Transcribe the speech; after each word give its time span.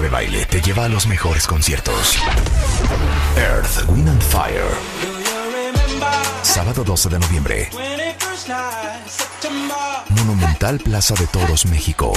De 0.00 0.08
Baile 0.08 0.46
te 0.46 0.60
lleva 0.60 0.84
a 0.84 0.88
los 0.88 1.08
mejores 1.08 1.44
conciertos. 1.48 2.16
Earth, 3.36 3.88
Wind 3.88 4.08
and 4.08 4.22
Fire. 4.22 4.70
Sábado 6.42 6.84
12 6.84 7.08
de 7.08 7.18
noviembre. 7.18 7.70
Monumental 10.10 10.78
Plaza 10.78 11.14
de 11.14 11.26
Toros, 11.26 11.66
México. 11.66 12.12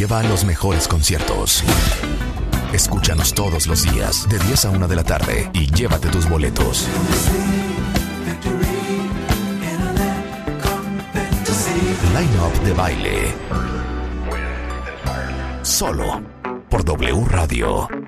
Lleva 0.00 0.20
a 0.20 0.22
los 0.22 0.46
mejores 0.46 0.88
conciertos. 0.88 1.62
Escúchanos 2.72 3.34
todos 3.34 3.66
los 3.66 3.82
días, 3.82 4.26
de 4.30 4.38
10 4.38 4.64
a 4.64 4.70
1 4.70 4.88
de 4.88 4.96
la 4.96 5.04
tarde, 5.04 5.50
y 5.52 5.70
llévate 5.70 6.08
tus 6.08 6.26
boletos. 6.26 6.88
Line 12.14 12.40
Up 12.40 12.64
de 12.64 12.72
Baile. 12.72 13.34
Solo 15.60 16.22
por 16.70 16.82
W 16.82 17.24
Radio. 17.26 17.99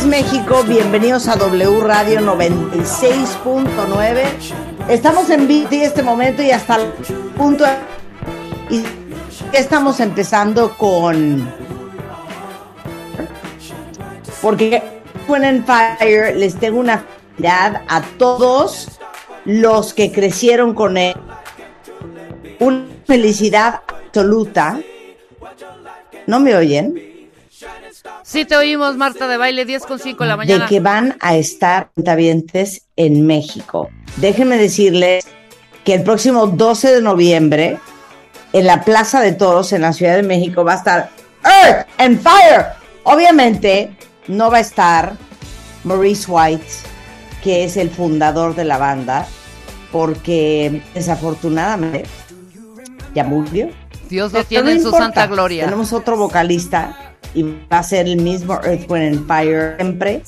México, 0.00 0.64
bienvenidos 0.66 1.28
a 1.28 1.36
W 1.36 1.82
Radio 1.82 2.20
96.9. 2.20 4.22
Estamos 4.88 5.28
en 5.28 5.46
en 5.46 5.82
este 5.82 6.02
momento 6.02 6.42
y 6.42 6.50
hasta 6.50 6.76
el 6.76 6.86
punto 7.36 7.66
y 8.70 8.82
estamos 9.52 10.00
empezando 10.00 10.78
con 10.78 11.46
porque 14.40 14.82
and 15.44 15.66
Fire 15.66 16.38
les 16.38 16.56
tengo 16.56 16.80
una 16.80 17.04
felicidad 17.36 17.82
a 17.86 18.00
todos 18.16 18.98
los 19.44 19.92
que 19.92 20.10
crecieron 20.10 20.72
con 20.72 20.96
él. 20.96 21.14
Una 22.60 22.86
felicidad 23.06 23.82
absoluta. 24.06 24.80
¿No 26.26 26.40
me 26.40 26.56
oyen? 26.56 27.01
Sí, 28.32 28.46
te 28.46 28.56
oímos, 28.56 28.96
Marta 28.96 29.28
de 29.28 29.36
baile, 29.36 29.66
10 29.66 29.84
con 29.84 29.98
5 29.98 30.24
de 30.24 30.28
la 30.30 30.38
mañana. 30.38 30.64
de 30.64 30.68
que 30.70 30.80
van 30.80 31.18
a 31.20 31.36
estar 31.36 31.90
cuentavientes 31.94 32.86
en 32.96 33.26
México. 33.26 33.90
Déjenme 34.16 34.56
decirles 34.56 35.26
que 35.84 35.92
el 35.92 36.02
próximo 36.02 36.46
12 36.46 36.94
de 36.94 37.02
noviembre, 37.02 37.78
en 38.54 38.66
la 38.66 38.84
Plaza 38.84 39.20
de 39.20 39.32
Toros, 39.32 39.74
en 39.74 39.82
la 39.82 39.92
Ciudad 39.92 40.16
de 40.16 40.22
México, 40.22 40.64
va 40.64 40.72
a 40.72 40.76
estar 40.76 41.10
Earth 41.44 41.86
and 41.98 42.22
Fire. 42.22 42.68
Obviamente, 43.02 43.94
no 44.28 44.50
va 44.50 44.56
a 44.56 44.60
estar 44.60 45.12
Maurice 45.84 46.24
White, 46.26 46.64
que 47.44 47.64
es 47.64 47.76
el 47.76 47.90
fundador 47.90 48.54
de 48.54 48.64
la 48.64 48.78
banda, 48.78 49.26
porque 49.90 50.80
desafortunadamente 50.94 52.04
ya 53.14 53.24
murió. 53.24 53.68
Dios 54.08 54.32
lo 54.32 54.38
Pero 54.38 54.48
tiene 54.48 54.64
no 54.64 54.70
en 54.70 54.82
su 54.82 54.90
santa 54.90 55.26
gloria. 55.26 55.66
Tenemos 55.66 55.92
otro 55.92 56.16
vocalista 56.16 57.11
y 57.34 57.42
va 57.42 57.78
a 57.78 57.82
ser 57.82 58.06
el 58.06 58.16
mismo 58.20 58.54
Earth, 58.62 58.90
Wind 58.90 59.16
and 59.16 59.26
Fire 59.26 59.76
siempre. 59.78 60.22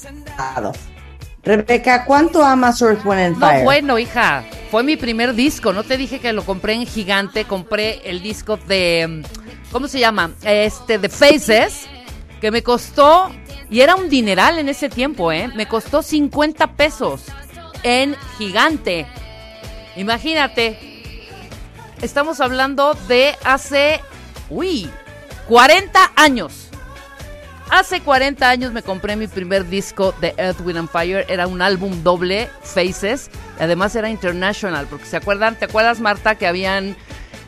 Rebeca, 1.43 2.05
¿cuánto 2.07 2.43
amas 2.43 2.81
Earth, 2.81 3.05
Wind 3.05 3.21
and 3.21 3.39
No, 3.39 3.47
Fire? 3.47 3.65
bueno, 3.65 3.99
hija, 3.99 4.45
fue 4.71 4.83
mi 4.83 4.97
primer 4.97 5.35
disco. 5.35 5.73
No 5.73 5.85
te 5.85 5.97
dije 5.99 6.19
que 6.19 6.33
lo 6.33 6.45
compré 6.45 6.73
en 6.75 6.87
Gigante. 6.87 7.45
Compré 7.45 8.01
el 8.09 8.23
disco 8.23 8.57
de. 8.57 9.23
¿Cómo 9.71 9.89
se 9.89 9.99
llama? 9.99 10.31
Este, 10.43 10.99
de 10.99 11.09
Faces, 11.09 11.87
que 12.41 12.51
me 12.51 12.63
costó. 12.63 13.31
Y 13.71 13.81
era 13.81 13.95
un 13.95 14.09
dineral 14.09 14.59
en 14.59 14.69
ese 14.69 14.89
tiempo, 14.89 15.33
¿eh? 15.33 15.51
Me 15.55 15.67
costó 15.67 16.03
50 16.03 16.73
pesos 16.77 17.23
en 17.83 18.17
Gigante. 18.39 19.07
Imagínate. 19.97 20.79
Estamos 22.01 22.41
hablando 22.41 22.95
de 23.09 23.37
hace. 23.45 24.01
Uy, 24.49 24.91
40 25.49 26.13
años. 26.17 26.64
Hace 27.71 28.01
40 28.01 28.49
años 28.49 28.73
me 28.73 28.83
compré 28.83 29.17
mi 29.17 29.27
primer 29.27 29.69
disco 29.69 30.15
de 30.21 30.35
Earth, 30.37 30.61
Wind 30.65 30.79
and 30.79 30.89
Fire. 30.89 31.25
Era 31.29 31.47
un 31.47 31.63
álbum 31.63 32.03
doble, 32.03 32.49
Faces. 32.63 33.31
Además 33.59 33.97
era 33.97 34.11
international, 34.11 34.87
porque 34.89 35.07
se 35.07 35.17
acuerdan, 35.17 35.57
¿te 35.57 35.65
acuerdas, 35.65 36.01
Marta, 36.01 36.37
que 36.37 36.47
habían 36.47 36.97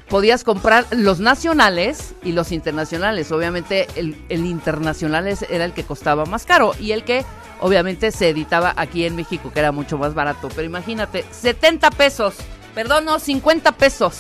podías 0.09 0.45
comprar 0.45 0.87
los 0.91 1.21
nacionales 1.21 2.15
y 2.23 2.33
los 2.33 2.53
internacionales. 2.53 3.33
Obviamente 3.33 3.89
el, 3.97 4.17
el 4.29 4.47
internacional 4.47 5.27
era 5.27 5.65
el 5.65 5.73
que 5.73 5.85
costaba 5.85 6.25
más 6.27 6.47
caro 6.47 6.75
y 6.79 6.93
el 6.93 7.05
que 7.05 7.25
obviamente 7.61 8.13
se 8.13 8.29
editaba 8.29 8.73
aquí 8.77 9.05
en 9.05 9.17
México, 9.17 9.51
que 9.53 9.61
era 9.61 9.73
mucho 9.73 9.99
más 9.99 10.15
barato. 10.15 10.49
Pero 10.49 10.63
imagínate, 10.63 11.25
70 11.31 11.91
pesos, 11.91 12.35
perdón, 12.75 13.05
no, 13.05 13.19
50 13.19 13.73
pesos. 13.73 14.19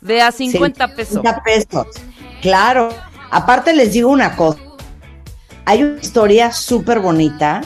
De 0.00 0.22
a 0.22 0.32
50 0.32 0.88
pesos. 0.94 1.14
50 1.14 1.42
pesos. 1.42 1.86
Claro. 2.40 2.88
Aparte 3.30 3.74
les 3.74 3.92
digo 3.92 4.08
una 4.10 4.34
cosa. 4.34 4.58
Hay 5.64 5.82
una 5.82 6.00
historia 6.00 6.52
súper 6.52 7.00
bonita. 7.00 7.62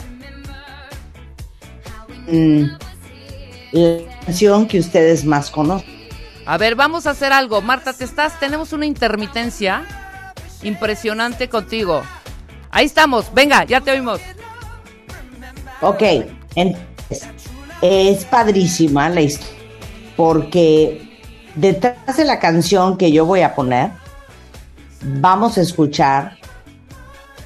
Mm, 2.27 2.65
la 3.71 3.99
canción 4.25 4.67
que 4.67 4.79
ustedes 4.79 5.25
más 5.25 5.49
conocen. 5.49 5.95
A 6.45 6.57
ver, 6.57 6.75
vamos 6.75 7.07
a 7.07 7.11
hacer 7.11 7.33
algo. 7.33 7.61
Marta, 7.61 7.93
¿te 7.93 8.03
estás? 8.03 8.39
Tenemos 8.39 8.73
una 8.73 8.85
intermitencia 8.85 9.83
impresionante 10.61 11.49
contigo. 11.49 12.03
Ahí 12.69 12.85
estamos. 12.85 13.33
Venga, 13.33 13.63
ya 13.63 13.81
te 13.81 13.91
oímos. 13.91 14.19
Ok, 15.81 16.01
entonces, 16.55 17.27
es 17.81 18.25
padrísima 18.25 19.09
la 19.09 19.21
historia, 19.21 19.53
porque 20.15 21.19
detrás 21.55 22.17
de 22.17 22.25
la 22.25 22.39
canción 22.39 22.97
que 22.97 23.11
yo 23.11 23.25
voy 23.25 23.41
a 23.41 23.55
poner, 23.55 23.91
vamos 25.01 25.57
a 25.57 25.61
escuchar 25.61 26.37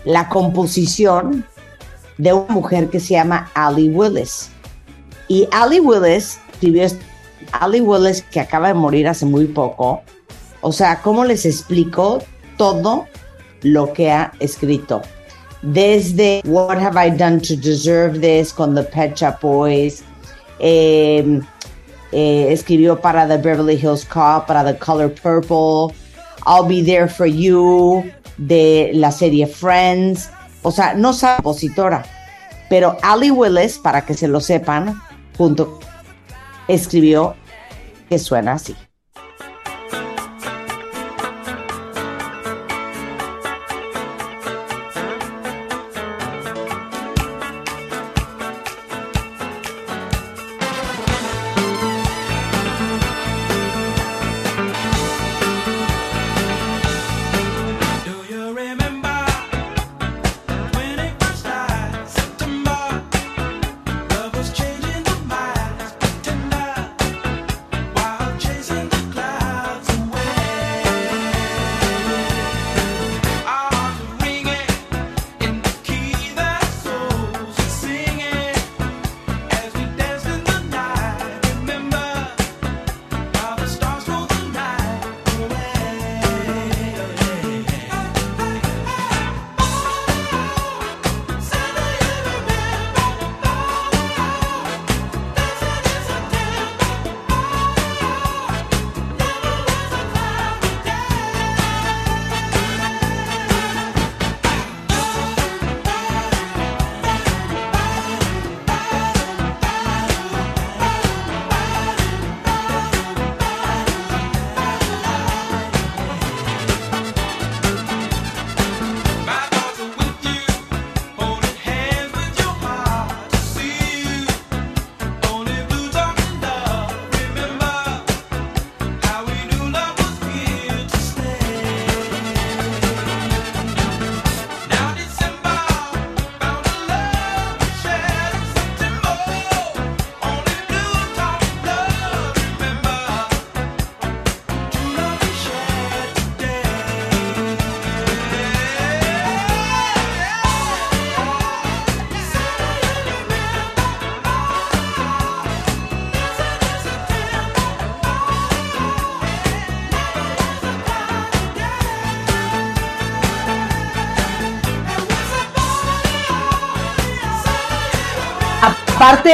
la 0.05 0.29
composición 0.29 1.45
de 2.17 2.33
una 2.33 2.53
mujer 2.53 2.89
que 2.89 2.99
se 2.99 3.13
llama 3.13 3.49
Ali 3.53 3.89
Willis. 3.89 4.49
Y 5.27 5.47
Ali 5.51 5.79
Willis 5.79 6.39
escribió 6.51 6.87
Ali 7.51 7.81
Willis, 7.81 8.21
que 8.21 8.39
acaba 8.39 8.67
de 8.67 8.73
morir 8.73 9.07
hace 9.07 9.25
muy 9.25 9.45
poco. 9.45 10.01
O 10.61 10.71
sea, 10.71 11.01
¿cómo 11.01 11.23
les 11.25 11.45
explico 11.45 12.19
todo 12.57 13.07
lo 13.61 13.93
que 13.93 14.11
ha 14.11 14.33
escrito? 14.39 15.01
Desde 15.61 16.41
What 16.45 16.77
Have 16.77 17.07
I 17.07 17.11
Done 17.11 17.39
to 17.41 17.55
Deserve 17.55 18.19
This 18.19 18.53
con 18.53 18.75
The 18.75 18.83
Pet 18.83 19.15
Shop 19.15 19.39
Boys. 19.41 20.03
eh, 20.59 21.41
eh, 22.11 22.47
escribió 22.51 22.99
para 22.99 23.27
The 23.27 23.37
Beverly 23.37 23.75
Hills 23.75 24.03
Cop, 24.05 24.47
para 24.47 24.63
The 24.63 24.77
Color 24.77 25.13
Purple. 25.13 25.95
I'll 26.45 26.65
Be 26.65 26.81
There 26.81 27.07
for 27.07 27.27
You, 27.27 28.03
de 28.39 28.91
la 28.93 29.11
serie 29.11 29.47
Friends. 29.47 30.29
O 30.61 30.71
sea, 30.71 30.93
no 30.93 31.11
es 31.11 31.23
compositora. 31.23 32.03
Pero 32.69 32.97
Ali 33.01 33.31
Willis, 33.31 33.77
para 33.77 34.05
que 34.05 34.13
se 34.13 34.27
lo 34.27 34.41
sepan, 34.41 34.99
junto 35.37 35.79
escribió 36.67 37.35
que 38.09 38.19
suena 38.19 38.53
así. 38.53 38.75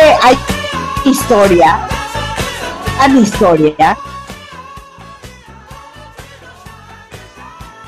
Hay 0.01 0.37
historia, 1.05 1.87
hay 2.99 3.17
historia. 3.17 3.97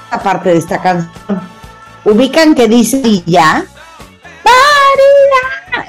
Aparte 0.09 0.49
de 0.49 0.57
esta 0.57 0.81
canción, 0.81 1.11
ubican 2.05 2.55
que 2.55 2.69
dice 2.69 3.01
y 3.03 3.23
ya. 3.25 3.65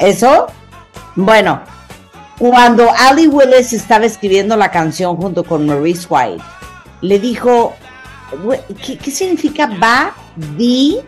Eso. 0.00 0.48
Bueno, 1.14 1.60
cuando 2.36 2.88
Ali 2.98 3.28
Willis 3.28 3.72
estaba 3.72 4.04
escribiendo 4.04 4.56
la 4.56 4.72
canción 4.72 5.16
junto 5.16 5.44
con 5.44 5.66
Maurice 5.66 6.06
White, 6.10 6.42
le 7.00 7.20
dijo, 7.20 7.76
"Güey, 8.42 8.60
¿qué, 8.84 8.98
qué 8.98 9.10
significa 9.12 9.66
va, 9.66 10.14
di? 10.34 10.98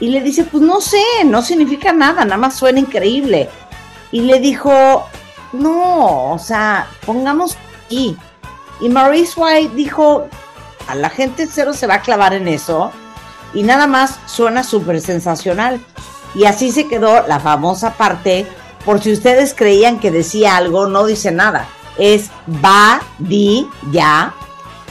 Y 0.00 0.08
le 0.08 0.20
dice, 0.20 0.44
pues 0.44 0.62
no 0.62 0.80
sé, 0.80 1.02
no 1.24 1.42
significa 1.42 1.92
nada, 1.92 2.24
nada 2.24 2.36
más 2.36 2.56
suena 2.56 2.80
increíble. 2.80 3.48
Y 4.12 4.20
le 4.20 4.40
dijo, 4.40 5.06
no, 5.52 6.32
o 6.32 6.38
sea, 6.38 6.88
pongamos 7.04 7.56
aquí. 7.84 8.16
Y 8.80 8.88
Maurice 8.88 9.40
White 9.40 9.74
dijo, 9.74 10.26
a 10.88 10.94
la 10.94 11.10
gente 11.10 11.48
cero 11.50 11.72
se 11.72 11.86
va 11.86 11.94
a 11.94 12.02
clavar 12.02 12.34
en 12.34 12.48
eso. 12.48 12.92
Y 13.54 13.62
nada 13.62 13.86
más 13.86 14.18
suena 14.26 14.62
súper 14.62 15.00
sensacional. 15.00 15.80
Y 16.34 16.44
así 16.44 16.70
se 16.70 16.88
quedó 16.88 17.26
la 17.26 17.40
famosa 17.40 17.94
parte, 17.94 18.46
por 18.84 19.02
si 19.02 19.12
ustedes 19.12 19.54
creían 19.54 19.98
que 19.98 20.10
decía 20.10 20.56
algo, 20.56 20.86
no 20.86 21.06
dice 21.06 21.32
nada. 21.32 21.66
Es 21.98 22.30
va, 22.64 23.00
di, 23.18 23.66
ya. 23.90 24.34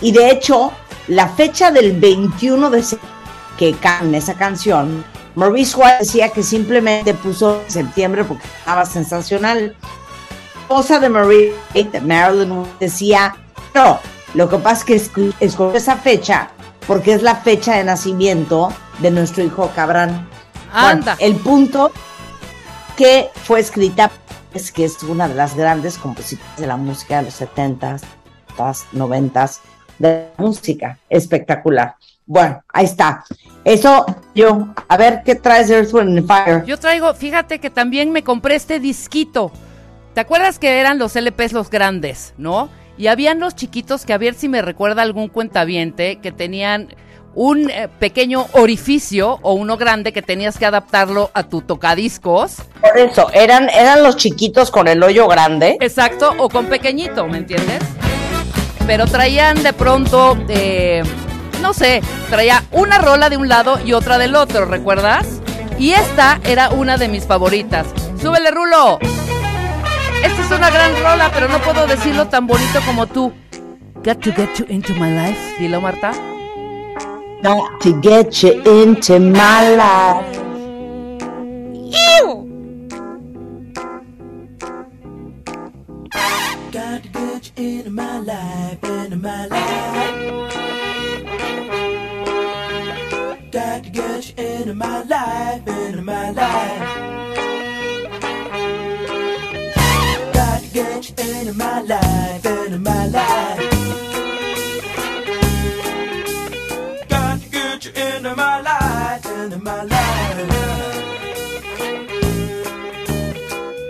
Y 0.02 0.12
de 0.12 0.32
hecho, 0.32 0.72
la 1.08 1.30
fecha 1.30 1.72
del 1.72 2.00
21 2.00 2.70
de 2.72 2.84
septiembre 2.84 3.16
que 3.58 3.74
can 3.74 4.14
esa 4.16 4.36
canción, 4.36 5.06
Maurice 5.36 5.76
White 5.76 5.98
decía 6.00 6.30
que 6.30 6.44
simplemente 6.44 7.14
puso 7.14 7.62
en 7.64 7.72
septiembre 7.72 8.24
porque 8.24 8.48
estaba 8.60 8.86
sensacional. 8.86 9.76
Esposa 10.62 11.00
de 11.00 11.10
Maurice, 11.10 11.54
de 11.74 12.02
Marilyn 12.02 12.52
White, 12.52 12.72
decía, 12.80 13.36
no, 13.74 14.00
lo 14.34 14.50
que 14.50 14.58
pasa 14.58 14.86
es 14.94 15.10
que 15.10 15.32
escogió 15.40 15.78
esa 15.78 15.98
fecha 15.98 16.50
porque 16.88 17.14
es 17.14 17.22
la 17.22 17.36
fecha 17.36 17.76
de 17.78 17.84
nacimiento 17.84 18.72
de 19.00 19.12
nuestro 19.12 19.44
hijo 19.44 19.72
Cabrán. 19.76 20.28
Bueno, 20.72 20.88
Anda. 20.90 21.18
el 21.20 21.36
punto 21.36 21.92
que 22.96 23.30
fue 23.44 23.60
escrita 23.60 24.12
es 24.54 24.72
que 24.72 24.86
es 24.86 25.04
una 25.04 25.28
de 25.28 25.36
las 25.36 25.56
grandes 25.56 25.98
compositoras 25.98 26.58
de 26.58 26.68
la 26.68 26.78
música 26.78 27.18
de 27.18 27.24
los 27.24 27.42
70s, 27.42 28.02
90s, 28.58 29.60
de 30.00 30.30
la 30.38 30.44
música. 30.44 30.98
Espectacular. 31.10 31.96
Bueno, 32.26 32.64
ahí 32.74 32.86
está. 32.86 33.24
Eso 33.64 34.06
yo, 34.34 34.68
a 34.88 34.98
ver 34.98 35.22
qué 35.24 35.36
traes 35.36 35.70
Earth, 35.70 35.94
Wind 35.94 36.28
Fire. 36.28 36.64
Yo 36.66 36.78
traigo, 36.78 37.14
fíjate 37.14 37.60
que 37.60 37.70
también 37.70 38.12
me 38.12 38.24
compré 38.24 38.56
este 38.56 38.80
disquito. 38.80 39.52
¿Te 40.14 40.22
acuerdas 40.22 40.60
que 40.60 40.80
eran 40.80 40.98
los 40.98 41.16
LPs 41.16 41.54
los 41.54 41.70
grandes, 41.70 42.34
no? 42.38 42.70
Y 42.98 43.08
habían 43.08 43.40
los 43.40 43.56
chiquitos 43.56 44.06
que 44.06 44.14
a 44.14 44.18
ver 44.18 44.34
si 44.34 44.48
me 44.48 44.62
recuerda 44.62 45.02
algún 45.02 45.28
cuentaviente 45.28 46.18
que 46.18 46.32
tenían 46.32 46.96
un 47.36 47.70
eh, 47.70 47.90
pequeño 48.00 48.46
orificio 48.54 49.40
o 49.42 49.54
uno 49.54 49.78
grande 49.78 50.14
que 50.14 50.22
tenías 50.22 50.58
que 50.58 50.66
adaptarlo 50.66 51.32
a 51.34 51.44
tu 51.44 51.62
tocadiscos. 51.62 52.56
Por 52.82 52.98
eso, 52.98 53.30
eran, 53.34 53.70
eran 53.70 54.04
los 54.04 54.16
chiquitos 54.16 54.72
con 54.72 54.88
el 54.88 55.04
hoyo 55.04 55.28
grande. 55.28 55.78
Exacto, 55.82 56.34
o 56.38 56.50
con 56.50 56.68
pequeñito, 56.68 57.28
¿me 57.28 57.40
entiendes? 57.40 57.84
Pero 58.88 59.06
traían 59.06 59.62
de 59.62 59.74
pronto, 59.74 60.38
eh, 60.48 61.04
no 61.62 61.74
sé, 61.74 62.02
traía 62.30 62.64
una 62.72 62.98
rola 62.98 63.30
de 63.30 63.38
un 63.38 63.48
lado 63.48 63.80
y 63.84 63.94
otra 63.94 64.18
del 64.18 64.36
otro, 64.36 64.66
¿recuerdas? 64.66 65.42
Y 65.78 65.92
esta 65.92 66.40
era 66.44 66.70
una 66.70 66.98
de 66.98 67.08
mis 67.08 67.26
favoritas. 67.26 67.88
¡Súbele, 68.22 68.52
Rulo! 68.52 69.00
Esta 70.24 70.42
es 70.42 70.52
una 70.52 70.70
gran 70.70 70.92
rola, 71.02 71.30
pero 71.34 71.48
no 71.48 71.60
puedo 71.60 71.86
decirlo 71.86 72.28
tan 72.28 72.48
bonito 72.48 72.80
como 72.86 73.06
tú. 73.08 73.34
Got 74.04 74.22
to 74.22 74.32
get 74.32 74.56
you 74.58 74.66
into 74.70 74.94
my 74.94 75.12
life. 75.12 75.56
Dilo, 75.60 75.82
Marta. 75.82 76.12
Got 77.44 77.82
to 77.82 78.00
get 78.02 78.42
you 78.42 78.62
into 78.66 79.20
my 79.20 79.76
life. 79.76 80.42
Got 86.72 87.04
to 87.04 87.10
get 87.10 87.52
you 87.58 87.80
into 87.80 87.90
my 87.90 88.20
life, 88.20 88.84
into 88.84 89.18
my 89.18 89.48
life. 89.48 90.15
Into 94.66 94.74
my 94.80 95.04
life, 95.04 95.68
into 95.68 96.02
my 96.02 96.32
life. 96.32 96.80
Got 100.34 100.62
to 100.64 100.68
get 100.74 101.10
you 101.10 101.16
into 101.24 101.54
my 101.54 101.82
life, 101.82 102.46
into 102.46 102.80
my 102.80 103.08
life. 103.08 103.60
Got 107.10 107.42
to 107.42 107.50
get 107.50 107.86
you 107.86 107.92
into 107.92 108.36
my 108.36 108.62
life, 108.62 109.26
into 109.28 109.60
my 109.60 109.84
life. 109.84 110.50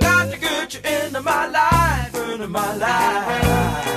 Got 0.01 0.31
to 0.31 0.37
get 0.37 0.73
you 0.73 0.79
into 0.81 1.21
my 1.21 1.47
life, 1.47 2.15
into 2.15 2.47
my 2.49 2.75
life. 2.75 3.94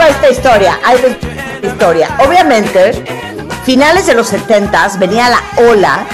Va 0.00 0.08
esta 0.08 0.30
historia. 0.30 0.80
Ahí 0.82 0.98
va 1.02 1.08
esta 1.08 1.66
historia. 1.66 2.16
Obviamente, 2.26 2.92
finales 3.64 4.06
de 4.06 4.14
los 4.14 4.28
70 4.28 4.96
venía 4.98 5.28
la 5.28 5.42
ola 5.68 6.06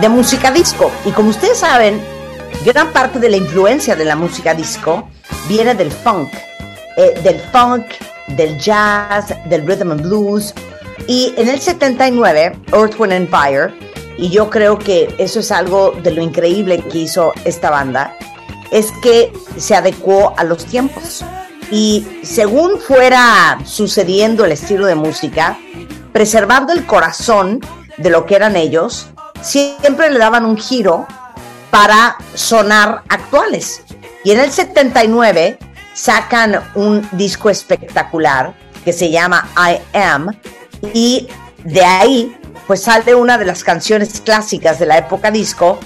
de 0.00 0.08
música 0.08 0.50
disco. 0.50 0.90
Y 1.04 1.10
como 1.10 1.30
ustedes 1.30 1.58
saben, 1.58 2.00
gran 2.64 2.92
parte 2.92 3.18
de 3.18 3.28
la 3.28 3.36
influencia 3.36 3.94
de 3.94 4.06
la 4.06 4.16
música 4.16 4.54
disco 4.54 5.08
viene 5.48 5.74
del 5.74 5.92
funk. 5.92 6.32
eh, 6.98 7.20
del 7.22 7.38
funk, 7.52 7.84
del 8.28 8.58
jazz, 8.58 9.34
del 9.44 9.66
rhythm 9.66 9.92
and 9.92 10.00
blues. 10.00 10.54
Y 11.06 11.34
en 11.36 11.48
el 11.48 11.60
79, 11.60 12.58
Earth, 12.72 12.98
Wind 12.98 13.12
and 13.12 13.28
Fire, 13.28 13.74
y 14.16 14.30
yo 14.30 14.48
creo 14.48 14.78
que 14.78 15.14
eso 15.18 15.40
es 15.40 15.52
algo 15.52 15.90
de 16.02 16.10
lo 16.12 16.22
increíble 16.22 16.78
que 16.78 17.00
hizo 17.00 17.34
esta 17.44 17.68
banda, 17.68 18.16
es 18.70 18.92
que 19.02 19.30
se 19.58 19.74
adecuó 19.74 20.32
a 20.38 20.44
los 20.44 20.64
tiempos. 20.64 21.22
Y 21.70 22.06
según 22.26 22.80
fuera 22.80 23.58
sucediendo 23.64 24.44
el 24.44 24.52
estilo 24.52 24.86
de 24.86 24.94
música, 24.94 25.58
preservando 26.12 26.72
el 26.72 26.86
corazón 26.86 27.60
de 27.96 28.10
lo 28.10 28.26
que 28.26 28.34
eran 28.36 28.56
ellos, 28.56 29.08
siempre 29.40 30.10
le 30.10 30.18
daban 30.18 30.44
un 30.44 30.56
giro 30.56 31.06
para 31.70 32.16
sonar 32.34 33.02
actuales. 33.08 33.82
Y 34.24 34.32
en 34.32 34.40
el 34.40 34.50
79 34.50 35.58
sacan 35.94 36.60
un 36.74 37.08
disco 37.12 37.48
espectacular 37.48 38.54
que 38.84 38.92
se 38.92 39.10
llama 39.10 39.48
I 39.56 39.96
Am 39.96 40.28
y 40.92 41.28
de 41.64 41.84
ahí 41.84 42.36
pues 42.66 42.82
sale 42.82 43.14
una 43.14 43.38
de 43.38 43.44
las 43.44 43.62
canciones 43.62 44.20
clásicas 44.20 44.78
de 44.78 44.86
la 44.86 44.98
época 44.98 45.30
disco 45.30 45.78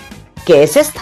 que 0.44 0.62
es 0.62 0.76
esta. 0.76 1.00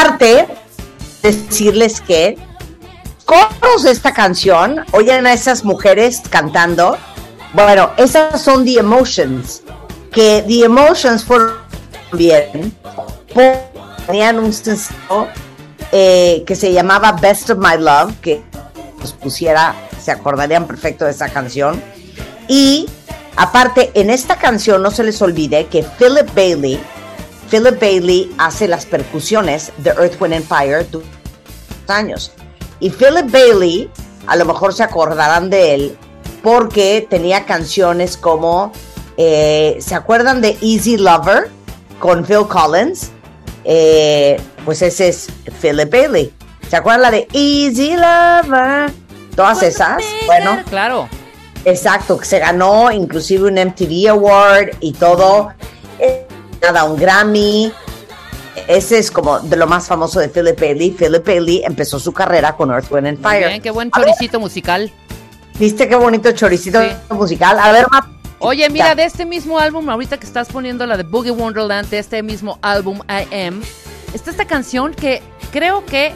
Aparte, 0.00 0.46
decirles 1.22 2.00
que 2.00 2.38
coros 3.24 3.82
de 3.82 3.90
esta 3.90 4.12
canción, 4.12 4.84
oyen 4.92 5.26
a 5.26 5.32
esas 5.32 5.64
mujeres 5.64 6.22
cantando. 6.28 6.96
Bueno, 7.52 7.90
esas 7.96 8.40
son 8.40 8.64
The 8.64 8.78
Emotions. 8.78 9.62
Que 10.10 10.42
The 10.46 10.64
Emotions 10.64 11.24
fueron 11.24 11.54
bien. 12.12 12.74
Tenían 14.06 14.38
un 14.38 14.52
sencillo 14.52 15.28
eh, 15.92 16.42
que 16.46 16.56
se 16.56 16.72
llamaba 16.72 17.12
Best 17.12 17.50
of 17.50 17.58
My 17.58 17.76
Love, 17.78 18.14
que 18.20 18.42
nos 18.98 19.12
pusiera, 19.12 19.74
se 20.02 20.10
acordarían 20.10 20.66
perfecto 20.66 21.04
de 21.04 21.10
esa 21.12 21.28
canción. 21.28 21.80
Y 22.48 22.88
aparte, 23.36 23.90
en 23.94 24.10
esta 24.10 24.36
canción 24.36 24.82
no 24.82 24.90
se 24.90 25.04
les 25.04 25.20
olvide 25.22 25.66
que 25.66 25.84
Philip 25.98 26.34
Bailey, 26.34 26.80
Philip 27.50 27.80
Bailey 27.80 28.32
hace 28.38 28.68
las 28.68 28.86
percusiones 28.86 29.72
de 29.78 29.90
Earth, 29.90 30.20
Wind 30.20 30.34
and 30.34 30.46
Fire 30.46 30.88
durante 30.90 31.10
años. 31.88 32.32
Y 32.78 32.90
Philip 32.90 33.30
Bailey, 33.30 33.90
a 34.26 34.36
lo 34.36 34.44
mejor 34.44 34.72
se 34.72 34.84
acordarán 34.84 35.50
de 35.50 35.74
él, 35.74 35.98
porque 36.42 37.06
tenía 37.10 37.44
canciones 37.44 38.16
como, 38.16 38.72
eh, 39.16 39.76
¿se 39.80 39.94
acuerdan 39.94 40.40
de 40.40 40.56
Easy 40.62 40.96
Lover 40.96 41.50
con 41.98 42.24
Phil 42.24 42.46
Collins? 42.48 43.10
Eh, 43.64 44.40
pues 44.64 44.80
ese 44.82 45.08
es 45.08 45.26
Philip 45.60 45.90
Bailey. 45.90 46.32
¿Se 46.68 46.76
acuerdan 46.76 47.02
la 47.02 47.10
de 47.10 47.28
Easy 47.32 47.96
Lover? 47.96 48.92
Todas 49.34 49.62
esas. 49.62 50.02
Bueno, 50.26 50.62
Claro. 50.68 51.08
Exacto, 51.64 52.16
que 52.16 52.24
se 52.24 52.38
ganó 52.38 52.90
inclusive 52.90 53.48
un 53.48 53.58
MTV 53.58 54.08
Award 54.08 54.76
y 54.80 54.92
todo. 54.92 55.52
Eh, 56.60 56.66
Nada, 56.66 56.84
un 56.84 56.96
Grammy. 56.98 57.72
Ese 58.68 58.98
es 58.98 59.10
como 59.10 59.38
de 59.40 59.56
lo 59.56 59.66
más 59.66 59.86
famoso 59.86 60.20
de 60.20 60.28
Philip 60.28 60.58
Bailey. 60.60 60.90
Philip 60.90 61.24
Bailey 61.26 61.62
empezó 61.64 61.98
su 61.98 62.12
carrera 62.12 62.56
con 62.56 62.70
Earth, 62.70 62.90
Wind 62.90 63.06
and 63.06 63.18
Muy 63.18 63.30
Fire. 63.30 63.48
bien, 63.48 63.62
qué 63.62 63.70
buen 63.70 63.88
A 63.92 63.98
ver, 63.98 64.08
choricito 64.08 64.38
musical. 64.40 64.92
¿Viste 65.58 65.88
qué 65.88 65.94
bonito 65.96 66.30
choricito 66.32 66.80
Sí. 66.82 66.88
musical? 67.10 67.58
A 67.58 67.72
ver, 67.72 67.86
Ma- 67.90 68.10
Oye, 68.42 68.68
mira, 68.70 68.94
de 68.94 69.04
este 69.04 69.26
mismo 69.26 69.58
álbum, 69.58 69.88
ahorita 69.90 70.16
que 70.18 70.24
estás 70.26 70.48
poniendo 70.48 70.86
la 70.86 70.96
de 70.96 71.02
Boogie 71.02 71.30
Wonderland, 71.30 71.88
de 71.90 71.98
este 71.98 72.22
mismo 72.22 72.58
álbum 72.62 73.00
I 73.08 73.46
Am, 73.48 73.60
está 74.14 74.30
esta 74.30 74.46
canción 74.46 74.94
que 74.94 75.22
creo 75.52 75.84
que 75.84 76.14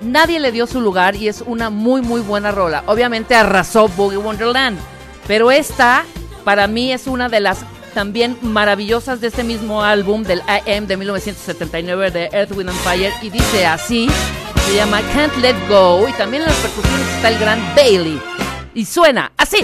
nadie 0.00 0.38
le 0.38 0.52
dio 0.52 0.68
su 0.68 0.80
lugar 0.80 1.16
y 1.16 1.26
es 1.26 1.42
una 1.44 1.68
muy, 1.68 2.00
muy 2.00 2.20
buena 2.20 2.52
rola. 2.52 2.84
Obviamente 2.86 3.34
arrasó 3.34 3.88
Boogie 3.88 4.18
Wonderland, 4.18 4.78
pero 5.26 5.50
esta 5.50 6.04
para 6.44 6.68
mí 6.68 6.92
es 6.92 7.08
una 7.08 7.28
de 7.28 7.40
las 7.40 7.58
también 7.92 8.36
maravillosas 8.42 9.20
de 9.20 9.28
este 9.28 9.44
mismo 9.44 9.82
álbum 9.82 10.22
del 10.22 10.42
Am 10.42 10.86
de 10.86 10.96
1979 10.96 12.10
de 12.10 12.28
Earth, 12.32 12.52
Wind 12.52 12.70
and 12.70 12.78
Fire 12.80 13.12
y 13.22 13.30
dice 13.30 13.66
así, 13.66 14.08
se 14.66 14.74
llama 14.74 15.00
Can't 15.12 15.36
Let 15.38 15.56
Go 15.68 16.08
y 16.08 16.12
también 16.12 16.42
en 16.42 16.48
las 16.48 16.58
percusiones 16.58 17.06
está 17.16 17.28
el 17.28 17.38
gran 17.38 17.60
Bailey 17.74 18.20
y 18.74 18.84
suena 18.84 19.32
así. 19.36 19.58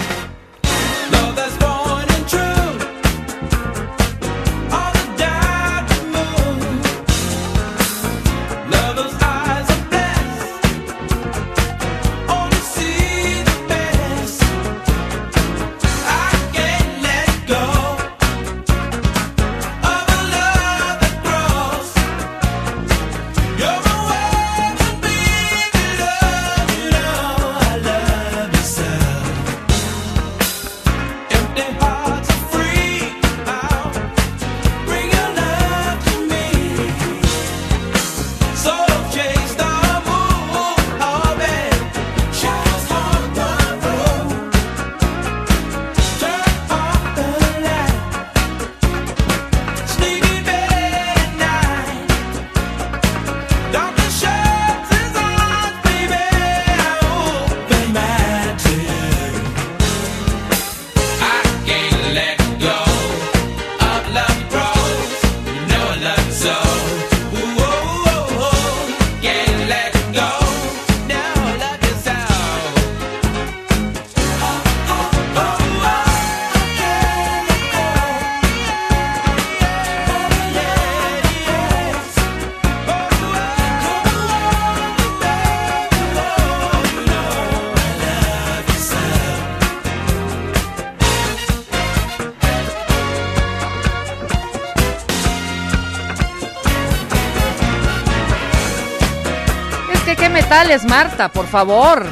Marta, 100.89 101.29
por 101.29 101.47
favor. 101.47 102.05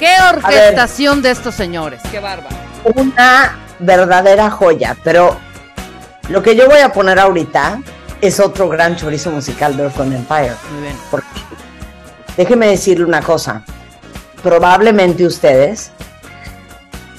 Qué 0.00 0.12
orquestación 0.28 1.22
de 1.22 1.30
estos 1.30 1.54
señores. 1.54 2.00
Qué 2.10 2.18
bárbaro. 2.18 2.56
una 2.96 3.56
verdadera 3.78 4.50
joya, 4.50 4.96
pero 5.04 5.38
lo 6.28 6.42
que 6.42 6.56
yo 6.56 6.68
voy 6.68 6.80
a 6.80 6.92
poner 6.92 7.20
ahorita 7.20 7.80
es 8.20 8.40
otro 8.40 8.68
gran 8.68 8.96
chorizo 8.96 9.30
musical 9.30 9.76
de 9.76 9.84
Earth, 9.84 10.00
Wind 10.00 10.16
and 10.16 10.26
Fire. 10.26 10.56
Muy 10.72 10.82
bien. 10.82 10.96
Porque, 11.12 11.28
déjeme 12.36 12.66
decirle 12.66 13.04
una 13.04 13.22
cosa. 13.22 13.62
Probablemente 14.42 15.24
ustedes 15.24 15.92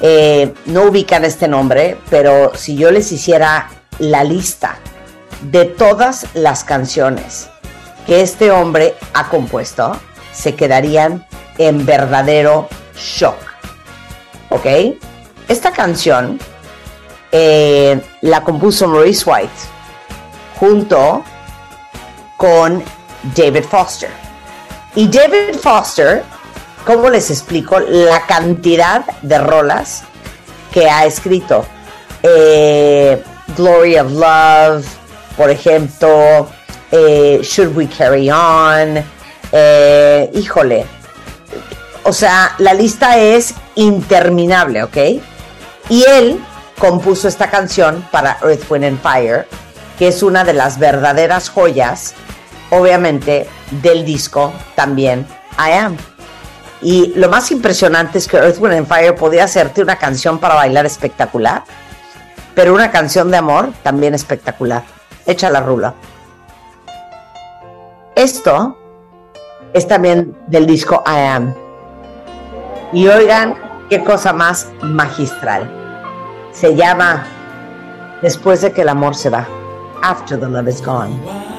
eh, 0.02 0.54
no 0.66 0.84
ubican 0.84 1.24
este 1.24 1.48
nombre, 1.48 1.98
pero 2.10 2.52
si 2.56 2.76
yo 2.76 2.92
les 2.92 3.10
hiciera 3.14 3.70
la 4.00 4.26
lista 4.26 4.76
de 5.44 5.64
todas 5.64 6.28
las 6.34 6.66
canciones 6.66 7.50
que 8.06 8.22
este 8.22 8.52
hombre 8.52 8.96
ha 9.14 9.30
compuesto, 9.30 9.98
se 10.34 10.56
quedarían 10.56 11.26
en 11.58 11.86
verdadero 11.86 12.68
shock. 12.96 13.38
¿Ok? 14.50 14.66
Esta 15.48 15.72
canción 15.72 16.40
eh, 17.32 18.00
la 18.22 18.44
compuso 18.44 18.88
Maurice 18.88 19.30
White 19.30 19.54
junto 20.60 21.24
con 22.38 22.84
David 23.36 23.64
Foster. 23.64 24.12
Y 24.96 25.08
David 25.08 25.56
Foster, 25.62 26.24
¿cómo 26.86 27.10
les 27.10 27.32
explico 27.32 27.80
la 27.80 28.26
cantidad 28.26 29.04
de 29.22 29.38
rolas 29.40 30.04
que 30.72 30.90
ha 30.90 31.06
escrito? 31.06 31.66
Eh, 32.22 33.24
Glory 33.58 33.98
of 33.98 34.12
Love, 34.12 34.86
por 35.36 35.50
ejemplo, 35.50 36.48
eh, 36.92 37.40
Should 37.42 37.76
We 37.76 37.88
Carry 37.88 38.30
On, 38.30 39.04
eh, 39.56 40.32
híjole, 40.34 40.86
o 42.04 42.12
sea, 42.12 42.56
la 42.58 42.74
lista 42.74 43.20
es 43.20 43.54
interminable, 43.76 44.84
¿ok? 44.84 44.98
Y 45.90 46.04
él 46.04 46.44
compuso 46.80 47.28
esta 47.28 47.52
canción 47.52 48.06
para 48.12 48.40
Earth, 48.42 48.70
Wind 48.70 48.86
and 48.86 49.02
Fire, 49.02 49.48
que 50.00 50.08
es 50.08 50.24
una 50.24 50.44
de 50.44 50.54
las 50.54 50.80
verdaderas 50.80 51.50
joyas, 51.50 52.16
obviamente, 52.72 53.48
del 53.84 54.04
disco 54.04 54.52
también 54.76 55.28
I 55.60 55.74
Am. 55.74 55.98
Y 56.82 57.14
lo 57.16 57.30
más 57.30 57.52
impresionante 57.52 58.18
es 58.18 58.28
que 58.28 58.38
Earth, 58.38 58.58
Wind 58.60 58.76
and 58.76 58.88
Fire 58.88 59.14
podía 59.14 59.44
hacerte 59.44 59.84
una 59.84 59.98
canción 59.98 60.40
para 60.40 60.56
bailar 60.56 60.88
espectacular, 60.88 61.64
pero 62.56 62.74
una 62.74 62.90
canción 62.90 63.30
de 63.30 63.38
amor 63.38 63.72
también 63.84 64.16
espectacular. 64.16 64.84
Echa 65.28 65.52
la 65.52 65.62
rula. 65.62 65.94
Esto 68.16 68.80
es 69.74 69.88
también 69.88 70.36
del 70.48 70.66
disco 70.66 71.04
I 71.06 71.28
Am. 71.28 71.54
Y 72.94 73.08
oigan 73.08 73.56
qué 73.90 74.04
cosa 74.04 74.34
más 74.34 74.72
magistral. 74.82 75.70
Se 76.52 76.76
llama 76.76 77.26
Después 78.22 78.62
de 78.62 78.72
que 78.72 78.84
el 78.84 78.90
amor 78.90 79.16
se 79.16 79.30
va. 79.30 79.46
After 80.02 80.40
the 80.40 80.48
love 80.48 80.70
is 80.70 80.82
gone. 80.82 81.53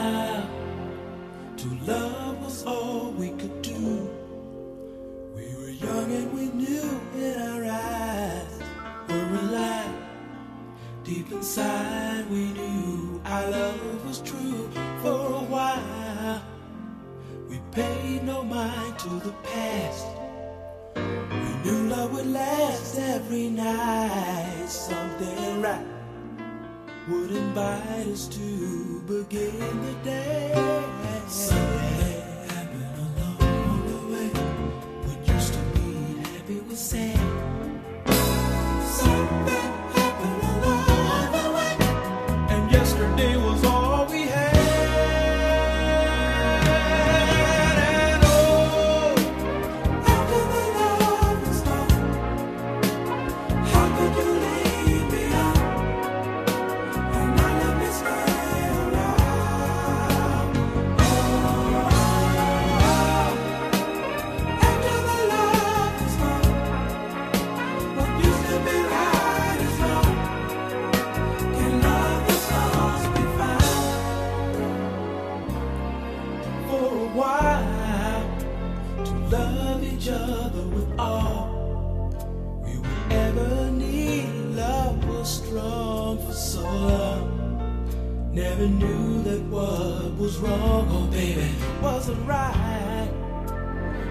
Last 22.35 22.99
every 22.99 23.49
night. 23.49 24.66
Something 24.66 25.62
right 25.62 25.87
would 27.09 27.31
invite 27.31 28.07
us 28.09 28.27
to 28.29 29.01
begin 29.07 29.59
the 29.87 29.94
day. 30.05 30.53
Something 31.29 32.23
happened 32.51 32.97
along 33.07 33.83
the 33.90 34.01
way. 34.12 34.29
What 35.05 35.29
used 35.35 35.53
to 35.55 35.62
be 35.75 35.88
happy 36.33 36.61
was 36.68 36.81
sad. 36.81 37.18
Something 39.01 39.74
Never 88.57 88.71
knew 88.71 89.23
that 89.25 89.43
what 89.51 90.17
was 90.17 90.38
wrong, 90.38 90.87
oh 90.88 91.11
wasn't 91.83 92.25
right. 92.25 93.11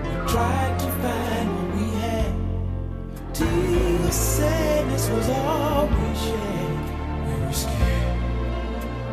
We 0.03 0.09
tried 0.27 0.79
to 0.79 0.87
find 0.99 1.47
what 1.55 1.67
we 1.77 1.85
had. 2.03 2.27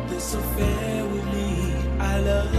This 0.09 0.35
affair 0.35 1.05
love. 2.25 2.51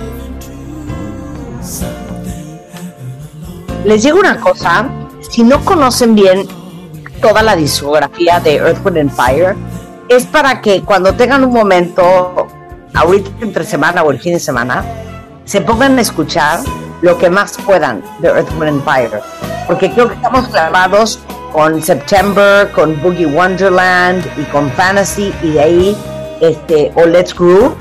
Les 3.85 4.03
digo 4.03 4.19
una 4.19 4.41
cosa, 4.41 4.89
si 5.21 5.43
no 5.45 5.63
conocen 5.63 6.15
bien 6.15 6.49
toda 7.21 7.43
la 7.43 7.55
discografía 7.55 8.41
de 8.41 8.57
Earth, 8.57 8.87
and 8.87 9.11
Fire, 9.11 9.55
es 10.09 10.25
para 10.25 10.63
que 10.63 10.81
cuando 10.81 11.13
tengan 11.15 11.45
un 11.45 11.53
momento, 11.53 12.47
ahorita 13.03 13.31
entre 13.41 13.65
semana 13.65 14.03
o 14.03 14.11
el 14.11 14.21
fin 14.21 14.35
de 14.35 14.41
semana, 14.41 14.85
se 15.45 15.61
pongan 15.61 15.99
a 15.99 16.01
escuchar 16.01 16.61
lo 17.03 17.19
que 17.19 17.29
más 17.29 17.57
puedan 17.67 18.03
de 18.21 18.29
Earth, 18.29 18.49
Wind 18.59 18.83
Fire. 18.85 19.21
Porque 19.67 19.91
creo 19.93 20.09
que 20.09 20.15
estamos 20.15 20.49
clavados 20.49 21.19
con 21.53 21.83
September, 21.83 22.71
con 22.73 23.01
Boogie 23.03 23.27
Wonderland 23.27 24.25
y 24.39 24.45
con 24.45 24.71
Fantasy 24.73 25.33
y 25.43 25.51
de 25.51 25.61
ahí, 25.61 25.97
este, 26.41 26.93
o 26.95 27.07
Let's 27.07 27.35
Groove, 27.35 27.75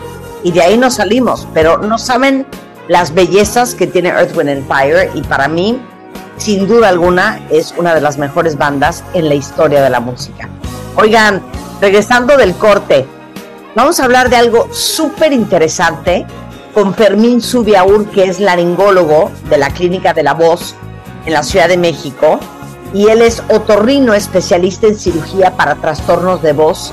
y 0.43 0.51
de 0.51 0.62
ahí 0.62 0.77
nos 0.77 0.95
salimos. 0.95 1.47
Pero 1.53 1.77
no 1.77 1.97
saben 1.97 2.45
las 2.88 3.13
bellezas 3.13 3.75
que 3.75 3.88
tiene 3.88 4.10
Earth, 4.10 4.36
Wind 4.36 4.49
and 4.49 4.67
Fire 4.67 5.10
y 5.13 5.21
para 5.21 5.47
mí 5.47 5.79
sin 6.38 6.67
duda 6.67 6.89
alguna 6.89 7.39
es 7.51 7.73
una 7.77 7.93
de 7.93 8.01
las 8.01 8.17
mejores 8.17 8.57
bandas 8.57 9.03
en 9.13 9.29
la 9.29 9.36
historia 9.36 9.81
de 9.84 9.89
la 9.91 9.99
música. 9.99 10.49
Oigan, 10.95 11.41
regresando 11.79 12.36
del 12.36 12.55
corte, 12.55 13.05
vamos 13.75 13.99
a 13.99 14.05
hablar 14.05 14.29
de 14.29 14.36
algo 14.36 14.67
súper 14.73 15.34
interesante. 15.34 16.25
Con 16.73 16.93
Fermín 16.93 17.41
Subiaur, 17.41 18.10
que 18.12 18.23
es 18.23 18.39
laringólogo 18.39 19.29
de 19.49 19.57
la 19.57 19.71
Clínica 19.71 20.13
de 20.13 20.23
la 20.23 20.34
Voz 20.34 20.75
en 21.25 21.34
la 21.34 21.43
Ciudad 21.43 21.67
de 21.67 21.75
México, 21.75 22.39
y 22.93 23.07
él 23.07 23.21
es 23.21 23.43
otorrino 23.49 24.13
especialista 24.13 24.88
en 24.88 24.97
cirugía 24.97 25.55
para 25.57 25.75
trastornos 25.75 26.41
de 26.41 26.53
voz 26.53 26.91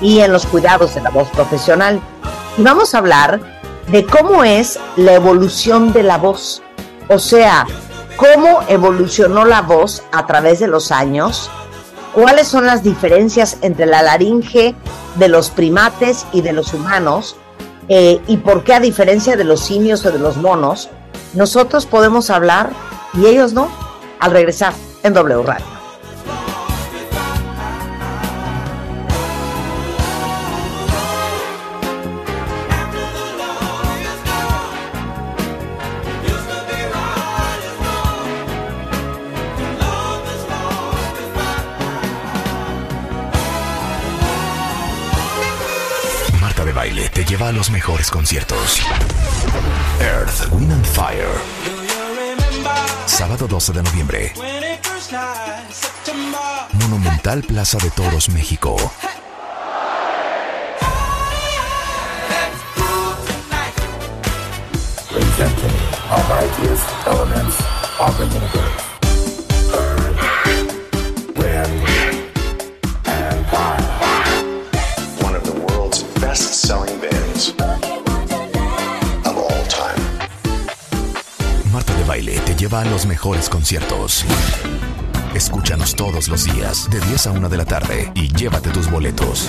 y 0.00 0.20
en 0.20 0.32
los 0.32 0.46
cuidados 0.46 0.94
de 0.94 1.00
la 1.00 1.10
voz 1.10 1.28
profesional. 1.28 2.00
Y 2.58 2.62
vamos 2.62 2.94
a 2.94 2.98
hablar 2.98 3.40
de 3.88 4.04
cómo 4.04 4.44
es 4.44 4.78
la 4.96 5.14
evolución 5.14 5.92
de 5.92 6.02
la 6.02 6.18
voz, 6.18 6.62
o 7.08 7.18
sea, 7.18 7.66
cómo 8.16 8.60
evolucionó 8.68 9.44
la 9.44 9.62
voz 9.62 10.02
a 10.12 10.26
través 10.26 10.60
de 10.60 10.68
los 10.68 10.92
años, 10.92 11.50
cuáles 12.14 12.48
son 12.48 12.66
las 12.66 12.82
diferencias 12.82 13.58
entre 13.62 13.86
la 13.86 14.02
laringe 14.02 14.74
de 15.16 15.28
los 15.28 15.50
primates 15.50 16.26
y 16.32 16.42
de 16.42 16.52
los 16.52 16.72
humanos, 16.74 17.36
eh, 17.88 18.20
y 18.26 18.36
por 18.36 18.62
qué 18.62 18.74
a 18.74 18.80
diferencia 18.80 19.36
de 19.36 19.44
los 19.44 19.60
simios 19.60 20.04
o 20.06 20.12
de 20.12 20.18
los 20.18 20.36
monos, 20.36 20.90
nosotros 21.34 21.86
podemos 21.86 22.30
hablar 22.30 22.70
y 23.14 23.26
ellos 23.26 23.52
no, 23.52 23.68
al 24.20 24.32
regresar 24.32 24.72
en 25.02 25.14
W 25.14 25.42
Radio. 25.42 25.79
A 47.50 47.52
los 47.52 47.70
mejores 47.70 48.12
conciertos. 48.12 48.80
Earth, 50.00 50.52
Wind 50.52 50.70
and 50.70 50.84
Fire. 50.86 51.26
Sábado 53.06 53.48
12 53.48 53.72
de 53.72 53.82
noviembre. 53.82 54.32
Monumental 56.74 57.42
Plaza 57.42 57.78
de 57.78 57.90
Toros, 57.90 58.28
México. 58.28 58.76
presenting 65.10 65.76
our 66.08 66.28
mightiest 66.28 67.06
elements 67.06 67.56
of 67.98 68.89
lleva 82.60 82.82
a 82.82 82.84
los 82.84 83.06
mejores 83.06 83.48
conciertos. 83.48 84.22
Escúchanos 85.34 85.96
todos 85.96 86.28
los 86.28 86.44
días, 86.44 86.90
de 86.90 87.00
10 87.00 87.28
a 87.28 87.30
1 87.30 87.48
de 87.48 87.56
la 87.56 87.64
tarde, 87.64 88.12
y 88.14 88.28
llévate 88.28 88.68
tus 88.68 88.90
boletos. 88.90 89.48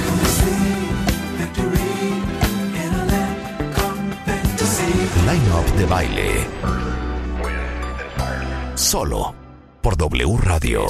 Line 5.25 5.51
Up 5.53 5.77
de 5.77 5.85
Baile. 5.85 6.47
Solo 8.75 9.35
por 9.81 9.97
W 9.97 10.37
Radio. 10.41 10.85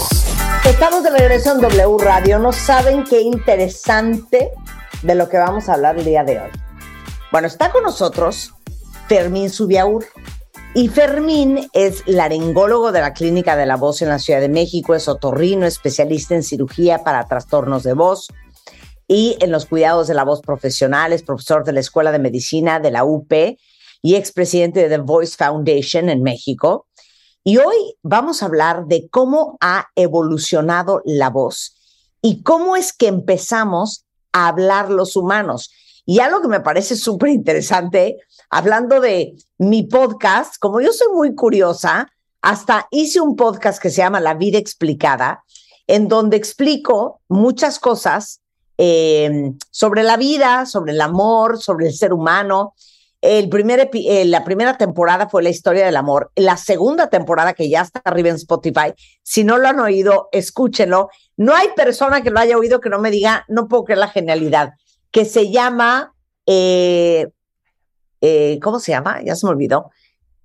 Estamos 0.64 1.02
de 1.02 1.10
regreso 1.10 1.54
en 1.54 1.62
W 1.62 1.98
Radio. 2.06 2.38
No 2.38 2.52
saben 2.52 3.04
qué 3.04 3.22
interesante 3.22 4.52
de 5.02 5.16
lo 5.16 5.28
que 5.28 5.40
vamos 5.40 5.70
a 5.70 5.74
hablar 5.74 5.98
el 5.98 6.06
día 6.06 6.24
de 6.24 6.40
hoy. 6.40 6.52
Bueno, 7.32 7.48
está 7.48 7.72
con 7.72 7.82
nosotros 7.82 8.54
Fermín 9.08 9.50
Subiaur. 9.50 10.06
Y 10.74 10.88
Fermín 10.88 11.70
es 11.74 12.02
laringólogo 12.08 12.94
de 12.94 13.02
la 13.02 13.14
Clínica 13.14 13.58
de 13.58 13.66
la 13.66 13.76
Voz 13.76 14.02
en 14.02 14.08
la 14.08 14.20
Ciudad 14.20 14.40
de 14.40 14.48
México, 14.48 14.96
es 14.96 15.10
otorrino, 15.10 15.66
especialista 15.66 16.34
en 16.34 16.44
cirugía 16.44 17.04
para 17.04 17.26
trastornos 17.26 17.84
de 17.84 17.94
voz 17.94 18.30
y 19.06 19.36
en 19.42 19.52
los 19.52 19.66
cuidados 19.66 20.08
de 20.08 20.14
la 20.14 20.24
voz 20.24 20.40
profesional, 20.40 21.12
es 21.12 21.24
profesor 21.24 21.66
de 21.66 21.74
la 21.74 21.82
Escuela 21.82 22.14
de 22.14 22.20
Medicina 22.20 22.80
de 22.80 22.92
la 22.92 23.04
UP 23.04 23.34
y 24.02 24.16
expresidente 24.16 24.80
de 24.80 24.96
The 24.96 25.04
Voice 25.04 25.36
Foundation 25.36 26.08
en 26.08 26.24
México. 26.24 26.88
Y 27.44 27.58
hoy 27.58 27.98
vamos 28.02 28.42
a 28.42 28.46
hablar 28.46 28.86
de 28.86 29.10
cómo 29.10 29.58
ha 29.60 29.88
evolucionado 29.96 31.02
la 31.04 31.30
voz 31.30 31.76
y 32.22 32.44
cómo 32.44 32.78
es 32.78 32.94
que 32.94 33.08
empezamos 33.08 34.06
a 34.32 34.48
hablar 34.48 34.90
los 34.90 35.18
humanos. 35.18 35.70
Y 36.06 36.20
algo 36.20 36.42
que 36.42 36.48
me 36.48 36.62
parece 36.62 36.96
súper 36.96 37.30
interesante, 37.30 38.20
hablando 38.52 39.00
de 39.00 39.36
mi 39.58 39.84
podcast, 39.84 40.58
como 40.60 40.82
yo 40.82 40.92
soy 40.92 41.08
muy 41.14 41.34
curiosa, 41.34 42.12
hasta 42.42 42.88
hice 42.92 43.22
un 43.22 43.36
podcast 43.36 43.82
que 43.82 43.90
se 43.90 43.98
llama 43.98 44.20
La 44.20 44.34
vida 44.34 44.58
explicada, 44.58 45.44
en 45.88 46.08
donde 46.08 46.38
explico 46.38 47.22
muchas 47.30 47.80
cosas 47.80 48.42
eh, 48.78 49.54
sobre 49.72 50.04
la 50.04 50.18
vida, 50.18 50.66
sobre 50.66 50.92
el 50.92 51.02
amor, 51.02 51.62
sobre 51.62 51.88
el 51.88 51.94
ser 51.94 52.14
humano. 52.14 52.74
El 53.22 53.48
primer 53.50 53.90
eh, 53.94 54.26
la 54.26 54.44
primera 54.44 54.78
temporada 54.78 55.30
fue 55.30 55.44
la 55.44 55.50
historia 55.50 55.86
del 55.86 55.96
amor. 55.96 56.32
La 56.36 56.58
segunda 56.58 57.10
temporada, 57.10 57.54
que 57.54 57.70
ya 57.70 57.82
está 57.82 58.02
arriba 58.04 58.30
en 58.30 58.36
Spotify, 58.36 58.94
si 59.22 59.44
no 59.44 59.60
lo 59.60 59.68
han 59.68 59.80
oído, 59.80 60.28
escúchenlo. 60.32 61.10
No 61.38 61.56
hay 61.56 61.70
persona 61.76 62.22
que 62.22 62.32
lo 62.32 62.40
haya 62.40 62.58
oído 62.58 62.82
que 62.82 62.90
no 62.90 63.00
me 63.00 63.12
diga, 63.12 63.46
no 63.48 63.68
puedo 63.68 63.86
creer 63.86 64.00
la 64.00 64.10
genialidad, 64.10 64.74
que 65.12 65.24
se 65.24 65.52
llama, 65.52 66.14
eh, 66.48 67.30
eh, 68.22 68.60
¿cómo 68.62 68.80
se 68.80 68.92
llama? 68.92 69.22
Ya 69.24 69.36
se 69.36 69.46
me 69.46 69.52
olvidó. 69.52 69.92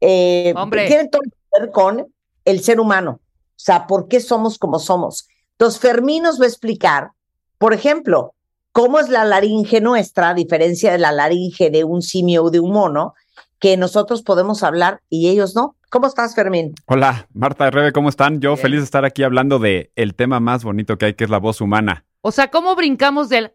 Eh, 0.01 0.53
Hombre. 0.57 0.87
Tiene 0.89 1.09
todo 1.09 1.23
que 1.23 1.61
ver 1.61 1.71
con 1.71 2.07
el 2.45 2.61
ser 2.61 2.81
humano. 2.81 3.21
O 3.23 3.59
sea, 3.59 3.87
¿por 3.87 4.09
qué 4.09 4.21
somos 4.21 4.59
como 4.59 4.79
somos? 4.79 5.29
Entonces, 5.53 5.81
Fermín 5.81 6.23
nos 6.23 6.41
va 6.41 6.45
a 6.45 6.49
explicar, 6.49 7.11
por 7.59 7.73
ejemplo, 7.73 8.35
cómo 8.73 8.99
es 8.99 9.09
la 9.09 9.25
laringe 9.25 9.81
nuestra, 9.81 10.31
a 10.31 10.35
diferencia 10.35 10.93
de 10.93 10.99
la 10.99 11.13
laringe 11.13 11.71
de 11.71 11.85
un 11.85 12.03
simio 12.03 12.45
o 12.45 12.51
de 12.51 12.61
un 12.61 12.73
mono, 12.73 13.15
que 13.59 13.79
nosotros 13.79 14.23
podemos 14.23 14.63
hablar 14.63 15.01
y 15.09 15.29
ellos 15.31 15.55
no. 15.57 15.77
¿Cómo 15.89 16.07
estás, 16.07 16.35
Fermín? 16.35 16.75
Hola, 16.87 17.27
Marta 17.33 17.67
y 17.69 17.71
Rebe, 17.71 17.93
¿cómo 17.93 18.11
están? 18.11 18.41
Yo 18.41 18.51
Bien. 18.51 18.63
feliz 18.63 18.81
de 18.81 18.85
estar 18.85 19.05
aquí 19.07 19.23
hablando 19.23 19.59
de 19.59 19.93
el 19.97 20.15
tema 20.15 20.41
más 20.41 20.63
bonito 20.63 20.99
que 20.99 21.07
hay, 21.07 21.15
que 21.15 21.25
es 21.25 21.31
la 21.31 21.39
voz 21.39 21.63
humana. 21.63 22.05
O 22.21 22.33
sea, 22.33 22.51
¿cómo 22.51 22.75
brincamos 22.77 23.31
del... 23.31 23.53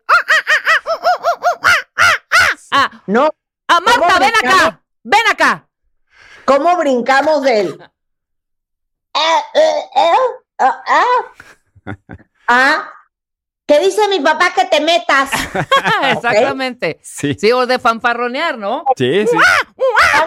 Ah, 2.71 2.89
No, 3.05 3.29
ah, 3.71 3.79
Marta, 3.86 3.99
¿Cómo 3.99 4.19
ven 4.19 4.34
acá, 4.43 4.81
ven 5.03 5.21
acá. 5.31 5.67
¿cómo 6.45 6.77
brincamos. 6.77 7.43
Ah, 9.13 9.43
eh, 9.53 9.81
eh, 9.95 10.17
ah, 10.60 10.84
ah. 10.88 11.05
Ah, 12.47 12.91
¿qué 13.65 13.79
dice 13.79 14.10
mi 14.10 14.19
papá 14.19 14.51
que 14.53 14.65
te 14.65 14.81
metas? 14.81 15.31
Exactamente. 16.12 16.99
Sí, 17.01 17.34
Sí, 17.39 17.51
o 17.53 17.65
de 17.65 17.79
fanfarronear, 17.79 18.57
¿no? 18.57 18.84
sí, 18.97 19.25
sí. 19.25 19.38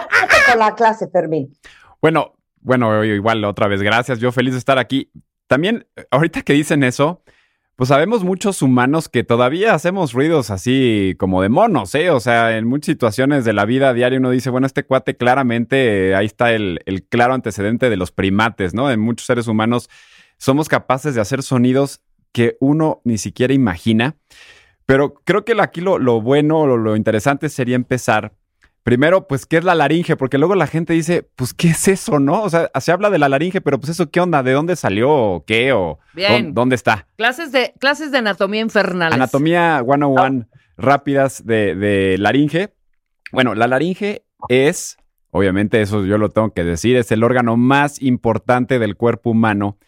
Ándate 0.09 0.35
con 0.49 0.59
la 0.59 0.73
clase, 0.73 1.07
Fermín. 1.07 1.55
Bueno, 2.01 2.33
bueno, 2.61 3.03
igual 3.03 3.45
otra 3.45 3.67
vez, 3.67 3.83
gracias. 3.83 4.17
Yo 4.19 4.31
feliz 4.31 4.53
de 4.53 4.59
estar 4.59 4.79
aquí. 4.79 5.11
También, 5.45 5.87
ahorita 6.09 6.41
que 6.41 6.53
dicen 6.53 6.81
eso, 6.83 7.21
pues 7.75 7.89
sabemos 7.89 8.23
muchos 8.23 8.61
humanos 8.61 9.09
que 9.09 9.23
todavía 9.23 9.73
hacemos 9.73 10.13
ruidos 10.13 10.49
así 10.49 11.15
como 11.19 11.41
de 11.41 11.49
monos, 11.49 11.93
¿eh? 11.95 12.09
O 12.09 12.19
sea, 12.21 12.57
en 12.57 12.67
muchas 12.67 12.85
situaciones 12.87 13.43
de 13.43 13.51
la 13.51 13.65
vida 13.65 13.93
diaria 13.93 14.19
uno 14.19 14.29
dice, 14.29 14.49
bueno, 14.49 14.65
este 14.65 14.85
cuate 14.85 15.17
claramente, 15.17 16.09
eh, 16.09 16.15
ahí 16.15 16.25
está 16.25 16.53
el, 16.53 16.79
el 16.85 17.03
claro 17.03 17.33
antecedente 17.33 17.89
de 17.89 17.97
los 17.97 18.11
primates, 18.11 18.73
¿no? 18.73 18.89
En 18.89 19.01
muchos 19.01 19.27
seres 19.27 19.47
humanos 19.47 19.89
somos 20.37 20.69
capaces 20.69 21.15
de 21.15 21.21
hacer 21.21 21.43
sonidos 21.43 22.01
que 22.31 22.55
uno 22.61 23.01
ni 23.03 23.17
siquiera 23.17 23.53
imagina. 23.53 24.15
Pero 24.85 25.15
creo 25.25 25.43
que 25.43 25.55
aquí 25.59 25.81
lo, 25.81 25.97
lo 25.97 26.21
bueno, 26.21 26.67
lo, 26.67 26.77
lo 26.77 26.95
interesante 26.95 27.49
sería 27.49 27.75
empezar 27.75 28.33
Primero, 28.85 29.27
pues, 29.27 29.47
¿qué 29.47 29.57
es 29.57 29.63
la 29.63 29.73
laringe? 29.73 30.15
Porque 30.15 30.37
luego 30.37 30.53
la 30.53 30.67
gente 30.67 30.93
dice, 30.93 31.27
pues, 31.35 31.55
¿qué 31.55 31.69
es 31.69 31.87
eso, 31.87 32.19
no? 32.19 32.43
O 32.43 32.49
sea, 32.51 32.69
se 32.79 32.91
habla 32.91 33.09
de 33.09 33.17
la 33.17 33.27
laringe, 33.27 33.59
pero 33.59 33.79
pues 33.79 33.89
eso, 33.89 34.11
¿qué 34.11 34.19
onda? 34.19 34.43
¿De 34.43 34.51
dónde 34.51 34.75
salió? 34.75 35.11
¿O 35.11 35.43
qué? 35.43 35.73
¿O 35.73 35.97
Bien. 36.13 36.53
dónde 36.53 36.75
está? 36.75 37.07
Clases 37.17 37.51
de, 37.51 37.73
clases 37.79 38.11
de 38.11 38.19
anatomía 38.19 38.61
infernales. 38.61 39.15
Anatomía 39.15 39.81
101 39.83 40.45
rápidas 40.77 41.43
de, 41.43 41.73
de 41.73 42.19
laringe. 42.19 42.75
Bueno, 43.31 43.55
la 43.55 43.65
laringe 43.65 44.23
es, 44.49 44.97
obviamente 45.31 45.81
eso 45.81 46.05
yo 46.05 46.19
lo 46.19 46.29
tengo 46.29 46.53
que 46.53 46.63
decir, 46.63 46.95
es 46.95 47.11
el 47.11 47.23
órgano 47.23 47.57
más 47.57 47.99
importante 48.03 48.77
del 48.77 48.97
cuerpo 48.97 49.31
humano. 49.31 49.79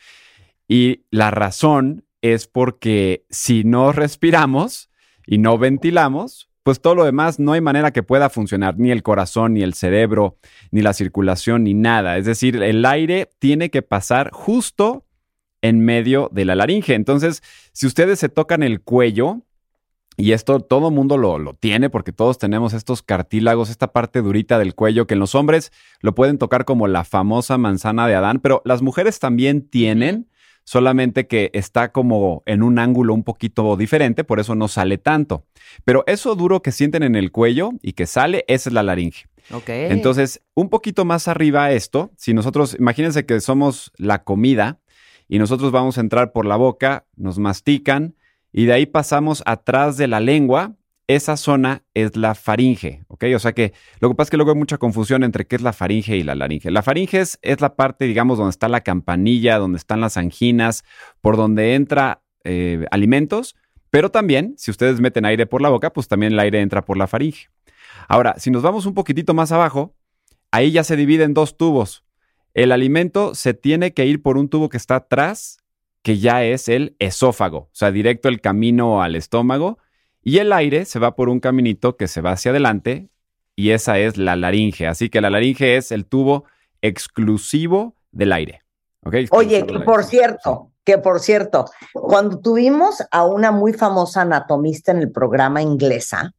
Y 0.67 1.05
la 1.11 1.29
razón 1.29 2.03
es 2.23 2.47
porque 2.47 3.27
si 3.29 3.63
no 3.63 3.91
respiramos 3.91 4.89
y 5.27 5.37
no 5.37 5.59
ventilamos, 5.59 6.49
pues 6.67 6.81
todo 6.81 6.95
lo 6.95 7.05
demás 7.05 7.39
no 7.39 7.53
hay 7.53 7.61
manera 7.61 7.91
que 7.91 8.03
pueda 8.03 8.29
funcionar, 8.29 8.77
ni 8.77 8.91
el 8.91 9.01
corazón, 9.01 9.53
ni 9.53 9.61
el 9.61 9.73
cerebro, 9.73 10.35
ni 10.69 10.81
la 10.81 10.91
circulación, 10.91 11.63
ni 11.63 11.73
nada. 11.73 12.17
Es 12.17 12.25
decir, 12.25 12.61
el 12.61 12.83
aire 12.83 13.29
tiene 13.39 13.69
que 13.69 13.81
pasar 13.83 14.31
justo 14.33 15.05
en 15.61 15.79
medio 15.79 16.29
de 16.33 16.43
la 16.43 16.55
laringe. 16.55 16.93
Entonces, 16.93 17.41
si 17.71 17.87
ustedes 17.87 18.19
se 18.19 18.27
tocan 18.27 18.63
el 18.63 18.81
cuello, 18.81 19.43
y 20.17 20.33
esto 20.33 20.59
todo 20.59 20.91
mundo 20.91 21.17
lo, 21.17 21.39
lo 21.39 21.53
tiene 21.53 21.89
porque 21.89 22.11
todos 22.11 22.37
tenemos 22.37 22.73
estos 22.73 23.01
cartílagos, 23.01 23.69
esta 23.69 23.93
parte 23.93 24.21
durita 24.21 24.59
del 24.59 24.75
cuello 24.75 25.07
que 25.07 25.13
en 25.13 25.21
los 25.21 25.35
hombres 25.35 25.71
lo 26.01 26.15
pueden 26.15 26.37
tocar 26.37 26.65
como 26.65 26.89
la 26.89 27.05
famosa 27.05 27.57
manzana 27.57 28.07
de 28.07 28.15
Adán, 28.15 28.41
pero 28.41 28.61
las 28.65 28.81
mujeres 28.81 29.19
también 29.19 29.69
tienen, 29.69 30.27
solamente 30.67 31.27
que 31.27 31.49
está 31.53 31.93
como 31.93 32.43
en 32.45 32.61
un 32.61 32.77
ángulo 32.77 33.13
un 33.13 33.23
poquito 33.23 33.77
diferente, 33.77 34.25
por 34.25 34.41
eso 34.41 34.53
no 34.53 34.67
sale 34.67 34.97
tanto. 34.97 35.45
Pero 35.85 36.03
eso 36.07 36.35
duro 36.35 36.61
que 36.61 36.73
sienten 36.73 37.03
en 37.03 37.15
el 37.15 37.31
cuello 37.31 37.71
y 37.81 37.93
que 37.93 38.05
sale, 38.05 38.43
esa 38.49 38.69
es 38.69 38.73
la 38.73 38.83
laringe. 38.83 39.27
Entonces, 39.65 40.41
un 40.55 40.67
poquito 40.67 41.05
más 41.05 41.29
arriba 41.29 41.71
esto, 41.71 42.11
si 42.17 42.33
nosotros, 42.33 42.75
imagínense 42.77 43.25
que 43.25 43.39
somos 43.39 43.93
la 43.95 44.25
comida 44.25 44.81
y 45.29 45.39
nosotros 45.39 45.71
vamos 45.71 45.97
a 45.97 46.01
entrar 46.01 46.33
por 46.33 46.45
la 46.45 46.57
boca, 46.57 47.05
nos 47.15 47.39
mastican 47.39 48.15
y 48.51 48.65
de 48.65 48.73
ahí 48.73 48.85
pasamos 48.85 49.43
atrás 49.45 49.95
de 49.95 50.07
la 50.07 50.19
lengua, 50.19 50.75
esa 51.07 51.37
zona 51.37 51.83
es 51.93 52.17
la 52.17 52.35
faringe, 52.35 53.03
¿ok? 53.07 53.25
O 53.35 53.39
sea 53.39 53.53
que 53.53 53.73
lo 53.99 54.09
que 54.09 54.15
pasa 54.15 54.27
es 54.27 54.31
que 54.31 54.37
luego 54.37 54.51
hay 54.51 54.57
mucha 54.57 54.77
confusión 54.77 55.23
entre 55.23 55.47
qué 55.47 55.55
es 55.55 55.61
la 55.61 55.71
faringe 55.71 56.17
y 56.17 56.23
la 56.23 56.35
laringe. 56.35 56.69
La 56.69 56.83
faringe 56.83 57.21
es, 57.21 57.39
es 57.41 57.61
la 57.61 57.75
parte, 57.75 58.05
digamos, 58.05 58.37
donde 58.37 58.51
está 58.51 58.67
la 58.67 58.81
campanilla, 58.81 59.57
donde 59.57 59.77
están 59.77 60.01
las 60.01 60.17
anginas, 60.17 60.83
por 61.21 61.37
donde 61.37 61.75
entra 61.75 62.23
eh, 62.43 62.85
alimentos, 62.91 63.55
pero 63.89 64.11
también, 64.11 64.53
si 64.57 64.69
ustedes 64.69 64.99
meten 64.99 65.25
aire 65.25 65.45
por 65.45 65.61
la 65.61 65.69
boca, 65.69 65.93
pues 65.93 66.07
también 66.07 66.33
el 66.33 66.39
aire 66.39 66.61
entra 66.61 66.83
por 66.83 66.97
la 66.97 67.07
faringe. 67.07 67.49
Ahora, 68.09 68.35
si 68.37 68.51
nos 68.51 68.61
vamos 68.61 68.85
un 68.85 68.93
poquitito 68.93 69.33
más 69.33 69.51
abajo, 69.51 69.95
ahí 70.51 70.71
ya 70.71 70.83
se 70.83 70.97
divide 70.97 71.23
en 71.23 71.33
dos 71.33 71.57
tubos. 71.57 72.03
El 72.53 72.71
alimento 72.71 73.33
se 73.33 73.53
tiene 73.53 73.93
que 73.93 74.05
ir 74.05 74.21
por 74.21 74.37
un 74.37 74.49
tubo 74.49 74.67
que 74.67 74.77
está 74.77 74.97
atrás, 74.97 75.59
que 76.01 76.17
ya 76.17 76.43
es 76.43 76.67
el 76.67 76.95
esófago, 76.99 77.57
o 77.57 77.69
sea, 77.71 77.91
directo 77.91 78.29
el 78.29 78.41
camino 78.41 79.01
al 79.01 79.15
estómago, 79.15 79.77
y 80.27 80.39
el 80.39 80.51
aire 80.51 80.83
se 80.83 80.99
va 80.99 81.15
por 81.15 81.29
un 81.29 81.39
caminito 81.39 81.95
que 81.95 82.09
se 82.09 82.19
va 82.19 82.33
hacia 82.33 82.51
adelante, 82.51 83.07
y 83.55 83.69
esa 83.69 83.97
es 83.97 84.17
la 84.17 84.35
laringe. 84.35 84.85
Así 84.85 85.09
que 85.09 85.21
la 85.21 85.29
laringe 85.29 85.77
es 85.77 85.89
el 85.93 86.05
tubo 86.05 86.43
exclusivo 86.81 87.95
del 88.11 88.33
aire. 88.33 88.61
Oye, 89.31 89.65
que 89.65 89.79
por 89.79 90.03
cierto, 90.03 90.73
que 90.83 90.97
por 90.97 91.21
cierto, 91.21 91.63
cuando 91.93 92.39
tuvimos 92.39 93.01
a 93.09 93.23
una 93.23 93.53
muy 93.53 93.71
famosa 93.71 94.23
anatomista 94.23 94.91
en 94.91 94.97
el 94.97 95.13
programa 95.13 95.61
inglesa, 95.61 96.33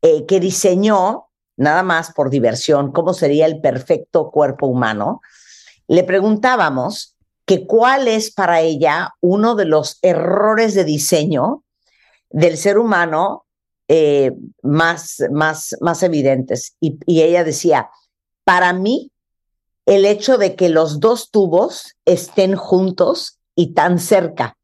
eh, 0.00 0.24
que 0.24 0.40
diseñó, 0.40 1.26
nada 1.58 1.82
más 1.82 2.14
por 2.14 2.30
diversión, 2.30 2.92
cómo 2.92 3.12
sería 3.12 3.44
el 3.44 3.60
perfecto 3.60 4.30
cuerpo 4.30 4.68
humano, 4.68 5.20
le 5.86 6.02
preguntábamos 6.02 7.14
que 7.44 7.66
cuál 7.66 8.08
es 8.08 8.32
para 8.32 8.62
ella 8.62 9.12
uno 9.20 9.54
de 9.54 9.66
los 9.66 9.98
errores 10.00 10.72
de 10.72 10.84
diseño 10.84 11.62
del 12.32 12.56
ser 12.56 12.78
humano 12.78 13.44
eh, 13.88 14.32
más, 14.62 15.22
más, 15.30 15.76
más 15.80 16.02
evidentes. 16.02 16.76
Y, 16.80 16.98
y 17.06 17.22
ella 17.22 17.44
decía, 17.44 17.90
para 18.44 18.72
mí, 18.72 19.10
el 19.86 20.04
hecho 20.04 20.38
de 20.38 20.54
que 20.54 20.68
los 20.68 21.00
dos 21.00 21.30
tubos 21.30 21.96
estén 22.04 22.56
juntos 22.56 23.38
y 23.54 23.74
tan 23.74 23.98
cerca. 23.98 24.56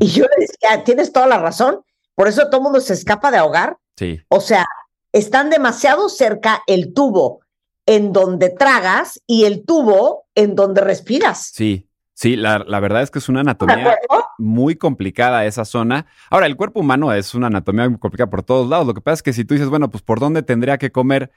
Y 0.00 0.06
yo 0.08 0.24
le 0.24 0.46
decía, 0.46 0.84
tienes 0.84 1.12
toda 1.12 1.26
la 1.26 1.38
razón, 1.38 1.80
por 2.14 2.28
eso 2.28 2.48
todo 2.48 2.58
el 2.58 2.64
mundo 2.64 2.80
se 2.80 2.92
escapa 2.92 3.30
de 3.30 3.38
ahogar. 3.38 3.78
Sí. 3.96 4.20
O 4.28 4.40
sea, 4.40 4.66
están 5.12 5.48
demasiado 5.48 6.10
cerca 6.10 6.62
el 6.66 6.92
tubo 6.92 7.40
en 7.86 8.12
donde 8.12 8.50
tragas 8.50 9.18
y 9.26 9.44
el 9.44 9.64
tubo 9.64 10.26
en 10.34 10.56
donde 10.56 10.82
respiras. 10.82 11.52
Sí, 11.54 11.85
sí, 12.16 12.34
la, 12.34 12.64
la 12.66 12.80
verdad 12.80 13.02
es 13.02 13.10
que 13.10 13.20
es 13.20 13.28
una 13.28 13.40
¿De 13.40 13.50
anatomía 13.50 13.96
muy 14.38 14.76
complicada 14.76 15.44
esa 15.44 15.64
zona. 15.64 16.06
Ahora, 16.30 16.46
el 16.46 16.56
cuerpo 16.56 16.80
humano 16.80 17.12
es 17.12 17.34
una 17.34 17.46
anatomía 17.46 17.88
muy 17.88 17.98
complicada 17.98 18.30
por 18.30 18.42
todos 18.42 18.68
lados. 18.68 18.86
Lo 18.86 18.94
que 18.94 19.00
pasa 19.00 19.14
es 19.14 19.22
que 19.22 19.32
si 19.32 19.44
tú 19.44 19.54
dices, 19.54 19.68
bueno, 19.68 19.90
pues 19.90 20.02
por 20.02 20.20
dónde 20.20 20.42
tendría 20.42 20.78
que 20.78 20.90
comer, 20.90 21.30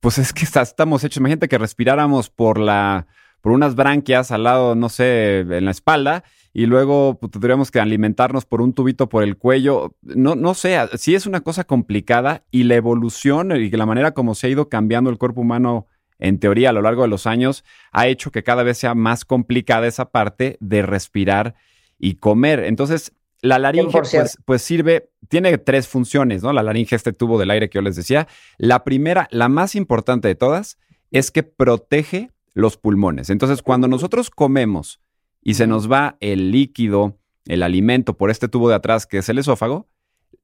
pues 0.00 0.18
es 0.18 0.32
que 0.32 0.44
estamos 0.44 1.04
hechos. 1.04 1.18
Imagínate 1.18 1.48
que 1.48 1.58
respiráramos 1.58 2.30
por 2.30 2.58
la, 2.58 3.06
por 3.40 3.52
unas 3.52 3.74
branquias 3.74 4.30
al 4.30 4.44
lado, 4.44 4.74
no 4.74 4.88
sé, 4.88 5.40
en 5.40 5.64
la 5.64 5.70
espalda, 5.70 6.24
y 6.52 6.66
luego 6.66 7.18
pues, 7.20 7.32
tendríamos 7.32 7.70
que 7.70 7.80
alimentarnos 7.80 8.44
por 8.44 8.60
un 8.60 8.72
tubito 8.72 9.08
por 9.08 9.22
el 9.22 9.36
cuello. 9.36 9.94
No, 10.02 10.34
no 10.34 10.54
sé, 10.54 10.78
sí 10.94 11.14
es 11.14 11.26
una 11.26 11.40
cosa 11.40 11.64
complicada 11.64 12.44
y 12.50 12.64
la 12.64 12.74
evolución 12.74 13.52
y 13.52 13.70
la 13.70 13.86
manera 13.86 14.12
como 14.12 14.34
se 14.34 14.46
ha 14.46 14.50
ido 14.50 14.68
cambiando 14.68 15.10
el 15.10 15.18
cuerpo 15.18 15.42
humano 15.42 15.86
en 16.20 16.38
teoría 16.38 16.70
a 16.70 16.72
lo 16.72 16.82
largo 16.82 17.02
de 17.02 17.08
los 17.08 17.26
años 17.26 17.64
ha 17.92 18.06
hecho 18.06 18.30
que 18.30 18.42
cada 18.42 18.62
vez 18.62 18.78
sea 18.78 18.94
más 18.94 19.24
complicada 19.24 19.86
esa 19.86 20.10
parte 20.10 20.56
de 20.60 20.82
respirar 20.82 21.54
y 21.98 22.14
comer. 22.14 22.60
Entonces, 22.60 23.12
la 23.42 23.58
laringe 23.58 23.98
100%. 23.98 24.10
pues, 24.10 24.38
pues 24.44 24.62
sirve, 24.62 25.10
tiene 25.28 25.56
tres 25.58 25.88
funciones, 25.88 26.42
¿no? 26.42 26.52
La 26.52 26.62
laringe, 26.62 26.94
este 26.94 27.12
tubo 27.12 27.38
del 27.38 27.50
aire 27.50 27.70
que 27.70 27.76
yo 27.76 27.82
les 27.82 27.96
decía. 27.96 28.28
La 28.58 28.84
primera, 28.84 29.28
la 29.30 29.48
más 29.48 29.74
importante 29.74 30.28
de 30.28 30.34
todas, 30.34 30.78
es 31.10 31.30
que 31.30 31.42
protege 31.42 32.30
los 32.52 32.76
pulmones. 32.76 33.30
Entonces, 33.30 33.62
cuando 33.62 33.88
nosotros 33.88 34.30
comemos 34.30 35.00
y 35.42 35.54
se 35.54 35.66
nos 35.66 35.90
va 35.90 36.16
el 36.20 36.50
líquido 36.50 37.16
el 37.46 37.62
alimento 37.62 38.16
por 38.16 38.30
este 38.30 38.48
tubo 38.48 38.68
de 38.68 38.74
atrás 38.74 39.06
que 39.06 39.18
es 39.18 39.28
el 39.28 39.38
esófago, 39.38 39.88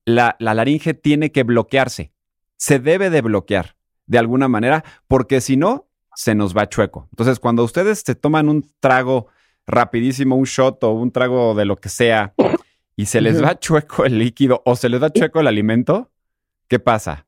la, 0.04 0.36
la 0.38 0.54
laringe 0.54 0.94
tiene 0.94 1.30
que 1.30 1.42
bloquearse. 1.42 2.12
Se 2.56 2.78
debe 2.78 3.10
de 3.10 3.20
bloquear 3.20 3.75
de 4.06 4.18
alguna 4.18 4.48
manera, 4.48 4.84
porque 5.08 5.40
si 5.40 5.56
no, 5.56 5.88
se 6.14 6.34
nos 6.34 6.56
va 6.56 6.68
chueco. 6.68 7.08
Entonces, 7.10 7.38
cuando 7.40 7.62
ustedes 7.64 8.02
se 8.04 8.14
toman 8.14 8.48
un 8.48 8.68
trago 8.80 9.26
rapidísimo, 9.66 10.36
un 10.36 10.44
shot 10.44 10.82
o 10.84 10.92
un 10.92 11.10
trago 11.10 11.54
de 11.54 11.64
lo 11.64 11.76
que 11.76 11.88
sea, 11.88 12.34
y 12.94 13.06
se 13.06 13.20
les 13.20 13.42
va 13.42 13.58
chueco 13.58 14.04
el 14.04 14.18
líquido 14.18 14.62
o 14.64 14.76
se 14.76 14.88
les 14.88 15.02
va 15.02 15.10
chueco 15.10 15.40
el 15.40 15.46
alimento, 15.48 16.10
¿qué 16.68 16.78
pasa? 16.78 17.26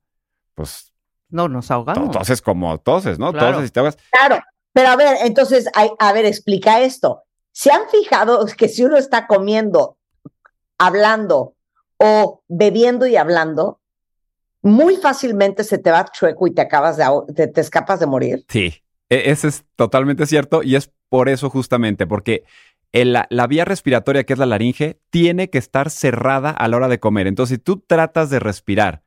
Pues 0.55 0.93
No, 1.29 1.49
nos 1.49 1.71
ahogamos. 1.71 2.11
toses 2.17 2.41
como 2.41 2.79
toses, 2.79 3.19
¿no? 3.19 3.33
Claro. 3.33 3.55
Toses 3.57 3.69
y 3.69 3.73
te 3.73 3.81
ahogas. 3.81 3.99
Claro, 4.11 4.43
pero 4.73 4.88
a 4.88 4.97
ver, 4.97 5.17
entonces, 5.25 5.69
ay, 5.75 5.91
a 5.99 6.12
ver, 6.12 6.25
explica 6.25 6.81
esto. 6.81 7.25
¿Se 7.53 7.71
han 7.73 7.83
fijado 7.91 8.47
que 8.57 8.69
si 8.69 8.85
uno 8.85 8.97
está 8.97 9.27
comiendo, 9.27 9.99
hablando 10.79 11.55
o 11.99 12.43
bebiendo 12.49 13.07
y 13.07 13.17
hablando, 13.17 13.81
muy 14.62 14.97
fácilmente 14.97 15.64
se 15.64 15.79
te 15.79 15.90
va 15.90 16.05
chueco 16.11 16.47
y 16.47 16.55
te 16.55 16.62
acabas 16.62 16.97
de 16.97 17.05
te, 17.35 17.47
te 17.47 17.61
escapas 17.61 18.01
de 18.01 18.07
morir? 18.07 18.44
Sí, 18.49 18.83
e- 19.09 19.31
eso 19.31 19.49
es 19.49 19.64
totalmente 19.77 20.27
cierto 20.27 20.62
y 20.62 20.77
es 20.77 20.90
por 21.09 21.29
eso 21.29 21.51
justamente, 21.51 22.07
porque 22.07 22.44
la, 22.92 23.27
la 23.31 23.47
vía 23.47 23.64
respiratoria, 23.64 24.25
que 24.25 24.33
es 24.33 24.38
la 24.38 24.47
laringe, 24.47 25.01
tiene 25.11 25.51
que 25.51 25.59
estar 25.59 25.90
cerrada 25.90 26.51
a 26.51 26.68
la 26.68 26.77
hora 26.77 26.88
de 26.88 27.01
comer. 27.01 27.27
Entonces, 27.27 27.57
si 27.57 27.62
tú 27.62 27.83
tratas 27.87 28.31
de 28.31 28.40
respirar, 28.40 29.03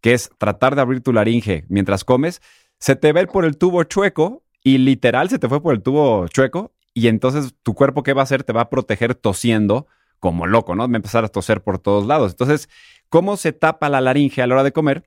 que 0.00 0.14
es 0.14 0.30
tratar 0.38 0.74
de 0.74 0.82
abrir 0.82 1.00
tu 1.02 1.12
laringe 1.12 1.64
mientras 1.68 2.04
comes, 2.04 2.42
se 2.78 2.96
te 2.96 3.12
ve 3.12 3.26
por 3.26 3.44
el 3.44 3.56
tubo 3.56 3.84
chueco 3.84 4.42
y 4.64 4.78
literal 4.78 5.28
se 5.28 5.38
te 5.38 5.48
fue 5.48 5.62
por 5.62 5.74
el 5.74 5.82
tubo 5.82 6.26
chueco 6.28 6.72
y 6.94 7.08
entonces 7.08 7.54
tu 7.62 7.74
cuerpo, 7.74 8.02
¿qué 8.02 8.12
va 8.12 8.22
a 8.22 8.24
hacer? 8.24 8.44
Te 8.44 8.52
va 8.52 8.62
a 8.62 8.70
proteger 8.70 9.14
tosiendo 9.14 9.86
como 10.18 10.46
loco, 10.46 10.74
¿no? 10.74 10.84
A 10.84 10.86
empezar 10.86 11.24
a 11.24 11.28
toser 11.28 11.62
por 11.62 11.78
todos 11.78 12.06
lados. 12.06 12.32
Entonces, 12.32 12.68
¿cómo 13.12 13.36
se 13.36 13.52
tapa 13.52 13.88
la 13.88 14.00
laringe 14.00 14.42
a 14.42 14.46
la 14.48 14.54
hora 14.54 14.64
de 14.64 14.72
comer? 14.72 15.04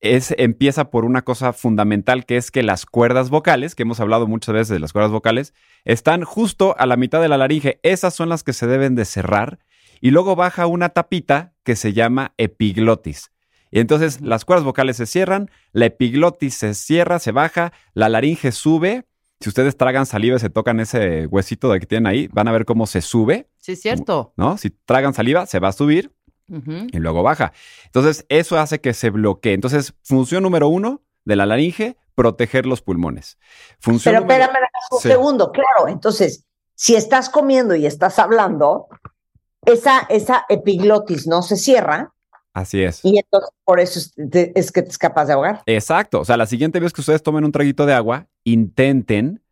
es, 0.00 0.34
empieza 0.38 0.90
por 0.90 1.04
una 1.04 1.22
cosa 1.22 1.52
fundamental 1.52 2.24
que 2.24 2.36
es 2.36 2.50
que 2.50 2.62
las 2.62 2.86
cuerdas 2.86 3.30
vocales, 3.30 3.74
que 3.74 3.82
hemos 3.82 4.00
hablado 4.00 4.26
muchas 4.26 4.54
veces 4.54 4.68
de 4.68 4.78
las 4.78 4.92
cuerdas 4.92 5.12
vocales, 5.12 5.52
están 5.84 6.24
justo 6.24 6.74
a 6.78 6.86
la 6.86 6.96
mitad 6.96 7.20
de 7.20 7.28
la 7.28 7.36
laringe. 7.36 7.80
Esas 7.82 8.14
son 8.14 8.28
las 8.28 8.42
que 8.42 8.52
se 8.52 8.66
deben 8.66 8.94
de 8.94 9.04
cerrar. 9.04 9.58
Y 10.00 10.10
luego 10.10 10.36
baja 10.36 10.66
una 10.66 10.90
tapita 10.90 11.52
que 11.62 11.76
se 11.76 11.92
llama 11.92 12.32
epiglotis. 12.38 13.30
Y 13.70 13.80
entonces 13.80 14.20
las 14.22 14.44
cuerdas 14.44 14.64
vocales 14.64 14.96
se 14.96 15.06
cierran, 15.06 15.50
la 15.72 15.86
epiglotis 15.86 16.54
se 16.54 16.74
cierra, 16.74 17.18
se 17.18 17.32
baja, 17.32 17.72
la 17.92 18.08
laringe 18.08 18.52
sube. 18.52 19.04
Si 19.40 19.48
ustedes 19.48 19.76
tragan 19.76 20.06
saliva 20.06 20.36
y 20.36 20.40
se 20.40 20.50
tocan 20.50 20.80
ese 20.80 21.26
huesito 21.26 21.70
de 21.70 21.80
que 21.80 21.86
tienen 21.86 22.06
ahí, 22.06 22.28
van 22.28 22.48
a 22.48 22.52
ver 22.52 22.64
cómo 22.64 22.86
se 22.86 23.00
sube, 23.00 23.50
Sí, 23.60 23.72
es 23.72 23.82
cierto. 23.82 24.32
¿no? 24.36 24.56
Si 24.56 24.70
tragan 24.70 25.12
saliva, 25.12 25.44
se 25.44 25.60
va 25.60 25.68
a 25.68 25.72
subir 25.72 26.12
Y 26.92 26.98
luego 26.98 27.22
baja. 27.22 27.52
Entonces, 27.86 28.26
eso 28.28 28.58
hace 28.58 28.80
que 28.80 28.92
se 28.94 29.10
bloquee. 29.10 29.54
Entonces, 29.54 29.94
función 30.02 30.42
número 30.42 30.68
uno 30.68 31.02
de 31.24 31.36
la 31.36 31.46
laringe, 31.46 31.96
proteger 32.14 32.66
los 32.66 32.82
pulmones. 32.82 33.38
Función 33.78 34.12
Pero 34.14 34.22
número- 34.22 34.44
espérame 34.44 34.68
un 34.90 34.98
Sí. 35.00 35.08
segundo, 35.08 35.52
claro. 35.52 35.88
Entonces, 35.88 36.44
si 36.74 36.96
estás 36.96 37.28
comiendo 37.30 37.74
y 37.74 37.86
estás 37.86 38.18
hablando, 38.18 38.88
esa, 39.64 40.00
esa 40.08 40.44
epiglotis 40.48 41.26
no 41.26 41.42
se 41.42 41.56
cierra 41.56 42.12
Así 42.52 42.82
es. 42.82 43.04
y 43.04 43.18
entonces 43.18 43.50
por 43.64 43.78
eso 43.78 43.98
es, 44.00 44.12
te- 44.30 44.52
es 44.58 44.72
que 44.72 44.82
te 44.82 44.88
escapas 44.88 45.28
de 45.28 45.34
ahogar. 45.34 45.62
Exacto. 45.66 46.20
O 46.20 46.24
sea, 46.24 46.36
la 46.36 46.46
siguiente 46.46 46.80
vez 46.80 46.92
que 46.92 47.00
ustedes 47.02 47.22
tomen 47.22 47.44
un 47.44 47.52
traguito 47.52 47.86
de 47.86 47.94
agua, 47.94 48.26
intenten 48.44 49.42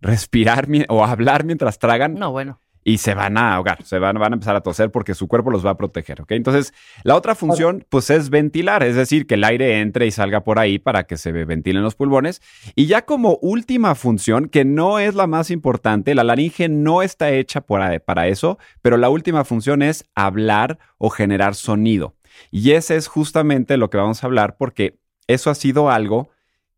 respirar 0.00 0.66
o 0.88 1.04
hablar 1.04 1.44
mientras 1.44 1.78
tragan 1.78 2.14
No, 2.14 2.32
bueno. 2.32 2.58
Y 2.82 2.98
se 2.98 3.14
van 3.14 3.36
a 3.36 3.54
ahogar, 3.54 3.82
se 3.84 3.98
van, 3.98 4.16
van 4.18 4.32
a 4.32 4.36
empezar 4.36 4.56
a 4.56 4.62
toser 4.62 4.90
porque 4.90 5.14
su 5.14 5.28
cuerpo 5.28 5.50
los 5.50 5.64
va 5.64 5.70
a 5.70 5.76
proteger, 5.76 6.22
¿ok? 6.22 6.32
Entonces, 6.32 6.72
la 7.04 7.14
otra 7.14 7.34
función, 7.34 7.84
pues, 7.88 8.08
es 8.10 8.30
ventilar, 8.30 8.82
es 8.82 8.96
decir, 8.96 9.26
que 9.26 9.34
el 9.34 9.44
aire 9.44 9.80
entre 9.80 10.06
y 10.06 10.10
salga 10.10 10.44
por 10.44 10.58
ahí 10.58 10.78
para 10.78 11.04
que 11.04 11.16
se 11.18 11.30
ventilen 11.32 11.82
los 11.82 11.94
pulmones. 11.94 12.40
Y 12.74 12.86
ya 12.86 13.04
como 13.04 13.38
última 13.42 13.94
función, 13.94 14.48
que 14.48 14.64
no 14.64 14.98
es 14.98 15.14
la 15.14 15.26
más 15.26 15.50
importante, 15.50 16.14
la 16.14 16.24
laringe 16.24 16.68
no 16.68 17.02
está 17.02 17.30
hecha 17.30 17.60
por- 17.60 18.00
para 18.02 18.28
eso, 18.28 18.58
pero 18.80 18.96
la 18.96 19.10
última 19.10 19.44
función 19.44 19.82
es 19.82 20.04
hablar 20.14 20.78
o 20.96 21.10
generar 21.10 21.54
sonido. 21.54 22.14
Y 22.50 22.72
ese 22.72 22.96
es 22.96 23.08
justamente 23.08 23.76
lo 23.76 23.90
que 23.90 23.98
vamos 23.98 24.22
a 24.22 24.26
hablar 24.26 24.56
porque 24.56 24.98
eso 25.26 25.50
ha 25.50 25.54
sido 25.54 25.90
algo 25.90 26.30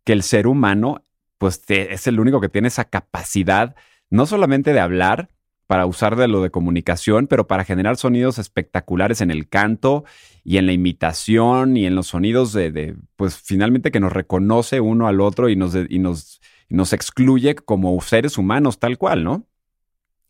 que 0.05 0.13
el 0.13 0.25
ser 0.25 0.49
humano, 0.49 1.05
pues, 1.39 1.61
te- 1.63 1.93
es 1.95 2.07
el 2.09 2.19
único 2.19 2.41
que 2.41 2.49
tiene 2.49 2.69
esa 2.69 2.85
capacidad, 2.87 3.77
no 4.11 4.27
solamente 4.27 4.73
de 4.73 4.81
hablar, 4.81 5.29
para 5.73 5.87
usar 5.87 6.17
de 6.17 6.29
lo 6.29 6.43
de 6.43 6.51
comunicación, 6.51 7.27
pero 7.27 7.47
para 7.47 7.65
generar 7.65 7.97
sonidos 7.97 8.39
espectaculares 8.39 9.23
en 9.23 9.31
el 9.31 9.49
canto 9.49 10.05
y 10.45 10.59
en 10.59 10.67
la 10.67 10.73
imitación 10.73 11.79
y 11.79 11.87
en 11.87 11.95
los 11.95 12.09
sonidos 12.09 12.53
de, 12.53 12.71
de, 12.71 12.95
pues 13.17 13.37
finalmente 13.37 13.91
que 13.91 13.99
nos 13.99 14.13
reconoce 14.13 14.83
uno 14.83 15.09
al 15.09 15.23
otro 15.23 15.49
y 15.49 15.57
nos, 15.57 15.75
y 15.75 15.99
nos, 15.99 16.43
y 16.69 16.75
nos 16.75 16.93
excluye 16.93 17.55
como 17.55 17.99
seres 18.03 18.37
humanos 18.37 18.81
tal 18.81 18.99
cual, 18.99 19.25
¿no? 19.25 19.47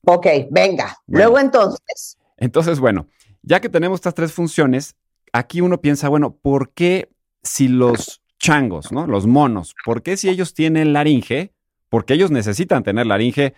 Ok, 0.04 0.28
venga. 0.52 0.96
Bueno. 1.08 1.24
Luego 1.24 1.40
entonces, 1.40 2.18
Entonces, 2.36 2.78
bueno, 2.78 3.08
ya 3.42 3.58
que 3.58 3.68
tenemos 3.68 3.96
estas 3.96 4.14
tres 4.14 4.32
funciones, 4.32 4.94
aquí 5.32 5.60
uno 5.60 5.80
piensa, 5.80 6.08
bueno, 6.08 6.36
¿por 6.40 6.70
qué 6.70 7.10
si 7.42 7.66
los 7.66 8.22
changos, 8.38 8.92
¿no? 8.92 9.08
Los 9.08 9.26
monos, 9.26 9.74
¿por 9.84 10.04
qué 10.04 10.16
si 10.16 10.28
ellos 10.28 10.54
tienen 10.54 10.92
laringe? 10.92 11.52
Porque 11.88 12.14
ellos 12.14 12.30
necesitan 12.30 12.84
tener 12.84 13.06
laringe 13.06 13.54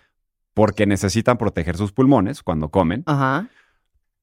porque 0.55 0.87
necesitan 0.87 1.37
proteger 1.37 1.77
sus 1.77 1.91
pulmones 1.91 2.41
cuando 2.41 2.69
comen. 2.69 3.03
Ajá. 3.05 3.47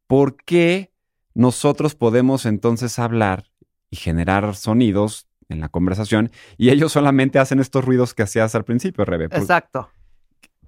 ¿por 0.08 0.36
qué 0.36 0.92
nosotros 1.34 1.94
podemos 1.94 2.44
entonces 2.44 2.98
hablar 2.98 3.44
y 3.90 3.96
generar 3.96 4.54
sonidos 4.56 5.26
en 5.48 5.60
la 5.60 5.68
conversación 5.70 6.30
y 6.58 6.68
ellos 6.70 6.92
solamente 6.92 7.38
hacen 7.38 7.60
estos 7.60 7.84
ruidos 7.84 8.12
que 8.12 8.22
hacías 8.24 8.54
al 8.54 8.64
principio, 8.64 9.04
Rebe? 9.06 9.26
Exacto. 9.26 9.88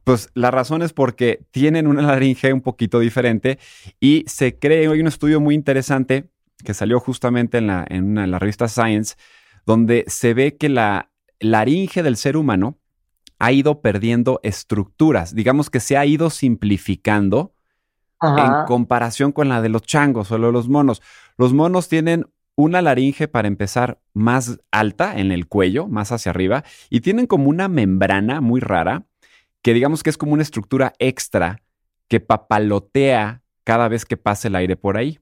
pues 0.05 0.31
la 0.35 0.51
razón 0.51 0.81
es 0.83 0.93
porque 0.95 1.45
tienen 1.51 1.87
una 1.87 2.03
laringe 2.03 2.53
un 2.55 2.61
poquito 2.63 3.01
diferente 3.01 3.59
y 4.01 4.25
se 4.27 4.59
cree, 4.59 4.89
hay 4.89 5.01
un 5.01 5.07
estudio 5.09 5.41
muy 5.41 5.55
interesante 5.55 6.31
que 6.65 6.73
salió 6.73 6.99
justamente 7.01 7.59
en 7.59 7.67
la, 7.67 7.85
en 7.89 8.05
una- 8.05 8.25
en 8.25 8.31
la 8.31 8.39
revista 8.39 8.69
Science, 8.69 9.17
donde 9.67 10.05
se 10.09 10.33
ve 10.35 10.57
que 10.57 10.69
la 10.71 11.11
laringe 11.41 12.03
del 12.03 12.17
ser 12.17 12.37
humano 12.39 12.79
ha 13.45 13.53
ido 13.53 13.83
perdiendo 13.83 14.41
estructuras, 14.43 15.35
digamos 15.35 15.69
que 15.69 15.79
se 15.79 15.99
ha 15.99 16.07
ido 16.07 16.31
simplificando 16.31 17.53
en 18.23 18.65
comparación 18.67 19.33
con 19.33 19.51
la 19.51 19.61
de 19.61 19.69
los 19.69 19.83
changos 19.83 20.33
o 20.33 20.39
los 20.39 20.67
monos. 20.71 21.03
Los 21.37 21.53
monos 21.53 21.91
tienen 21.91 22.25
una 22.57 22.81
laringe 22.81 23.29
para 23.29 23.47
empezar 23.47 24.01
más 24.15 24.61
alta 24.71 25.19
en 25.19 25.31
el 25.31 25.47
cuello, 25.47 25.89
más 25.89 26.11
hacia 26.11 26.31
arriba, 26.31 26.65
y 26.89 27.03
tienen 27.03 27.27
como 27.27 27.51
una 27.51 27.69
membrana 27.69 28.41
muy 28.41 28.61
rara, 28.61 29.05
que 29.61 29.75
digamos 29.75 30.03
que 30.03 30.09
es 30.09 30.17
como 30.17 30.33
una 30.33 30.43
estructura 30.43 30.95
extra 30.99 31.61
que 32.09 32.21
papalotea 32.21 33.43
cada 33.63 33.89
vez 33.89 34.07
que 34.07 34.17
pase 34.17 34.49
el 34.49 34.57
aire 34.57 34.77
por 34.77 34.97
ahí. 34.97 35.21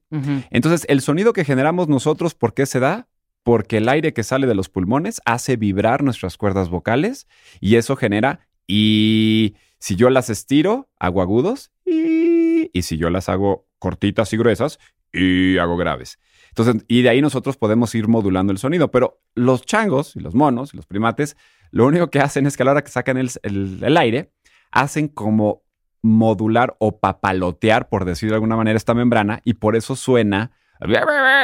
Entonces, 0.49 0.85
el 0.87 1.01
sonido 1.01 1.33
que 1.33 1.43
generamos 1.43 1.89
nosotros, 1.89 2.35
¿por 2.35 2.53
qué 2.53 2.65
se 2.67 2.79
da? 2.79 3.09
Porque 3.43 3.77
el 3.77 3.89
aire 3.89 4.13
que 4.13 4.23
sale 4.23 4.47
de 4.47 4.55
los 4.55 4.69
pulmones 4.69 5.21
hace 5.25 5.57
vibrar 5.57 6.03
nuestras 6.03 6.37
cuerdas 6.37 6.69
vocales 6.69 7.27
y 7.59 7.75
eso 7.75 7.95
genera 7.95 8.39
y 8.67 9.55
si 9.79 9.95
yo 9.97 10.09
las 10.09 10.29
estiro, 10.29 10.89
hago 10.99 11.21
agudos 11.21 11.71
y, 11.85 12.69
y 12.77 12.81
si 12.83 12.97
yo 12.97 13.09
las 13.09 13.27
hago 13.29 13.67
cortitas 13.79 14.31
y 14.33 14.37
gruesas 14.37 14.79
y 15.11 15.57
hago 15.57 15.75
graves. 15.75 16.19
Entonces, 16.49 16.85
y 16.87 17.01
de 17.01 17.09
ahí 17.09 17.21
nosotros 17.21 17.57
podemos 17.57 17.93
ir 17.95 18.07
modulando 18.07 18.51
el 18.53 18.59
sonido, 18.59 18.91
pero 18.91 19.21
los 19.35 19.65
changos 19.65 20.15
y 20.15 20.19
los 20.21 20.35
monos 20.35 20.73
y 20.73 20.77
los 20.77 20.85
primates, 20.85 21.35
lo 21.71 21.85
único 21.85 22.09
que 22.09 22.19
hacen 22.19 22.45
es 22.45 22.55
que 22.55 22.63
a 22.63 22.65
la 22.67 22.71
hora 22.71 22.83
que 22.83 22.91
sacan 22.91 23.17
el, 23.17 23.29
el- 23.41 23.83
el 23.83 23.97
aire, 23.97 24.31
hacen 24.71 25.07
como 25.07 25.63
modular 26.01 26.75
o 26.79 26.99
papalotear, 26.99 27.89
por 27.89 28.05
decir 28.05 28.29
de 28.29 28.35
alguna 28.35 28.55
manera, 28.55 28.77
esta 28.77 28.93
membrana 28.93 29.41
y 29.43 29.55
por 29.55 29.75
eso 29.75 29.95
suena. 29.95 30.51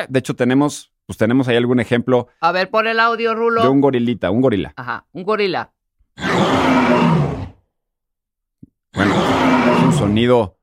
De 0.10 0.20
hecho, 0.20 0.36
tenemos, 0.36 0.94
pues 1.10 1.18
tenemos 1.18 1.48
ahí 1.48 1.58
algún 1.58 1.80
ejemplo 1.80 2.28
A 2.40 2.52
ver, 2.52 2.70
pon 2.70 2.86
el 2.86 3.00
audio, 3.00 3.34
Rulo. 3.34 3.64
de 3.64 3.68
un 3.68 3.82
gorilita, 3.82 4.30
un 4.30 4.42
gorila. 4.42 4.74
Ajá, 4.76 5.08
un 5.12 5.24
gorila. 5.24 5.74
Bueno, 8.94 9.16
es 9.16 9.84
un 9.86 9.94
sonido 9.94 10.60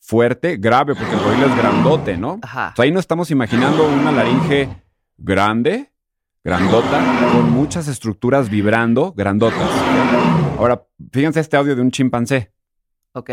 fuerte, 0.00 0.56
grave, 0.56 0.94
porque 0.94 1.12
el 1.12 1.20
gorila 1.20 1.44
es 1.44 1.56
grandote, 1.58 2.16
¿no? 2.16 2.38
Ajá. 2.40 2.70
O 2.72 2.76
sea, 2.76 2.84
ahí 2.86 2.90
no 2.90 3.00
estamos 3.00 3.30
imaginando 3.30 3.86
una 3.86 4.10
laringe 4.12 4.70
grande, 5.18 5.92
grandota, 6.42 6.98
con 7.30 7.50
muchas 7.50 7.86
estructuras 7.86 8.48
vibrando, 8.48 9.12
grandotas. 9.12 9.70
Ahora, 10.56 10.86
fíjense 11.12 11.40
este 11.40 11.58
audio 11.58 11.76
de 11.76 11.82
un 11.82 11.90
chimpancé. 11.90 12.50
Ok. 13.12 13.28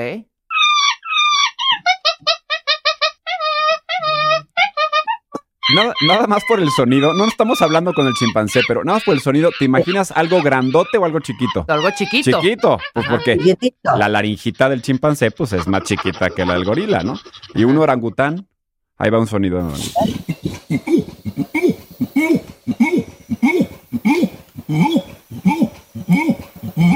Nada, 5.75 5.93
nada 6.07 6.27
más 6.27 6.43
por 6.47 6.59
el 6.59 6.69
sonido, 6.71 7.13
no 7.13 7.25
estamos 7.25 7.61
hablando 7.61 7.93
con 7.93 8.07
el 8.07 8.13
chimpancé, 8.13 8.61
pero 8.67 8.83
nada 8.83 8.97
más 8.97 9.03
por 9.03 9.13
el 9.13 9.21
sonido, 9.21 9.51
¿te 9.57 9.65
imaginas 9.65 10.11
algo 10.11 10.41
grandote 10.41 10.97
o 10.97 11.05
algo 11.05 11.19
chiquito? 11.19 11.65
Algo 11.67 11.89
chiquito. 11.97 12.39
Chiquito, 12.41 12.77
pues 12.93 13.07
porque 13.07 13.37
Chiquitito. 13.37 13.97
la 13.97 14.09
laringita 14.09 14.69
del 14.69 14.81
chimpancé 14.81 15.31
pues 15.31 15.53
es 15.53 15.67
más 15.67 15.83
chiquita 15.83 16.29
que 16.29 16.45
la 16.45 16.53
del 16.53 16.65
gorila, 16.65 17.03
¿no? 17.03 17.19
Y 17.55 17.63
un 17.63 17.77
orangután, 17.77 18.47
ahí 18.97 19.09
va 19.09 19.19
un 19.19 19.27
sonido. 19.27 19.61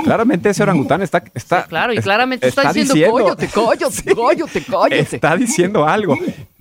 Claramente 0.04 0.50
ese 0.50 0.64
orangután 0.64 1.02
está, 1.02 1.24
está 1.34 1.64
Sí, 1.64 1.70
claro, 1.70 1.94
y 1.94 1.98
claramente 1.98 2.48
está, 2.48 2.74
diciendo, 2.74 3.16
cállate, 3.16 3.48
cállate, 3.48 4.16
cállate, 4.16 4.64
cállate. 4.66 5.16
Está 5.16 5.36
diciendo 5.36 5.86
algo. 5.86 6.18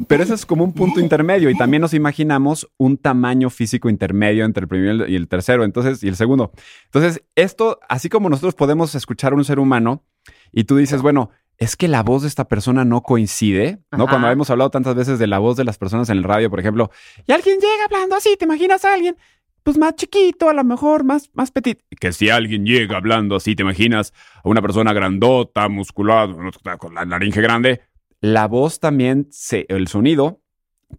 Pero 0.07 0.23
eso 0.23 0.35
es 0.35 0.45
como 0.47 0.65
un 0.65 0.73
punto 0.73 1.01
intermedio. 1.01 1.51
Y 1.51 1.57
también 1.57 1.81
nos 1.81 1.95
imaginamos 1.95 2.69
un 2.77 2.97
tamaño 2.97 3.51
físico 3.51 3.89
intermedio 3.89 4.45
entre 4.45 4.63
el 4.63 4.69
primero 4.69 5.07
y 5.07 5.17
el 5.17 5.29
tercero, 5.29 5.65
entonces, 5.65 6.03
y 6.03 6.09
el 6.09 6.17
segundo. 6.17 6.53
Entonces, 6.87 7.23
esto, 7.35 7.79
así 7.89 8.09
como 8.09 8.29
nosotros 8.29 8.55
podemos 8.55 8.95
escuchar 8.95 9.33
a 9.33 9.37
un 9.37 9.45
ser 9.45 9.59
humano, 9.59 10.05
y 10.53 10.65
tú 10.65 10.77
dices, 10.77 11.03
bueno, 11.03 11.31
es 11.59 11.77
que 11.77 11.89
la 11.89 12.03
voz 12.03 12.23
de 12.23 12.29
esta 12.29 12.49
persona 12.49 12.85
no 12.85 13.03
coincide, 13.03 13.81
¿no? 13.91 14.05
Ajá. 14.05 14.13
Cuando 14.13 14.31
hemos 14.31 14.51
hablado 14.51 14.71
tantas 14.71 14.95
veces 14.95 15.19
de 15.19 15.27
la 15.27 15.39
voz 15.39 15.57
de 15.57 15.65
las 15.65 15.79
personas 15.79 16.09
en 16.11 16.19
el 16.19 16.25
radio, 16.25 16.51
por 16.51 16.61
ejemplo, 16.61 16.91
y 17.27 17.33
alguien 17.33 17.59
llega 17.59 17.85
hablando 17.85 18.17
así, 18.17 18.37
¿te 18.37 18.45
imaginas 18.45 18.85
a 18.85 18.95
alguien? 18.95 19.17
Pues 19.63 19.79
más 19.79 19.95
chiquito, 19.95 20.49
a 20.49 20.55
lo 20.55 20.65
mejor, 20.65 21.05
más, 21.05 21.31
más 21.35 21.51
petit. 21.51 21.81
Que 22.01 22.13
si 22.13 22.31
alguien 22.31 22.67
llega 22.67 22.97
hablando 22.97 23.37
así, 23.37 23.55
¿te 23.55 23.63
imaginas 23.63 24.13
a 24.43 24.49
una 24.49 24.61
persona 24.61 24.93
grandota, 24.93 25.69
musculada, 25.69 26.35
con 26.79 26.95
la 26.95 27.05
laringe 27.05 27.41
grande? 27.41 27.81
La 28.21 28.49
voz 28.49 28.81
también, 28.81 29.29
el 29.69 29.89
sonido, 29.89 30.41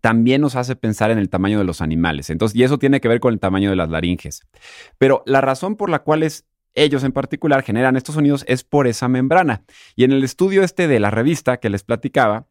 también 0.02 0.42
nos 0.42 0.56
hace 0.56 0.76
pensar 0.76 1.12
en 1.12 1.18
el 1.18 1.30
tamaño 1.30 1.60
de 1.60 1.66
los 1.66 1.82
animales. 1.82 2.30
Entonces, 2.30 2.58
y 2.58 2.64
eso 2.64 2.80
tiene 2.80 3.02
que 3.02 3.08
ver 3.08 3.20
con 3.20 3.34
el 3.34 3.40
tamaño 3.40 3.70
de 3.70 3.76
las 3.76 3.90
laringes. 3.90 4.42
Pero 4.98 5.24
la 5.26 5.42
razón 5.42 5.76
por 5.76 5.90
la 5.90 6.00
cual 6.00 6.24
es 6.24 6.46
ellos 6.76 7.04
en 7.04 7.12
particular 7.12 7.64
generan 7.64 7.96
estos 7.96 8.16
sonidos 8.16 8.46
es 8.48 8.64
por 8.64 8.88
esa 8.88 9.08
membrana. 9.08 9.64
Y 9.96 10.06
en 10.06 10.12
el 10.12 10.24
estudio 10.24 10.64
este 10.64 10.88
de 10.88 11.00
la 11.00 11.12
revista 11.12 11.58
que 11.58 11.70
les 11.70 11.84
platicaba, 11.84 12.48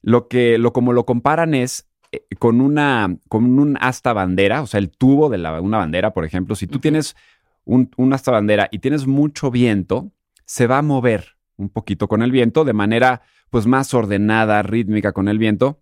lo 0.00 0.28
que 0.28 0.58
lo 0.58 0.72
como 0.72 0.92
lo 0.92 1.04
comparan 1.04 1.54
es 1.54 1.87
con 2.38 2.60
una 2.60 3.16
con 3.28 3.58
un 3.58 3.76
asta 3.80 4.12
bandera, 4.12 4.62
o 4.62 4.66
sea, 4.66 4.78
el 4.78 4.90
tubo 4.90 5.28
de 5.28 5.38
la- 5.38 5.60
una 5.60 5.78
bandera, 5.78 6.12
por 6.12 6.24
ejemplo, 6.24 6.54
si 6.54 6.66
tú 6.66 6.78
tienes 6.78 7.16
un, 7.64 7.90
un 7.96 8.12
asta 8.12 8.30
bandera 8.30 8.68
y 8.70 8.78
tienes 8.78 9.06
mucho 9.06 9.50
viento, 9.50 10.12
se 10.44 10.66
va 10.66 10.78
a 10.78 10.82
mover 10.82 11.36
un 11.56 11.68
poquito 11.68 12.08
con 12.08 12.22
el 12.22 12.30
viento 12.32 12.64
de 12.64 12.72
manera 12.72 13.22
pues 13.50 13.66
más 13.66 13.92
ordenada, 13.94 14.62
rítmica 14.62 15.12
con 15.12 15.28
el 15.28 15.38
viento. 15.38 15.80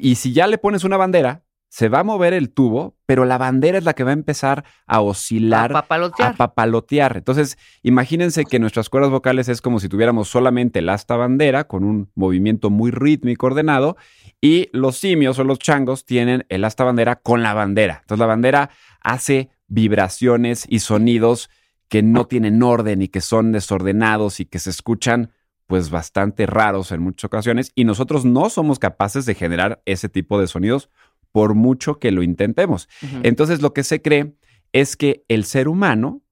Y 0.00 0.16
si 0.16 0.32
ya 0.32 0.46
le 0.46 0.58
pones 0.58 0.84
una 0.84 0.96
bandera, 0.96 1.42
se 1.70 1.88
va 1.88 2.00
a 2.00 2.04
mover 2.04 2.34
el 2.34 2.50
tubo, 2.50 2.96
pero 3.06 3.24
la 3.24 3.38
bandera 3.38 3.78
es 3.78 3.84
la 3.84 3.94
que 3.94 4.02
va 4.02 4.10
a 4.10 4.14
empezar 4.14 4.64
a 4.86 5.00
oscilar, 5.00 5.70
A 5.70 5.74
papalotear. 5.82 6.32
a 6.32 6.36
papalotear. 6.36 7.16
Entonces, 7.16 7.58
imagínense 7.84 8.44
que 8.44 8.58
nuestras 8.58 8.88
cuerdas 8.88 9.12
vocales 9.12 9.48
es 9.48 9.62
como 9.62 9.78
si 9.78 9.88
tuviéramos 9.88 10.28
solamente 10.28 10.80
el 10.80 10.88
asta 10.88 11.16
bandera 11.16 11.68
con 11.68 11.84
un 11.84 12.10
movimiento 12.16 12.70
muy 12.70 12.90
rítmico 12.90 13.46
ordenado 13.46 13.96
y 14.40 14.68
los 14.72 14.96
simios 14.96 15.38
o 15.38 15.44
los 15.44 15.60
changos 15.60 16.04
tienen 16.04 16.44
el 16.48 16.64
asta 16.64 16.82
bandera 16.82 17.16
con 17.16 17.44
la 17.44 17.54
bandera. 17.54 17.98
Entonces, 18.00 18.18
la 18.18 18.26
bandera 18.26 18.70
hace 19.00 19.50
vibraciones 19.68 20.66
y 20.68 20.80
sonidos 20.80 21.50
que 21.88 22.02
no 22.02 22.26
tienen 22.26 22.60
orden 22.64 23.00
y 23.00 23.06
que 23.08 23.20
son 23.20 23.52
desordenados 23.52 24.40
y 24.40 24.44
que 24.44 24.58
se 24.58 24.70
escuchan 24.70 25.30
pues 25.68 25.90
bastante 25.90 26.46
raros 26.46 26.90
en 26.90 27.00
muchas 27.00 27.26
ocasiones 27.26 27.70
y 27.76 27.84
nosotros 27.84 28.24
no 28.24 28.50
somos 28.50 28.80
capaces 28.80 29.24
de 29.24 29.36
generar 29.36 29.80
ese 29.86 30.08
tipo 30.08 30.40
de 30.40 30.48
sonidos 30.48 30.90
por 31.32 31.54
mucho 31.54 31.98
que 31.98 32.10
lo 32.10 32.22
intentemos. 32.22 32.88
Entonces 33.22 33.62
lo 33.62 33.72
que 33.72 33.84
se 33.84 34.02
cree 34.02 34.34
es 34.72 34.96
que 34.96 35.24
el 35.28 35.44
ser 35.44 35.68
humano 35.68 36.22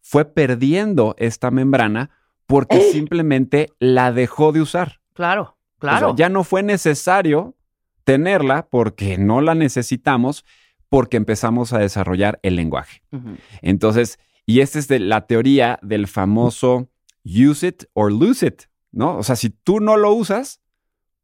fue 0.00 0.24
perdiendo 0.24 1.14
esta 1.18 1.50
membrana 1.50 2.10
porque 2.46 2.80
simplemente 2.92 3.70
la 3.80 4.12
dejó 4.12 4.52
de 4.52 4.60
usar. 4.60 5.00
Claro, 5.14 5.56
O 5.76 5.80
claro. 5.80 6.08
sea, 6.08 6.16
ya 6.16 6.28
no 6.28 6.44
fue 6.44 6.62
necesario 6.62 7.56
tenerla 8.04 8.68
porque 8.70 9.18
no 9.18 9.40
la 9.40 9.54
necesitamos 9.54 10.44
porque 10.88 11.16
empezamos 11.16 11.72
a 11.72 11.78
desarrollar 11.78 12.38
el 12.42 12.54
lenguaje. 12.54 13.02
Entonces, 13.62 14.18
y 14.46 14.60
esta 14.60 14.78
es 14.78 14.86
de 14.86 15.00
la 15.00 15.26
teoría 15.26 15.80
del 15.82 16.06
famoso 16.06 16.88
use 17.24 17.66
it 17.66 17.84
or 17.94 18.12
lose 18.12 18.46
it, 18.46 18.62
¿no? 18.92 19.16
O 19.16 19.24
sea, 19.24 19.34
si 19.34 19.50
tú 19.50 19.80
no 19.80 19.96
lo 19.96 20.12
usas, 20.12 20.60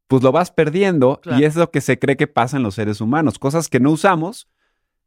pues 0.07 0.21
lo 0.23 0.31
vas 0.31 0.51
perdiendo 0.51 1.19
Claro. 1.21 1.39
y 1.39 1.45
es 1.45 1.55
lo 1.55 1.71
que 1.71 1.81
se 1.81 1.97
cree 1.99 2.17
que 2.17 2.27
pasa 2.27 2.57
en 2.57 2.63
los 2.63 2.75
seres 2.75 3.01
humanos. 3.01 3.39
Cosas 3.39 3.67
que 3.69 3.79
no 3.79 3.91
usamos, 3.91 4.47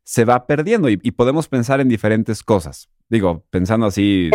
se 0.02 0.24
va 0.24 0.46
perdiendo 0.46 0.88
y, 0.88 0.98
y 1.02 1.12
podemos 1.12 1.48
pensar 1.48 1.80
en 1.80 1.88
diferentes 1.88 2.42
cosas. 2.42 2.88
Digo, 3.08 3.44
pensando 3.50 3.86
así 3.86 4.30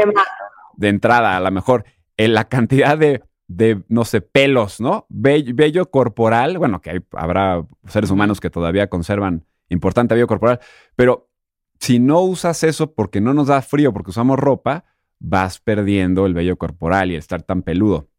de 0.75 0.87
entrada, 0.89 1.37
a 1.37 1.39
lo 1.39 1.51
mejor 1.51 1.85
en 2.17 2.33
la 2.33 2.45
cantidad 2.47 2.97
de, 2.97 3.23
de, 3.47 3.83
no 3.87 4.05
sé, 4.05 4.21
pelos, 4.21 4.79
¿no? 4.79 5.05
Vello, 5.09 5.53
vello 5.55 5.89
corporal, 5.89 6.57
bueno, 6.57 6.81
que 6.81 6.89
hay- 6.91 7.05
habrá 7.11 7.65
seres 7.87 8.11
humanos 8.11 8.39
que 8.39 8.49
todavía 8.49 8.87
conservan 8.87 9.45
importante 9.69 10.13
vello 10.13 10.27
corporal, 10.27 10.59
pero 10.95 11.29
si 11.79 11.99
no 11.99 12.19
usas 12.21 12.63
eso 12.63 12.93
porque 12.93 13.21
no 13.21 13.33
nos 13.33 13.47
da 13.47 13.61
frío, 13.61 13.91
porque 13.93 14.11
usamos 14.11 14.37
ropa, 14.37 14.85
vas 15.19 15.59
perdiendo 15.59 16.25
el 16.25 16.33
vello 16.33 16.57
corporal 16.57 17.09
y 17.11 17.15
el 17.15 17.19
estar 17.19 17.41
tan 17.43 17.63
peludo. 17.63 18.09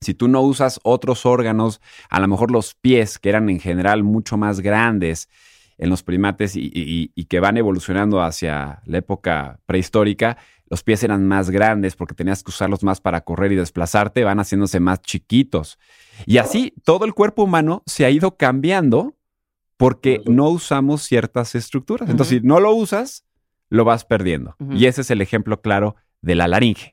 Si 0.00 0.14
tú 0.14 0.28
no 0.28 0.40
usas 0.42 0.78
otros 0.82 1.24
órganos, 1.26 1.80
a 2.10 2.20
lo 2.20 2.28
mejor 2.28 2.50
los 2.50 2.74
pies, 2.74 3.18
que 3.18 3.28
eran 3.30 3.48
en 3.50 3.60
general 3.60 4.02
mucho 4.04 4.36
más 4.36 4.60
grandes 4.60 5.28
en 5.78 5.90
los 5.90 6.02
primates 6.02 6.56
y, 6.56 6.70
y- 6.74 7.12
y 7.14 7.24
que 7.26 7.40
van 7.40 7.56
evolucionando 7.56 8.20
hacia 8.22 8.80
la 8.86 8.98
época 8.98 9.58
prehistórica, 9.66 10.38
los 10.68 10.82
pies 10.82 11.02
eran 11.04 11.26
más 11.28 11.50
grandes 11.50 11.94
porque 11.96 12.14
tenías 12.14 12.42
que 12.42 12.50
usarlos 12.50 12.82
más 12.82 13.00
para 13.00 13.20
correr 13.22 13.52
y 13.52 13.56
desplazarte, 13.56 14.24
van 14.24 14.38
haciéndose 14.40 14.80
más 14.80 15.00
chiquitos. 15.02 15.78
Y 16.24 16.38
así 16.38 16.74
todo 16.84 17.04
el 17.04 17.14
cuerpo 17.14 17.44
humano 17.44 17.82
se 17.86 18.04
ha 18.04 18.10
ido 18.10 18.36
cambiando 18.36 19.14
porque 19.76 20.22
no 20.26 20.48
usamos 20.48 21.02
ciertas 21.02 21.54
estructuras. 21.54 22.08
Entonces, 22.08 22.38
si 22.40 22.46
no 22.46 22.60
lo 22.60 22.72
usas, 22.74 23.24
lo 23.68 23.84
vas 23.84 24.04
perdiendo. 24.04 24.56
Y 24.70 24.86
ese 24.86 25.02
es 25.02 25.10
el 25.10 25.20
ejemplo 25.20 25.60
claro 25.60 25.96
de 26.22 26.34
la 26.34 26.48
laringe. 26.48 26.92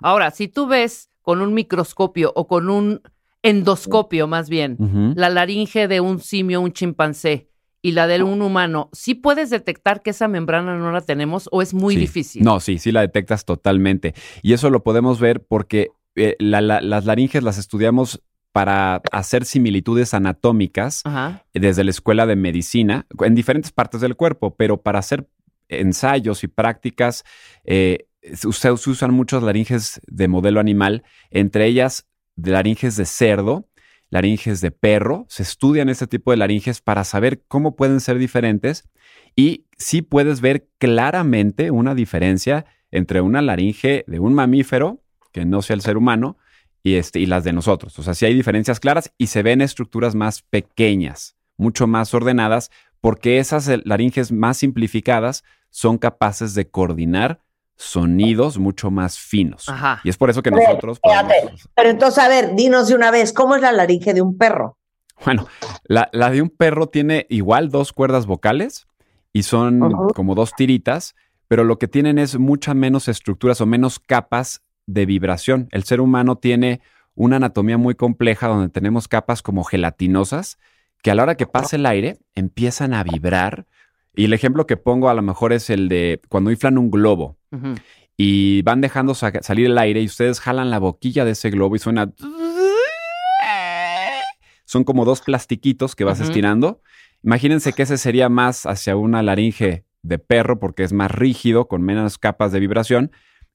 Ahora, 0.00 0.30
si 0.32 0.48
tú 0.48 0.66
ves 0.66 1.08
con 1.24 1.40
un 1.40 1.54
microscopio 1.54 2.32
o 2.36 2.46
con 2.46 2.68
un 2.68 3.00
endoscopio 3.42 4.26
más 4.26 4.48
bien, 4.48 4.76
la 5.16 5.28
laringe 5.30 5.88
de 5.88 6.00
un 6.00 6.20
simio, 6.20 6.60
un 6.60 6.72
chimpancé 6.72 7.48
y 7.82 7.92
la 7.92 8.06
de 8.06 8.22
un 8.22 8.40
humano, 8.42 8.88
¿sí 8.92 9.14
puedes 9.14 9.50
detectar 9.50 10.02
que 10.02 10.10
esa 10.10 10.28
membrana 10.28 10.76
no 10.78 10.90
la 10.92 11.00
tenemos 11.00 11.48
o 11.52 11.60
es 11.60 11.74
muy 11.74 11.94
Sí. 11.94 12.00
difícil? 12.00 12.42
No, 12.42 12.60
sí, 12.60 12.78
sí 12.78 12.92
la 12.92 13.00
detectas 13.02 13.44
totalmente. 13.44 14.14
Y 14.42 14.52
eso 14.54 14.70
lo 14.70 14.82
podemos 14.82 15.18
ver 15.20 15.42
porque 15.44 15.90
eh, 16.16 16.36
la- 16.38 16.60
la- 16.60 16.80
las 16.80 17.06
laringes 17.06 17.42
las 17.42 17.58
estudiamos 17.58 18.22
para 18.52 19.02
hacer 19.10 19.44
similitudes 19.44 20.14
anatómicas 20.14 21.02
Ajá. 21.04 21.44
desde 21.52 21.82
la 21.84 21.90
escuela 21.90 22.24
de 22.26 22.36
medicina 22.36 23.04
en 23.24 23.34
diferentes 23.34 23.72
partes 23.72 24.00
del 24.00 24.14
cuerpo, 24.14 24.54
pero 24.54 24.80
para 24.80 25.00
hacer 25.00 25.26
ensayos 25.68 26.44
y 26.44 26.48
prácticas 26.48 27.24
eh, 27.64 28.06
usa- 28.44 28.76
se 28.76 28.90
usan 28.90 29.12
muchos 29.12 29.42
laringes 29.42 30.00
de 30.06 30.28
modelo 30.28 30.60
animal, 30.60 31.04
entre 31.30 31.66
ellas 31.66 32.06
laringes 32.36 32.96
de 32.96 33.06
cerdo, 33.06 33.68
laringes 34.10 34.60
de 34.60 34.70
perro. 34.70 35.26
Se 35.28 35.42
estudian 35.42 35.88
este 35.88 36.06
tipo 36.06 36.30
de 36.30 36.36
laringes 36.36 36.80
para 36.80 37.04
saber 37.04 37.42
cómo 37.48 37.76
pueden 37.76 38.00
ser 38.00 38.18
diferentes 38.18 38.88
y 39.36 39.66
sí 39.76 40.02
puedes 40.02 40.40
ver 40.40 40.68
claramente 40.78 41.70
una 41.70 41.94
diferencia 41.94 42.66
entre 42.90 43.20
una 43.20 43.42
laringe 43.42 44.04
de 44.06 44.20
un 44.20 44.34
mamífero, 44.34 45.02
que 45.32 45.44
no 45.44 45.62
sea 45.62 45.74
el 45.74 45.82
ser 45.82 45.96
humano, 45.96 46.38
y, 46.84 46.94
este, 46.94 47.18
y 47.18 47.26
las 47.26 47.42
de 47.44 47.52
nosotros. 47.52 47.98
O 47.98 48.02
sea, 48.02 48.14
sí 48.14 48.26
hay 48.26 48.34
diferencias 48.34 48.78
claras 48.78 49.12
y 49.18 49.28
se 49.28 49.42
ven 49.42 49.62
estructuras 49.62 50.14
más 50.14 50.42
pequeñas, 50.42 51.34
mucho 51.56 51.86
más 51.86 52.14
ordenadas, 52.14 52.70
porque 53.00 53.38
esas 53.38 53.66
eh, 53.68 53.80
laringes 53.84 54.30
más 54.30 54.58
simplificadas 54.58 55.42
son 55.70 55.98
capaces 55.98 56.54
de 56.54 56.68
coordinar 56.70 57.40
sonidos 57.76 58.58
mucho 58.58 58.90
más 58.90 59.18
finos. 59.18 59.68
Ajá. 59.68 60.00
Y 60.04 60.08
es 60.08 60.16
por 60.16 60.30
eso 60.30 60.42
que 60.42 60.50
nosotros 60.50 60.98
espérate. 61.02 61.40
podemos... 61.40 61.68
Pero 61.74 61.90
entonces, 61.90 62.22
a 62.22 62.28
ver, 62.28 62.54
dinos 62.54 62.88
de 62.88 62.94
una 62.94 63.10
vez, 63.10 63.32
¿cómo 63.32 63.56
es 63.56 63.62
la 63.62 63.72
laringe 63.72 64.14
de 64.14 64.22
un 64.22 64.38
perro? 64.38 64.78
Bueno, 65.24 65.46
la, 65.84 66.08
la 66.12 66.30
de 66.30 66.42
un 66.42 66.50
perro 66.50 66.88
tiene 66.88 67.26
igual 67.28 67.70
dos 67.70 67.92
cuerdas 67.92 68.26
vocales 68.26 68.86
y 69.32 69.44
son 69.44 69.80
como 70.14 70.34
dos 70.34 70.52
tiritas, 70.56 71.14
pero 71.48 71.64
lo 71.64 71.78
que 71.78 71.88
tienen 71.88 72.18
es 72.18 72.38
muchas 72.38 72.74
menos 72.74 73.08
estructuras 73.08 73.60
o 73.60 73.66
menos 73.66 73.98
capas 73.98 74.62
de 74.86 75.06
vibración. 75.06 75.68
El 75.70 75.84
ser 75.84 76.00
humano 76.00 76.36
tiene 76.36 76.80
una 77.14 77.36
anatomía 77.36 77.78
muy 77.78 77.94
compleja 77.94 78.48
donde 78.48 78.68
tenemos 78.68 79.08
capas 79.08 79.42
como 79.42 79.64
gelatinosas 79.64 80.58
que 81.02 81.10
a 81.10 81.14
la 81.14 81.22
hora 81.22 81.36
que 81.36 81.46
pasa 81.46 81.76
el 81.76 81.86
aire 81.86 82.18
empiezan 82.34 82.94
a 82.94 83.04
vibrar. 83.04 83.66
Y 84.14 84.26
el 84.26 84.32
ejemplo 84.32 84.66
que 84.66 84.76
pongo 84.76 85.08
a 85.08 85.14
lo 85.14 85.22
mejor 85.22 85.52
es 85.52 85.70
el 85.70 85.88
de 85.88 86.20
cuando 86.28 86.50
inflan 86.50 86.78
un 86.78 86.90
globo 86.90 87.36
y 88.16 88.62
van 88.62 88.80
dejando 88.80 89.14
sa- 89.14 89.32
salir 89.42 89.66
el 89.66 89.78
aire 89.78 90.00
y 90.00 90.06
ustedes 90.06 90.40
jalan 90.40 90.70
la 90.70 90.78
boquilla 90.78 91.24
de 91.24 91.32
ese 91.32 91.50
globo 91.50 91.76
y 91.76 91.78
suena... 91.78 92.12
Son 94.66 94.84
como 94.84 95.04
dos 95.04 95.20
plastiquitos 95.20 95.94
que 95.94 96.04
vas 96.04 96.20
estirando. 96.20 96.80
Imagínense 97.22 97.72
que 97.72 97.82
ese 97.82 97.96
sería 97.98 98.28
más 98.28 98.66
hacia 98.66 98.96
una 98.96 99.22
laringe 99.22 99.84
de 100.02 100.18
perro 100.18 100.58
porque 100.58 100.84
es 100.84 100.92
más 100.92 101.10
rígido, 101.10 101.68
con 101.68 101.82
menos 101.82 102.18
capas 102.18 102.52
de 102.52 102.60
vibración, 102.60 103.10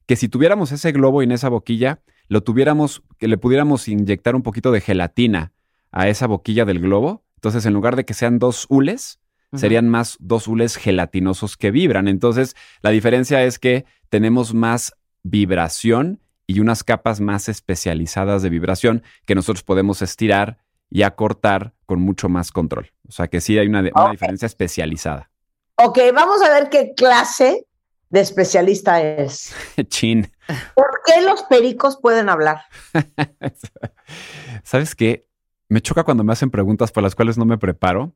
que 0.06 0.16
si 0.16 0.28
tuviéramos 0.28 0.72
ese 0.72 0.92
globo 0.92 1.22
en 1.22 1.30
esa 1.32 1.48
boquilla, 1.48 2.00
lo 2.28 2.42
tuviéramos, 2.42 3.02
que 3.18 3.28
le 3.28 3.38
pudiéramos 3.38 3.86
inyectar 3.86 4.34
un 4.34 4.42
poquito 4.42 4.72
de 4.72 4.80
gelatina 4.80 5.52
a 5.92 6.08
esa 6.08 6.26
boquilla 6.26 6.64
del 6.64 6.80
globo. 6.80 7.22
Entonces, 7.36 7.64
en 7.66 7.74
lugar 7.74 7.96
de 7.96 8.04
que 8.04 8.14
sean 8.14 8.38
dos 8.38 8.66
hules, 8.68 9.19
serían 9.54 9.88
más 9.88 10.16
dos 10.20 10.46
hules 10.48 10.76
gelatinosos 10.76 11.56
que 11.56 11.70
vibran. 11.70 12.06
Entonces, 12.08 12.54
la 12.82 12.90
diferencia 12.90 13.42
es 13.44 13.58
que 13.58 13.84
tenemos 14.08 14.54
más 14.54 14.94
vibración 15.22 16.20
y 16.46 16.60
unas 16.60 16.84
capas 16.84 17.20
más 17.20 17.48
especializadas 17.48 18.42
de 18.42 18.48
vibración 18.50 19.02
que 19.26 19.34
nosotros 19.34 19.62
podemos 19.62 20.02
estirar 20.02 20.58
y 20.88 21.02
acortar 21.02 21.74
con 21.86 22.00
mucho 22.00 22.28
más 22.28 22.50
control. 22.52 22.92
O 23.08 23.12
sea 23.12 23.28
que 23.28 23.40
sí 23.40 23.58
hay 23.58 23.66
una, 23.68 23.80
una 23.80 24.04
Ok. 24.06 24.10
diferencia 24.12 24.46
especializada. 24.46 25.30
Ok, 25.76 25.98
vamos 26.14 26.42
a 26.42 26.50
ver 26.50 26.68
qué 26.68 26.92
clase 26.96 27.66
de 28.10 28.20
especialista 28.20 29.00
es. 29.02 29.54
Chin. 29.88 30.30
¿Por 30.74 30.86
qué 31.06 31.22
los 31.22 31.42
pericos 31.44 31.98
pueden 32.00 32.28
hablar? 32.28 32.62
¿Sabes 34.64 34.94
qué? 34.94 35.26
Me 35.68 35.80
choca 35.80 36.02
cuando 36.04 36.24
me 36.24 36.32
hacen 36.32 36.50
preguntas 36.50 36.90
por 36.90 37.02
las 37.02 37.14
cuales 37.14 37.38
no 37.38 37.44
me 37.44 37.58
preparo, 37.58 38.14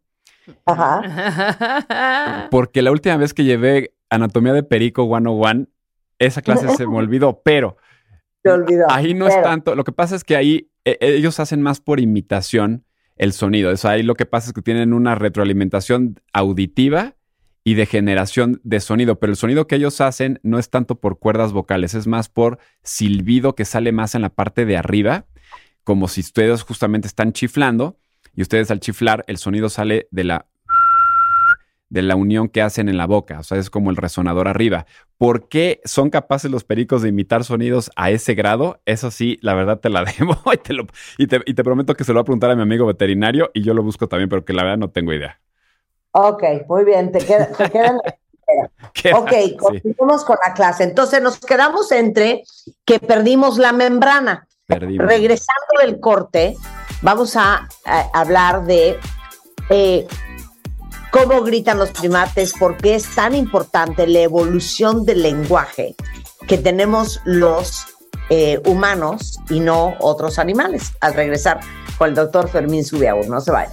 Ajá. 0.66 2.48
porque 2.50 2.82
la 2.82 2.90
última 2.90 3.16
vez 3.16 3.34
que 3.34 3.44
llevé 3.44 3.94
Anatomía 4.10 4.52
de 4.52 4.62
Perico 4.62 5.06
101, 5.06 5.66
esa 6.18 6.42
clase 6.42 6.68
se 6.76 6.86
me 6.86 6.96
olvidó, 6.98 7.42
pero 7.44 7.76
Se 8.42 8.50
olvidó. 8.50 8.86
ahí 8.90 9.14
no 9.14 9.26
es 9.26 9.40
tanto. 9.42 9.74
Lo 9.74 9.84
que 9.84 9.92
pasa 9.92 10.16
es 10.16 10.24
que 10.24 10.36
ahí 10.36 10.70
eh, 10.84 10.96
ellos 11.00 11.40
hacen 11.40 11.62
más 11.62 11.80
por 11.80 12.00
imitación 12.00 12.84
el 13.16 13.32
sonido. 13.32 13.70
Eso 13.70 13.88
ahí 13.88 14.02
lo 14.02 14.14
que 14.14 14.26
pasa 14.26 14.48
es 14.48 14.52
que 14.52 14.62
tienen 14.62 14.92
una 14.92 15.14
retroalimentación 15.14 16.20
auditiva 16.32 17.14
y 17.64 17.74
de 17.74 17.86
generación 17.86 18.60
de 18.62 18.80
sonido, 18.80 19.18
pero 19.18 19.32
el 19.32 19.36
sonido 19.38 19.66
que 19.66 19.76
ellos 19.76 20.00
hacen 20.02 20.38
no 20.42 20.58
es 20.58 20.68
tanto 20.68 21.00
por 21.00 21.18
cuerdas 21.18 21.52
vocales, 21.52 21.94
es 21.94 22.06
más 22.06 22.28
por 22.28 22.58
silbido 22.82 23.54
que 23.54 23.64
sale 23.64 23.90
más 23.90 24.14
en 24.14 24.20
la 24.20 24.28
parte 24.28 24.66
de 24.66 24.76
arriba, 24.76 25.24
como 25.82 26.08
si 26.08 26.20
ustedes 26.20 26.62
justamente 26.62 27.08
están 27.08 27.32
chiflando 27.32 27.96
y 28.36 28.42
ustedes 28.42 28.70
al 28.70 28.80
chiflar 28.80 29.24
el 29.26 29.36
sonido 29.38 29.68
sale 29.68 30.08
de 30.10 30.24
la 30.24 30.46
de 31.90 32.02
la 32.02 32.16
unión 32.16 32.48
que 32.48 32.60
hacen 32.60 32.88
en 32.88 32.96
la 32.96 33.06
boca, 33.06 33.38
o 33.38 33.42
sea, 33.44 33.56
es 33.58 33.70
como 33.70 33.90
el 33.90 33.96
resonador 33.96 34.48
arriba. 34.48 34.84
¿Por 35.16 35.48
qué 35.48 35.80
son 35.84 36.10
capaces 36.10 36.50
los 36.50 36.64
pericos 36.64 37.02
de 37.02 37.10
imitar 37.10 37.44
sonidos 37.44 37.90
a 37.94 38.10
ese 38.10 38.34
grado? 38.34 38.80
Eso 38.84 39.12
sí, 39.12 39.38
la 39.42 39.54
verdad 39.54 39.78
te 39.78 39.90
la 39.90 40.02
debo 40.18 40.36
y 40.52 40.56
te, 40.56 40.72
lo- 40.72 40.86
y 41.18 41.28
te- 41.28 41.42
y 41.46 41.54
te 41.54 41.62
prometo 41.62 41.94
que 41.94 42.02
se 42.02 42.12
lo 42.12 42.16
voy 42.18 42.22
a 42.22 42.24
preguntar 42.24 42.50
a 42.50 42.56
mi 42.56 42.62
amigo 42.62 42.84
veterinario 42.86 43.50
y 43.54 43.62
yo 43.62 43.74
lo 43.74 43.82
busco 43.84 44.08
también, 44.08 44.28
pero 44.28 44.44
que 44.44 44.52
la 44.54 44.64
verdad 44.64 44.78
no 44.78 44.90
tengo 44.90 45.12
idea. 45.12 45.40
Ok, 46.10 46.42
muy 46.68 46.84
bien, 46.84 47.12
te 47.12 47.18
queda, 47.24 47.46
te 47.52 47.70
quedan- 47.70 48.00
¿Qué 48.92 49.12
Ok? 49.14 49.30
Sí, 49.32 49.56
continuamos 49.56 50.24
con 50.24 50.36
la 50.44 50.52
clase. 50.52 50.82
Entonces 50.84 51.22
nos 51.22 51.38
quedamos 51.38 51.92
entre 51.92 52.42
que 52.84 52.98
perdimos 52.98 53.56
la 53.58 53.72
membrana. 53.72 54.48
perdimos. 54.66 55.06
Regresando 55.06 55.80
del 55.80 56.00
corte, 56.00 56.56
vamos 57.04 57.36
a, 57.36 57.68
hablar 58.12 58.64
de 58.64 58.98
eh, 59.68 60.06
cómo 61.12 61.42
gritan 61.42 61.78
los 61.78 61.90
primates, 61.90 62.54
por 62.54 62.76
qué 62.78 62.96
es 62.96 63.14
tan 63.14 63.34
importante 63.36 64.06
la 64.08 64.20
evolución 64.20 65.04
del 65.04 65.22
lenguaje 65.22 65.94
que 66.48 66.58
tenemos 66.58 67.20
los 67.24 67.86
eh, 68.30 68.60
humanos 68.64 69.38
y 69.50 69.60
no 69.60 69.94
otros 70.00 70.38
animales. 70.38 70.92
Al 71.00 71.14
regresar 71.14 71.60
con 71.98 72.08
el 72.08 72.14
doctor 72.14 72.48
Fermín 72.48 72.84
Subiaur, 72.84 73.28
no 73.28 73.40
se 73.40 73.52
vaya. 73.52 73.72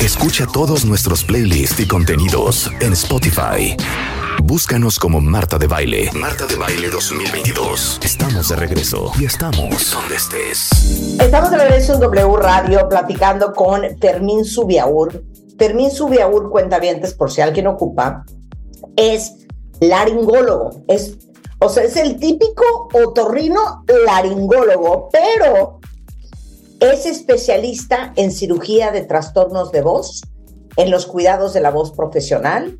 Escucha 0.00 0.46
todos 0.46 0.84
nuestros 0.84 1.24
playlists 1.24 1.80
y 1.80 1.86
contenidos 1.86 2.70
en 2.80 2.92
Spotify. 2.92 3.76
Búscanos 4.42 4.98
como 4.98 5.20
Marta 5.20 5.58
de 5.58 5.66
Baile. 5.66 6.10
Marta 6.14 6.46
de 6.46 6.54
Baile 6.54 6.88
2022. 6.90 8.00
Estamos 8.04 8.48
de 8.48 8.56
regreso 8.56 9.10
y 9.18 9.24
estamos 9.24 9.90
donde 9.92 10.14
estés. 10.14 11.18
Estamos 11.20 11.50
de 11.50 11.58
regreso 11.58 11.94
en 11.94 12.00
W 12.00 12.36
Radio 12.36 12.88
platicando 12.88 13.52
con 13.52 13.82
Fermín 14.00 14.44
Subiaur. 14.44 15.24
Fermín 15.58 15.90
Subiaur, 15.90 16.50
cuentavientes, 16.50 17.14
por 17.14 17.32
si 17.32 17.40
alguien 17.40 17.66
ocupa, 17.66 18.24
es 18.96 19.34
laringólogo. 19.80 20.84
Es, 20.86 21.18
o 21.58 21.68
sea, 21.68 21.82
es 21.82 21.96
el 21.96 22.18
típico 22.18 22.88
otorrino 22.94 23.84
laringólogo, 24.06 25.08
pero 25.10 25.80
es 26.78 27.06
especialista 27.06 28.12
en 28.14 28.30
cirugía 28.30 28.92
de 28.92 29.02
trastornos 29.02 29.72
de 29.72 29.82
voz, 29.82 30.22
en 30.76 30.92
los 30.92 31.06
cuidados 31.06 31.54
de 31.54 31.60
la 31.60 31.70
voz 31.72 31.90
profesional 31.90 32.78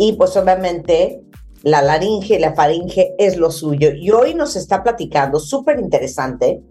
y 0.00 0.14
pues 0.14 0.34
obviamente 0.38 1.22
la 1.62 1.82
laringe 1.82 2.36
y 2.36 2.38
la 2.38 2.54
faringe 2.54 3.14
es 3.18 3.36
lo 3.36 3.50
suyo. 3.50 3.90
Y 3.92 4.10
hoy 4.12 4.32
nos 4.32 4.56
está 4.56 4.82
platicando, 4.82 5.38
súper 5.38 5.78
interesante, 5.78 6.62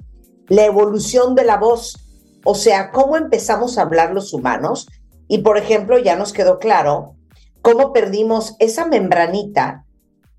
la 0.47 0.65
evolución 0.65 1.35
de 1.35 1.43
la 1.43 1.57
voz, 1.57 1.95
o 2.43 2.55
sea, 2.55 2.89
cómo 2.89 3.17
empezamos 3.17 3.77
a 3.77 3.83
hablar 3.83 4.15
los 4.15 4.33
humanos. 4.33 4.87
Y 5.27 5.43
por 5.43 5.59
ejemplo, 5.59 5.99
ya 5.99 6.15
nos 6.15 6.33
quedó 6.33 6.57
claro 6.57 7.17
cómo 7.61 7.93
perdimos 7.93 8.55
esa 8.57 8.87
membranita 8.87 9.85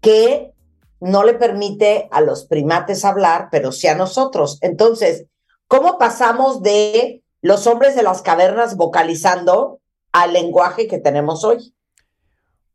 que 0.01 0.53
no 0.99 1.22
le 1.22 1.34
permite 1.34 2.09
a 2.11 2.20
los 2.20 2.45
primates 2.45 3.05
hablar, 3.05 3.51
pero 3.53 3.70
sí 3.70 3.86
a 3.86 3.95
nosotros. 3.95 4.59
Entonces, 4.62 5.26
¿cómo 5.68 5.97
pasamos 5.97 6.61
de 6.61 7.22
los 7.41 7.68
hombres 7.68 7.95
de 7.95 8.03
las 8.03 8.20
cavernas 8.20 8.76
vocalizando 8.76 9.78
al 10.11 10.32
lenguaje 10.32 10.88
que 10.88 10.99
tenemos 10.99 11.45
hoy? 11.45 11.72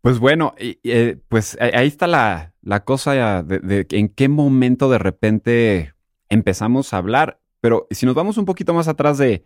Pues 0.06 0.20
bueno, 0.20 0.54
eh, 0.60 1.18
pues 1.30 1.58
ahí 1.60 1.88
está 1.88 2.06
la, 2.06 2.54
la 2.62 2.84
cosa 2.84 3.42
de, 3.42 3.58
de 3.58 3.88
en 3.90 4.08
qué 4.08 4.30
momento 4.30 4.88
de 4.88 5.00
repente 5.00 5.96
empezamos 6.30 6.94
a 6.94 6.98
hablar. 6.98 7.40
Pero 7.60 7.88
si 7.90 8.06
nos 8.06 8.14
vamos 8.14 8.38
un 8.38 8.46
poquito 8.46 8.72
más 8.76 8.88
atrás 8.88 9.18
de, 9.18 9.46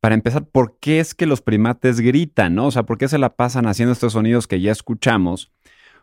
para 0.00 0.16
empezar, 0.16 0.48
¿por 0.48 0.80
qué 0.80 0.98
es 0.98 1.14
que 1.14 1.26
los 1.26 1.42
primates 1.42 2.00
gritan, 2.00 2.56
no? 2.56 2.66
O 2.66 2.70
sea, 2.72 2.82
¿por 2.82 2.98
qué 2.98 3.06
se 3.06 3.18
la 3.18 3.36
pasan 3.36 3.68
haciendo 3.68 3.92
estos 3.92 4.14
sonidos 4.14 4.48
que 4.48 4.60
ya 4.60 4.72
escuchamos? 4.72 5.52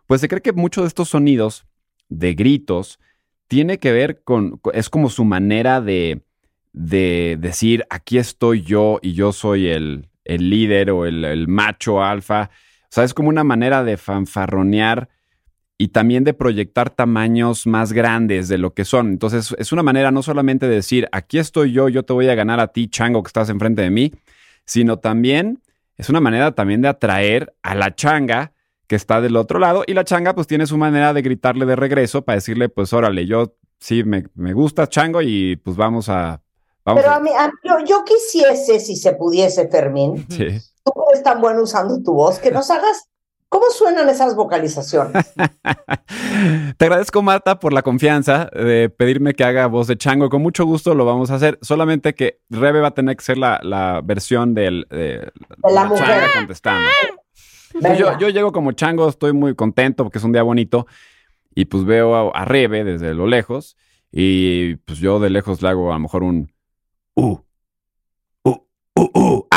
Pues 0.08 0.22
se 0.22 0.30
cree 0.30 0.42
que 0.42 0.54
muchos 0.54 0.86
de 0.86 0.88
estos 0.88 1.10
sonidos 1.10 1.66
de 2.08 2.34
gritos 2.34 3.02
tiene 3.50 3.80
que 3.80 3.92
ver 3.92 4.24
con, 4.24 4.58
co- 4.60 4.72
es 4.72 4.90
como 4.90 5.10
su 5.10 5.26
manera 5.26 5.82
de, 5.82 6.22
de 6.72 7.38
decir, 7.42 7.86
aquí 7.90 8.20
estoy 8.20 8.62
yo 8.62 9.00
y 9.02 9.16
yo 9.16 9.34
soy 9.34 9.68
el, 9.68 10.08
el 10.24 10.50
líder 10.50 10.92
o 10.92 11.06
el, 11.06 11.26
el 11.26 11.50
macho 11.50 12.02
alfa. 12.02 12.52
O 12.86 12.92
sea, 12.92 13.04
es 13.04 13.14
como 13.14 13.30
una 13.30 13.44
manera 13.44 13.84
de 13.84 13.98
fanfarronear 13.98 15.10
y 15.78 15.90
también 15.90 16.24
de 16.24 16.34
proyectar 16.34 16.90
tamaños 16.90 17.68
más 17.68 17.92
grandes 17.92 18.48
de 18.48 18.58
lo 18.58 18.74
que 18.74 18.86
son. 18.86 19.10
Entonces, 19.10 19.54
es 19.60 19.72
una 19.74 19.84
manera 19.84 20.12
no 20.12 20.24
solamente 20.24 20.68
de 20.70 20.76
decir, 20.76 21.10
aquí 21.12 21.38
estoy 21.38 21.74
yo, 21.74 21.90
yo 21.90 22.04
te 22.04 22.14
voy 22.14 22.30
a 22.30 22.36
ganar 22.36 22.60
a 22.62 22.68
ti, 22.68 22.88
chango, 22.88 23.22
que 23.24 23.28
estás 23.28 23.50
enfrente 23.50 23.82
de 23.82 23.90
mí, 23.90 24.14
sino 24.66 25.00
también 25.00 25.62
es 25.98 26.10
una 26.10 26.22
manera 26.22 26.54
también 26.54 26.82
de 26.82 26.88
atraer 26.88 27.54
a 27.62 27.76
la 27.76 27.94
changa 27.94 28.54
que 28.88 28.96
está 28.96 29.20
del 29.20 29.36
otro 29.36 29.60
lado 29.60 29.84
y 29.88 29.94
la 29.94 30.04
changa 30.06 30.34
pues 30.36 30.48
tiene 30.48 30.66
su 30.68 30.78
manera 30.78 31.14
de 31.14 31.22
gritarle 31.22 31.66
de 31.66 31.76
regreso 31.76 32.24
para 32.24 32.36
decirle, 32.38 32.70
pues 32.70 32.94
órale, 32.94 33.26
yo 33.26 33.56
sí 33.80 34.04
me, 34.04 34.26
me 34.36 34.54
gusta 34.54 34.88
chango 34.88 35.22
y 35.22 35.56
pues 35.58 35.76
vamos 35.76 36.08
a... 36.08 36.42
Vamos 36.86 37.02
Pero 37.02 37.14
a- 37.14 37.18
a 37.18 37.20
mí, 37.20 37.32
a- 37.32 37.52
yo, 37.64 37.84
yo 37.86 38.04
quisiese, 38.06 38.80
si 38.80 38.96
se 38.96 39.14
pudiese, 39.14 39.68
Fermín, 39.68 40.26
Sí. 40.30 40.48
Tú 40.86 40.94
eres 41.12 41.24
tan 41.24 41.42
bueno 41.42 41.64
usando 41.64 42.02
tu 42.02 42.14
voz, 42.14 42.40
que 42.40 42.52
nos 42.52 42.70
hagas, 42.70 43.10
¿cómo 43.50 43.66
suenan 43.72 44.08
esas 44.08 44.36
vocalizaciones? 44.36 45.34
Te 46.78 46.86
agradezco, 46.86 47.22
Marta, 47.22 47.60
por 47.60 47.74
la 47.74 47.82
confianza 47.82 48.50
de 48.54 48.90
pedirme 48.90 49.34
que 49.34 49.44
haga 49.44 49.68
voz 49.68 49.88
de 49.88 49.98
chango. 49.98 50.30
Con 50.30 50.42
mucho 50.42 50.66
gusto 50.66 50.94
lo 50.94 51.06
vamos 51.06 51.32
a 51.32 51.36
hacer. 51.36 51.58
Solamente 51.62 52.14
que 52.14 52.42
Rebe 52.50 52.82
va 52.82 52.90
a 52.90 52.94
tener 52.94 53.16
que 53.18 53.24
ser 53.24 53.38
la, 53.38 53.60
la 53.64 54.02
versión 54.04 54.54
del, 54.54 54.86
de, 54.90 54.98
De 54.98 55.32
la 55.64 55.84
changa 55.84 55.88
mujer. 55.88 56.30
contestando. 56.36 56.90
Pues 57.82 57.98
yo, 57.98 58.30
llego 58.30 58.52
como 58.52 58.72
chango, 58.72 59.10
estoy 59.10 59.34
muy 59.34 59.56
contento 59.56 60.04
porque 60.04 60.20
es 60.20 60.24
un 60.24 60.32
día 60.32 60.44
bonito. 60.44 60.88
Y 61.54 61.66
pues 61.66 61.86
veo 61.86 62.16
a, 62.16 62.42
a 62.42 62.46
Rebe 62.46 62.84
desde 62.84 63.14
lo 63.14 63.28
lejos. 63.28 63.76
Y 64.12 64.76
pues 64.78 65.00
yo 65.00 65.20
de 65.20 65.30
lejos 65.30 65.62
le 65.62 65.70
hago 65.70 65.92
a 65.92 65.96
lo 65.96 66.00
mejor 66.00 66.24
un 66.24 66.52
uh, 67.16 67.38
uh, 68.44 68.58
uh, 68.96 69.10
uh, 69.14 69.48
ah, 69.52 69.55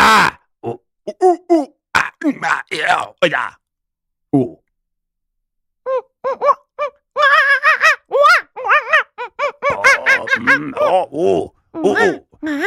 uh, 1.09 1.15
uh, 1.21 1.39
uh, 1.49 1.55
uh, 1.55 1.67
ah, 1.95 2.13
mm, 2.25 2.45
ah, 2.45 3.59
oh, 4.33 4.39
uh. 4.39 4.57
Oh, 5.85 6.09
mm, 10.39 10.73
oh, 10.81 11.09
uh, 11.13 11.51
uh, 11.73 11.81
uh. 11.83 12.21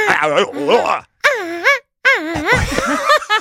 Ah, 0.10 0.28
uh, 0.28 0.46
uh. 0.54 1.02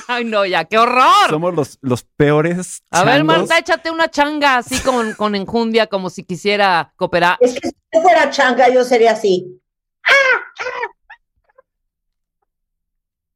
Ay, 0.07 0.25
no, 0.25 0.45
ya, 0.45 0.65
qué 0.65 0.77
horror. 0.77 1.29
Somos 1.29 1.53
los, 1.53 1.77
los 1.81 2.03
peores. 2.03 2.83
A 2.91 3.03
ver. 3.03 3.23
Marta, 3.23 3.57
échate 3.57 3.91
una 3.91 4.09
changa 4.09 4.57
así 4.57 4.79
con, 4.81 5.13
con 5.13 5.35
enjundia, 5.35 5.87
como 5.87 6.09
si 6.09 6.23
quisiera 6.23 6.93
cooperar. 6.95 7.37
Es 7.39 7.59
que 7.59 7.69
si 7.69 7.75
yo 7.93 8.01
fuera 8.01 8.29
changa, 8.29 8.69
yo 8.69 8.83
sería 8.83 9.11
así. 9.11 9.61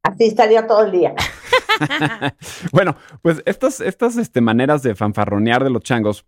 Así 0.02 0.26
estaría 0.26 0.66
todo 0.66 0.84
el 0.84 0.92
día. 0.92 1.14
bueno, 2.72 2.96
pues 3.22 3.42
estas, 3.46 3.80
estas 3.80 4.16
este, 4.16 4.40
maneras 4.40 4.82
de 4.82 4.94
fanfarronear 4.94 5.64
de 5.64 5.70
los 5.70 5.82
changos, 5.82 6.26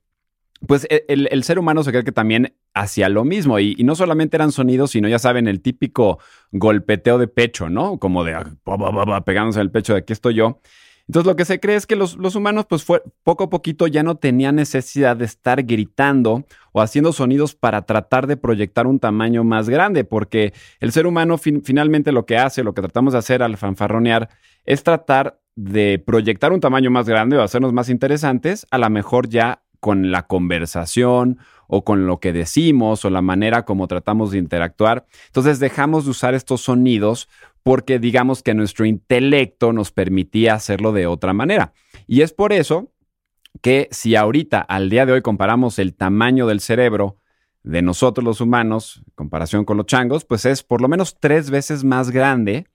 pues 0.67 0.87
e- 0.91 1.05
el, 1.09 1.45
ser 1.45 1.59
humano 1.59 1.83
se 1.83 1.91
cree 1.91 2.05
que 2.05 2.13
también 2.13 2.55
hacía 2.75 3.09
lo 3.09 3.25
mismo. 3.25 3.59
Y, 3.59 3.77
no 3.85 3.95
solamente 3.95 4.37
eran 4.37 4.53
sonidos, 4.53 4.91
sino 4.91 5.09
ya 5.09 5.19
saben, 5.19 5.47
el 5.47 5.61
típico 5.61 6.19
golpeteo 6.53 7.19
de 7.19 7.29
pecho, 7.29 7.69
¿no? 7.69 7.99
Como 7.99 8.25
de 8.25 8.35
ah, 8.35 9.25
pegándose 9.25 9.61
en 9.61 9.67
el 9.67 9.71
pecho 9.71 9.95
de 9.95 10.01
aquí 10.01 10.13
estoy 10.13 10.35
yo. 10.35 10.61
Entonces 11.09 11.27
lo 11.27 11.37
que 11.37 11.47
se 11.47 11.59
cree 11.59 11.77
es 11.77 11.87
que 11.87 11.97
los, 11.97 12.17
los 12.17 12.35
humanos, 12.35 12.67
pues 12.69 12.85
fue, 12.85 13.03
poco 13.23 13.45
a 13.45 13.51
poquito 13.51 13.87
ya 13.87 14.03
no 14.03 14.17
tenían 14.17 14.57
necesidad 14.57 15.17
de 15.17 15.25
estar 15.25 15.63
gritando 15.63 16.45
o 16.73 16.83
haciendo 16.83 17.13
sonidos 17.15 17.55
para 17.55 17.83
tratar 17.83 18.27
de 18.27 18.37
proyectar 18.37 18.87
un 18.87 19.01
tamaño 19.01 19.43
más 19.43 19.71
grande, 19.71 20.05
porque 20.05 20.53
el 20.81 20.93
ser 20.93 21.07
humano 21.07 21.39
fin- 21.39 21.63
finalmente 21.65 22.13
lo 22.13 22.27
que 22.27 22.37
hace, 22.37 22.63
lo 22.63 22.75
que 22.75 22.83
tratamos 22.83 23.15
de 23.15 23.21
hacer 23.21 23.43
al 23.43 23.57
fanfarronear, 23.57 24.29
es 24.67 24.83
tratar 24.83 25.41
de 25.57 25.99
proyectar 25.99 26.53
un 26.53 26.61
tamaño 26.61 26.91
más 26.91 27.09
grande 27.09 27.37
o 27.39 27.43
hacernos 27.43 27.73
más 27.73 27.89
interesantes, 27.89 28.67
a 28.71 28.77
lo 28.79 28.89
mejor 28.91 29.29
ya 29.29 29.63
con 29.81 30.11
la 30.11 30.27
conversación 30.27 31.39
o 31.69 31.85
con 31.85 32.07
lo 32.07 32.19
que 32.19 32.33
decimos 32.33 33.05
o 33.05 33.11
la 33.11 33.23
manera 33.23 33.65
como 33.65 33.87
tratamos 33.89 34.31
de 34.31 34.39
interactuar. 34.39 35.07
Entonces 35.27 35.59
dejamos 35.61 36.05
de 36.05 36.11
usar 36.11 36.35
estos 36.35 36.63
sonidos 36.63 37.29
porque 37.69 37.99
digamos 37.99 38.43
que 38.43 38.55
nuestro 38.55 38.87
intelecto 38.87 39.75
nos 39.75 39.93
permitía 39.93 40.55
hacerlo 40.55 40.93
de 40.93 41.07
otra 41.07 41.35
manera. 41.35 41.75
Y 42.07 42.23
es 42.23 42.33
por 42.33 42.55
eso 42.55 42.95
que 43.61 43.89
si 43.91 44.17
ahorita, 44.17 44.59
al 44.59 44.89
día 44.89 45.05
de 45.05 45.13
hoy, 45.13 45.21
comparamos 45.21 45.79
el 45.79 45.95
tamaño 45.95 46.47
del 46.47 46.61
cerebro 46.61 47.19
de 47.63 47.83
nosotros 47.83 48.25
los 48.25 48.41
humanos, 48.41 49.03
en 49.07 49.13
comparación 49.15 49.67
con 49.67 49.77
los 49.77 49.85
changos, 49.85 50.25
pues 50.25 50.47
es 50.47 50.63
por 50.63 50.81
lo 50.81 50.89
menos 50.89 51.19
tres 51.21 51.51
veces 51.51 51.85
más 51.85 52.09
grande. 52.11 52.69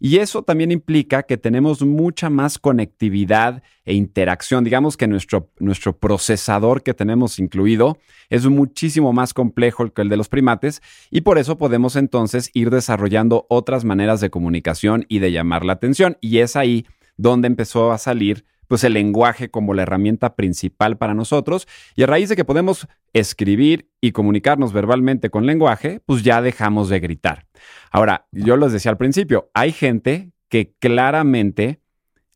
Y 0.00 0.18
eso 0.18 0.42
también 0.42 0.72
implica 0.72 1.22
que 1.22 1.36
tenemos 1.36 1.82
mucha 1.82 2.30
más 2.30 2.58
conectividad 2.58 3.62
e 3.84 3.94
interacción. 3.94 4.64
Digamos 4.64 4.96
que 4.96 5.06
nuestro, 5.06 5.50
nuestro 5.58 5.96
procesador 5.96 6.82
que 6.82 6.94
tenemos 6.94 7.38
incluido 7.38 7.98
es 8.28 8.46
muchísimo 8.46 9.12
más 9.12 9.32
complejo 9.32 9.92
que 9.92 10.02
el 10.02 10.08
de 10.08 10.16
los 10.16 10.28
primates 10.28 10.82
y 11.10 11.22
por 11.22 11.38
eso 11.38 11.58
podemos 11.58 11.96
entonces 11.96 12.50
ir 12.52 12.70
desarrollando 12.70 13.46
otras 13.48 13.84
maneras 13.84 14.20
de 14.20 14.30
comunicación 14.30 15.06
y 15.08 15.20
de 15.20 15.32
llamar 15.32 15.64
la 15.64 15.74
atención. 15.74 16.18
Y 16.20 16.38
es 16.38 16.56
ahí 16.56 16.86
donde 17.16 17.46
empezó 17.46 17.92
a 17.92 17.98
salir 17.98 18.44
pues 18.68 18.84
el 18.84 18.92
lenguaje 18.94 19.50
como 19.50 19.74
la 19.74 19.82
herramienta 19.82 20.34
principal 20.36 20.96
para 20.98 21.14
nosotros 21.14 21.66
y 21.94 22.02
a 22.02 22.06
raíz 22.06 22.28
de 22.28 22.36
que 22.36 22.44
podemos 22.44 22.86
escribir 23.12 23.90
y 24.00 24.12
comunicarnos 24.12 24.72
verbalmente 24.72 25.30
con 25.30 25.46
lenguaje, 25.46 26.00
pues 26.06 26.22
ya 26.22 26.42
dejamos 26.42 26.88
de 26.88 27.00
gritar. 27.00 27.46
Ahora, 27.90 28.26
yo 28.32 28.56
les 28.56 28.72
decía 28.72 28.90
al 28.90 28.96
principio, 28.98 29.50
hay 29.54 29.72
gente 29.72 30.32
que 30.48 30.74
claramente 30.78 31.80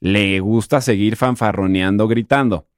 le 0.01 0.41
gusta 0.41 0.81
seguir 0.81 1.17
fanfarroneando 1.17 2.09
gritando 2.09 2.69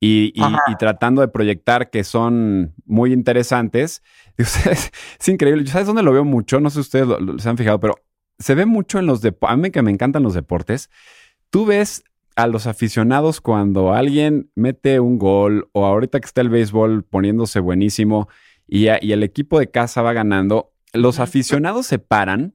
y, 0.00 0.32
y- 0.34 0.76
tratando 0.78 1.22
de 1.22 1.28
proyectar 1.28 1.90
que 1.90 2.04
son 2.04 2.74
muy 2.84 3.12
interesantes. 3.12 4.02
Y 4.38 4.42
ustedes- 4.42 4.92
es 5.18 5.28
increíble. 5.28 5.66
¿Sabes 5.66 5.86
dónde 5.88 6.02
lo 6.04 6.12
veo 6.12 6.24
mucho? 6.24 6.60
No 6.60 6.70
sé 6.70 6.74
si 6.74 6.80
ustedes 6.80 7.06
lo- 7.08 7.18
lo- 7.18 7.38
se 7.40 7.48
han 7.48 7.56
fijado, 7.58 7.80
pero 7.80 7.96
se 8.38 8.54
ve 8.54 8.66
mucho 8.66 9.00
en 9.00 9.06
los 9.06 9.20
deportes. 9.20 9.54
A 9.54 9.56
mí 9.56 9.70
que 9.72 9.82
me 9.82 9.90
encantan 9.90 10.22
los 10.22 10.34
deportes. 10.34 10.90
Tú 11.50 11.66
ves 11.66 12.04
a 12.38 12.46
los 12.46 12.66
aficionados 12.68 13.40
cuando 13.40 13.92
alguien 13.92 14.50
mete 14.54 15.00
un 15.00 15.18
gol 15.18 15.68
o 15.72 15.84
ahorita 15.86 16.20
que 16.20 16.26
está 16.26 16.40
el 16.40 16.48
béisbol 16.50 17.02
poniéndose 17.04 17.58
buenísimo 17.60 18.28
y, 18.66 18.88
a- 18.88 18.98
y 19.02 19.10
el 19.12 19.22
equipo 19.24 19.58
de 19.58 19.70
casa 19.70 20.02
va 20.02 20.12
ganando, 20.12 20.72
los 20.92 21.18
aficionados 21.18 21.86
se 21.86 21.98
paran 21.98 22.54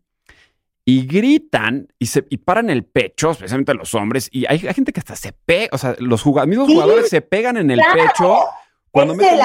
y 0.86 1.05
gritan 1.05 1.88
y 1.99 2.05
se 2.07 2.25
y 2.29 2.38
paran 2.38 2.69
el 2.69 2.86
pecho, 2.86 3.31
especialmente 3.31 3.73
los 3.73 3.93
hombres, 3.93 4.29
y 4.31 4.45
hay, 4.47 4.65
hay 4.67 4.73
gente 4.73 4.93
que 4.93 4.99
hasta 5.01 5.15
se 5.17 5.34
pega, 5.34 5.69
o 5.73 5.77
sea, 5.77 5.95
los 5.99 6.21
juga- 6.23 6.45
mismos 6.45 6.67
Sí, 6.67 6.73
jugadores 6.73 7.09
se 7.09 7.21
pegan 7.21 7.57
en 7.57 7.69
el 7.71 7.79
claro. 7.79 8.03
pecho 8.03 8.38
cuando 8.91 9.15
meten 9.15 9.39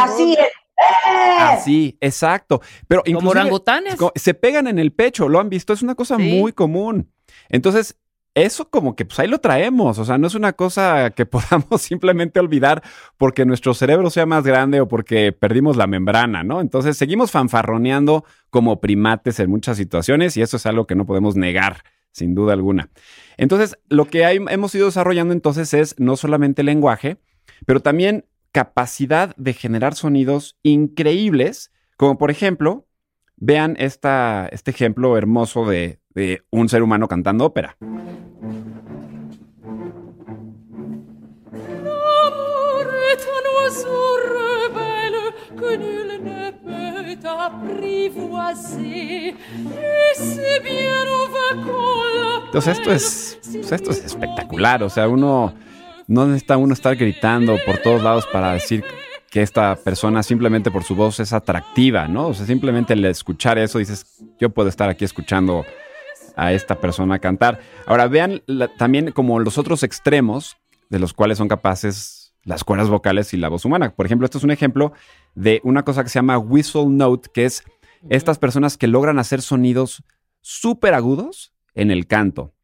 así, 1.39 1.97
exacto. 2.01 2.61
Pero 2.87 3.03
Como 3.13 3.31
orangutanes. 3.31 3.97
se 4.15 4.35
pegan 4.35 4.67
en 4.69 4.79
el 4.79 4.93
pecho, 4.93 5.29
lo 5.29 5.41
han 5.41 5.49
visto, 5.49 5.73
es 5.73 5.83
una 5.83 5.95
cosa 5.95 6.17
Sí. 6.17 6.23
muy 6.39 6.53
común. 6.53 7.11
Entonces, 7.49 7.97
eso 8.35 8.71
como 8.71 8.95
que 8.95 9.05
pues 9.05 9.19
ahí 9.19 9.29
lo 9.29 9.39
traemos, 9.39 9.99
o 9.99 10.05
sea, 10.05 10.19
no 10.19 10.27
es 10.27 10.35
una 10.35 10.53
cosa 10.53 11.11
que 11.11 11.27
podamos 11.27 11.83
simplemente 11.83 12.41
olvidar 12.41 12.83
porque 13.17 13.45
nuestro 13.45 13.75
cerebro 13.75 14.11
sea 14.11 14.27
más 14.27 14.45
grande 14.45 14.81
o 14.81 14.89
porque 14.89 15.33
perdimos 15.33 15.77
la 15.77 15.87
membrana, 15.87 16.45
¿no? 16.45 16.61
Entonces, 16.61 16.97
seguimos 16.97 17.31
fanfarroneando 17.31 18.25
como 18.51 18.81
primates 18.81 19.41
en 19.41 19.51
muchas 19.51 19.77
situaciones 19.77 20.37
y 20.37 20.43
eso 20.43 20.57
es 20.57 20.67
algo 20.67 20.87
que 20.87 20.95
no 20.95 21.07
podemos 21.07 21.37
negar, 21.37 21.83
sin 22.13 22.35
duda 22.35 22.53
alguna. 22.53 22.91
Entonces, 23.37 23.79
lo 23.89 24.07
que 24.07 24.25
hemos 24.25 24.75
ido 24.75 24.87
desarrollando 24.87 25.33
entonces 25.33 25.75
es 25.75 25.95
no 25.99 26.17
solamente 26.17 26.63
lenguaje, 26.63 27.19
pero 27.67 27.81
también 27.81 28.25
capacidad 28.53 29.35
de 29.37 29.53
generar 29.53 29.95
sonidos 29.95 30.59
increíbles, 30.63 31.71
como 31.97 32.19
por 32.19 32.31
ejemplo, 32.31 32.87
vean 33.37 33.77
esta, 33.79 34.49
este 34.51 34.71
ejemplo 34.71 35.17
hermoso 35.17 35.67
de, 35.67 36.01
de 36.19 36.43
un 36.51 36.69
ser 36.69 36.83
humano 36.83 37.07
cantando 37.07 37.45
ópera. 37.45 37.77
Entonces 52.47 52.79
esto 52.79 52.93
es, 52.93 53.39
esto 53.71 53.91
es 53.91 54.05
espectacular, 54.05 54.83
o 54.83 54.91
sea, 54.91 55.07
uno 55.07 55.55
no 56.09 56.27
necesita 56.27 56.57
uno 56.57 56.75
estar 56.75 56.97
gritando 56.97 57.57
por 57.65 57.79
todos 57.79 58.03
lados 58.03 58.27
para 58.33 58.55
decir 58.55 58.83
que 59.31 59.43
esta 59.43 59.77
persona 59.77 60.23
simplemente 60.23 60.71
por 60.71 60.83
su 60.83 60.97
voz 60.97 61.21
es 61.21 61.33
atractiva, 61.33 62.09
¿no? 62.09 62.29
O 62.29 62.35
sea, 62.35 62.47
simplemente 62.47 62.95
el 62.95 63.05
escuchar 63.05 63.59
eso 63.59 63.79
dices, 63.79 64.25
yo 64.41 64.51
puedo 64.51 64.69
estar 64.69 64.89
aquí 64.89 65.05
escuchando 65.05 65.65
a 66.39 66.53
esta 66.53 66.81
persona 66.81 67.19
cantar. 67.19 67.61
Ahora 67.87 68.07
vean 68.09 68.43
la- 68.47 68.69
también 68.69 69.13
como 69.13 69.41
los 69.41 69.59
otros 69.59 69.83
extremos 69.83 70.57
de 70.89 70.99
los 70.99 71.13
cuales 71.13 71.37
son 71.39 71.49
capaces 71.49 72.33
las 72.45 72.65
cuerdas 72.65 72.89
vocales 72.89 73.35
y 73.35 73.37
la 73.37 73.49
voz 73.49 73.65
humana. 73.67 73.91
Por 73.95 74.07
ejemplo, 74.07 74.25
esto 74.25 74.39
es 74.39 74.45
un 74.45 74.51
ejemplo 74.53 74.93
de 75.35 75.61
una 75.65 75.83
cosa 75.85 76.03
que 76.03 76.09
se 76.09 76.19
llama 76.19 76.39
whistle 76.39 76.87
note, 76.87 77.29
que 77.35 77.45
es 77.45 77.63
estas 78.09 78.39
personas 78.39 78.79
que 78.79 78.87
logran 78.87 79.19
hacer 79.19 79.43
sonidos 79.43 80.03
súper 80.41 80.95
agudos 80.95 81.53
en 81.75 81.91
el 81.91 82.07
canto. 82.07 82.55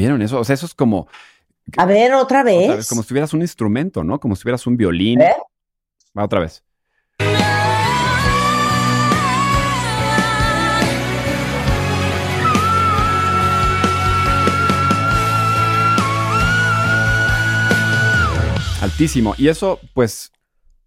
¿Vieron 0.00 0.22
eso? 0.22 0.40
O 0.40 0.44
sea, 0.44 0.54
eso 0.54 0.64
es 0.64 0.72
como, 0.72 1.08
A 1.76 1.84
ver, 1.84 2.14
otra 2.14 2.42
vez. 2.42 2.64
otra 2.64 2.76
vez, 2.76 2.88
como 2.88 3.02
si 3.02 3.08
tuvieras 3.08 3.34
un 3.34 3.42
instrumento, 3.42 4.02
¿no? 4.02 4.18
Como 4.18 4.34
si 4.34 4.40
tuvieras 4.40 4.66
un 4.66 4.78
violín. 4.78 5.20
¿Eh? 5.20 5.34
Va 6.18 6.24
otra 6.24 6.40
vez. 6.40 6.64
Altísimo. 18.80 19.34
Y 19.36 19.48
eso, 19.48 19.80
pues, 19.92 20.32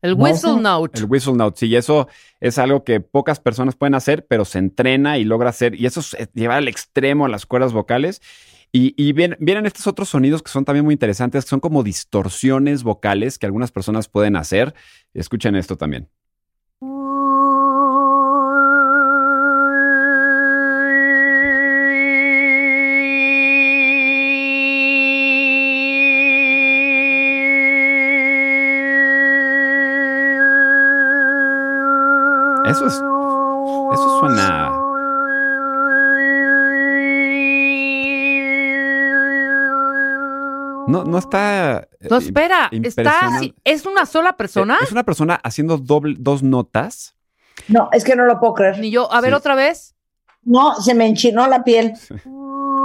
El 0.01 0.15
whistle 0.15 0.55
note. 0.59 0.99
el 0.99 1.05
whistle 1.05 1.33
note, 1.33 1.59
sí, 1.59 1.75
eso 1.75 2.07
es 2.39 2.57
algo 2.57 2.83
que 2.83 2.99
pocas 2.99 3.39
personas 3.39 3.75
pueden 3.75 3.93
hacer, 3.93 4.25
pero 4.25 4.43
se 4.43 4.57
entrena 4.57 5.19
y 5.19 5.23
logra 5.23 5.51
hacer, 5.51 5.75
y 5.75 5.85
eso 5.85 5.99
es 5.99 6.15
eh, 6.15 6.27
llevar 6.33 6.57
al 6.57 6.67
extremo 6.67 7.27
las 7.27 7.45
cuerdas 7.45 7.73
vocales. 7.73 8.23
Y, 8.75 8.95
y 8.97 9.13
vienen 9.13 9.65
estos 9.67 9.85
otros 9.85 10.09
sonidos 10.09 10.41
que 10.41 10.49
son 10.49 10.65
también 10.65 10.83
muy 10.83 10.93
interesantes, 10.93 11.45
que 11.45 11.49
son 11.49 11.59
como 11.59 11.83
distorsiones 11.83 12.81
vocales 12.81 13.37
que 13.37 13.45
algunas 13.45 13.71
personas 13.71 14.09
pueden 14.09 14.35
hacer. 14.35 14.73
Escuchen 15.13 15.55
esto 15.55 15.77
también. 15.77 16.09
Eso 32.65 32.87
es. 32.87 32.93
Eso 32.93 34.19
suena. 34.19 34.72
No, 40.87 41.03
no 41.03 41.17
está. 41.17 41.87
eh, 41.99 42.07
No, 42.09 42.17
espera, 42.17 42.69
está 42.71 43.29
¿Es 43.63 43.85
una 43.85 44.05
sola 44.05 44.35
persona? 44.37 44.77
Es 44.81 44.91
una 44.91 45.03
persona 45.03 45.35
haciendo 45.43 45.77
doble, 45.77 46.15
dos 46.19 46.43
notas. 46.43 47.15
No, 47.67 47.89
es 47.91 48.03
que 48.03 48.15
no 48.15 48.25
lo 48.25 48.39
puedo 48.39 48.53
creer. 48.53 48.79
Ni 48.79 48.91
yo. 48.91 49.11
A 49.11 49.21
ver, 49.21 49.31
Sí. 49.31 49.35
otra 49.35 49.55
vez. 49.55 49.95
No, 50.43 50.75
se 50.81 50.93
me 50.93 51.05
enchinó 51.07 51.47
la 51.47 51.63
piel. 51.63 51.93
No, 52.25 52.82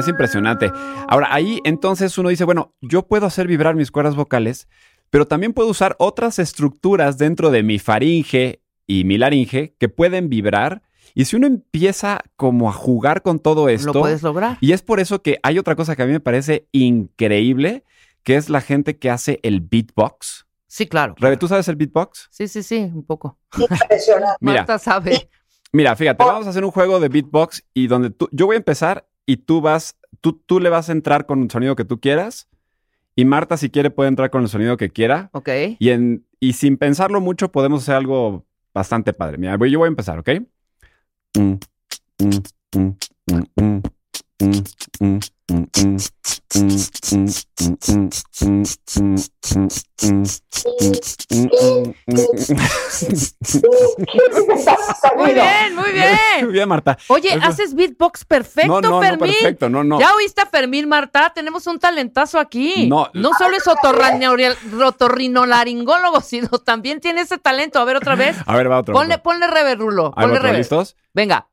es 0.00 0.08
impresionante. 0.08 0.70
Ahora, 1.08 1.28
ahí 1.32 1.60
entonces 1.64 2.16
uno 2.18 2.28
dice, 2.28 2.44
bueno, 2.44 2.74
yo 2.80 3.06
puedo 3.06 3.26
hacer 3.26 3.46
vibrar 3.46 3.74
mis 3.74 3.90
cuerdas 3.90 4.16
vocales, 4.16 4.68
pero 5.10 5.26
también 5.26 5.52
puedo 5.52 5.68
usar 5.68 5.96
otras 5.98 6.38
estructuras 6.38 7.18
dentro 7.18 7.50
de 7.50 7.62
mi 7.62 7.78
faringe 7.78 8.62
y 8.86 9.04
mi 9.04 9.18
laringe 9.18 9.74
que 9.78 9.88
pueden 9.88 10.28
vibrar. 10.28 10.82
Y 11.14 11.24
si 11.24 11.36
uno 11.36 11.46
empieza 11.46 12.20
como 12.36 12.68
a 12.68 12.72
jugar 12.72 13.22
con 13.22 13.40
todo 13.40 13.68
esto, 13.68 13.92
Lo 13.92 14.00
puedes 14.00 14.22
lograr. 14.22 14.58
y 14.60 14.72
es 14.72 14.82
por 14.82 15.00
eso 15.00 15.22
que 15.22 15.38
hay 15.42 15.58
otra 15.58 15.74
cosa 15.74 15.96
que 15.96 16.02
a 16.02 16.06
mí 16.06 16.12
me 16.12 16.20
parece 16.20 16.68
increíble, 16.72 17.84
que 18.22 18.36
es 18.36 18.48
la 18.48 18.60
gente 18.60 18.98
que 18.98 19.10
hace 19.10 19.40
el 19.42 19.60
beatbox. 19.60 20.46
Sí, 20.68 20.86
claro. 20.86 21.16
Rebe, 21.18 21.36
¿tú 21.36 21.48
sabes 21.48 21.66
el 21.66 21.74
beatbox? 21.74 22.28
Sí, 22.30 22.46
sí, 22.46 22.62
sí, 22.62 22.78
un 22.94 23.04
poco. 23.04 23.38
Impresionante. 23.58 24.36
Mira. 24.40 24.58
Marta 24.58 24.78
sabe. 24.78 25.28
Mira, 25.72 25.96
fíjate, 25.96 26.24
vamos 26.24 26.46
a 26.46 26.50
hacer 26.50 26.64
un 26.64 26.70
juego 26.70 27.00
de 27.00 27.08
beatbox 27.08 27.64
y 27.74 27.86
donde 27.88 28.10
tú, 28.10 28.28
yo 28.32 28.46
voy 28.46 28.54
a 28.54 28.58
empezar 28.58 29.06
y 29.26 29.38
tú 29.38 29.60
vas, 29.60 29.96
tú, 30.20 30.32
tú 30.46 30.60
le 30.60 30.70
vas 30.70 30.88
a 30.88 30.92
entrar 30.92 31.26
con 31.26 31.42
el 31.42 31.50
sonido 31.50 31.76
que 31.76 31.84
tú 31.84 32.00
quieras 32.00 32.48
y 33.16 33.24
Marta 33.24 33.56
si 33.56 33.70
quiere 33.70 33.90
puede 33.90 34.08
entrar 34.08 34.30
con 34.30 34.42
el 34.42 34.48
sonido 34.48 34.76
que 34.76 34.90
quiera 34.90 35.30
Ok. 35.32 35.48
y, 35.78 35.90
en, 35.90 36.24
y 36.40 36.54
sin 36.54 36.76
pensarlo 36.76 37.20
mucho 37.20 37.50
podemos 37.52 37.82
hacer 37.82 37.94
algo 37.96 38.44
bastante 38.72 39.12
padre. 39.12 39.38
Mira, 39.38 39.56
voy- 39.56 39.70
yo 39.70 39.78
voy 39.80 39.86
a 39.86 39.88
empezar, 39.88 40.18
¿ok? 40.18 40.30
Mm, 41.38 41.54
mm, 42.18 43.80
mm, 45.00 45.18
muy 55.16 55.34
bien, 55.34 55.74
muy 55.74 55.90
bien. 55.92 56.16
Muy 56.42 56.52
bien, 56.52 56.68
Marta. 56.68 56.96
Oye, 57.08 57.32
haces 57.42 57.74
beatbox 57.74 58.24
perfecto, 58.24 58.80
no, 58.80 58.80
no, 58.80 59.00
Fermín. 59.00 59.28
No, 59.28 59.36
perfecto, 59.40 59.68
no, 59.68 59.82
no. 59.82 59.98
Ya 59.98 60.14
oíste 60.14 60.42
a 60.42 60.46
Fermín, 60.46 60.88
Marta. 60.88 61.32
Tenemos 61.34 61.66
un 61.66 61.80
talentazo 61.80 62.38
aquí. 62.38 62.86
No, 62.88 63.08
no 63.14 63.32
solo 63.36 63.56
es 63.56 63.66
otorrinolaringólogo, 63.66 66.20
sino 66.20 66.46
también 66.64 67.00
tiene 67.00 67.22
ese 67.22 67.38
talento. 67.38 67.80
A 67.80 67.84
ver, 67.84 67.96
otra 67.96 68.14
vez. 68.14 68.36
A 68.46 68.56
ver, 68.56 68.70
va 68.70 68.78
otra 68.78 68.92
vez. 68.92 69.00
Ponle, 69.00 69.18
ponle 69.18 69.48
rever, 69.48 69.78
Rulo. 69.78 70.12
Ponle 70.12 70.38
rever. 70.38 70.58
¿Listos? 70.58 70.94
Venga. 71.12 71.48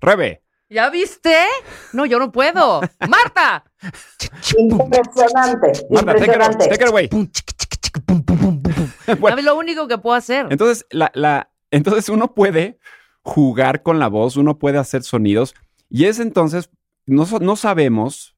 Rebe. 0.00 0.42
¿Ya 0.68 0.88
viste? 0.90 1.34
No, 1.92 2.06
yo 2.06 2.18
no 2.18 2.32
puedo. 2.32 2.80
¡Marta! 3.08 3.64
Impresionante. 4.58 5.72
Marta, 5.90 6.12
impresionante. 6.12 6.68
Take 6.68 6.84
it 6.84 6.88
away. 6.88 7.10
es 9.06 9.44
lo 9.44 9.56
único 9.56 9.86
que 9.86 9.98
puedo 9.98 10.16
hacer. 10.16 10.46
Entonces, 10.50 10.86
la, 10.90 11.12
la, 11.14 11.50
entonces 11.70 12.08
uno 12.08 12.32
puede 12.34 12.78
jugar 13.22 13.82
con 13.82 13.98
la 13.98 14.08
voz, 14.08 14.36
uno 14.36 14.58
puede 14.58 14.78
hacer 14.78 15.02
sonidos 15.02 15.54
y 15.88 16.04
es 16.04 16.18
entonces, 16.18 16.70
no, 17.06 17.26
no 17.40 17.56
sabemos, 17.56 18.36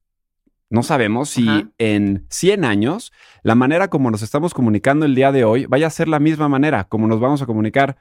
no 0.69 0.83
sabemos 0.83 1.29
si 1.29 1.47
Ajá. 1.47 1.69
en 1.77 2.25
100 2.29 2.63
años 2.63 3.11
la 3.43 3.55
manera 3.55 3.89
como 3.89 4.11
nos 4.11 4.21
estamos 4.21 4.53
comunicando 4.53 5.05
el 5.05 5.15
día 5.15 5.31
de 5.31 5.43
hoy 5.43 5.65
vaya 5.65 5.87
a 5.87 5.89
ser 5.89 6.07
la 6.07 6.19
misma 6.19 6.47
manera 6.47 6.83
como 6.83 7.07
nos 7.07 7.19
vamos 7.19 7.41
a 7.41 7.47
comunicar 7.47 7.97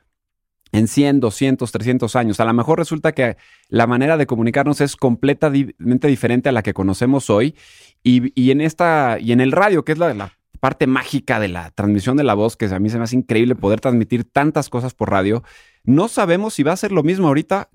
en 0.72 0.86
100, 0.86 1.20
200, 1.20 1.72
300 1.72 2.16
años. 2.16 2.40
A 2.40 2.44
lo 2.44 2.52
mejor 2.52 2.78
resulta 2.78 3.12
que 3.12 3.36
la 3.68 3.86
manera 3.86 4.16
de 4.16 4.26
comunicarnos 4.26 4.80
es 4.80 4.96
completamente 4.96 6.08
diferente 6.08 6.48
a 6.48 6.52
la 6.52 6.62
que 6.62 6.74
conocemos 6.74 7.30
hoy 7.30 7.56
y, 8.02 8.38
y 8.40 8.50
en 8.50 8.60
esta 8.60 9.18
y 9.18 9.32
en 9.32 9.40
el 9.40 9.52
radio, 9.52 9.84
que 9.84 9.92
es 9.92 9.98
la, 9.98 10.12
la 10.12 10.32
parte 10.60 10.86
mágica 10.86 11.40
de 11.40 11.48
la 11.48 11.70
transmisión 11.70 12.16
de 12.16 12.24
la 12.24 12.34
voz, 12.34 12.56
que 12.56 12.66
a 12.66 12.78
mí 12.78 12.90
se 12.90 12.98
me 12.98 13.04
hace 13.04 13.16
increíble 13.16 13.54
poder 13.54 13.80
transmitir 13.80 14.24
tantas 14.24 14.68
cosas 14.68 14.94
por 14.94 15.10
radio, 15.10 15.42
no 15.84 16.08
sabemos 16.08 16.54
si 16.54 16.62
va 16.62 16.72
a 16.72 16.76
ser 16.76 16.92
lo 16.92 17.02
mismo 17.02 17.28
ahorita 17.28 17.70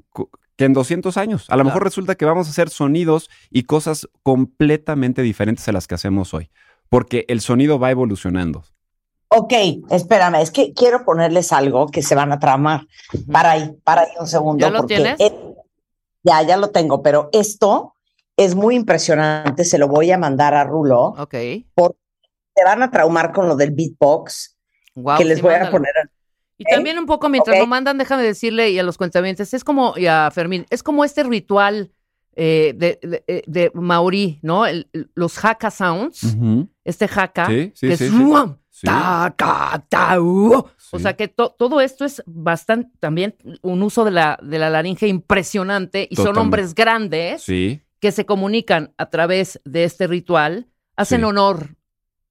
que 0.55 0.65
en 0.65 0.73
200 0.73 1.17
años. 1.17 1.45
A 1.49 1.57
lo 1.57 1.63
mejor 1.63 1.83
resulta 1.83 2.15
que 2.15 2.25
vamos 2.25 2.47
a 2.47 2.51
hacer 2.51 2.69
sonidos 2.69 3.29
y 3.49 3.63
cosas 3.63 4.07
completamente 4.21 5.21
diferentes 5.21 5.67
a 5.67 5.71
las 5.71 5.87
que 5.87 5.95
hacemos 5.95 6.33
hoy, 6.33 6.49
porque 6.89 7.25
el 7.27 7.41
sonido 7.41 7.79
va 7.79 7.91
evolucionando. 7.91 8.63
Ok, 9.29 9.53
espérame, 9.89 10.35
es 10.41 10.51
que 10.51 10.73
quiero 10.73 11.05
ponerles 11.05 11.51
algo 11.51 11.87
que 11.87 12.03
se 12.03 12.13
van 12.13 12.31
a 12.31 12.37
tramar. 12.39 12.85
Para 13.31 13.51
ahí, 13.51 13.75
para 13.83 14.01
ahí 14.01 14.09
un 14.19 14.27
segundo. 14.27 14.61
¿Ya 14.63 14.69
lo 14.69 14.79
porque 14.81 14.95
tienes? 14.97 15.19
es- 15.19 15.33
ya, 16.23 16.41
ya 16.43 16.55
lo 16.57 16.69
tengo, 16.69 17.01
pero 17.01 17.29
esto 17.33 17.95
es 18.37 18.53
muy 18.55 18.75
impresionante. 18.75 19.65
Se 19.65 19.77
lo 19.79 19.87
voy 19.87 20.11
a 20.11 20.17
mandar 20.17 20.53
a 20.53 20.63
Rulo. 20.63 21.15
Ok. 21.17 21.33
Se 21.33 22.63
van 22.63 22.83
a 22.83 22.91
traumar 22.91 23.31
con 23.33 23.47
lo 23.47 23.55
del 23.55 23.71
beatbox 23.71 24.55
Wow, 24.95 25.17
que 25.17 25.25
les 25.25 25.37
sí, 25.39 25.41
voy 25.41 25.55
a 25.55 25.71
poner. 25.71 25.91
Y 26.69 26.75
también 26.75 26.97
un 26.99 27.05
poco 27.05 27.29
mientras 27.29 27.57
lo 27.59 27.67
mandan, 27.67 27.97
déjame 27.97 28.23
decirle 28.23 28.69
y 28.71 28.79
a 28.79 28.83
los 28.83 28.97
cuentamientos, 28.97 29.53
es 29.53 29.63
como, 29.63 29.93
y 29.97 30.07
a 30.07 30.29
Fermín, 30.31 30.65
es 30.69 30.81
como 30.83 31.03
este 31.05 31.23
ritual 31.23 31.91
eh, 32.35 32.73
de, 32.75 32.99
de, 33.03 33.23
eh, 33.27 33.43
de 33.45 33.71
Maori, 33.75 34.39
¿no? 34.41 34.65
El- 34.65 34.87
los 35.13 35.37
haka 35.45 35.69
sounds, 35.69 36.35
este 36.83 37.05
haka, 37.05 37.45
Sí, 37.47 37.71
sí, 37.75 37.87
que 37.89 37.97
sí, 37.97 38.05
es. 38.05 38.11
Sí. 38.71 38.87
ta. 38.87 39.33
O 40.19 40.99
sea 40.99 41.13
que 41.15 41.27
to- 41.27 41.55
todo 41.57 41.79
esto 41.79 42.05
es 42.05 42.23
bastante, 42.25 42.91
también 42.99 43.35
un 43.61 43.81
uso 43.83 44.03
de 44.03 44.11
la, 44.11 44.39
de 44.41 44.57
la 44.59 44.69
laringe 44.69 45.07
impresionante 45.07 46.07
y 46.09 46.15
son 46.15 46.37
hombres 46.37 46.73
grandes 46.75 47.43
Sí, 47.43 47.81
que 47.99 48.11
se 48.11 48.25
comunican 48.25 48.93
a 48.97 49.09
través 49.09 49.61
de 49.63 49.83
este 49.85 50.07
ritual, 50.07 50.67
hacen 50.95 51.21
Sí. 51.21 51.25
honor 51.25 51.75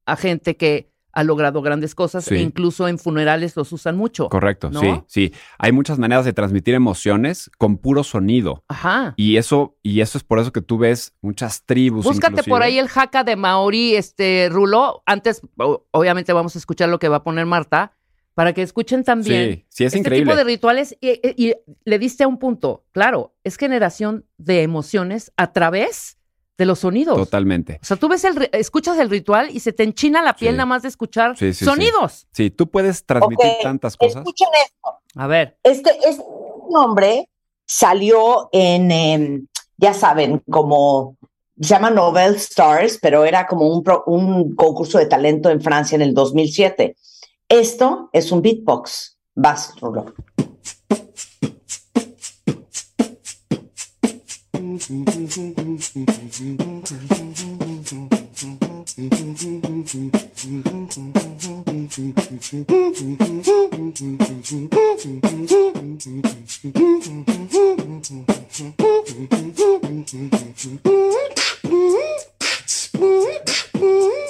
a 0.05 0.17
gente 0.17 0.57
que 0.57 0.92
ha 1.13 1.25
logrado 1.25 1.63
grandes 1.63 1.95
cosas 1.95 2.25
Sí. 2.25 2.35
e 2.37 2.41
incluso 2.41 2.89
en 2.89 2.99
funerales 2.99 3.57
los 3.57 3.73
usan 3.73 3.97
mucho. 3.97 4.29
correcto, 4.29 4.71
¿No? 4.71 4.81
sí, 4.81 5.03
sí. 5.07 5.33
Hay 5.59 5.73
muchas 5.73 5.99
maneras 5.99 6.25
de 6.25 6.33
transmitir 6.33 6.75
emociones 6.75 7.51
con 7.59 7.77
puro 7.79 8.03
sonido. 8.05 8.65
Ajá. 8.69 9.15
Y 9.17 9.37
eso, 9.37 9.77
y 9.83 10.01
eso 10.01 10.19
es 10.19 10.25
por 10.25 10.39
eso 10.39 10.53
que 10.53 10.63
tú 10.63 10.79
ves 10.79 11.15
muchas 11.21 11.65
tribus. 11.65 12.05
Búscate 12.05 12.43
por 12.45 12.63
ahí 12.63 12.79
el 12.79 12.89
jaca 12.89 13.25
de 13.25 13.37
Maori, 13.37 13.95
este 13.97 14.49
Rulo. 14.51 15.03
Antes, 15.07 15.43
obviamente, 15.91 16.33
vamos 16.33 16.55
a 16.57 16.59
escuchar 16.59 16.89
lo 16.89 16.99
que 16.99 17.09
va 17.09 17.17
a 17.17 17.23
poner 17.25 17.47
Marta, 17.47 17.93
para 18.35 18.55
que 18.55 18.63
escuchen 18.63 19.05
también. 19.05 19.51
Sí, 19.57 19.67
sí, 19.69 19.85
es 19.85 19.89
este 19.89 19.99
increíble. 19.99 20.33
tipo 20.33 20.37
de 20.37 20.45
rituales. 20.45 20.97
Y, 21.03 21.11
y- 21.11 21.49
y 21.51 21.55
le 21.85 21.99
diste 21.99 22.25
a 22.25 22.29
un 22.29 22.39
punto. 22.39 22.85
Claro, 22.93 23.35
es 23.45 23.57
generación 23.59 24.25
de 24.39 24.63
emociones 24.63 25.33
a 25.37 25.53
través 25.53 26.17
de 26.59 26.67
los 26.67 26.81
sonidos. 26.81 27.17
Totalmente. 27.17 27.79
O 27.83 27.85
sea, 27.85 27.97
tú 27.97 28.09
ves 28.09 28.25
el, 28.25 28.49
escuchas 28.53 28.99
el 28.99 29.11
ritual 29.11 29.51
y 29.51 29.61
se 29.61 29.73
te 29.73 29.83
enchina 29.83 30.23
la 30.23 30.35
piel 30.37 30.53
Sí. 30.53 30.57
nada 30.59 30.67
más 30.67 30.83
de 30.83 30.89
escuchar 30.89 31.37
Sí, 31.37 31.53
sonidos. 31.55 32.27
Sí, 32.33 32.51
tú 32.51 32.69
puedes 32.71 33.05
transmitir 33.05 33.51
tantas 33.63 33.97
cosas. 33.97 34.17
Escuchen 34.19 34.49
esto. 34.65 35.01
A 35.17 35.27
ver. 35.27 35.59
Este, 35.63 35.91
este 36.07 36.23
nombre 36.71 37.29
salió 37.67 38.49
en, 38.53 38.91
em, 38.91 39.47
ya 39.79 39.95
saben, 39.95 40.43
como 40.51 41.17
se 41.61 41.69
llama 41.69 41.91
Nobel 41.91 42.35
Stars, 42.37 42.99
pero 43.01 43.25
era 43.25 43.47
como 43.47 43.69
un, 43.69 43.83
pro- 43.83 44.05
un 44.07 44.55
concurso 44.55 44.99
de 44.99 45.07
talento 45.07 45.49
en 45.51 45.61
Francia 45.61 45.97
en 45.97 46.03
el 46.03 46.13
2007. 46.15 46.97
Esto 47.49 48.09
es 48.13 48.31
un 48.33 48.43
beatbox. 48.43 49.19
Vas, 49.35 49.75
Rulo. 49.81 50.15
Mm-hmm. 73.75 74.22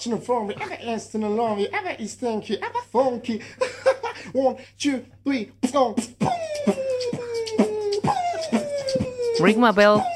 touching 0.00 0.12
and 0.14 0.24
flowing, 0.24 0.62
ever 0.62 0.78
instant 0.80 1.24
and 1.24 1.36
lonely, 1.36 1.70
ever 1.74 1.90
is 1.98 2.14
thank 2.14 2.48
ever 2.56 2.78
funky. 2.90 3.42
One, 4.32 4.56
two, 4.78 5.04
three, 5.24 5.50
boom, 5.70 5.94
Ring 9.40 9.60
my 9.60 9.72
bell. 9.72 10.06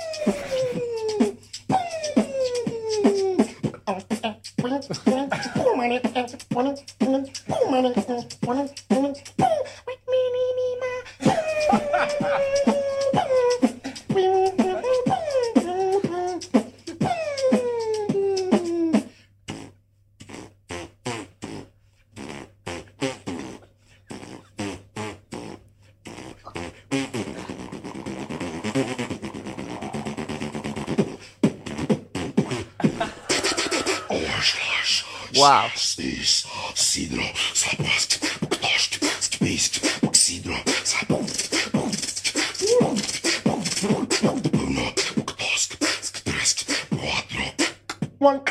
One, 48.18 48.42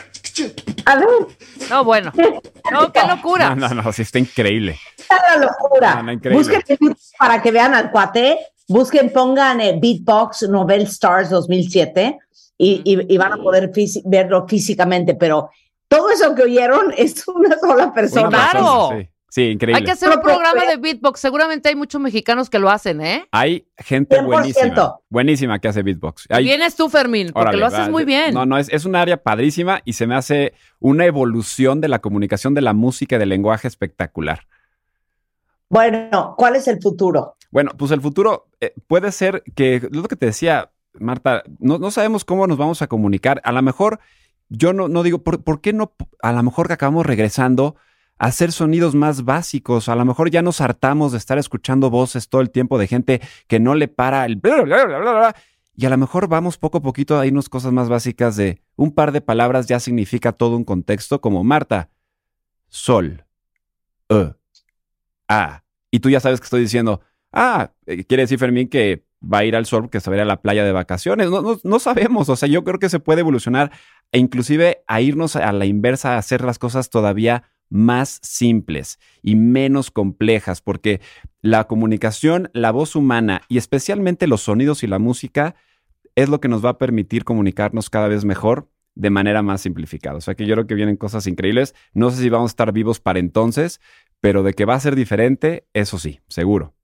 A 0.85 0.95
ver, 0.95 1.07
No, 1.69 1.83
bueno. 1.83 2.11
No, 2.71 2.91
qué 2.91 3.01
locura. 3.07 3.55
No, 3.55 3.69
no, 3.69 3.81
no, 3.81 3.93
sí 3.93 4.01
está 4.03 4.19
increíble. 4.19 4.77
está 4.97 5.17
la 5.37 5.45
locura. 5.45 5.95
No, 5.95 6.03
no, 6.03 6.11
increíble. 6.11 6.57
Busquen 6.59 6.95
para 7.17 7.41
que 7.41 7.51
vean 7.51 7.73
al 7.73 7.91
cuate. 7.91 8.37
Busquen, 8.67 9.11
pongan 9.11 9.59
eh, 9.61 9.77
Beatbox 9.79 10.43
Nobel 10.49 10.83
Stars 10.83 11.29
2007 11.29 12.17
y, 12.57 12.81
y- 12.85 13.13
y 13.13 13.17
van 13.17 13.33
a 13.33 13.37
poder 13.37 13.71
verlo 14.05 14.47
físicamente, 14.47 15.15
pero 15.15 15.49
todo 15.95 16.09
eso 16.09 16.35
que 16.35 16.43
oyeron 16.43 16.93
es 16.97 17.27
una 17.27 17.57
sola 17.59 17.93
persona. 17.93 18.27
Una 18.27 18.37
persona, 18.37 18.51
Claro. 18.51 18.89
Sí, 18.99 19.09
sí, 19.29 19.41
increíble. 19.51 19.77
Hay 19.79 19.83
que 19.83 19.91
hacer 19.91 20.09
un 20.09 20.21
programa 20.21 20.65
de 20.65 20.77
beatbox. 20.77 21.19
Seguramente 21.19 21.69
hay 21.69 21.75
muchos 21.75 22.01
mexicanos 22.01 22.49
que 22.49 22.59
lo 22.59 22.69
hacen, 22.69 23.01
¿eh? 23.01 23.27
Hay 23.31 23.67
gente 23.77 24.19
100%. 24.19 24.25
buenísima. 24.25 24.95
Buenísima 25.09 25.59
que 25.59 25.67
hace 25.67 25.83
beatbox. 25.83 26.25
Hay- 26.29 26.45
Vienes 26.45 26.75
tú, 26.75 26.89
Fermín, 26.89 27.27
porque 27.33 27.41
Órale, 27.41 27.57
lo 27.59 27.65
haces 27.67 27.79
va. 27.81 27.89
muy 27.89 28.05
bien. 28.05 28.33
No, 28.33 28.45
no, 28.45 28.57
es, 28.57 28.69
es 28.69 28.85
un 28.85 28.95
área 28.95 29.17
padrísima 29.21 29.81
y 29.85 29.93
se 29.93 30.07
me 30.07 30.15
hace 30.15 30.53
una 30.79 31.05
evolución 31.05 31.81
de 31.81 31.87
la 31.89 31.99
comunicación 31.99 32.53
de 32.53 32.61
la 32.61 32.73
música 32.73 33.15
y 33.15 33.19
del 33.19 33.29
lenguaje 33.29 33.67
espectacular. 33.67 34.47
Bueno, 35.69 36.35
¿cuál 36.37 36.55
es 36.55 36.67
el 36.67 36.79
futuro? 36.81 37.35
Bueno, 37.51 37.71
pues 37.77 37.91
el 37.91 38.01
futuro 38.01 38.47
eh, 38.61 38.73
puede 38.87 39.11
ser 39.11 39.43
que, 39.55 39.75
es 39.75 39.83
lo 39.91 40.03
que 40.03 40.15
te 40.15 40.27
decía, 40.27 40.71
Marta, 40.93 41.43
no, 41.59 41.79
no 41.79 41.89
sabemos 41.91 42.25
cómo 42.25 42.45
nos 42.47 42.57
vamos 42.57 42.81
a 42.81 42.87
comunicar. 42.87 43.41
A 43.43 43.51
lo 43.51 43.61
mejor, 43.61 43.99
yo 44.55 44.71
no, 44.71 44.87
no 44.87 45.01
digo, 45.03 45.23
¿por, 45.23 45.43
por 45.43 45.61
qué 45.61 45.73
no? 45.73 45.93
A 46.21 46.31
lo 46.31 46.43
mejor 46.43 46.67
que 46.67 46.73
acabamos 46.73 47.05
regresando 47.05 47.75
a 48.19 48.27
hacer 48.27 48.51
sonidos 48.51 48.93
más 48.93 49.25
básicos. 49.25 49.89
A 49.89 49.95
lo 49.95 50.05
mejor 50.05 50.29
ya 50.29 50.43
nos 50.43 50.61
hartamos 50.61 51.11
de 51.11 51.17
estar 51.17 51.39
escuchando 51.39 51.89
voces 51.89 52.29
todo 52.29 52.41
el 52.41 52.51
tiempo 52.51 52.77
de 52.77 52.87
gente 52.87 53.21
que 53.47 53.59
no 53.59 53.73
le 53.73 53.87
para 53.87 54.25
el... 54.25 54.39
y 55.75 55.85
a 55.85 55.89
lo 55.89 55.97
mejor 55.97 56.27
vamos 56.27 56.59
poco 56.59 56.77
a 56.77 56.81
poquito 56.81 57.17
a 57.17 57.25
irnos 57.25 57.49
cosas 57.49 57.71
más 57.73 57.89
básicas 57.89 58.35
de 58.35 58.61
un 58.75 58.93
par 58.93 59.11
de 59.11 59.21
palabras 59.21 59.65
ya 59.65 59.79
significa 59.79 60.31
todo 60.31 60.55
un 60.55 60.63
contexto, 60.63 61.19
como 61.19 61.43
Marta, 61.43 61.89
sol, 62.69 63.25
e, 64.09 64.33
a. 65.27 65.63
Y 65.89 65.99
tú 65.99 66.11
ya 66.11 66.19
sabes 66.19 66.39
que 66.39 66.45
estoy 66.45 66.61
diciendo, 66.61 67.01
ah, 67.31 67.71
eh, 67.87 68.03
quiere 68.03 68.23
decir 68.23 68.37
Fermín 68.37 68.69
que 68.69 69.03
va 69.23 69.39
a 69.39 69.45
ir 69.45 69.55
al 69.55 69.65
sol 69.65 69.83
porque 69.83 69.99
se 69.99 70.09
va 70.09 70.15
a 70.15 70.17
ir 70.17 70.21
a 70.23 70.25
la 70.25 70.41
playa 70.41 70.63
de 70.63 70.71
vacaciones. 70.71 71.29
No, 71.29 71.41
no, 71.41 71.59
no 71.63 71.79
sabemos, 71.79 72.29
o 72.29 72.35
sea, 72.35 72.49
yo 72.49 72.63
creo 72.63 72.79
que 72.79 72.89
se 72.89 72.99
puede 72.99 73.21
evolucionar 73.21 73.71
e 74.11 74.19
inclusive 74.19 74.83
a 74.87 75.01
irnos 75.01 75.35
a 75.35 75.51
la 75.51 75.65
inversa, 75.65 76.15
a 76.15 76.17
hacer 76.17 76.43
las 76.43 76.59
cosas 76.59 76.89
todavía 76.89 77.43
más 77.69 78.19
simples 78.21 78.99
y 79.21 79.35
menos 79.35 79.89
complejas, 79.89 80.61
porque 80.61 81.01
la 81.41 81.65
comunicación, 81.65 82.49
la 82.53 82.71
voz 82.71 82.95
humana 82.95 83.41
y 83.47 83.57
especialmente 83.57 84.27
los 84.27 84.41
sonidos 84.41 84.83
y 84.83 84.87
la 84.87 84.99
música 84.99 85.55
es 86.15 86.29
lo 86.29 86.39
que 86.39 86.47
nos 86.47 86.63
va 86.63 86.71
a 86.71 86.77
permitir 86.77 87.23
comunicarnos 87.23 87.89
cada 87.89 88.07
vez 88.07 88.25
mejor 88.25 88.69
de 88.95 89.09
manera 89.09 89.41
más 89.41 89.61
simplificada. 89.61 90.17
O 90.17 90.21
sea 90.21 90.35
que 90.35 90.45
yo 90.45 90.53
creo 90.53 90.67
que 90.67 90.75
vienen 90.75 90.97
cosas 90.97 91.25
increíbles. 91.25 91.73
No 91.93 92.11
sé 92.11 92.21
si 92.21 92.29
vamos 92.29 92.51
a 92.51 92.53
estar 92.53 92.71
vivos 92.71 92.99
para 92.99 93.19
entonces, 93.19 93.81
pero 94.21 94.43
de 94.43 94.53
que 94.53 94.65
va 94.65 94.75
a 94.75 94.79
ser 94.79 94.95
diferente, 94.95 95.67
eso 95.73 95.97
sí, 95.97 96.19
seguro. 96.27 96.75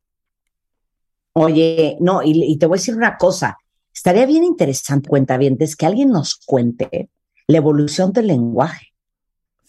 Oye, 1.33 1.97
no, 1.99 2.21
y, 2.23 2.31
y 2.43 2.57
te 2.57 2.65
voy 2.65 2.77
a 2.77 2.79
decir 2.79 2.95
una 2.95 3.17
cosa. 3.17 3.57
Estaría 3.93 4.25
bien 4.25 4.43
interesante, 4.43 5.09
cuentavientes, 5.09 5.75
que 5.75 5.85
alguien 5.85 6.09
nos 6.09 6.35
cuente 6.35 7.09
la 7.47 7.57
evolución 7.57 8.11
del 8.13 8.27
lenguaje. 8.27 8.87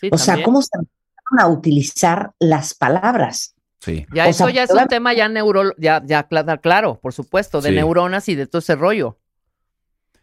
Sí, 0.01 0.09
O 0.13 0.19
sea, 0.19 0.43
cómo 0.43 0.63
se 0.63 0.71
empezaron 0.75 1.41
a 1.41 1.49
utilizar 1.49 2.33
las 2.39 2.75
palabras. 2.75 3.55
Sí. 3.81 4.07
Ya 4.15 4.27
o 4.27 4.29
eso 4.29 4.45
sea, 4.47 4.55
ya 4.55 4.63
es 4.65 4.71
un 4.71 4.87
tema 4.89 5.15
ya 5.15 5.29
neuro, 5.29 5.73
ya, 5.79 6.03
ya 6.05 6.29
cla- 6.29 6.61
claro, 6.61 6.99
por 7.01 7.13
supuesto, 7.13 7.61
de 7.61 7.71
Sí. 7.71 7.75
neuronas 7.77 8.29
y 8.29 8.35
de 8.35 8.47
todo 8.47 8.59
ese 8.61 8.77
rollo. 8.77 9.19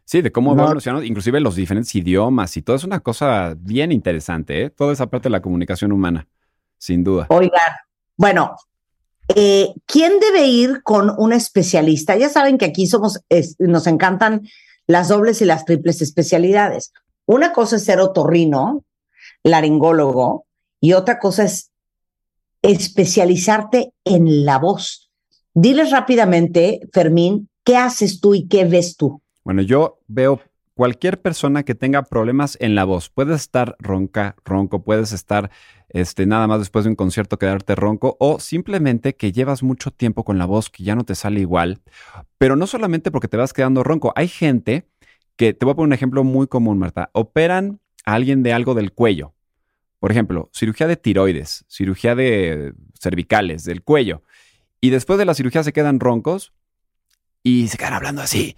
Sí, 0.06 0.22
de 0.22 0.32
cómo 0.32 0.52
No. 0.52 0.58
va 0.62 0.66
evolucionando, 0.68 1.04
inclusive 1.04 1.40
los 1.42 1.56
diferentes 1.56 1.94
idiomas 1.96 2.56
y 2.56 2.62
todo 2.62 2.76
es 2.76 2.84
una 2.84 3.00
cosa 3.02 3.56
bien 3.58 3.92
interesante, 3.92 4.64
¿eh? 4.64 4.70
Toda 4.70 4.94
esa 4.94 5.08
parte 5.08 5.26
de 5.26 5.32
la 5.32 5.42
comunicación 5.42 5.92
humana, 5.92 6.28
sin 6.78 7.04
duda. 7.04 7.26
Oigan, 7.30 7.62
bueno, 8.16 8.56
eh, 9.36 9.73
¿quién 9.86 10.19
debe 10.19 10.47
ir 10.47 10.82
con 10.84 11.13
un 11.17 11.34
especialista? 11.34 12.15
Ya 12.15 12.30
saben 12.30 12.57
que 12.57 12.65
aquí 12.65 12.88
somos, 12.88 13.21
nos 13.59 13.88
encantan 13.88 14.47
las 14.88 15.09
dobles 15.09 15.41
y 15.41 15.45
las 15.45 15.65
triples 15.65 16.01
especialidades. 16.01 16.93
Una 17.25 17.51
cosa 17.51 17.75
es 17.75 17.84
ser 17.84 17.99
otorrino, 17.99 18.86
laringólogo, 19.43 20.45
y 20.80 20.93
otra 20.93 21.19
cosa 21.19 21.43
es 21.43 21.71
especializarte 22.61 23.91
en 24.05 24.45
la 24.45 24.59
voz. 24.59 25.11
Diles 25.53 25.91
rápidamente, 25.91 26.82
Fermín, 26.93 27.49
¿qué 27.63 27.78
haces 27.78 28.21
tú 28.21 28.36
y 28.36 28.47
qué 28.47 28.65
ves 28.65 28.95
tú? 28.95 29.21
Bueno, 29.43 29.61
yo 29.61 29.99
veo 30.07 30.41
cualquier 30.75 31.19
persona 31.19 31.63
que 31.63 31.75
tenga 31.75 32.03
problemas 32.03 32.57
en 32.61 32.75
la 32.75 32.86
voz. 32.86 33.09
Puedes 33.09 33.41
estar 33.41 33.75
ronca, 33.80 34.36
ronco, 34.45 34.84
puedes 34.84 35.11
estar 35.11 35.49
este, 35.90 36.26
nada 36.26 36.48
más 36.48 36.60
después 36.60 36.86
de 36.86 36.90
un 36.90 36.96
concierto 36.96 37.40
quedarte 37.40 37.76
ronco 37.76 38.18
o 38.20 38.40
simplemente 38.40 39.16
que 39.16 39.32
llevas 39.32 39.64
mucho 39.64 39.92
tiempo 39.92 40.24
con 40.26 40.38
la 40.38 40.46
voz 40.46 40.70
que 40.70 40.84
ya 40.84 40.96
no 40.96 41.06
te 41.06 41.16
sale 41.16 41.40
igual. 41.40 41.82
Pero 42.38 42.56
no 42.56 42.68
solamente 42.68 43.12
porque 43.12 43.28
te 43.28 43.38
vas 43.38 43.54
quedando 43.54 43.84
ronco. 43.84 44.12
Hay 44.16 44.28
gente 44.28 44.88
que, 45.38 45.54
te 45.54 45.66
voy 45.66 45.74
a 45.74 45.76
poner 45.76 45.88
un 45.88 45.94
ejemplo 45.94 46.24
muy 46.24 46.48
común, 46.48 46.78
Marta. 46.78 47.10
Operan 47.14 47.80
a 48.06 48.14
alguien 48.14 48.44
de 48.44 48.54
algo 48.54 48.74
del 48.74 48.92
cuello. 48.92 49.34
Por 50.00 50.12
ejemplo, 50.12 50.50
cirugía 50.54 50.88
de 50.88 50.98
tiroides, 50.98 51.66
cirugía 51.68 52.16
de 52.16 52.74
cervicales, 53.00 53.64
del 53.64 53.82
cuello. 53.82 54.24
Y 54.80 54.92
después 54.92 55.18
de 55.18 55.26
la 55.26 55.34
cirugía 55.34 55.64
se 55.64 55.74
quedan 55.74 56.00
roncos 56.00 56.54
y 57.44 57.68
se 57.68 57.78
quedan 57.78 57.94
hablando 57.94 58.22
así. 58.22 58.56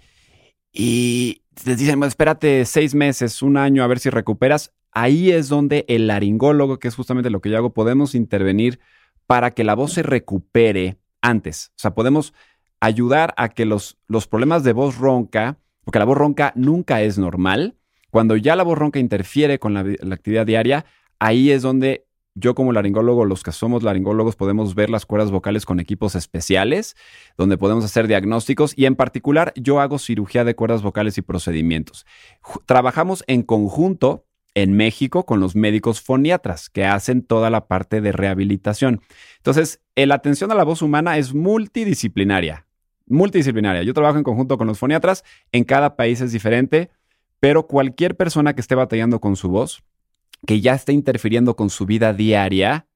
Y 0.72 1.42
les 1.64 1.78
dicen, 1.78 1.98
"Bueno, 1.98 2.08
espérate 2.08 2.64
seis 2.66 2.94
meses, 2.94 3.40
un 3.40 3.56
año, 3.56 3.82
a 3.82 3.86
ver 3.86 4.00
si 4.00 4.10
recuperas. 4.10 4.72
Ahí 4.92 5.30
es 5.30 5.48
donde 5.48 5.84
el 5.88 6.06
laringólogo, 6.06 6.78
que 6.78 6.88
es 6.88 6.94
justamente 6.94 7.30
lo 7.30 7.40
que 7.40 7.50
yo 7.50 7.56
hago, 7.56 7.72
podemos 7.72 8.14
intervenir 8.14 8.80
para 9.26 9.52
que 9.52 9.64
la 9.64 9.74
voz 9.74 9.92
se 9.92 10.02
recupere 10.02 10.98
antes. 11.22 11.70
O 11.76 11.78
sea, 11.78 11.94
podemos 11.94 12.34
ayudar 12.80 13.34
a 13.36 13.50
que 13.50 13.66
los, 13.66 13.98
los 14.08 14.26
problemas 14.26 14.64
de 14.64 14.72
voz 14.72 14.98
ronca, 14.98 15.58
porque 15.84 15.98
la 15.98 16.04
voz 16.04 16.18
ronca 16.18 16.52
nunca 16.56 17.02
es 17.02 17.18
normal, 17.18 17.76
cuando 18.10 18.36
ya 18.36 18.56
la 18.56 18.64
voz 18.64 18.78
ronca 18.78 18.98
interfiere 18.98 19.58
con 19.58 19.74
la, 19.74 19.84
la 19.84 20.14
actividad 20.14 20.46
diaria, 20.46 20.84
ahí 21.18 21.50
es 21.50 21.62
donde 21.62 22.06
yo 22.34 22.54
como 22.54 22.72
laringólogo, 22.72 23.24
los 23.24 23.42
que 23.42 23.52
somos 23.52 23.82
laringólogos, 23.82 24.36
podemos 24.36 24.74
ver 24.74 24.88
las 24.88 25.04
cuerdas 25.04 25.30
vocales 25.30 25.66
con 25.66 25.80
equipos 25.80 26.14
especiales, 26.14 26.96
donde 27.36 27.58
podemos 27.58 27.84
hacer 27.84 28.06
diagnósticos 28.06 28.72
y 28.76 28.86
en 28.86 28.96
particular 28.96 29.52
yo 29.56 29.80
hago 29.80 29.98
cirugía 29.98 30.44
de 30.44 30.54
cuerdas 30.54 30.82
vocales 30.82 31.18
y 31.18 31.22
procedimientos. 31.22 32.06
Trabajamos 32.66 33.24
en 33.26 33.42
conjunto 33.42 34.26
en 34.54 34.76
México 34.76 35.24
con 35.24 35.40
los 35.40 35.54
médicos 35.54 36.00
foniatras 36.00 36.70
que 36.70 36.84
hacen 36.84 37.22
toda 37.22 37.50
la 37.50 37.66
parte 37.66 38.00
de 38.00 38.12
rehabilitación. 38.12 39.00
Entonces, 39.36 39.80
eh, 39.94 40.06
la 40.06 40.16
atención 40.16 40.50
a 40.50 40.54
la 40.54 40.64
voz 40.64 40.82
humana 40.82 41.18
es 41.18 41.34
multidisciplinaria, 41.34 42.66
multidisciplinaria. 43.06 43.82
Yo 43.82 43.94
trabajo 43.94 44.18
en 44.18 44.24
conjunto 44.24 44.58
con 44.58 44.66
los 44.66 44.78
foniatras, 44.78 45.24
en 45.52 45.64
cada 45.64 45.96
país 45.96 46.20
es 46.20 46.32
diferente, 46.32 46.90
pero 47.38 47.66
cualquier 47.66 48.16
persona 48.16 48.54
que 48.54 48.60
esté 48.60 48.74
batallando 48.74 49.20
con 49.20 49.36
su 49.36 49.48
voz, 49.48 49.82
que 50.46 50.60
ya 50.60 50.74
esté 50.74 50.92
interfiriendo 50.92 51.56
con 51.56 51.70
su 51.70 51.86
vida 51.86 52.12
diaria, 52.12 52.86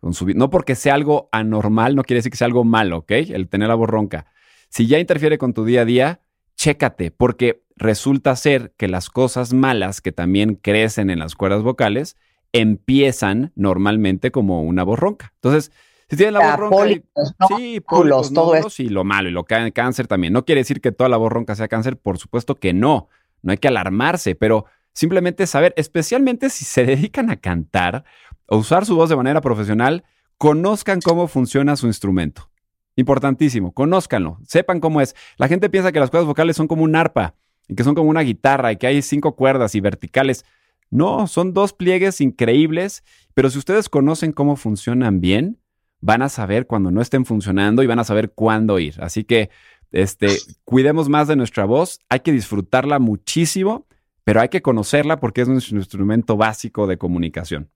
con 0.00 0.14
su 0.14 0.26
no 0.26 0.50
porque 0.50 0.74
sea 0.74 0.94
algo 0.94 1.28
anormal, 1.32 1.94
no 1.94 2.04
quiere 2.04 2.18
decir 2.18 2.30
que 2.30 2.38
sea 2.38 2.46
algo 2.46 2.64
malo, 2.64 2.98
¿ok? 2.98 3.10
El 3.10 3.48
tener 3.48 3.68
la 3.68 3.74
voz 3.74 3.88
ronca. 3.88 4.26
Si 4.68 4.86
ya 4.86 4.98
interfiere 4.98 5.38
con 5.38 5.54
tu 5.54 5.64
día 5.64 5.82
a 5.82 5.84
día, 5.84 6.20
chécate, 6.56 7.10
porque 7.10 7.62
resulta 7.78 8.34
ser 8.36 8.72
que 8.76 8.88
las 8.88 9.08
cosas 9.10 9.52
malas 9.54 10.00
que 10.00 10.12
también 10.12 10.54
crecen 10.56 11.10
en 11.10 11.18
las 11.20 11.34
cuerdas 11.34 11.62
vocales 11.62 12.16
empiezan 12.52 13.52
normalmente 13.54 14.30
como 14.30 14.62
una 14.62 14.82
voz 14.84 14.98
ronca. 14.98 15.32
Entonces, 15.36 15.72
si 16.10 16.16
tienes 16.16 16.32
la 16.34 16.40
Ah, 16.40 16.56
voz 16.56 16.70
ronca, 16.70 16.88
y- 16.88 17.02
sí, 17.56 17.80
pólipos, 17.80 18.32
todo 18.32 18.52
nódulos 18.54 18.80
y 18.80 18.88
lo 18.88 19.04
malo, 19.04 19.28
y 19.28 19.32
lo 19.32 19.44
cáncer 19.44 20.06
también. 20.06 20.32
No 20.32 20.44
quiere 20.44 20.60
decir 20.62 20.80
que 20.80 20.92
toda 20.92 21.08
la 21.08 21.16
voz 21.16 21.30
ronca 21.32 21.54
sea 21.54 21.68
cáncer, 21.68 21.96
por 21.98 22.18
supuesto 22.18 22.54
que 22.56 22.72
no. 22.72 23.08
No 23.42 23.52
hay 23.52 23.58
que 23.58 23.68
alarmarse, 23.68 24.34
pero 24.34 24.64
simplemente 24.92 25.46
saber, 25.46 25.72
especialmente 25.76 26.50
si 26.50 26.64
se 26.64 26.84
dedican 26.86 27.30
a 27.30 27.36
cantar 27.36 28.04
o 28.46 28.56
usar 28.58 28.84
su 28.86 28.96
voz 28.96 29.08
de 29.10 29.16
manera 29.16 29.40
profesional, 29.40 30.04
conozcan 30.38 31.00
cómo 31.00 31.28
funciona 31.28 31.76
su 31.76 31.86
instrumento. 31.86 32.50
Importantísimo, 32.96 33.72
conózcanlo, 33.72 34.38
sepan 34.44 34.80
cómo 34.80 35.00
es. 35.00 35.14
La 35.36 35.46
gente 35.46 35.68
piensa 35.70 35.92
que 35.92 36.00
las 36.00 36.10
cuerdas 36.10 36.26
vocales 36.26 36.56
son 36.56 36.66
como 36.66 36.82
un 36.82 36.96
arpa 36.96 37.34
y 37.68 37.74
que 37.74 37.84
son 37.84 37.94
como 37.94 38.10
una 38.10 38.22
guitarra 38.22 38.72
y 38.72 38.76
que 38.76 38.86
hay 38.86 39.02
cinco 39.02 39.36
cuerdas 39.36 39.74
y 39.74 39.80
verticales. 39.80 40.44
No, 40.90 41.26
son 41.26 41.52
dos 41.52 41.72
pliegues 41.72 42.20
increíbles, 42.20 43.04
pero 43.34 43.50
si 43.50 43.58
ustedes 43.58 43.88
conocen 43.88 44.32
cómo 44.32 44.56
funcionan 44.56 45.20
bien, 45.20 45.58
van 46.00 46.22
a 46.22 46.28
saber 46.28 46.66
cuando 46.66 46.90
no 46.90 47.02
estén 47.02 47.26
funcionando 47.26 47.82
y 47.82 47.86
van 47.86 47.98
a 47.98 48.04
saber 48.04 48.32
cuándo 48.32 48.78
ir. 48.78 48.94
Así 49.00 49.24
que 49.24 49.50
este, 49.92 50.28
cuidemos 50.64 51.08
más 51.08 51.28
de 51.28 51.36
nuestra 51.36 51.64
voz, 51.64 52.00
hay 52.08 52.20
que 52.20 52.32
disfrutarla 52.32 52.98
muchísimo, 52.98 53.86
pero 54.24 54.40
hay 54.40 54.48
que 54.48 54.62
conocerla 54.62 55.20
porque 55.20 55.42
es 55.42 55.48
nuestro 55.48 55.76
instrumento 55.76 56.36
básico 56.36 56.86
de 56.86 56.98
comunicación. 56.98 57.70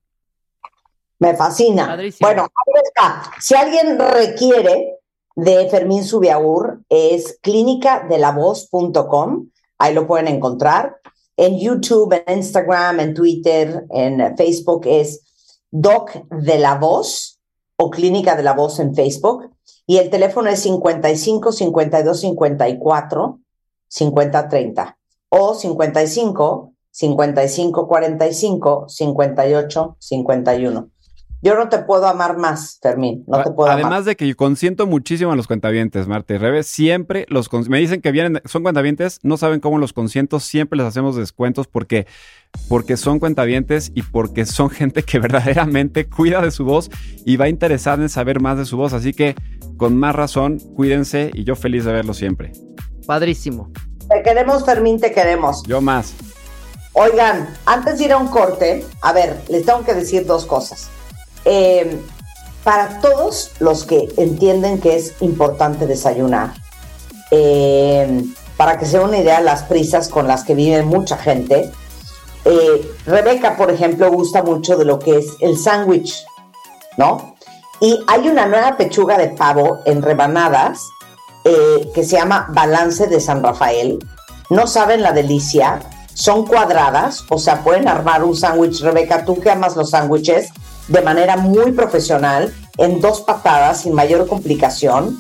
Me 1.19 1.35
fascina. 1.37 1.97
Bueno, 2.21 2.43
ahí 2.43 2.83
está. 2.85 3.31
Si 3.41 3.55
alguien 3.55 3.99
requiere 3.99 4.99
de 5.37 5.69
Fermín 5.71 6.05
Subiaur, 6.05 6.81
es 6.89 7.39
clínicadelavoz.com. 7.43 9.49
Ahí 9.83 9.95
lo 9.95 10.07
pueden 10.07 10.29
encontrar. 10.29 10.99
En 11.37 11.59
YouTube, 11.59 12.23
en 12.25 12.39
Instagram, 12.39 13.01
en 13.01 13.15
Twitter, 13.15 13.85
en 13.91 14.37
Facebook 14.37 14.83
es 14.87 15.25
Doc 15.73 16.13
de 16.31 16.59
la 16.61 16.77
Voz 16.77 17.41
o 17.77 17.91
Clínica 17.91 18.37
de 18.37 18.45
la 18.45 18.53
Voz 18.53 18.79
en 18.79 18.95
Facebook. 18.95 19.51
Y 19.85 19.97
el 19.97 20.09
teléfono 20.09 20.51
es 20.51 20.61
55 20.61 21.51
52 21.51 22.21
54 22.21 23.41
50 23.89 24.49
30 24.49 24.99
o 25.31 25.55
55 25.55 26.75
55 26.93 27.89
45 27.89 28.85
58 28.89 29.97
51. 29.99 30.92
Yo 31.43 31.57
no 31.57 31.69
te 31.69 31.79
puedo 31.79 32.07
amar 32.07 32.39
más, 32.39 32.79
Fermín. 32.81 33.25
No 33.27 33.43
te 33.43 33.51
puedo 33.51 33.69
Además 33.69 33.93
amar. 33.93 34.05
de 34.05 34.17
que 34.17 34.29
yo 34.29 34.37
consiento 34.37 34.87
muchísimo 34.87 35.33
a 35.33 35.37
los 35.37 35.49
cuentavientes, 35.49 36.07
Marta 36.07 36.35
y 36.35 36.39
Rebe, 36.39 36.63
siempre 36.63 37.27
los 37.29 37.51
me 37.69 37.81
dicen 37.81 38.01
que 38.01 38.13
vienen, 38.13 38.41
son 38.45 38.63
cuentavientes, 38.63 39.19
no 39.25 39.37
saben 39.37 39.59
cómo 39.59 39.79
los 39.79 39.93
consiento, 39.93 40.39
siempre 40.39 40.77
les 40.77 40.87
hacemos 40.87 41.17
descuentos 41.17 41.67
porque, 41.67 42.07
porque 42.69 42.97
son 42.97 43.19
cuentavientes 43.19 43.91
y 43.93 44.03
porque 44.03 44.47
son 44.47 44.71
gente 44.71 45.03
que 45.03 45.19
verdaderamente 45.19 46.09
cuida 46.09 46.41
de 46.41 46.53
su 46.53 46.65
voz 46.65 46.91
y 47.27 47.37
va 47.37 47.49
interesada 47.49 48.01
en 48.01 48.09
saber 48.09 48.41
más 48.41 48.57
de 48.57 48.65
su 48.65 48.77
voz. 48.77 48.93
Así 48.93 49.13
que 49.13 49.35
con 49.77 49.97
más 49.97 50.15
razón, 50.15 50.61
cuídense 50.77 51.33
y 51.35 51.43
yo 51.43 51.57
feliz 51.57 51.85
de 51.85 51.93
verlos 51.93 52.19
siempre. 52.19 52.53
Padrísimo. 53.05 53.73
Te 54.09 54.23
queremos, 54.23 54.65
Fermín, 54.65 55.01
te 55.01 55.11
queremos. 55.11 55.65
Yo 55.65 55.81
más. 55.81 56.15
Oigan, 56.93 57.49
antes 57.67 57.99
de 57.99 58.05
ir 58.05 58.13
a 58.13 58.19
un 58.19 58.29
corte, 58.29 58.85
a 59.01 59.13
ver, 59.13 59.41
les 59.49 59.67
tengo 59.67 59.83
que 59.83 59.95
decir 59.95 60.25
dos 60.25 60.47
cosas. 60.47 60.89
Eh, 61.45 62.01
para 62.65 63.01
todos 63.01 63.51
los 63.59 63.85
que 63.85 64.09
entienden 64.17 64.81
que 64.81 64.97
es 64.97 65.15
importante 65.21 65.87
desayunar, 65.87 66.53
eh, 67.31 68.25
para 68.57 68.79
que 68.79 68.87
sea 68.87 69.01
una 69.01 69.19
idea 69.19 69.41
las 69.41 69.65
prisas 69.65 70.09
con 70.09 70.29
las 70.29 70.45
que 70.45 70.55
vive 70.55 70.83
mucha 70.83 71.17
gente, 71.17 71.73
eh, 72.45 72.93
Rebeca, 73.07 73.57
por 73.57 73.71
ejemplo, 73.71 74.11
gusta 74.11 74.43
mucho 74.43 74.77
de 74.77 74.85
lo 74.85 74.99
que 74.99 75.19
es 75.19 75.27
el 75.41 75.57
sándwich, 75.57 76.25
¿no? 76.97 77.37
Y 77.81 77.99
hay 78.07 78.29
una 78.29 78.47
nueva 78.47 78.77
pechuga 78.77 79.19
de 79.19 79.29
pavo 79.29 79.81
en 79.85 80.03
rebanadas 80.03 80.89
eh, 81.45 81.91
que 81.95 82.05
se 82.05 82.17
llama 82.17 82.47
Balance 82.51 83.07
de 83.09 83.21
San 83.21 83.43
Rafael. 83.43 83.99
No 84.51 84.67
saben 84.67 85.03
la 85.03 85.13
delicia. 85.13 85.81
Son 86.15 86.47
cuadradas, 86.47 87.25
o 87.31 87.39
sea, 87.39 87.65
pueden 87.65 87.89
armar 87.89 88.23
un 88.23 88.37
sándwich. 88.37 88.83
Rebeca, 88.83 89.25
tú 89.25 89.41
que 89.41 89.51
amas 89.51 89.77
los 89.77 89.91
sándwiches 89.91 90.51
de 90.89 91.01
manera 91.03 91.37
muy 91.37 91.73
profesional, 91.73 92.55
en 92.79 93.01
dos 93.01 93.21
patadas, 93.21 93.83
sin 93.83 93.95
mayor 93.95 94.27
complicación. 94.27 95.19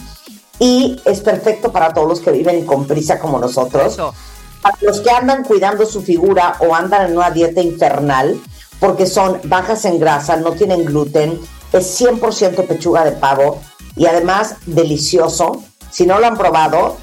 Y 0.58 1.00
es 1.04 1.20
perfecto 1.20 1.72
para 1.72 1.92
todos 1.92 2.08
los 2.08 2.20
que 2.20 2.30
viven 2.30 2.64
con 2.66 2.86
prisa 2.86 3.18
como 3.18 3.38
nosotros. 3.38 3.94
Eso. 3.94 4.14
Para 4.60 4.76
los 4.80 5.00
que 5.00 5.10
andan 5.10 5.42
cuidando 5.44 5.86
su 5.86 6.02
figura 6.02 6.56
o 6.60 6.74
andan 6.74 7.10
en 7.10 7.16
una 7.16 7.30
dieta 7.30 7.60
infernal, 7.60 8.40
porque 8.78 9.06
son 9.06 9.40
bajas 9.44 9.84
en 9.84 9.98
grasa, 9.98 10.36
no 10.36 10.52
tienen 10.52 10.84
gluten, 10.84 11.40
es 11.72 12.00
100% 12.00 12.66
pechuga 12.66 13.04
de 13.04 13.12
pavo 13.12 13.60
y 13.96 14.06
además 14.06 14.56
delicioso. 14.66 15.62
Si 15.90 16.06
no 16.06 16.18
lo 16.18 16.26
han 16.26 16.36
probado, 16.36 16.96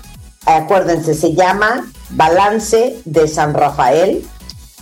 acuérdense, 0.46 1.14
se 1.14 1.34
llama 1.34 1.92
Balance 2.12 3.02
de 3.06 3.28
San 3.28 3.54
Rafael. 3.54 4.26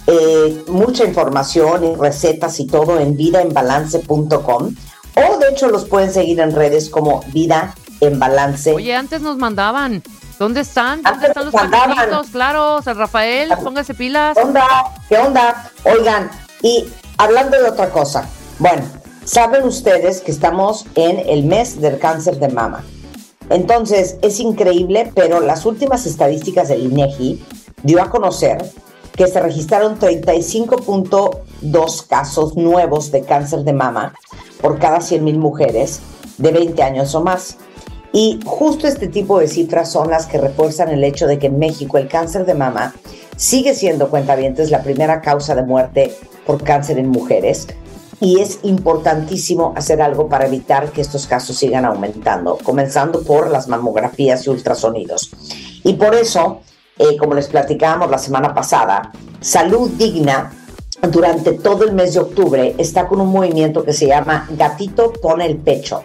Eh, 0.08 0.64
mucha 0.68 1.03
información 1.03 1.84
y 1.84 1.95
recetas 1.95 2.60
y 2.62 2.68
todo 2.68 2.97
en 2.97 3.18
vidaenbalance.com 3.18 4.76
o 5.16 5.38
de 5.38 5.49
hecho 5.49 5.68
los 5.68 5.86
pueden 5.86 6.14
seguir 6.14 6.39
en 6.39 6.55
redes 6.55 6.89
como 6.89 7.22
Vida 7.34 7.76
en 7.99 8.18
Balance. 8.18 8.74
Oye, 8.74 8.95
antes 8.95 9.22
nos 9.22 9.38
mandaban. 9.38 10.01
¿Dónde 10.39 10.62
están? 10.62 11.01
¿Dónde 11.01 11.10
Antes 11.10 11.30
están 11.30 11.45
los 11.45 11.53
paquetitos? 11.53 12.28
Claro, 12.28 12.82
San 12.84 12.97
Rafael, 12.97 13.51
póngase 13.64 13.95
pilas. 13.95 14.38
¿Qué 14.38 14.43
onda? 14.43 14.68
¿Qué 15.10 15.18
onda? 15.18 15.72
Oigan, 15.84 16.30
y 16.62 16.86
hablando 17.18 17.58
de 17.58 17.70
otra 17.70 17.89
cosa, 17.89 18.30
bueno, 18.60 18.84
saben 19.26 19.64
ustedes 19.64 20.22
que 20.22 20.32
estamos 20.32 20.86
en 20.95 21.20
el 21.28 21.43
mes 21.43 21.82
del 21.82 21.97
cáncer 21.97 22.38
de 22.39 22.49
mama. 22.49 22.84
Entonces, 23.49 24.18
es 24.22 24.39
increíble, 24.39 25.12
pero 25.16 25.39
las 25.39 25.66
últimas 25.66 26.05
estadísticas 26.05 26.68
del 26.68 26.84
INEGI 26.84 27.43
dio 27.82 28.01
a 28.01 28.10
conocer 28.10 28.64
que 29.18 29.28
se 29.28 29.41
registraron 29.41 29.99
35.2 29.99 32.07
casos 32.07 32.55
nuevos 32.55 33.11
de 33.11 33.24
cáncer 33.24 33.63
de 33.63 33.74
mama 33.74 34.13
por 34.61 34.80
cada 34.80 34.99
100.000 34.99 35.38
mujeres 35.38 35.99
de 36.38 36.51
20 36.51 36.84
años 36.84 37.15
o 37.15 37.22
más. 37.22 37.57
Y 38.13 38.39
justo 38.45 38.88
este 38.88 39.07
tipo 39.07 39.39
de 39.39 39.47
cifras 39.47 39.91
son 39.91 40.11
las 40.11 40.28
que 40.28 40.38
refuerzan 40.38 40.89
el 40.89 41.03
hecho 41.03 41.26
de 41.28 41.39
que 41.39 41.47
en 41.47 41.57
México 41.59 41.97
el 41.97 42.07
cáncer 42.07 42.45
de 42.45 42.53
mama 42.53 42.93
sigue 43.36 43.74
siendo, 43.74 44.09
cuentavientes, 44.09 44.72
la 44.72 44.84
primera 44.84 45.20
causa 45.22 45.55
de 45.55 45.63
muerte 45.63 46.15
por 46.45 46.63
cáncer 46.63 46.97
en 46.99 47.09
mujeres. 47.09 47.68
Y 48.20 48.39
es 48.39 48.59
importantísimo 48.63 49.74
hacer 49.76 50.01
algo 50.01 50.30
para 50.30 50.47
evitar 50.47 50.91
que 50.91 51.01
estos 51.01 51.28
casos 51.28 51.57
sigan 51.57 51.86
aumentando, 51.86 52.57
comenzando 52.63 53.22
por 53.24 53.51
las 53.51 53.68
mamografías 53.68 54.45
y 54.45 54.51
ultrasonidos. 54.51 55.32
Y 55.84 55.93
por 55.93 56.15
eso, 56.15 56.61
eh, 57.00 57.18
como 57.18 57.34
les 57.34 57.48
platicábamos 57.48 58.10
la 58.10 58.18
semana 58.18 58.54
pasada, 58.54 59.12
Salud 59.39 59.89
Digna 59.91 60.52
durante 61.12 61.54
todo 61.54 61.84
el 61.84 61.93
mes 61.93 62.16
de 62.16 62.22
octubre 62.22 62.74
está 62.78 63.08
con 63.08 63.22
un 63.22 63.30
movimiento 63.30 63.84
que 63.84 63.93
se 63.93 64.08
llama 64.08 64.48
Gatito 64.58 65.14
pone 65.14 65.45
el 65.45 65.58
pecho, 65.58 66.04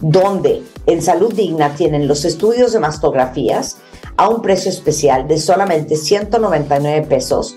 donde 0.00 0.62
en 0.86 1.02
Salud 1.02 1.34
Digna 1.34 1.74
tienen 1.74 2.08
los 2.08 2.24
estudios 2.24 2.72
de 2.72 2.80
mastografías 2.80 3.76
a 4.16 4.28
un 4.28 4.40
precio 4.40 4.70
especial 4.70 5.28
de 5.28 5.38
solamente 5.38 5.96
199 5.96 7.06
pesos, 7.06 7.56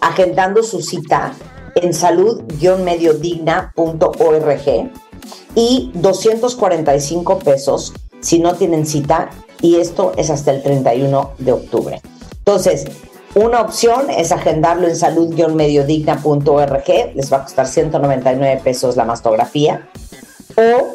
agendando 0.00 0.62
su 0.62 0.80
cita 0.80 1.34
en 1.74 1.92
salud-mediodigna.org 1.92 4.90
y 5.54 5.90
245 5.94 7.38
pesos 7.40 7.92
si 8.20 8.38
no 8.38 8.54
tienen 8.54 8.86
cita 8.86 9.28
y 9.60 9.76
esto 9.76 10.12
es 10.16 10.30
hasta 10.30 10.50
el 10.50 10.62
31 10.62 11.32
de 11.38 11.52
octubre. 11.52 12.00
Entonces, 12.44 12.86
una 13.36 13.60
opción 13.60 14.10
es 14.10 14.32
agendarlo 14.32 14.88
en 14.88 14.96
salud-mediodigna.org, 14.96 17.14
les 17.14 17.32
va 17.32 17.36
a 17.36 17.44
costar 17.44 17.68
199 17.68 18.62
pesos 18.64 18.96
la 18.96 19.04
mastografía. 19.04 19.88
O 20.56 20.88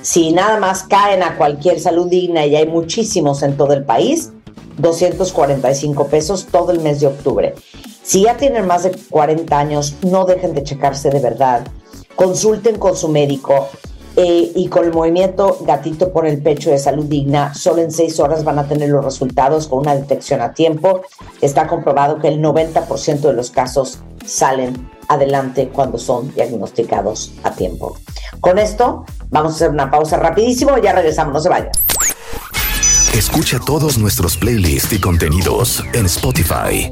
si 0.00 0.32
nada 0.32 0.58
más 0.58 0.84
caen 0.84 1.22
a 1.22 1.36
cualquier 1.36 1.78
salud 1.78 2.08
digna 2.08 2.46
y 2.46 2.56
hay 2.56 2.66
muchísimos 2.66 3.42
en 3.42 3.58
todo 3.58 3.74
el 3.74 3.84
país, 3.84 4.32
245 4.78 6.06
pesos 6.08 6.46
todo 6.50 6.72
el 6.72 6.80
mes 6.80 7.00
de 7.00 7.08
octubre. 7.08 7.54
Si 8.02 8.22
ya 8.22 8.38
tienen 8.38 8.66
más 8.66 8.84
de 8.84 8.96
40 9.10 9.58
años, 9.58 9.96
no 10.02 10.24
dejen 10.24 10.54
de 10.54 10.64
checarse 10.64 11.10
de 11.10 11.20
verdad. 11.20 11.66
Consulten 12.16 12.78
con 12.78 12.96
su 12.96 13.08
médico 13.08 13.68
eh, 14.16 14.52
y 14.54 14.68
con 14.68 14.84
el 14.84 14.92
movimiento 14.92 15.58
Gatito 15.62 16.12
por 16.12 16.26
el 16.26 16.40
Pecho 16.40 16.70
de 16.70 16.78
Salud 16.78 17.06
Digna, 17.06 17.52
solo 17.54 17.82
en 17.82 17.90
6 17.90 18.20
horas 18.20 18.44
van 18.44 18.58
a 18.58 18.68
tener 18.68 18.88
los 18.88 19.04
resultados 19.04 19.66
con 19.66 19.80
una 19.80 19.94
detección 19.94 20.40
a 20.40 20.52
tiempo. 20.52 21.02
Está 21.40 21.66
comprobado 21.66 22.18
que 22.20 22.28
el 22.28 22.40
90% 22.40 23.20
de 23.20 23.32
los 23.32 23.50
casos 23.50 23.98
salen 24.24 24.88
adelante 25.08 25.68
cuando 25.72 25.98
son 25.98 26.32
diagnosticados 26.34 27.32
a 27.42 27.50
tiempo. 27.50 27.96
Con 28.40 28.58
esto, 28.58 29.04
vamos 29.30 29.52
a 29.52 29.54
hacer 29.56 29.70
una 29.70 29.90
pausa 29.90 30.16
rapidísimo, 30.16 30.78
ya 30.78 30.92
regresamos, 30.92 31.34
no 31.34 31.40
se 31.40 31.48
vayan. 31.48 31.70
Escucha 33.14 33.58
todos 33.64 33.98
nuestros 33.98 34.36
playlists 34.36 34.92
y 34.92 35.00
contenidos 35.00 35.84
en 35.92 36.06
Spotify. 36.06 36.88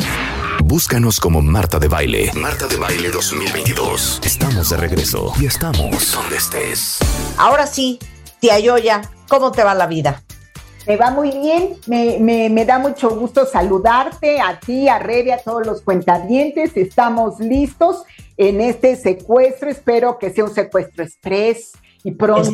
Búscanos 0.64 1.18
como 1.18 1.42
Marta 1.42 1.80
de 1.80 1.88
Baile. 1.88 2.30
Marta 2.34 2.68
de 2.68 2.76
Baile 2.76 3.10
2022. 3.10 4.20
Estamos 4.24 4.70
de 4.70 4.76
regreso 4.76 5.32
y 5.40 5.46
estamos 5.46 6.12
donde 6.12 6.36
estés. 6.36 6.98
Ahora 7.36 7.66
sí, 7.66 7.98
tía 8.38 8.60
Yoya, 8.60 9.02
¿cómo 9.28 9.50
te 9.50 9.64
va 9.64 9.74
la 9.74 9.88
vida? 9.88 10.22
Me 10.86 10.96
va 10.96 11.10
muy 11.10 11.32
bien, 11.32 11.74
me, 11.88 12.18
me- 12.20 12.48
me 12.48 12.64
da 12.64 12.78
mucho 12.78 13.10
gusto 13.10 13.44
saludarte 13.44 14.40
a 14.40 14.60
ti, 14.60 14.88
a 14.88 14.98
Rebe, 15.00 15.32
a 15.32 15.38
todos 15.42 15.66
los 15.66 15.82
cuentavientes. 15.82 16.76
Estamos 16.76 17.40
listos 17.40 18.04
en 18.36 18.60
este 18.60 18.94
secuestro. 18.94 19.68
Espero 19.68 20.16
que 20.18 20.30
sea 20.30 20.44
un 20.44 20.54
secuestro 20.54 21.02
express 21.02 21.72
y 22.04 22.12
pronto 22.12 22.52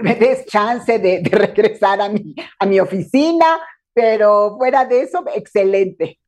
me 0.00 0.14
des 0.14 0.46
chance 0.46 0.98
de, 0.98 1.20
de 1.20 1.30
regresar 1.30 2.00
a 2.00 2.08
mi, 2.08 2.34
a 2.58 2.64
mi 2.66 2.80
oficina. 2.80 3.60
Pero 3.94 4.56
fuera 4.56 4.86
de 4.86 5.02
eso, 5.02 5.22
excelente. 5.34 6.18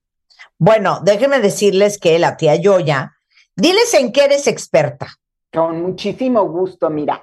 Bueno, 0.58 1.00
déjenme 1.02 1.40
decirles 1.40 1.98
que 1.98 2.18
la 2.18 2.36
tía 2.36 2.54
Yoya, 2.56 3.14
diles 3.56 3.92
en 3.94 4.12
qué 4.12 4.24
eres 4.24 4.46
experta. 4.46 5.08
Con 5.52 5.82
muchísimo 5.82 6.42
gusto, 6.48 6.90
mira, 6.90 7.22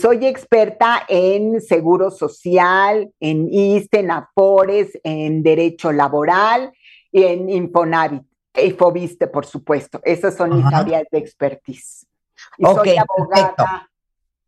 soy 0.00 0.24
experta 0.26 1.04
en 1.08 1.60
seguro 1.60 2.10
social, 2.12 3.10
en 3.18 3.48
ISTE, 3.52 4.00
en 4.00 4.10
AFORES, 4.12 5.00
en 5.02 5.42
derecho 5.42 5.90
laboral 5.90 6.72
y 7.10 7.24
en 7.24 7.50
Infonavit, 7.50 8.22
y 8.54 8.70
Fobiste, 8.70 9.26
por 9.26 9.46
supuesto. 9.46 10.00
Esas 10.04 10.36
son 10.36 10.54
mis 10.56 10.64
Ajá. 10.66 10.78
áreas 10.78 11.04
de 11.10 11.18
expertise. 11.18 12.06
Y 12.56 12.66
Ok, 12.66 12.84
soy 12.84 12.96
abogada 12.98 13.54
perfecto. 13.56 13.64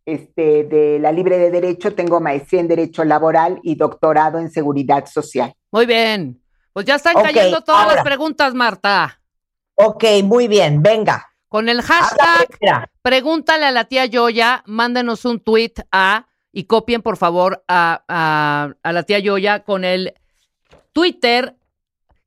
este, 0.06 0.64
de 0.64 0.98
la 1.00 1.10
Libre 1.10 1.38
de 1.38 1.50
Derecho, 1.50 1.92
tengo 1.94 2.20
maestría 2.20 2.60
en 2.60 2.68
Derecho 2.68 3.02
Laboral 3.04 3.58
y 3.64 3.74
doctorado 3.74 4.38
en 4.38 4.50
Seguridad 4.50 5.06
Social. 5.06 5.54
Muy 5.72 5.86
bien. 5.86 6.40
Pues 6.74 6.84
ya 6.84 6.96
están 6.96 7.16
Ok, 7.16 7.22
cayendo 7.22 7.62
todas 7.62 7.84
ahora. 7.84 7.94
las 7.94 8.04
preguntas, 8.04 8.52
Marta. 8.52 9.22
Ok, 9.76 10.04
muy 10.24 10.46
bien, 10.48 10.82
venga. 10.82 11.30
Con 11.48 11.68
el 11.70 11.80
hashtag. 11.80 12.48
Pregúntale 13.00 13.64
a 13.64 13.70
la 13.70 13.84
tía 13.84 14.04
Yoya, 14.06 14.62
mándenos 14.66 15.24
un 15.24 15.40
tweet 15.40 15.72
a 15.92 16.26
y 16.52 16.64
copien 16.64 17.00
por 17.00 17.16
favor 17.16 17.64
a, 17.68 18.04
a- 18.08 18.74
a 18.82 18.92
la 18.92 19.02
tía 19.04 19.18
Yoya 19.20 19.62
con 19.64 19.84
el 19.84 20.14
Twitter, 20.92 21.56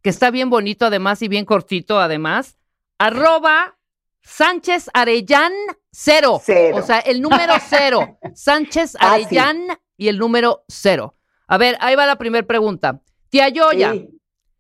que 0.02 0.10
está 0.10 0.32
bien 0.32 0.50
bonito 0.50 0.86
además 0.86 1.22
y 1.22 1.28
bien 1.28 1.46
cortito 1.46 2.00
además, 2.00 2.58
arroba 2.98 3.78
Sánchez 4.22 4.90
Arellán 4.94 5.54
cero. 5.92 6.42
Cero. 6.44 6.78
O 6.78 6.82
sea, 6.82 7.00
el 7.00 7.22
número 7.22 7.54
cero. 7.70 8.18
Sánchez 8.34 8.96
Ah, 9.00 9.16
sí. 9.18 9.26
Arellán 9.26 9.78
y 9.98 10.08
el 10.10 10.18
número 10.18 10.64
cero. 10.68 11.16
A 11.48 11.58
ver, 11.58 11.78
ahí 11.80 11.96
va 11.96 12.06
la 12.06 12.18
primera 12.18 12.46
pregunta. 12.46 13.02
Tía 13.30 13.50
Yoya, 13.50 13.92
Sí. 13.94 14.10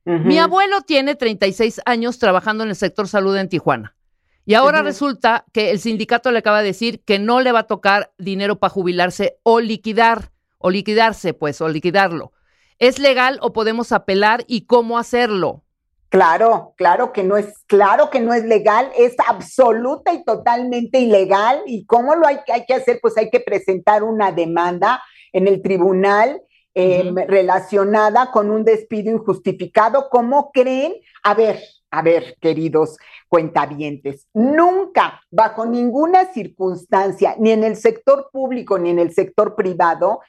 Mi 0.08 0.40
abuelo 0.40 0.80
tiene 0.84 1.16
36 1.16 1.82
años 1.86 2.18
trabajando 2.18 2.64
en 2.64 2.70
el 2.70 2.78
sector 2.78 3.10
salud 3.10 3.36
en 3.36 3.50
Tijuana. 3.50 3.98
Y 4.46 4.54
ahora 4.54 4.82
resulta 4.82 5.44
que 5.52 5.72
el 5.72 5.82
sindicato 5.82 6.32
le 6.32 6.40
acaba 6.40 6.62
de 6.62 6.68
decir 6.68 7.04
que 7.04 7.20
no 7.20 7.42
le 7.42 7.52
va 7.52 7.60
a 7.60 7.68
tocar 7.68 8.14
dinero 8.18 8.58
para 8.58 8.72
jubilarse 8.72 9.38
o 9.44 9.60
liquidar, 9.60 10.32
o 10.60 10.70
liquidarse, 10.70 11.34
pues, 11.34 11.60
o 11.60 11.68
liquidarlo. 11.68 12.32
¿Es 12.80 13.00
legal 13.00 13.38
o 13.42 13.52
podemos 13.52 13.92
apelar 13.92 14.46
y 14.48 14.66
cómo 14.66 14.98
hacerlo? 14.98 15.66
Claro, 16.08 16.74
claro 16.78 17.12
que 17.12 17.26
no 17.26 17.36
es, 17.36 17.66
claro 17.68 18.10
que 18.10 18.22
no 18.22 18.34
es 18.34 18.46
legal, 18.46 18.90
es 18.98 19.14
absoluta 19.28 20.14
y 20.14 20.24
totalmente 20.24 21.00
ilegal. 21.00 21.64
¿Y 21.66 21.86
cómo 21.86 22.16
lo 22.16 22.26
hay, 22.26 22.38
hay 22.48 22.66
que 22.66 22.76
hacer? 22.76 23.00
Pues 23.02 23.18
hay 23.18 23.30
que 23.30 23.42
presentar 23.42 24.04
una 24.04 24.32
demanda 24.32 25.04
en 25.34 25.50
el 25.50 25.62
tribunal 25.62 26.42
eh, 26.80 27.12
relacionada 27.28 28.30
con 28.30 28.52
un 28.52 28.64
despido 28.64 29.12
injustificado. 29.12 30.10
¿Cómo 30.12 30.52
creen? 30.52 30.94
A 31.24 31.34
ver, 31.34 31.60
a 31.90 32.04
ver, 32.04 32.36
queridos 32.40 33.00
cuentavientes, 33.28 34.28
nunca, 34.32 35.24
bajo 35.32 35.66
ninguna 35.66 36.32
circunstancia, 36.32 37.36
ni 37.40 37.50
en 37.50 37.64
el 37.64 37.78
sector 37.78 38.30
público 38.32 38.78
ni 38.78 38.92
en 38.92 39.00
el 39.00 39.12
sector 39.12 39.56
privado, 39.56 40.20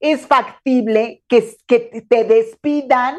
es 0.00 0.26
factible 0.26 1.24
que, 1.28 1.54
que 1.66 2.06
te 2.08 2.24
despidan 2.24 3.18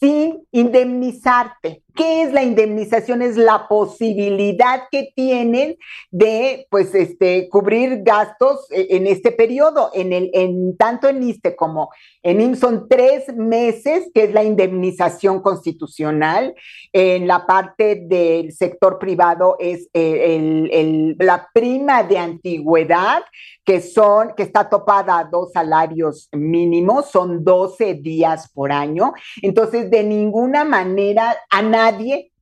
sin 0.00 0.44
indemnizarte. 0.50 1.83
¿Qué 1.94 2.22
es 2.22 2.32
la 2.32 2.42
indemnización? 2.42 3.22
Es 3.22 3.36
la 3.36 3.68
posibilidad 3.68 4.84
que 4.90 5.12
tienen 5.14 5.76
de, 6.10 6.66
pues, 6.68 6.92
este, 6.94 7.48
cubrir 7.48 8.02
gastos 8.02 8.66
eh, 8.72 8.88
en 8.90 9.06
este 9.06 9.30
periodo. 9.30 9.90
En 9.94 10.12
el, 10.12 10.30
en 10.34 10.76
tanto 10.76 11.08
en 11.08 11.22
ISTE 11.22 11.54
como 11.54 11.90
en 12.22 12.40
IMSS 12.40 12.58
son 12.58 12.88
tres 12.88 13.32
meses, 13.36 14.10
que 14.12 14.24
es 14.24 14.32
la 14.32 14.42
indemnización 14.42 15.40
constitucional. 15.40 16.54
En 16.92 17.28
la 17.28 17.46
parte 17.46 18.02
del 18.06 18.52
sector 18.52 18.98
privado 18.98 19.56
es 19.60 19.88
eh, 19.92 21.14
la 21.18 21.48
prima 21.52 22.02
de 22.02 22.18
antigüedad, 22.18 23.22
que 23.64 23.80
son, 23.80 24.32
que 24.36 24.42
está 24.42 24.68
topada 24.68 25.18
a 25.18 25.24
dos 25.24 25.52
salarios 25.52 26.28
mínimos, 26.32 27.10
son 27.10 27.44
12 27.44 27.94
días 27.94 28.50
por 28.52 28.72
año. 28.72 29.14
Entonces, 29.42 29.90
de 29.90 30.02
ninguna 30.02 30.64
manera 30.64 31.36
a 31.50 31.62
nadie, 31.62 31.83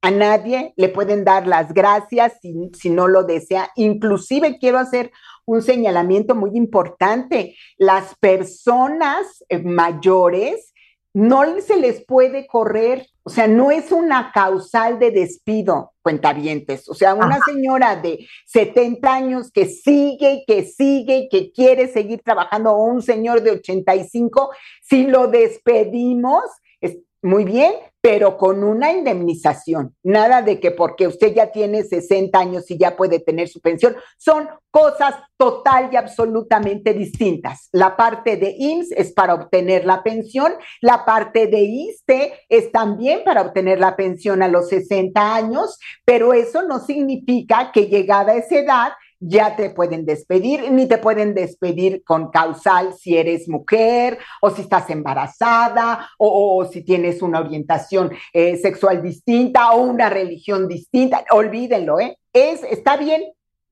a 0.01 0.11
nadie 0.11 0.73
le 0.77 0.89
pueden 0.89 1.25
dar 1.25 1.47
las 1.47 1.73
gracias 1.73 2.35
si, 2.41 2.71
si 2.75 2.91
no 2.91 3.09
lo 3.09 3.25
desea. 3.25 3.71
Inclusive 3.77 4.59
quiero 4.59 4.79
hacer 4.79 5.13
un 5.47 5.63
señalamiento 5.63 6.35
muy 6.35 6.51
importante. 6.55 7.57
Las 7.77 8.15
personas 8.17 9.45
eh, 9.49 9.59
mayores 9.59 10.73
no 11.15 11.61
se 11.61 11.77
les 11.77 12.05
puede 12.05 12.47
correr, 12.47 13.07
o 13.23 13.31
sea, 13.31 13.47
no 13.47 13.71
es 13.71 13.93
una 13.93 14.33
causal 14.33 14.99
de 14.99 15.11
despido, 15.11 15.93
cuentavientes. 16.01 16.89
O 16.89 16.95
sea, 16.95 17.15
una 17.15 17.37
Ajá. 17.37 17.45
señora 17.45 17.97
de 17.97 18.27
70 18.47 19.13
años 19.13 19.51
que 19.53 19.67
sigue 19.67 20.43
que 20.47 20.65
sigue 20.65 21.29
que 21.31 21.53
quiere 21.53 21.89
seguir 21.89 22.23
trabajando, 22.23 22.73
o 22.73 22.85
un 22.85 23.03
señor 23.03 23.43
de 23.43 23.53
85, 23.53 24.51
si 24.83 25.07
lo 25.07 25.29
despedimos, 25.29 26.45
es 26.45 26.62
muy 27.23 27.45
bien, 27.45 27.73
pero 28.01 28.37
con 28.37 28.65
una 28.65 28.93
indemnización. 28.93 29.95
Nada 30.03 30.43
de 30.43 30.59
que 30.59 30.73
porque 30.73 31.07
usted 31.07 31.35
ya 31.35 31.53
tiene 31.53 31.85
60 31.85 32.37
años 32.37 32.69
y 32.69 32.77
ya 32.77 32.97
puede 32.97 33.21
tener 33.21 33.49
su 33.49 33.61
pensión. 33.61 33.97
Son 34.19 34.49
cosas 34.73 35.15
total 35.37 35.91
y 35.93 35.97
absolutamente 35.97 36.95
distintas. 36.95 37.69
La 37.71 37.97
parte 37.97 38.37
de 38.37 38.57
IMSS 38.59 38.93
es 38.93 39.13
para 39.13 39.35
obtener 39.35 39.85
la 39.85 40.03
pensión, 40.03 40.53
la 40.81 41.05
parte 41.05 41.47
de 41.47 41.61
ISTE 41.61 42.33
es 42.49 42.73
también 42.73 43.23
para 43.25 43.43
obtener 43.43 43.79
la 43.79 43.95
pensión 43.95 44.43
a 44.43 44.49
los 44.49 44.69
60 44.69 45.35
años, 45.35 45.79
pero 46.05 46.33
eso 46.33 46.63
no 46.63 46.81
significa 46.81 47.71
que 47.73 47.87
llegada 47.87 48.33
a 48.33 48.37
esa 48.37 48.57
edad 48.57 48.93
ya 49.25 49.55
te 49.57 49.71
pueden 49.71 50.05
despedir, 50.05 50.71
ni 50.73 50.87
te 50.87 50.99
pueden 50.99 51.33
despedir 51.35 52.03
con 52.05 52.31
causal 52.31 52.93
si 52.95 53.17
eres 53.17 53.49
mujer 53.49 54.19
o 54.41 54.51
si 54.51 54.63
estás 54.63 54.91
embarazada 54.91 56.11
o, 56.19 56.27
o- 56.29 56.57
o 56.57 56.65
si 56.65 56.83
tienes 56.83 57.23
una 57.23 57.41
orientación 57.41 58.11
eh, 58.33 58.57
sexual 58.57 59.03
distinta 59.03 59.71
o 59.73 59.83
una 59.83 60.11
religión 60.11 60.67
distinta. 60.67 61.25
Olvídenlo, 61.31 62.01
¿eh? 62.01 62.19
Es, 62.33 62.63
está 62.65 62.97
bien, 62.97 63.23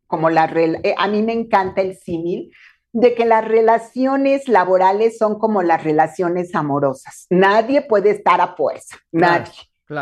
como 0.06 0.30
la 0.30 0.44
eh, 0.54 0.94
a 0.96 1.08
mí 1.08 1.22
me 1.22 1.32
encanta 1.32 1.80
el 1.80 1.96
símil 1.96 2.50
de 2.92 3.14
que 3.14 3.24
las 3.24 3.44
relaciones 3.46 4.48
laborales 4.48 5.16
son 5.18 5.38
como 5.38 5.62
las 5.62 5.82
relaciones 5.84 6.54
amorosas. 6.54 7.26
Nadie 7.30 7.82
puede 7.82 8.10
estar 8.10 8.40
a 8.40 8.54
fuerza, 8.56 8.96
nadie. 9.12 9.52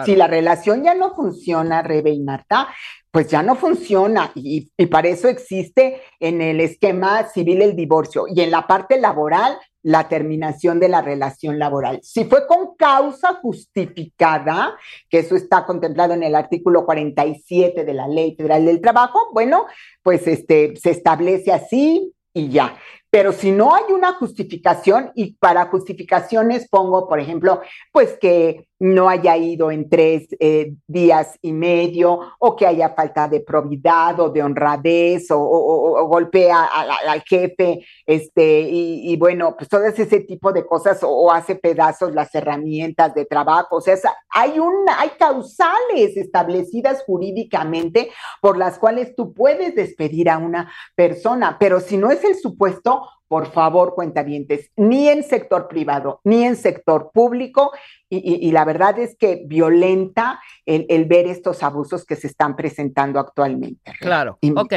Si 0.05 0.17
la 0.17 0.27
relación 0.27 0.85
ya 0.85 0.95
no 0.95 1.15
funciona, 1.15 1.83
Rebe 1.83 2.11
y 2.11 2.21
Marta, 2.21 2.69
pues 3.11 3.29
ya 3.29 3.43
no 3.43 3.57
funciona 3.57 4.31
y, 4.35 4.71
y 4.77 4.87
para 4.87 5.09
eso 5.09 5.29
existe 5.29 6.03
en 6.21 6.43
el 6.43 6.61
esquema 6.61 7.25
civil 7.29 7.63
el 7.63 7.75
divorcio 7.75 8.27
y 8.29 8.43
en 8.43 8.51
la 8.51 8.67
parte 8.67 9.01
laboral 9.01 9.59
la 9.83 10.09
terminación 10.09 10.81
de 10.81 10.89
la 10.89 11.01
relación 11.01 11.59
laboral. 11.59 12.01
Si 12.03 12.25
fue 12.25 12.47
con 12.47 12.77
causa 12.77 13.35
justificada, 13.35 14.77
que 15.09 15.21
eso 15.21 15.37
está 15.37 15.65
contemplado 15.65 16.15
en 16.15 16.23
el 16.23 16.35
artículo 16.35 16.85
47 16.85 17.85
de 17.85 17.95
la 17.95 18.09
Ley 18.09 18.35
Federal 18.37 18.67
del 18.67 18.81
Trabajo, 18.81 19.19
bueno, 19.33 19.67
pues 20.03 20.27
este 20.27 20.77
se 20.77 20.91
establece 20.91 21.53
así 21.53 22.13
y 22.35 22.51
ya. 22.51 22.77
Pero 23.11 23.33
si 23.33 23.51
no 23.51 23.75
hay 23.75 23.91
una 23.91 24.13
justificación, 24.13 25.13
y 25.15 25.35
para 25.37 25.67
justificaciones 25.67 26.69
pongo, 26.69 27.09
por 27.09 27.21
ejemplo, 27.21 27.63
pues 27.91 28.19
que 28.21 28.69
no 28.81 29.09
haya 29.09 29.37
ido 29.37 29.71
en 29.71 29.89
tres 29.89 30.29
eh, 30.39 30.75
días 30.87 31.39
y 31.43 31.53
medio, 31.53 32.21
o 32.39 32.57
que 32.57 32.67
haya 32.67 32.91
falta 32.91 33.29
de 33.29 33.41
probidad 33.41 34.21
o 34.21 34.31
de 34.31 34.43
honradez, 34.43 35.27
o, 35.31 36.07
golpea 36.09 36.65
al, 36.65 37.23
jefe, 37.23 37.85
este, 38.07 38.61
y, 38.61 39.13
y 39.13 39.17
bueno, 39.17 39.57
pues 39.57 39.69
todo 39.69 39.85
ese 39.85 40.21
tipo 40.21 40.53
de 40.53 40.65
cosas, 40.65 41.03
o, 41.03 41.09
o 41.11 41.33
hace 41.33 41.57
pedazos 41.57 42.15
las 42.15 42.35
herramientas 42.35 43.15
de 43.15 43.25
trabajo. 43.25 43.77
O 43.77 43.81
sea, 43.81 43.97
hay, 44.31 44.59
una, 44.59 45.01
hay 45.01 45.11
causales 45.19 46.17
establecidas 46.17 47.03
jurídicamente 47.05 48.11
por 48.41 48.57
las 48.57 48.79
cuales 48.79 49.15
tú 49.15 49.33
puedes 49.33 49.75
despedir 49.75 50.31
a 50.31 50.39
una 50.39 50.73
persona, 50.95 51.57
pero 51.59 51.81
si 51.81 51.97
no 51.97 52.11
es 52.11 52.23
el 52.25 52.37
supuesto, 52.37 53.03
por 53.29 53.53
favor, 53.53 53.95
cuentavientes, 53.95 54.71
ni 54.77 55.09
en 55.09 55.23
sector 55.23 55.69
privado, 55.69 56.21
ni 56.25 56.45
en 56.45 56.57
sector 56.57 57.11
público, 57.13 57.71
y, 58.09 58.17
y- 58.17 58.49
y 58.49 58.53
la 58.53 58.65
verdad 58.65 58.99
es 58.99 59.17
que 59.17 59.43
violenta 59.47 60.41
el, 60.65 60.87
el 60.89 61.05
ver 61.05 61.27
estos 61.27 61.63
abusos 61.63 62.07
que 62.07 62.17
se 62.17 62.27
están 62.27 62.57
presentando 62.57 63.21
actualmente. 63.21 63.93
Claro. 64.01 64.39
Y- 64.41 64.53
Ok. 64.59 64.73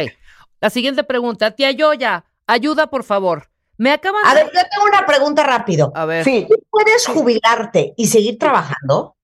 La 0.60 0.70
siguiente 0.70 1.04
pregunta. 1.04 1.52
Tía 1.52 1.72
Yoya, 1.72 2.26
ayuda, 2.46 2.88
por 2.88 3.04
favor. 3.04 3.48
Me 3.78 3.92
acaban 3.92 4.22
A 4.26 4.36
de... 4.36 4.44
ver, 4.44 4.52
yo 4.54 4.60
tengo 4.70 4.86
una 4.86 5.06
pregunta 5.08 5.44
rápido. 5.44 5.92
A 5.96 6.06
ver. 6.06 6.24
Sí, 6.24 6.46
¿Tú 6.48 6.56
puedes 6.70 7.08
jubilarte 7.08 7.94
y 7.98 8.06
seguir 8.08 8.38
trabajando? 8.38 9.16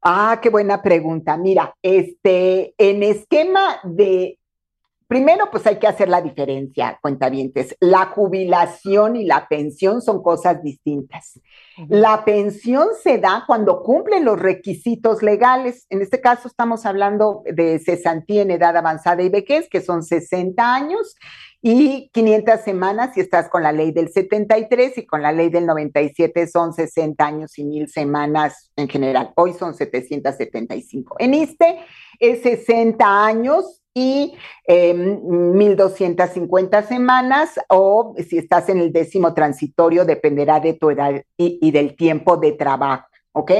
Ah, 0.00 0.38
qué 0.42 0.48
buena 0.48 0.80
pregunta. 0.80 1.36
Mira, 1.36 1.74
este, 1.82 2.74
en 2.78 3.02
esquema 3.02 3.78
de, 3.84 4.38
primero, 5.08 5.48
pues 5.50 5.66
hay 5.66 5.76
que 5.76 5.86
hacer 5.86 6.08
la 6.08 6.20
diferencia, 6.20 6.98
cuentavientes. 7.02 7.76
La 7.80 8.06
jubilación 8.06 9.16
y 9.16 9.24
la 9.24 9.48
pensión 9.48 10.02
son 10.02 10.22
cosas 10.22 10.62
distintas. 10.62 11.40
La 11.88 12.24
pensión 12.24 12.88
se 13.02 13.18
da 13.18 13.44
cuando 13.46 13.82
cumplen 13.82 14.24
los 14.24 14.38
requisitos 14.38 15.22
legales. 15.22 15.86
En 15.90 16.02
este 16.02 16.20
caso 16.20 16.48
estamos 16.48 16.86
hablando 16.86 17.42
de 17.44 17.78
cesantía 17.78 18.42
en 18.42 18.50
edad 18.50 18.76
avanzada 18.76 19.22
y 19.22 19.28
vejez, 19.28 19.68
que 19.68 19.80
son 19.80 20.02
60 20.02 20.74
años 20.74 21.16
y 21.64 22.10
500 22.12 22.60
semanas 22.60 23.14
si 23.14 23.20
estás 23.20 23.48
con 23.48 23.62
la 23.62 23.70
ley 23.70 23.92
del 23.92 24.10
73 24.12 24.98
y 24.98 25.06
con 25.06 25.22
la 25.22 25.30
ley 25.30 25.48
del 25.48 25.64
97 25.64 26.48
son 26.48 26.72
60 26.72 27.24
años 27.24 27.56
y 27.56 27.64
mil 27.64 27.88
semanas 27.88 28.72
en 28.74 28.88
general. 28.88 29.32
Hoy 29.36 29.52
son 29.52 29.72
775. 29.72 31.16
En 31.20 31.34
ISTE 31.34 31.78
es 32.18 32.42
60 32.42 33.24
años 33.24 33.81
y 33.94 34.34
eh, 34.66 34.94
1.250 34.94 36.86
semanas 36.86 37.60
o 37.68 38.14
si 38.28 38.38
estás 38.38 38.68
en 38.68 38.78
el 38.78 38.92
décimo 38.92 39.34
transitorio 39.34 40.04
dependerá 40.04 40.60
de 40.60 40.74
tu 40.74 40.90
edad 40.90 41.22
y, 41.36 41.58
y 41.60 41.70
del 41.70 41.96
tiempo 41.96 42.36
de 42.36 42.52
trabajo, 42.52 43.06
¿ok? 43.32 43.50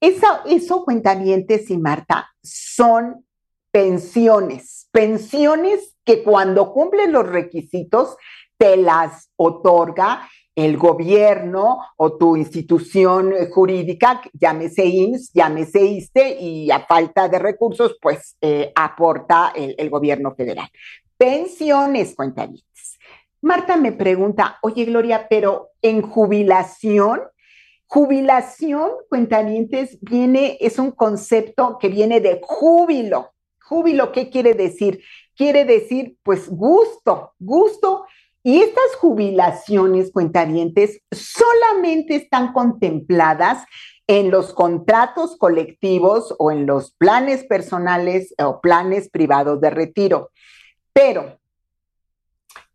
Eso, 0.00 0.26
eso, 0.46 0.84
cuentavientes 0.84 1.70
y 1.70 1.78
Marta, 1.78 2.28
son 2.42 3.24
pensiones, 3.70 4.88
pensiones 4.92 5.96
que 6.04 6.22
cuando 6.22 6.72
cumplen 6.72 7.12
los 7.12 7.26
requisitos 7.26 8.16
te 8.58 8.76
las 8.76 9.30
otorga 9.36 10.28
el 10.56 10.78
gobierno 10.78 11.80
o 11.98 12.16
tu 12.16 12.34
institución 12.34 13.34
jurídica, 13.50 14.22
llámese 14.32 14.86
IMSS, 14.86 15.32
llámese 15.34 15.84
ISTE, 15.84 16.40
y 16.40 16.70
a 16.70 16.80
falta 16.80 17.28
de 17.28 17.38
recursos, 17.38 17.98
pues 18.00 18.36
eh, 18.40 18.72
aporta 18.74 19.52
el, 19.54 19.90
gobierno 19.90 20.34
federal. 20.34 20.68
Pensiones, 21.18 22.14
cuentavientes. 22.16 22.98
Marta 23.42 23.76
me 23.76 23.92
pregunta, 23.92 24.58
oye 24.62 24.86
Gloria, 24.86 25.26
pero 25.28 25.72
en 25.82 26.00
jubilación, 26.00 27.20
jubilación, 27.86 28.90
cuentavientes, 29.10 29.98
viene, 30.00 30.56
es 30.60 30.78
un 30.78 30.90
concepto 30.90 31.76
que 31.78 31.88
viene 31.88 32.20
de 32.20 32.40
júbilo. 32.42 33.32
Júbilo, 33.60 34.10
¿qué 34.10 34.30
quiere 34.30 34.54
decir? 34.54 35.02
Quiere 35.34 35.66
decir, 35.66 36.16
pues, 36.22 36.48
gusto, 36.48 37.34
gusto 37.38 38.06
y 38.46 38.60
estas 38.62 38.94
jubilaciones, 39.00 40.12
cuentavientes, 40.12 41.00
solamente 41.10 42.14
están 42.14 42.52
contempladas 42.52 43.64
en 44.06 44.30
los 44.30 44.54
contratos 44.54 45.36
colectivos 45.36 46.32
o 46.38 46.52
en 46.52 46.64
los 46.64 46.92
planes 46.92 47.42
personales 47.42 48.32
o 48.38 48.60
planes 48.60 49.08
privados 49.08 49.60
de 49.60 49.70
retiro. 49.70 50.30
Pero, 50.92 51.40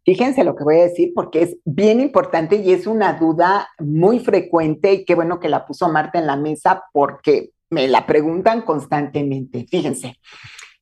fíjense 0.03 0.43
lo 0.43 0.57
que 0.57 0.65
voy 0.65 0.75
a 0.75 0.89
decir 0.89 1.13
porque 1.15 1.41
es 1.41 1.57
bien 1.63 2.01
importante 2.01 2.57
y 2.57 2.73
es 2.73 2.85
una 2.85 3.13
duda 3.13 3.69
muy 3.79 4.19
frecuente 4.19 4.91
y 4.91 5.05
qué 5.05 5.15
bueno 5.15 5.39
que 5.39 5.47
la 5.47 5.65
puso 5.65 5.87
Marta 5.87 6.19
en 6.19 6.27
la 6.27 6.35
mesa 6.35 6.83
porque 6.91 7.51
me 7.69 7.87
la 7.87 8.05
preguntan 8.05 8.63
constantemente. 8.63 9.65
Fíjense, 9.71 10.17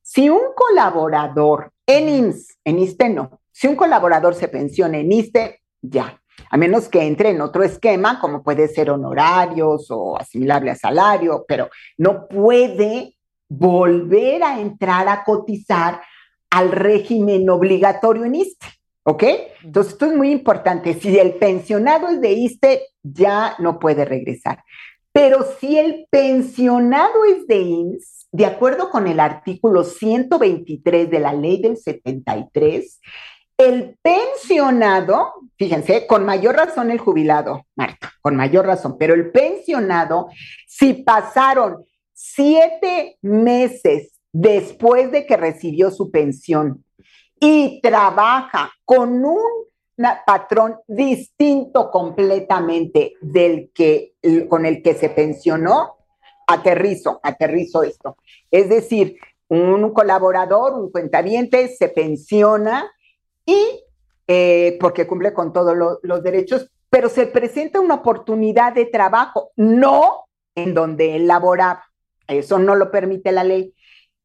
si 0.02 0.28
un 0.30 0.52
colaborador 0.56 1.70
en 1.86 2.08
IMSS, 2.08 2.58
en 2.64 2.80
ISTE 2.80 3.08
no, 3.10 3.40
si 3.60 3.66
un 3.68 3.76
colaborador 3.76 4.34
se 4.34 4.48
pensiona 4.48 4.96
en 4.96 5.12
ISTE, 5.12 5.60
ya, 5.82 6.18
a 6.48 6.56
menos 6.56 6.88
que 6.88 7.02
entre 7.02 7.28
en 7.28 7.42
otro 7.42 7.62
esquema, 7.62 8.18
como 8.18 8.42
puede 8.42 8.68
ser 8.68 8.88
honorarios 8.88 9.90
o 9.90 10.16
asimilable 10.18 10.70
a 10.70 10.76
salario, 10.76 11.44
pero 11.46 11.68
no 11.98 12.26
puede 12.26 13.18
volver 13.50 14.44
a 14.44 14.58
entrar 14.58 15.08
a 15.08 15.24
cotizar 15.24 16.00
al 16.48 16.72
régimen 16.72 17.50
obligatorio 17.50 18.24
en 18.24 18.36
ISTE. 18.36 18.66
¿Ok? 19.02 19.24
Entonces, 19.62 19.92
esto 19.92 20.06
es 20.06 20.16
muy 20.16 20.30
importante. 20.30 20.94
Si 20.94 21.18
el 21.18 21.34
pensionado 21.34 22.08
es 22.08 22.20
de 22.22 22.32
ISTE, 22.32 22.86
ya 23.02 23.56
no 23.58 23.78
puede 23.78 24.06
regresar. 24.06 24.64
Pero 25.12 25.44
si 25.58 25.78
el 25.78 26.06
pensionado 26.10 27.26
es 27.26 27.46
de 27.46 27.60
IMSS, 27.60 28.28
de 28.32 28.46
acuerdo 28.46 28.90
con 28.90 29.06
el 29.06 29.20
artículo 29.20 29.84
123 29.84 31.10
de 31.10 31.20
la 31.20 31.32
ley 31.32 31.60
del 31.60 31.76
73, 31.76 33.00
el 33.60 33.98
pensionado, 34.00 35.34
fíjense, 35.58 36.06
con 36.06 36.24
mayor 36.24 36.56
razón 36.56 36.90
el 36.90 36.98
jubilado, 36.98 37.66
Marta, 37.76 38.10
con 38.22 38.34
mayor 38.34 38.66
razón, 38.66 38.96
pero 38.98 39.12
el 39.12 39.30
pensionado, 39.30 40.28
si 40.66 40.94
pasaron 40.94 41.84
siete 42.14 43.18
meses 43.20 44.18
después 44.32 45.12
de 45.12 45.26
que 45.26 45.36
recibió 45.36 45.90
su 45.90 46.10
pensión 46.10 46.82
y 47.38 47.80
trabaja 47.82 48.70
con 48.86 49.22
un 49.24 49.42
patrón 50.24 50.76
distinto 50.88 51.90
completamente 51.90 53.12
del 53.20 53.70
que 53.74 54.14
con 54.48 54.64
el 54.64 54.82
que 54.82 54.94
se 54.94 55.10
pensionó, 55.10 55.96
aterrizo, 56.46 57.20
aterrizo 57.22 57.82
esto. 57.82 58.16
Es 58.50 58.70
decir, 58.70 59.16
un 59.48 59.92
colaborador, 59.92 60.72
un 60.80 60.90
cuentaviente 60.90 61.68
se 61.68 61.88
pensiona 61.88 62.90
y 63.50 63.84
eh, 64.32 64.76
porque 64.78 65.08
cumple 65.08 65.32
con 65.32 65.52
todos 65.52 65.76
lo, 65.76 65.98
los 66.04 66.22
derechos, 66.22 66.70
pero 66.88 67.08
se 67.08 67.26
presenta 67.26 67.80
una 67.80 67.96
oportunidad 67.96 68.72
de 68.72 68.86
trabajo, 68.86 69.50
no 69.56 70.26
en 70.54 70.72
donde 70.72 71.16
él 71.16 71.26
laboraba. 71.26 71.84
Eso 72.28 72.60
no 72.60 72.76
lo 72.76 72.92
permite 72.92 73.32
la 73.32 73.42
ley. 73.42 73.74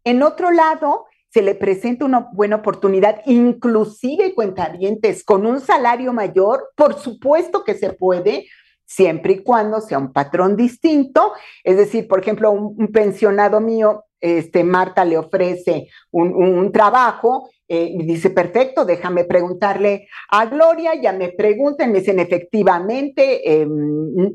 En 0.04 0.22
otro 0.22 0.52
lado, 0.52 1.06
se 1.30 1.42
le 1.42 1.56
presenta 1.56 2.06
una 2.06 2.30
buena 2.34 2.58
oportunidad, 2.58 3.22
inclusive 3.26 4.36
cuentavientes, 4.36 5.24
con 5.24 5.46
un 5.48 5.60
salario 5.60 6.14
mayor, 6.14 6.72
por 6.76 7.00
supuesto 7.00 7.64
que 7.64 7.74
se 7.74 7.92
puede, 7.94 8.46
siempre 8.86 9.34
y 9.34 9.44
cuando 9.44 9.82
sea 9.82 9.98
un 9.98 10.14
patrón 10.14 10.56
distinto. 10.56 11.34
Es 11.64 11.78
decir, 11.78 12.08
por 12.08 12.20
ejemplo, 12.20 12.52
un, 12.52 12.88
pensionado 12.90 13.60
mío, 13.60 14.06
este, 14.22 14.64
Marta 14.64 15.04
le 15.04 15.18
ofrece 15.18 15.88
un 16.12 16.72
trabajo 16.72 17.50
eh, 17.68 17.96
dice, 17.98 18.30
perfecto, 18.30 18.86
déjame 18.86 19.24
preguntarle 19.24 20.08
a 20.30 20.46
Gloria, 20.46 20.94
ya 21.02 21.14
me 21.14 21.30
preguntan, 21.30 21.92
me 21.92 22.00
dicen, 22.00 22.20
efectivamente, 22.20 23.42
eh, 23.44 23.68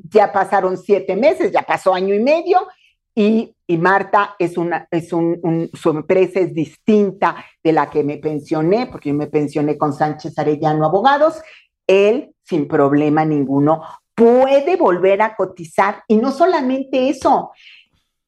ya 0.09 0.33
pasaron 0.33 0.77
siete 0.77 1.15
meses, 1.15 1.53
ya 1.53 1.63
pasó 1.63 1.95
año 1.95 2.15
y 2.15 2.21
medio, 2.21 2.67
y, 3.15 3.55
y 3.67 3.77
Marta 3.77 4.35
es 4.39 4.57
una, 4.57 4.89
es 4.91 5.13
un, 5.13 5.39
un, 5.43 5.71
su 5.75 5.91
empresa 5.91 6.41
es 6.41 6.55
distinta 6.55 7.45
de 7.63 7.73
la 7.73 7.89
que 7.89 8.03
me 8.03 8.19
pensioné, 8.19 8.87
porque 8.87 9.11
yo 9.11 9.15
me 9.15 9.27
pensioné 9.29 9.79
con 9.79 9.93
Sánchez 9.93 10.39
Arellano 10.39 10.85
Abogados, 10.85 11.41
él 11.87 12.35
sin 12.43 12.67
problema 12.67 13.25
ninguno 13.25 13.83
puede 14.15 14.77
volver 14.77 15.23
a 15.23 15.37
cotizar, 15.37 16.03
y 16.09 16.17
no 16.17 16.33
solamente 16.33 17.09
eso, 17.09 17.53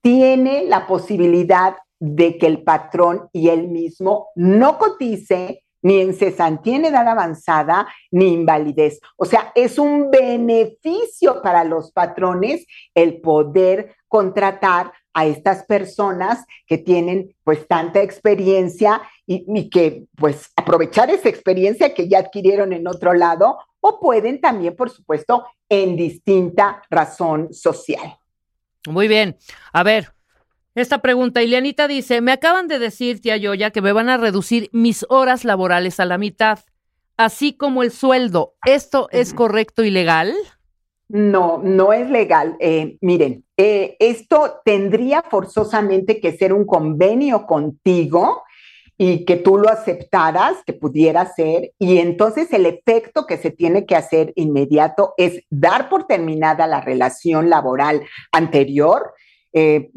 tiene 0.00 0.64
la 0.64 0.86
posibilidad 0.86 1.76
de 2.04 2.36
que 2.36 2.48
el 2.48 2.64
patrón 2.64 3.28
y 3.32 3.48
él 3.48 3.68
mismo 3.68 4.30
no 4.34 4.76
cotice 4.76 5.62
ni 5.82 6.00
en 6.00 6.14
cesantía 6.14 6.74
en 6.74 6.86
edad 6.86 7.06
avanzada 7.06 7.86
ni 8.10 8.32
invalidez. 8.32 8.98
O 9.16 9.24
sea, 9.24 9.52
es 9.54 9.78
un 9.78 10.10
beneficio 10.10 11.40
para 11.42 11.62
los 11.62 11.92
patrones 11.92 12.66
el 12.96 13.20
poder 13.20 13.94
contratar 14.08 14.92
a 15.14 15.26
estas 15.26 15.64
personas 15.64 16.44
que 16.66 16.78
tienen 16.78 17.36
pues 17.44 17.68
tanta 17.68 18.02
experiencia 18.02 19.00
y, 19.24 19.44
y, 19.46 19.70
que 19.70 20.06
pues 20.16 20.50
aprovechar 20.56 21.08
esa 21.08 21.28
experiencia 21.28 21.94
que 21.94 22.08
ya 22.08 22.18
adquirieron 22.18 22.72
en 22.72 22.88
otro 22.88 23.14
lado 23.14 23.58
o 23.78 24.00
pueden 24.00 24.40
también, 24.40 24.74
por 24.74 24.90
supuesto, 24.90 25.46
en 25.68 25.96
distinta 25.96 26.82
razón 26.90 27.54
social. 27.54 28.18
Muy 28.88 29.06
bien. 29.06 29.36
A 29.72 29.84
ver, 29.84 30.12
esta 30.74 30.98
pregunta, 31.02 31.42
Ileanita 31.42 31.86
dice, 31.86 32.20
me 32.20 32.32
acaban 32.32 32.68
de 32.68 32.78
decir, 32.78 33.20
tía 33.20 33.36
Yoya, 33.36 33.70
que 33.70 33.82
me 33.82 33.92
van 33.92 34.08
a 34.08 34.16
reducir 34.16 34.70
mis 34.72 35.04
horas 35.08 35.44
laborales 35.44 36.00
a 36.00 36.06
la 36.06 36.18
mitad, 36.18 36.60
así 37.16 37.52
como 37.52 37.82
el 37.82 37.90
sueldo. 37.90 38.54
¿Esto 38.64 39.08
es 39.10 39.34
correcto 39.34 39.84
y 39.84 39.90
legal? 39.90 40.34
No, 41.08 41.60
no 41.62 41.92
es 41.92 42.08
legal. 42.08 42.56
Eh, 42.58 42.96
miren, 43.02 43.44
eh, 43.58 43.96
esto 43.98 44.62
tendría 44.64 45.22
forzosamente 45.22 46.20
que 46.20 46.32
ser 46.32 46.54
un 46.54 46.64
convenio 46.64 47.46
contigo 47.46 48.42
y 48.96 49.26
que 49.26 49.36
tú 49.36 49.58
lo 49.58 49.68
aceptaras, 49.68 50.62
que 50.64 50.72
pudiera 50.72 51.26
ser, 51.34 51.72
y 51.78 51.98
entonces 51.98 52.52
el 52.52 52.66
efecto 52.66 53.26
que 53.26 53.36
se 53.36 53.50
tiene 53.50 53.84
que 53.84 53.96
hacer 53.96 54.32
inmediato 54.36 55.12
es 55.16 55.42
dar 55.50 55.88
por 55.88 56.06
terminada 56.06 56.66
la 56.66 56.80
relación 56.80 57.50
laboral 57.50 58.02
anterior, 58.30 59.12
eh, 59.52 59.90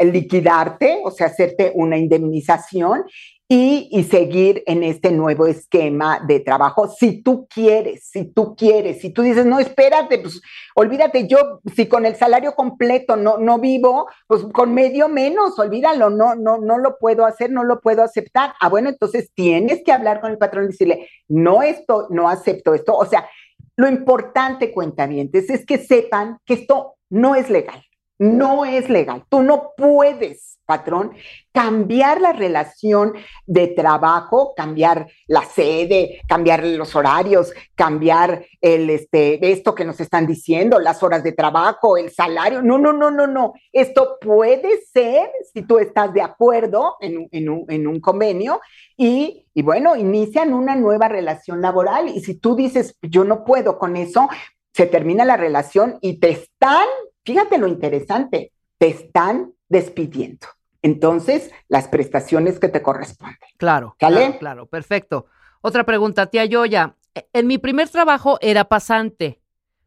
liquidarte, 0.00 1.00
o 1.04 1.10
sea, 1.10 1.28
hacerte 1.28 1.72
una 1.74 1.96
indemnización 1.96 3.04
y, 3.48 3.88
y, 3.90 4.04
seguir 4.04 4.62
en 4.66 4.84
este 4.84 5.10
nuevo 5.10 5.46
esquema 5.46 6.20
de 6.24 6.38
trabajo 6.38 6.88
si 6.88 7.20
tú 7.20 7.48
quieres, 7.52 8.04
si 8.04 8.24
tú 8.24 8.54
quieres, 8.54 9.00
si 9.00 9.10
tú 9.10 9.22
dices, 9.22 9.44
no, 9.44 9.58
espérate, 9.58 10.18
pues 10.18 10.40
olvídate, 10.76 11.26
yo 11.26 11.60
si 11.74 11.86
con 11.86 12.06
el 12.06 12.14
salario 12.14 12.54
completo 12.54 13.16
no, 13.16 13.38
no 13.38 13.58
vivo, 13.58 14.08
pues 14.28 14.44
con 14.52 14.72
medio 14.72 15.08
menos, 15.08 15.58
olvídalo, 15.58 16.10
no, 16.10 16.36
no, 16.36 16.58
no 16.58 16.78
lo 16.78 16.96
puedo 16.98 17.24
hacer, 17.26 17.50
no 17.50 17.64
lo 17.64 17.80
puedo 17.80 18.04
aceptar. 18.04 18.54
Ah, 18.60 18.68
bueno, 18.68 18.88
entonces 18.88 19.32
tienes 19.34 19.82
que 19.84 19.90
hablar 19.90 20.20
con 20.20 20.30
el 20.30 20.38
patrón 20.38 20.64
y 20.64 20.68
decirle, 20.68 21.08
no 21.26 21.62
esto, 21.64 22.06
no 22.10 22.28
acepto 22.28 22.72
esto. 22.72 22.96
O 22.96 23.06
sea, 23.06 23.28
lo 23.76 23.88
importante, 23.88 24.72
cuentavientes, 24.72 25.50
es 25.50 25.66
que 25.66 25.78
sepan 25.78 26.38
que 26.44 26.54
esto 26.54 26.94
no 27.08 27.34
es 27.34 27.50
legal 27.50 27.82
No 28.20 28.66
es 28.66 28.90
legal. 28.90 29.24
Tú 29.30 29.42
no 29.42 29.72
puedes, 29.74 30.58
patrón, 30.66 31.12
cambiar 31.52 32.20
la 32.20 32.34
relación 32.34 33.14
de 33.46 33.68
trabajo, 33.68 34.52
cambiar 34.54 35.08
la 35.26 35.42
sede, 35.42 36.20
cambiar 36.28 36.62
los 36.62 36.94
horarios, 36.94 37.54
cambiar 37.74 38.44
el, 38.60 38.90
este, 38.90 39.50
esto 39.50 39.74
que 39.74 39.86
nos 39.86 40.00
están 40.00 40.26
diciendo, 40.26 40.78
las 40.78 41.02
horas 41.02 41.24
de 41.24 41.32
trabajo, 41.32 41.96
el 41.96 42.10
salario. 42.10 42.60
No, 42.60 42.76
no, 42.76 42.92
no, 42.92 43.10
no, 43.10 43.26
no. 43.26 43.54
Esto 43.72 44.18
puede 44.20 44.82
ser, 44.92 45.30
si 45.54 45.62
tú 45.62 45.78
estás 45.78 46.12
de 46.12 46.20
acuerdo 46.20 46.96
en, 47.00 47.26
en 47.32 47.48
un, 47.48 47.64
en 47.68 47.86
un 47.86 48.00
convenio, 48.00 48.60
y, 48.98 49.46
y 49.54 49.62
bueno, 49.62 49.96
inician 49.96 50.52
una 50.52 50.76
nueva 50.76 51.08
relación 51.08 51.62
laboral. 51.62 52.08
Y 52.08 52.20
si 52.20 52.34
tú 52.34 52.54
dices, 52.54 52.98
yo 53.00 53.24
no 53.24 53.46
puedo 53.46 53.78
con 53.78 53.96
eso, 53.96 54.28
se 54.74 54.84
termina 54.84 55.24
la 55.24 55.38
relación 55.38 55.98
y 56.02 56.20
te 56.20 56.30
están, 56.30 56.86
fíjate 57.30 57.58
lo 57.58 57.68
interesante, 57.68 58.52
te 58.78 58.88
están 58.88 59.52
despidiendo. 59.68 60.48
Entonces, 60.82 61.52
las 61.68 61.86
prestaciones 61.86 62.58
que 62.58 62.68
te 62.68 62.82
corresponden. 62.82 63.38
Claro, 63.56 63.94
¿Sale? 64.00 64.16
claro, 64.16 64.38
claro, 64.38 64.66
perfecto. 64.66 65.26
Otra 65.60 65.84
pregunta, 65.84 66.26
tía 66.26 66.44
Yoya. 66.44 66.96
E- 67.14 67.28
En 67.32 67.46
mi 67.46 67.58
primer 67.58 67.88
trabajo 67.88 68.38
era 68.40 68.64
pasante. 68.64 69.40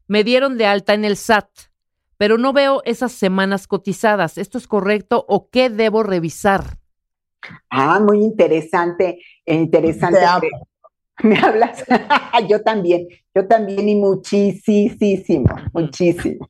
Me 0.07 0.24
dieron 0.24 0.57
de 0.57 0.68
alta 0.68 0.94
en 0.94 1.03
el 1.03 1.14
SAT, 1.14 1.49
pero 2.18 2.38
no 2.38 2.53
veo 2.53 2.82
esas 2.86 3.11
semanas 3.11 3.68
cotizadas. 3.68 4.38
¿Esto 4.38 4.57
es 4.57 4.68
correcto 4.68 5.26
o 5.28 5.49
qué 5.49 5.70
debo 5.70 6.03
revisar? 6.03 6.78
Ah, 7.70 7.99
muy 7.99 8.20
interesante, 8.24 9.20
eh, 9.45 9.56
interesante. 9.56 10.49
¿Me 11.24 11.38
hablas? 11.38 11.84
yo 12.49 12.61
también, 12.61 13.07
yo 13.36 13.48
también 13.48 13.90
y 13.90 13.95
muchísimo, 13.95 15.49
muchísimo. 15.74 16.49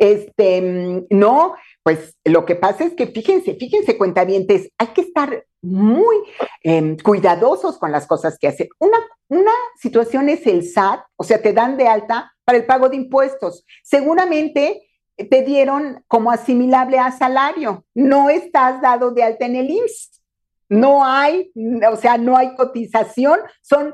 Este, 0.00 0.62
mm, 0.62 1.06
no, 1.10 1.54
pues 1.82 2.16
lo 2.24 2.46
que 2.46 2.56
pasa 2.56 2.84
es 2.84 2.94
que 2.94 3.06
fíjense, 3.06 3.54
fíjense, 3.54 3.98
cuentavientes, 3.98 4.70
hay 4.78 4.88
que 4.88 5.02
estar 5.02 5.44
muy 5.60 6.16
em, 6.62 6.96
cuidadosos 6.96 7.78
con 7.78 7.92
las 7.92 8.06
cosas 8.06 8.38
que 8.38 8.48
hacen. 8.48 8.70
Una, 8.78 8.96
una 9.28 9.52
situación 9.78 10.30
es 10.30 10.46
el 10.46 10.64
SAT, 10.64 11.00
o 11.16 11.22
sea, 11.22 11.42
te 11.42 11.52
dan 11.52 11.76
de 11.76 11.86
alta 11.86 12.32
para 12.44 12.56
el 12.56 12.64
pago 12.64 12.88
de 12.88 12.96
impuestos. 12.96 13.66
Seguramente 13.82 14.88
te 15.16 15.42
dieron 15.42 16.02
como 16.08 16.30
asimilable 16.30 16.98
a 16.98 17.12
salario, 17.12 17.84
no 17.94 18.30
estás 18.30 18.80
dado 18.80 19.10
de 19.10 19.22
alta 19.22 19.44
en 19.44 19.56
el 19.56 19.68
IMSS. 19.68 20.22
No 20.70 21.04
hay, 21.04 21.52
o 21.92 21.96
sea, 21.96 22.16
no 22.16 22.38
hay 22.38 22.54
cotización, 22.54 23.38
son 23.60 23.92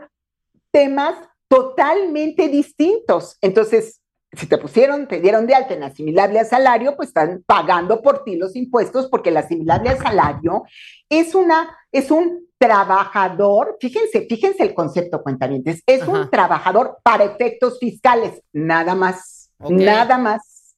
temas 0.71 1.17
totalmente 1.49 2.49
distintos. 2.49 3.39
Entonces, 3.41 4.03
si 4.37 4.47
te 4.47 4.59
pusieron, 4.59 5.09
te 5.09 5.21
dieron 5.21 5.47
de 5.47 5.55
alta 5.55 5.75
en 5.75 5.83
asimilable 5.83 6.39
a 6.39 6.45
salario, 6.45 6.95
pues 6.97 7.09
están 7.09 7.43
pagando 7.47 8.03
por 8.03 8.23
ti 8.25 8.37
los 8.37 8.55
impuestos 8.55 9.09
porque 9.09 9.31
el 9.31 9.37
asimilable 9.39 9.91
a 9.91 9.97
salario 9.97 10.65
es 11.09 11.35
una, 11.35 11.77
es 11.91 12.11
un 12.11 12.47
trabajador, 12.59 13.77
fíjense, 13.81 14.27
fíjense 14.29 14.63
el 14.63 14.75
concepto, 14.75 15.23
cuentamientos, 15.23 15.83
es 15.87 16.03
Ajá. 16.03 16.11
un 16.11 16.31
trabajador 16.31 16.99
para 17.03 17.25
efectos 17.25 17.79
fiscales, 17.79 18.43
nada 18.53 18.95
más, 18.95 19.51
nada 19.59 20.19
más. 20.19 20.75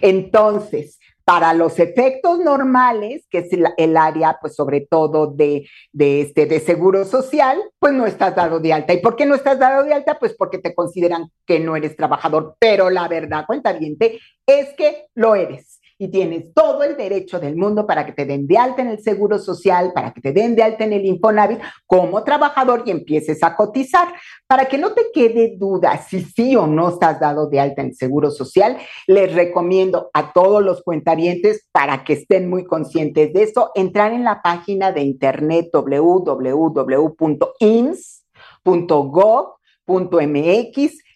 Entonces, 0.00 0.98
para 1.24 1.54
los 1.54 1.78
efectos 1.78 2.38
normales, 2.38 3.26
que 3.30 3.38
es 3.38 3.48
el, 3.52 3.96
área, 3.96 4.38
pues 4.40 4.54
sobre 4.54 4.82
todo 4.82 5.26
de, 5.26 5.68
de, 5.92 6.20
este, 6.20 6.46
de 6.46 6.60
seguro 6.60 7.04
social, 7.04 7.58
pues 7.78 7.92
no 7.94 8.06
estás 8.06 8.34
dado 8.34 8.60
de 8.60 8.72
alta. 8.72 8.92
¿Y 8.92 8.98
por 8.98 9.16
qué 9.16 9.24
no 9.24 9.34
estás 9.34 9.58
dado 9.58 9.84
de 9.84 9.94
alta? 9.94 10.18
Pues 10.18 10.34
porque 10.36 10.58
te 10.58 10.74
consideran 10.74 11.30
que 11.46 11.60
no 11.60 11.76
eres 11.76 11.96
trabajador, 11.96 12.56
pero 12.58 12.90
la 12.90 13.08
verdad, 13.08 13.46
cuenta 13.46 13.76
es 14.46 14.74
que 14.74 15.06
lo 15.14 15.34
eres. 15.34 15.73
Y 16.04 16.08
tienes 16.08 16.52
todo 16.52 16.82
el 16.82 16.98
derecho 16.98 17.40
del 17.40 17.56
mundo 17.56 17.86
para 17.86 18.04
que 18.04 18.12
te 18.12 18.26
den 18.26 18.46
de 18.46 18.58
alta 18.58 18.82
en 18.82 18.88
el 18.88 19.02
seguro 19.02 19.38
social, 19.38 19.92
para 19.94 20.12
que 20.12 20.20
te 20.20 20.34
den 20.34 20.54
de 20.54 20.62
alta 20.62 20.84
en 20.84 20.92
el 20.92 21.06
Infonavit 21.06 21.60
como 21.86 22.22
trabajador 22.24 22.82
y 22.84 22.90
empieces 22.90 23.42
a 23.42 23.56
cotizar. 23.56 24.08
Para 24.46 24.66
que 24.66 24.76
no 24.76 24.92
te 24.92 25.06
quede 25.14 25.56
duda 25.56 25.96
si 26.06 26.20
sí 26.20 26.56
o 26.56 26.66
no 26.66 26.90
estás 26.90 27.18
dado 27.20 27.48
de 27.48 27.58
alta 27.58 27.80
en 27.80 27.88
el 27.88 27.94
seguro 27.94 28.30
social, 28.30 28.76
les 29.06 29.34
recomiendo 29.34 30.10
a 30.12 30.34
todos 30.34 30.62
los 30.62 30.82
cuentavientes 30.82 31.66
para 31.72 32.04
que 32.04 32.12
estén 32.12 32.50
muy 32.50 32.66
conscientes 32.66 33.32
de 33.32 33.44
eso, 33.44 33.70
entrar 33.74 34.12
en 34.12 34.24
la 34.24 34.42
página 34.42 34.92
de 34.92 35.00
internet 35.00 35.70
www.ins.gov.mx, 35.72 36.64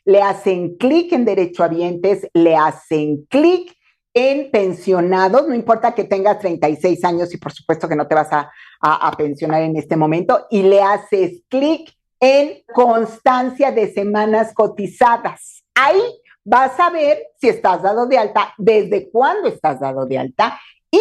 le 0.06 0.23
hacen 0.23 0.77
clic 0.78 1.12
en 1.12 1.27
derechohabientes, 1.27 2.27
le 2.32 2.56
hacen 2.56 3.27
clic 3.28 3.77
en 4.14 4.51
pensionados, 4.51 5.47
no 5.47 5.55
importa 5.55 5.94
que 5.94 6.05
tengas 6.05 6.39
36 6.40 7.05
años 7.05 7.32
y 7.35 7.36
por 7.39 7.52
supuesto 7.52 7.89
que 7.89 7.97
no 7.97 8.06
te 8.06 8.14
vas 8.14 8.32
a, 8.32 8.51
a- 8.80 9.10
pensionar 9.16 9.62
en 9.62 9.76
este 9.76 9.97
momento, 9.97 10.47
y 10.51 10.62
le 10.62 10.82
haces 10.82 11.43
clic 11.48 11.93
en 12.20 12.62
constancia 12.74 13.70
de 13.70 13.93
semanas 13.93 14.52
cotizadas. 14.55 15.62
Ahí 15.74 16.01
vas 16.44 16.78
a 16.80 16.90
ver 16.90 17.18
si 17.40 17.48
estás 17.48 17.82
dado 17.82 18.06
de 18.06 18.18
alta, 18.18 18.55
desde 18.59 19.10
cuándo 19.10 19.48
estás 19.48 19.78
dado 19.80 20.05
de 20.06 20.18
alta 20.18 20.59
y 20.90 21.01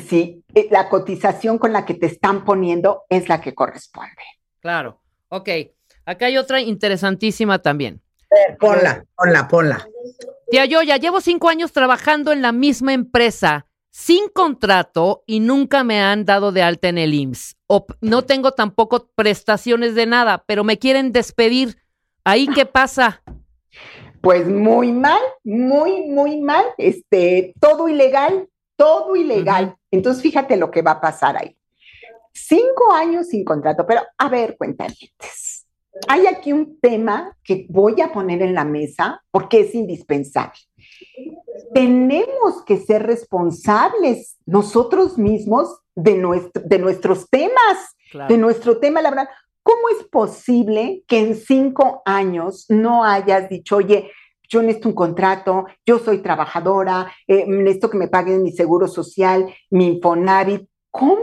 si 0.00 0.42
eh, 0.54 0.68
la 0.70 0.88
cotización 0.88 1.58
con 1.58 1.72
la 1.72 1.84
que 1.84 1.94
te 1.94 2.06
están 2.06 2.44
poniendo 2.44 3.02
es 3.08 3.28
la 3.28 3.40
que 3.40 3.54
corresponde. 3.54 4.22
Claro. 4.60 5.00
Ok. 5.28 5.48
Acá 6.06 6.26
hay 6.26 6.38
otra 6.38 6.60
interesantísima 6.60 7.58
también. 7.60 8.00
Ponla, 8.58 9.04
ponla, 9.16 9.48
ponla. 9.48 9.88
Tía 10.50 10.64
Yoya, 10.64 10.96
llevo 10.96 11.20
cinco 11.20 11.48
años 11.48 11.72
trabajando 11.72 12.32
en 12.32 12.42
la 12.42 12.52
misma 12.52 12.92
empresa 12.92 13.66
sin 13.90 14.28
contrato 14.28 15.24
y 15.26 15.40
nunca 15.40 15.84
me 15.84 16.00
han 16.00 16.24
dado 16.24 16.52
de 16.52 16.62
alta 16.62 16.88
en 16.88 16.98
el 16.98 17.14
IMSS. 17.14 17.56
O 17.66 17.86
no 18.00 18.22
tengo 18.22 18.52
tampoco 18.52 19.10
prestaciones 19.14 19.94
de 19.94 20.06
nada, 20.06 20.44
pero 20.46 20.64
me 20.64 20.78
quieren 20.78 21.12
despedir. 21.12 21.78
¿Ahí 22.24 22.46
qué 22.48 22.66
pasa? 22.66 23.22
Pues 24.20 24.46
muy 24.46 24.92
mal, 24.92 25.20
muy, 25.44 26.02
muy 26.06 26.40
mal, 26.40 26.64
este, 26.76 27.54
todo 27.60 27.88
ilegal, 27.88 28.48
todo 28.76 29.16
ilegal. 29.16 29.76
Entonces, 29.90 30.22
fíjate 30.22 30.56
lo 30.56 30.70
que 30.70 30.82
va 30.82 30.92
a 30.92 31.00
pasar 31.00 31.36
ahí. 31.36 31.56
Cinco 32.32 32.92
años 32.92 33.28
sin 33.28 33.44
contrato, 33.44 33.86
pero 33.86 34.02
a 34.18 34.28
ver, 34.28 34.56
cuentavientes. 34.56 35.49
Hay 36.08 36.26
aquí 36.26 36.52
un 36.52 36.78
tema 36.80 37.36
que 37.44 37.66
voy 37.68 38.00
a 38.00 38.12
poner 38.12 38.42
en 38.42 38.54
la 38.54 38.64
mesa 38.64 39.22
porque 39.30 39.60
es 39.60 39.74
indispensable. 39.74 40.58
Tenemos 41.74 42.62
que 42.64 42.78
ser 42.78 43.04
responsables 43.06 44.36
nosotros 44.46 45.18
mismos 45.18 45.80
de, 45.94 46.16
nuestro- 46.16 46.62
de 46.64 46.78
nuestros 46.78 47.28
temas 47.28 47.96
de 48.28 48.38
nuestro 48.38 48.78
tema 48.78 49.02
laboral. 49.02 49.28
¿Cómo 49.62 49.88
es 49.98 50.04
posible 50.08 51.04
que 51.06 51.18
en 51.20 51.36
cinco 51.36 52.02
años 52.04 52.66
no 52.68 53.04
hayas 53.04 53.48
dicho, 53.48 53.76
oye, 53.76 54.10
yo 54.48 54.62
necesito 54.62 54.88
un 54.88 54.94
contrato, 54.96 55.66
yo 55.86 55.98
soy 56.00 56.18
trabajadora, 56.22 57.12
eh, 57.28 57.44
necesito 57.46 57.88
que 57.90 57.98
me 57.98 58.08
paguen 58.08 58.42
mi 58.42 58.50
seguro 58.52 58.88
social, 58.88 59.52
mi 59.70 59.86
Infonavit? 59.88 60.66
¿Cómo? 60.90 61.22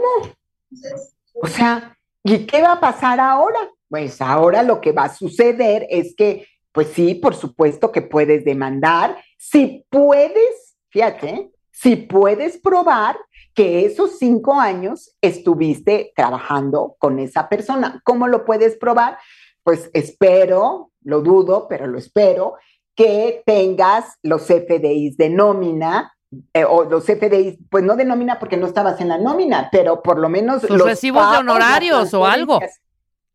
O 1.42 1.46
sea, 1.46 1.98
¿y 2.22 2.46
qué 2.46 2.62
va 2.62 2.72
a 2.74 2.80
pasar 2.80 3.20
ahora? 3.20 3.58
Pues 3.88 4.20
ahora 4.20 4.62
lo 4.62 4.80
que 4.80 4.92
va 4.92 5.04
a 5.04 5.14
suceder 5.14 5.86
es 5.90 6.14
que, 6.16 6.46
pues 6.72 6.88
sí, 6.88 7.14
por 7.14 7.34
supuesto 7.34 7.90
que 7.90 8.02
puedes 8.02 8.44
demandar, 8.44 9.16
si 9.38 9.86
puedes, 9.90 10.76
fíjate, 10.90 11.50
si 11.70 11.96
puedes 11.96 12.58
probar 12.58 13.16
que 13.54 13.84
esos 13.84 14.18
cinco 14.18 14.54
años 14.60 15.16
estuviste 15.20 16.12
trabajando 16.14 16.94
con 16.98 17.18
esa 17.18 17.48
persona. 17.48 18.00
¿Cómo 18.04 18.28
lo 18.28 18.44
puedes 18.44 18.76
probar? 18.76 19.18
Pues 19.64 19.90
espero, 19.94 20.92
lo 21.02 21.22
dudo, 21.22 21.66
pero 21.68 21.86
lo 21.86 21.98
espero, 21.98 22.54
que 22.94 23.42
tengas 23.46 24.16
los 24.22 24.42
FDIs 24.42 25.16
de 25.16 25.30
nómina. 25.30 26.14
eh, 26.52 26.64
o 26.64 26.84
los 26.84 27.04
FDIs, 27.04 27.58
pues 27.70 27.82
no 27.82 27.96
de 27.96 28.04
nómina 28.04 28.38
porque 28.38 28.56
no 28.56 28.66
estabas 28.66 29.00
en 29.00 29.08
la 29.08 29.18
nómina, 29.18 29.68
pero 29.72 30.02
por 30.02 30.18
lo 30.18 30.28
menos 30.28 30.60
Sus 30.60 30.70
los 30.70 30.86
recibos 30.86 31.30
de 31.32 31.38
honorarios 31.38 32.12
o 32.12 32.26
algo. 32.26 32.60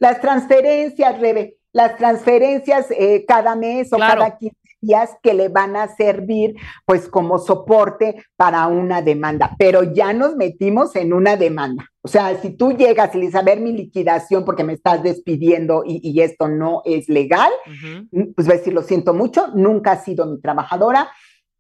Las 0.04 0.20
transferencias, 0.20 1.18
Rebe, 1.18 1.56
las 1.72 1.96
transferencias 1.96 2.88
eh, 2.92 3.24
cada 3.26 3.56
mes 3.56 3.94
o 3.94 3.96
Claro. 3.96 4.20
cada 4.20 4.38
15 4.38 4.54
días 4.82 5.12
que 5.24 5.34
le 5.34 5.48
van 5.48 5.78
a 5.78 5.88
servir 5.96 6.56
pues 6.86 7.08
como 7.08 7.40
soporte 7.40 8.22
para 8.36 8.68
una 8.68 9.02
demanda, 9.02 9.56
pero 9.58 9.82
ya 9.94 10.12
nos 10.12 10.36
metimos 10.36 10.94
en 10.98 11.14
una 11.14 11.38
demanda. 11.38 11.86
O 12.02 12.10
sea, 12.10 12.36
si 12.42 12.50
tú 12.50 12.74
llegas 12.74 13.16
y 13.16 13.20
le 13.20 13.26
dices, 13.28 13.40
a 13.40 13.44
ver 13.44 13.62
mi 13.62 13.72
liquidación 13.72 14.44
porque 14.44 14.66
me 14.66 14.74
estás 14.74 15.02
despidiendo 15.04 15.84
y, 15.86 16.02
y 16.04 16.20
esto 16.20 16.50
no 16.50 16.82
es 16.84 17.08
legal, 17.08 17.52
Ujú. 17.66 18.34
pues 18.36 18.46
va 18.50 18.56
a 18.56 18.58
decir, 18.58 18.74
lo 18.74 18.82
siento 18.82 19.14
mucho, 19.14 19.48
nunca 19.56 19.94
ha 19.94 20.04
sido 20.04 20.26
mi 20.26 20.42
trabajadora 20.42 21.10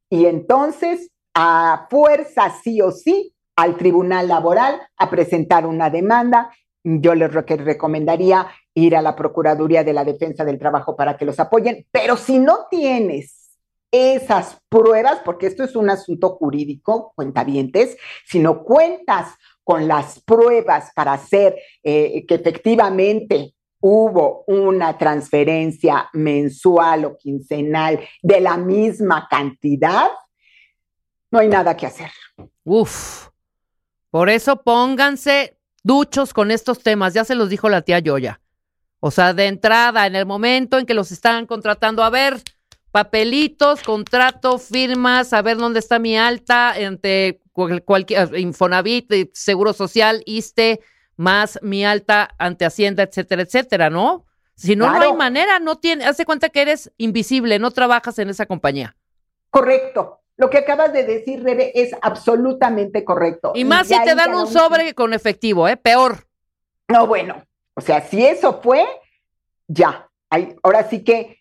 y 0.09 0.25
entonces 0.25 1.09
a 1.33 1.87
fuerza 1.89 2.53
sí 2.61 2.81
o 2.81 2.91
sí 2.91 3.33
al 3.55 3.77
tribunal 3.77 4.27
laboral 4.27 4.81
a 4.97 5.09
presentar 5.09 5.65
una 5.65 5.89
demanda. 5.89 6.51
Yo 6.83 7.15
les 7.15 7.31
recomendaría 7.31 8.47
ir 8.73 8.95
a 8.95 9.01
la 9.01 9.15
Procuraduría 9.15 9.83
de 9.83 9.93
la 9.93 10.03
Defensa 10.03 10.43
del 10.43 10.59
Trabajo 10.59 10.95
para 10.95 11.15
que 11.15 11.25
los 11.25 11.39
apoyen, 11.39 11.85
pero 11.91 12.17
si 12.17 12.39
no 12.39 12.67
tienes 12.69 13.43
esas 13.91 14.59
pruebas, 14.69 15.21
porque 15.23 15.45
esto 15.45 15.63
es 15.63 15.75
un 15.75 15.89
asunto 15.89 16.31
jurídico, 16.31 17.13
cuentavientes, 17.15 17.95
si 18.25 18.39
no 18.39 18.63
cuentas 18.63 19.35
con 19.63 19.87
las 19.87 20.19
pruebas 20.19 20.91
para 20.95 21.13
hacer 21.13 21.55
eh, 21.83 22.25
que 22.27 22.35
efectivamente 22.35 23.53
hubo 23.79 24.45
una 24.47 24.97
transferencia 24.97 26.09
mensual 26.13 27.05
o 27.05 27.17
quincenal 27.17 27.99
de 28.21 28.41
la 28.41 28.57
misma 28.57 29.27
cantidad, 29.29 30.09
no 31.29 31.39
hay 31.39 31.47
nada 31.47 31.77
que 31.77 31.85
hacer. 31.85 32.09
Uf. 32.63 33.27
Por 34.09 34.29
eso 34.29 34.63
pónganse 34.63 35.57
duchos 35.83 36.33
con 36.33 36.49
estos 36.49 36.79
temas. 36.81 37.13
Ya 37.13 37.25
se 37.25 37.35
los 37.35 37.49
dijo 37.49 37.69
la 37.69 37.81
tía 37.81 37.99
Yoya. 37.99 38.41
O 38.99 39.11
sea, 39.11 39.33
de 39.33 39.47
entrada, 39.47 40.07
en 40.07 40.15
el 40.15 40.25
momento 40.25 40.79
en 40.79 40.85
que 40.85 40.93
los 40.93 41.11
están 41.11 41.45
contratando, 41.45 42.03
a 42.03 42.09
ver, 42.09 42.41
papelitos, 42.91 43.83
contrato, 43.83 44.57
firmas, 44.57 45.33
a 45.33 45.41
ver 45.41 45.57
dónde 45.57 45.79
está 45.79 45.99
mi 45.99 46.17
alta 46.17 46.71
ante 46.71 47.41
cual- 47.51 47.83
cualquier 47.83 48.37
Infonavit, 48.39 49.11
eh, 49.11 49.29
Seguro 49.33 49.73
Social, 49.73 50.23
ISTE, 50.25 50.79
más 51.17 51.59
mi 51.61 51.83
alta 51.85 52.29
ante 52.39 52.65
Hacienda, 52.65 53.03
etcétera, 53.03 53.41
etcétera, 53.41 53.89
¿no? 53.89 54.25
Si 54.55 54.75
no, 54.75 54.89
no 54.91 55.01
hay 55.01 55.13
manera, 55.13 55.59
no 55.59 55.77
tiene, 55.77 56.05
hace 56.05 56.25
cuenta 56.25 56.49
que 56.49 56.61
eres 56.61 56.91
invisible, 56.97 57.59
no 57.59 57.71
trabajas 57.71 58.17
en 58.19 58.29
esa 58.29 58.45
compañía. 58.45 58.95
Correcto. 59.49 60.22
Lo 60.37 60.49
que 60.49 60.57
acabas 60.57 60.91
de 60.93 61.03
decir, 61.03 61.43
Rebe, 61.43 61.71
es 61.79 61.95
absolutamente 62.01 63.03
correcto. 63.03 63.51
Y 63.55 63.65
más 63.65 63.87
si 63.87 63.99
te 64.03 64.15
dan 64.15 64.33
un 64.33 64.47
sobre 64.47 64.93
con 64.93 65.13
efectivo, 65.13 65.67
¿eh? 65.67 65.77
Peor. 65.77 66.25
No, 66.89 67.07
bueno, 67.07 67.43
o 67.75 67.81
sea, 67.81 68.01
si 68.01 68.25
eso 68.25 68.59
fue, 68.61 68.83
ya. 69.67 70.07
Hay- 70.29 70.55
ahora 70.63 70.89
sí 70.89 71.03
que, 71.03 71.37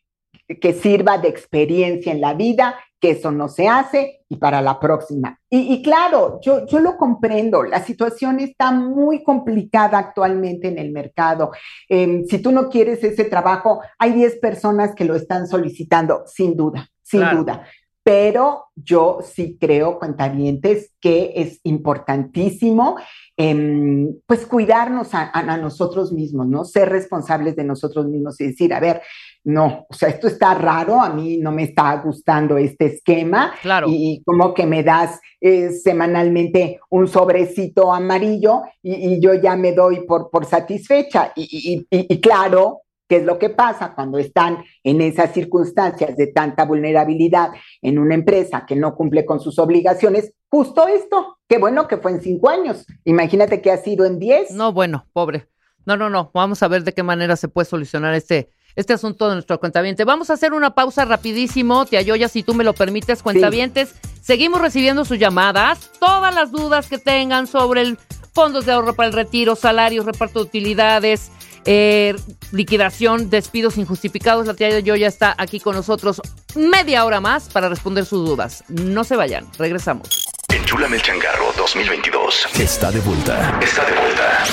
que 0.60 0.73
sirva 0.74 1.16
de 1.19 1.28
experiencia 1.28 2.12
en 2.12 2.20
la 2.20 2.35
vida, 2.35 2.78
que 3.01 3.10
eso 3.12 3.32
no 3.32 3.48
se 3.48 3.66
hace 3.66 4.20
y 4.28 4.36
para 4.36 4.60
la 4.60 4.78
próxima. 4.78 5.40
Y, 5.51 5.73
y 5.74 5.82
claro, 5.82 6.39
yo, 6.43 6.66
yo 6.66 6.78
lo 6.78 6.97
comprendo, 6.97 7.62
la 7.64 7.82
situación 7.82 8.39
está 8.39 8.70
muy 8.70 9.24
complicada 9.24 9.98
actualmente 9.98 10.69
en 10.69 10.78
el 10.78 10.93
mercado. 10.93 11.51
Em, 11.89 12.24
si 12.27 12.39
tú 12.39 12.52
no 12.52 12.69
quieres 12.69 13.02
ese 13.02 13.24
trabajo, 13.24 13.81
hay 13.98 14.12
10 14.12 14.36
personas 14.36 14.94
que 14.94 15.05
lo 15.05 15.16
están 15.16 15.48
solicitando, 15.48 16.23
sin 16.27 16.56
duda, 16.56 16.89
sin 17.02 17.20
Claro. 17.20 17.39
duda. 17.39 17.66
Pero 18.05 18.65
yo 18.74 19.20
sí 19.23 19.57
creo, 19.61 19.99
cuentavientes, 19.99 20.93
que 21.01 21.33
es 21.37 21.61
importantísimo 21.65 22.97
em, 23.37 24.15
pues 24.27 24.45
cuidarnos 24.47 25.11
a, 25.15 25.31
nosotros 25.57 26.12
mismos, 26.12 26.47
¿no? 26.49 26.65
Ser 26.65 26.89
responsables 26.89 27.57
de 27.57 27.65
nosotros 27.65 28.07
mismos 28.07 28.41
y 28.41 28.49
decir, 28.49 28.74
a 28.74 28.81
ver, 28.81 29.03
no, 29.45 29.87
o 29.89 29.95
sea, 29.95 30.09
esto 30.09 30.27
está 30.27 30.55
raro, 30.55 31.01
a 31.01 31.11
mí 31.11 31.39
no 31.39 31.51
me 31.53 31.65
está 31.65 31.97
gustando 31.97 32.57
este 32.59 32.87
esquema 32.87 33.53
Claro. 33.62 33.87
y, 33.89 34.23
como 34.24 34.53
que 34.55 34.66
me 34.66 34.83
das 34.83 35.20
eh, 35.41 35.70
semanalmente 35.70 36.81
un 36.91 37.09
sobrecito 37.09 37.93
amarillo 37.93 38.62
y, 38.83 39.15
y 39.15 39.20
yo 39.20 39.35
ya 39.35 39.57
me 39.57 39.73
doy 39.73 40.05
por, 40.07 40.31
por 40.31 40.45
satisfecha. 40.45 41.33
Y, 41.35 41.43
y- 41.91 41.97
y- 41.99 42.15
y 42.15 42.20
claro, 42.20 42.83
¿qué 43.12 43.18
es 43.18 43.24
lo 43.26 43.39
que 43.39 43.51
pasa 43.51 43.94
cuando 43.94 44.16
están 44.16 44.64
en 44.82 45.02
esas 45.02 45.34
circunstancias 45.34 46.16
de 46.16 46.28
tanta 46.28 46.64
vulnerabilidad 46.64 47.51
en 47.82 47.98
una 47.98 48.14
empresa 48.14 48.64
que 48.66 48.74
no 48.74 48.94
cumple 48.94 49.26
con 49.26 49.39
sus 49.39 49.59
obligaciones? 49.59 50.32
Justo 50.48 50.89
esto, 50.89 51.36
qué 51.47 51.59
bueno 51.59 51.89
que 51.89 51.98
fue 51.98 52.12
en 52.12 52.22
cinco 52.22 52.48
años. 52.48 52.86
Imagínate 53.05 53.60
que 53.60 53.70
ha 53.70 53.76
sido 53.76 54.06
en 54.06 54.18
diez. 54.18 54.51
No, 54.51 54.72
bueno, 54.72 55.05
pobre. 55.12 55.47
No, 55.84 55.98
no, 55.98 56.09
no. 56.09 56.30
Vamos 56.32 56.62
a 56.62 56.68
ver 56.68 56.84
de 56.84 56.94
qué 56.94 57.02
manera 57.02 57.36
se 57.36 57.48
puede 57.48 57.66
solucionar 57.66 58.14
este, 58.14 58.48
este 58.76 58.94
asunto 58.94 59.28
de 59.28 59.34
nuestro 59.34 59.60
cuentaviente. 59.60 60.05
Vamos 60.05 60.30
a 60.30 60.32
hacer 60.32 60.55
una 60.55 60.74
pausa 60.74 61.05
rapidísimo, 61.05 61.84
tía 61.84 62.01
Yoya, 62.01 62.28
si 62.28 62.43
tú 62.43 62.55
me 62.55 62.64
lo 62.64 62.72
permites, 62.72 63.22
cuentavientes. 63.22 63.94
Seguimos 64.22 64.62
recibiendo 64.62 65.05
sus 65.05 65.18
llamadas, 65.18 65.90
todas 66.01 66.34
las 66.34 66.51
dudas 66.51 66.89
que 66.89 66.97
tengan 66.97 67.47
sobre 67.47 67.82
el 67.82 67.98
fondos 68.32 68.64
de 68.64 68.72
ahorro 68.72 68.94
para 68.94 69.09
el 69.09 69.12
retiro, 69.12 69.55
salarios, 69.55 70.06
reparto 70.06 70.39
de 70.39 70.47
utilidades, 70.47 71.30
eh, 71.64 72.14
liquidación, 72.51 73.30
despidos 73.30 73.78
injustificados. 73.78 74.47
La 74.47 74.55
tía 74.55 74.80
Yoya 74.80 75.09
está 75.09 75.34
aquí 75.39 75.60
con 75.60 75.74
nosotros 75.74 76.20
media 76.55 77.05
hora 77.05 77.20
más 77.20 77.48
para 77.48 77.68
responder 77.68 78.05
sus 78.05 78.26
dudas. 78.26 78.64
No 78.68 79.05
se 79.05 79.16
vayan, 79.16 79.47
regresamos. 79.59 80.26
Enchúlame 80.48 80.97
el 80.97 81.02
changarro 81.02 81.52
2022. 81.56 82.48
Está 82.59 82.90
de 82.90 83.01
vuelta. 83.01 83.59
Está 83.62 83.84
de 83.84 83.93
vuelta. 83.93 84.44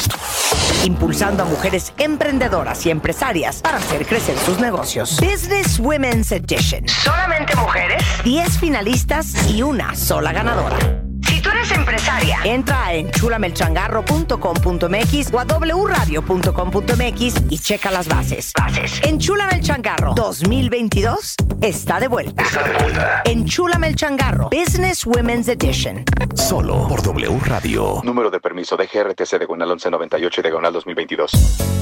impulsando 0.86 1.44
a 1.44 1.46
mujeres 1.46 1.94
emprendedoras 1.98 2.86
y 2.86 2.90
empresarias 2.90 3.62
para 3.62 3.78
hacer 3.78 4.06
crecer 4.06 4.38
sus 4.38 4.60
negocios. 4.60 5.18
Business 5.20 5.80
Women's 5.80 6.32
Edition. 6.32 6.88
Solamente 6.88 7.56
mujeres, 7.56 8.04
10 8.24 8.60
finalistas 8.60 9.50
y 9.50 9.62
una 9.62 9.96
sola 9.96 10.32
ganadora. 10.32 11.09
Si 11.40 11.44
tú 11.44 11.52
eres 11.52 11.72
empresaria, 11.72 12.38
entra 12.44 12.88
a 12.88 12.94
enchulamelchangarro.com.mx 12.96 15.34
o 15.34 15.40
a 15.40 15.46
wradio.com.mx 15.46 17.34
y 17.50 17.60
checa 17.60 17.92
las 17.92 18.10
bases. 18.10 18.52
Bases. 18.60 19.00
Enchúlame 19.06 19.54
el 19.54 19.62
changarro 19.62 20.14
2022 20.16 21.36
está 21.62 22.02
de 22.02 22.10
vuelta. 22.10 22.44
Está 22.44 22.64
de 22.64 22.74
vuelta. 22.74 23.22
Enchúlame 23.24 23.88
el 23.88 23.96
changarro 23.96 24.50
Business 24.50 25.06
Women's 25.06 25.48
Edition. 25.48 26.04
Solo 26.36 26.90
por 26.90 27.02
W 27.04 27.40
Radio. 27.46 28.02
Número 28.04 28.30
de 28.30 28.42
permiso 28.42 28.76
de 28.76 28.88
GRTC 28.88 29.38
diagonal 29.38 29.70
1198 29.70 30.42
y 30.42 30.44
diagonal 30.44 30.74
2022. 30.74 31.32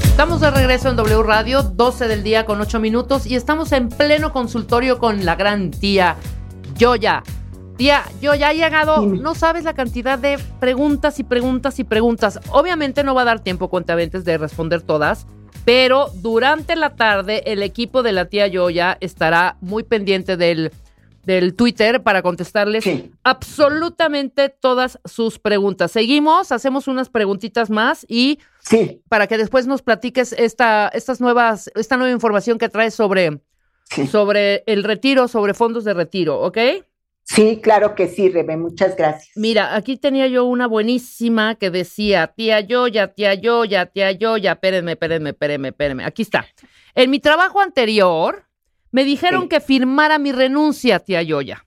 Estamos 0.04 0.42
de 0.42 0.52
regreso 0.52 0.90
en 0.90 0.98
W 0.98 1.24
Radio, 1.24 1.64
12 1.64 2.08
del 2.08 2.22
día 2.22 2.46
con 2.46 2.62
8 2.62 2.80
minutos 2.80 3.26
y 3.26 3.36
estamos 3.36 3.72
en 3.72 3.90
pleno 3.90 4.32
consultorio 4.32 5.00
con 5.00 5.26
la 5.26 5.36
gran 5.36 5.72
tía 5.72 6.16
Yoya. 6.76 7.24
Tía, 7.78 8.04
yo 8.22 8.34
ya 8.34 8.52
he 8.52 8.56
llegado, 8.56 9.06
no 9.06 9.36
sabes 9.36 9.64
la 9.64 9.74
cantidad 9.74 10.18
de 10.18 10.40
preguntas 10.60 11.20
y 11.20 11.24
preguntas 11.24 11.78
y 11.80 11.84
preguntas. 11.84 12.40
Obviamente 12.50 13.04
no 13.04 13.14
va 13.14 13.22
a 13.22 13.26
dar 13.26 13.40
tiempo, 13.44 13.70
cuentaventes, 13.70 14.26
de 14.26 14.40
responder 14.40 14.82
todas, 14.82 15.28
pero 15.64 16.10
durante 16.16 16.76
la 16.76 16.96
tarde 16.96 17.44
el 17.46 17.62
equipo 17.62 18.02
de 18.02 18.14
la 18.14 18.26
tía 18.26 18.48
Yoya 18.48 18.98
estará 19.00 19.58
muy 19.62 19.84
pendiente 19.84 20.38
del, 20.38 20.72
del 21.24 21.54
Twitter 21.56 22.02
para 22.02 22.24
contestarles 22.24 22.84
absolutamente 23.24 24.50
todas 24.50 25.00
sus 25.06 25.38
preguntas. 25.38 25.92
Seguimos, 25.92 26.52
hacemos 26.52 26.88
unas 26.88 27.10
preguntitas 27.10 27.70
más 27.70 28.06
y 28.10 28.40
Sí. 28.60 29.02
para 29.08 29.28
que 29.28 29.38
después 29.38 29.68
nos 29.68 29.84
platiques 29.84 30.34
esta, 30.34 30.90
estas 30.90 31.22
nuevas, 31.22 31.70
esta 31.76 31.96
nueva 31.96 32.12
información 32.12 32.58
que 32.58 32.70
traes 32.70 32.96
sobre, 32.96 33.40
sobre 34.10 34.64
el 34.66 34.84
retiro, 34.84 35.28
sobre 35.28 35.54
fondos 35.54 35.84
de 35.84 35.94
retiro, 35.94 36.42
¿ok? 36.42 36.58
Sí, 37.30 37.60
claro 37.62 37.94
que 37.94 38.08
sí, 38.08 38.30
Rebe, 38.30 38.56
muchas 38.56 38.96
gracias. 38.96 39.36
Mira, 39.36 39.76
aquí 39.76 39.98
tenía 39.98 40.28
yo 40.28 40.46
una 40.46 40.66
buenísima 40.66 41.56
que 41.56 41.70
decía, 41.70 42.28
tía 42.28 42.62
Yoya, 42.62 43.14
tía 43.14 43.34
Yoya, 43.34 43.88
tía 43.88 44.14
Yoya, 44.14 44.54
espérenme, 44.54 44.94
espérenme, 44.94 45.30
espérenme, 45.32 45.68
espérenme. 45.68 46.06
Aquí 46.06 46.22
está. 46.22 46.46
En 46.96 47.12
mi 47.12 47.20
trabajo 47.20 47.60
anterior, 47.60 48.46
me 48.92 49.04
dijeron 49.04 49.50
que 49.50 49.60
firmara 49.60 50.20
mi 50.20 50.32
renuncia, 50.32 51.00
tía 51.00 51.22
Yoya. 51.22 51.66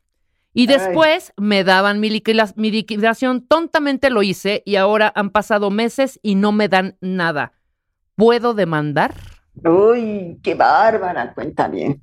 Y 0.54 0.62
Ay. 0.62 0.78
después 0.78 1.34
me 1.36 1.62
daban 1.62 2.00
mi, 2.00 2.22
mi 2.56 2.70
liquidación. 2.70 3.46
Tontamente 3.46 4.08
lo 4.08 4.22
hice 4.22 4.62
y 4.64 4.76
ahora 4.76 5.12
han 5.14 5.28
pasado 5.28 5.70
meses 5.70 6.18
y 6.22 6.36
no 6.36 6.52
me 6.52 6.68
dan 6.68 6.96
nada. 7.02 7.52
¿Puedo 8.16 8.54
demandar? 8.54 9.14
Uy, 9.62 10.40
qué 10.42 10.54
bárbara, 10.54 11.34
cuenta 11.34 11.68
bien. 11.68 12.00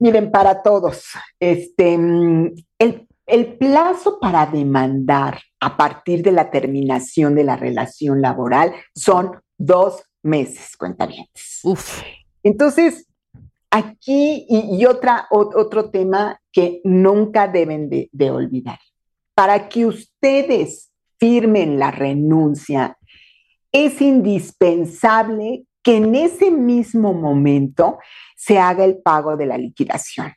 Miren, 0.00 0.30
para 0.30 0.62
todos, 0.62 1.04
este, 1.38 1.94
el, 1.94 3.06
el 3.26 3.58
plazo 3.58 4.18
para 4.18 4.46
demandar 4.46 5.38
a 5.60 5.76
partir 5.76 6.22
de 6.22 6.32
la 6.32 6.50
terminación 6.50 7.34
de 7.34 7.44
la 7.44 7.56
relación 7.56 8.20
laboral 8.22 8.72
son 8.94 9.32
dos 9.58 10.02
meses, 10.22 10.76
cuentavientes. 10.76 11.60
Uf. 11.62 12.02
Entonces, 12.42 13.06
aquí 13.70 14.46
y, 14.48 14.76
y 14.80 14.86
otra, 14.86 15.26
o- 15.30 15.50
otro 15.54 15.90
tema 15.90 16.40
que 16.50 16.80
nunca 16.82 17.46
deben 17.46 17.88
de, 17.90 18.08
de 18.10 18.30
olvidar. 18.30 18.78
Para 19.34 19.68
que 19.68 19.86
ustedes 19.86 20.90
firmen 21.18 21.78
la 21.78 21.90
renuncia, 21.90 22.96
es 23.70 24.00
indispensable 24.00 25.66
que 25.82 25.96
en 25.96 26.14
ese 26.14 26.50
mismo 26.50 27.14
momento 27.14 27.98
se 28.40 28.58
haga 28.58 28.86
el 28.86 28.96
pago 28.96 29.36
de 29.36 29.44
la 29.44 29.58
liquidación. 29.58 30.32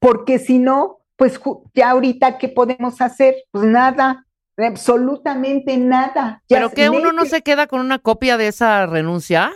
Porque 0.00 0.40
si 0.40 0.58
no, 0.58 0.98
pues 1.14 1.40
ya 1.74 1.90
ahorita, 1.90 2.38
¿qué 2.38 2.48
podemos 2.48 3.00
hacer? 3.00 3.36
Pues 3.52 3.64
nada, 3.66 4.26
absolutamente 4.56 5.76
nada. 5.76 6.42
Ya 6.48 6.56
¿Pero 6.56 6.70
que 6.70 6.90
uno 6.90 7.12
no 7.12 7.24
se 7.26 7.42
queda 7.42 7.68
con 7.68 7.80
una 7.80 8.00
copia 8.00 8.36
de 8.36 8.48
esa 8.48 8.84
renuncia? 8.86 9.52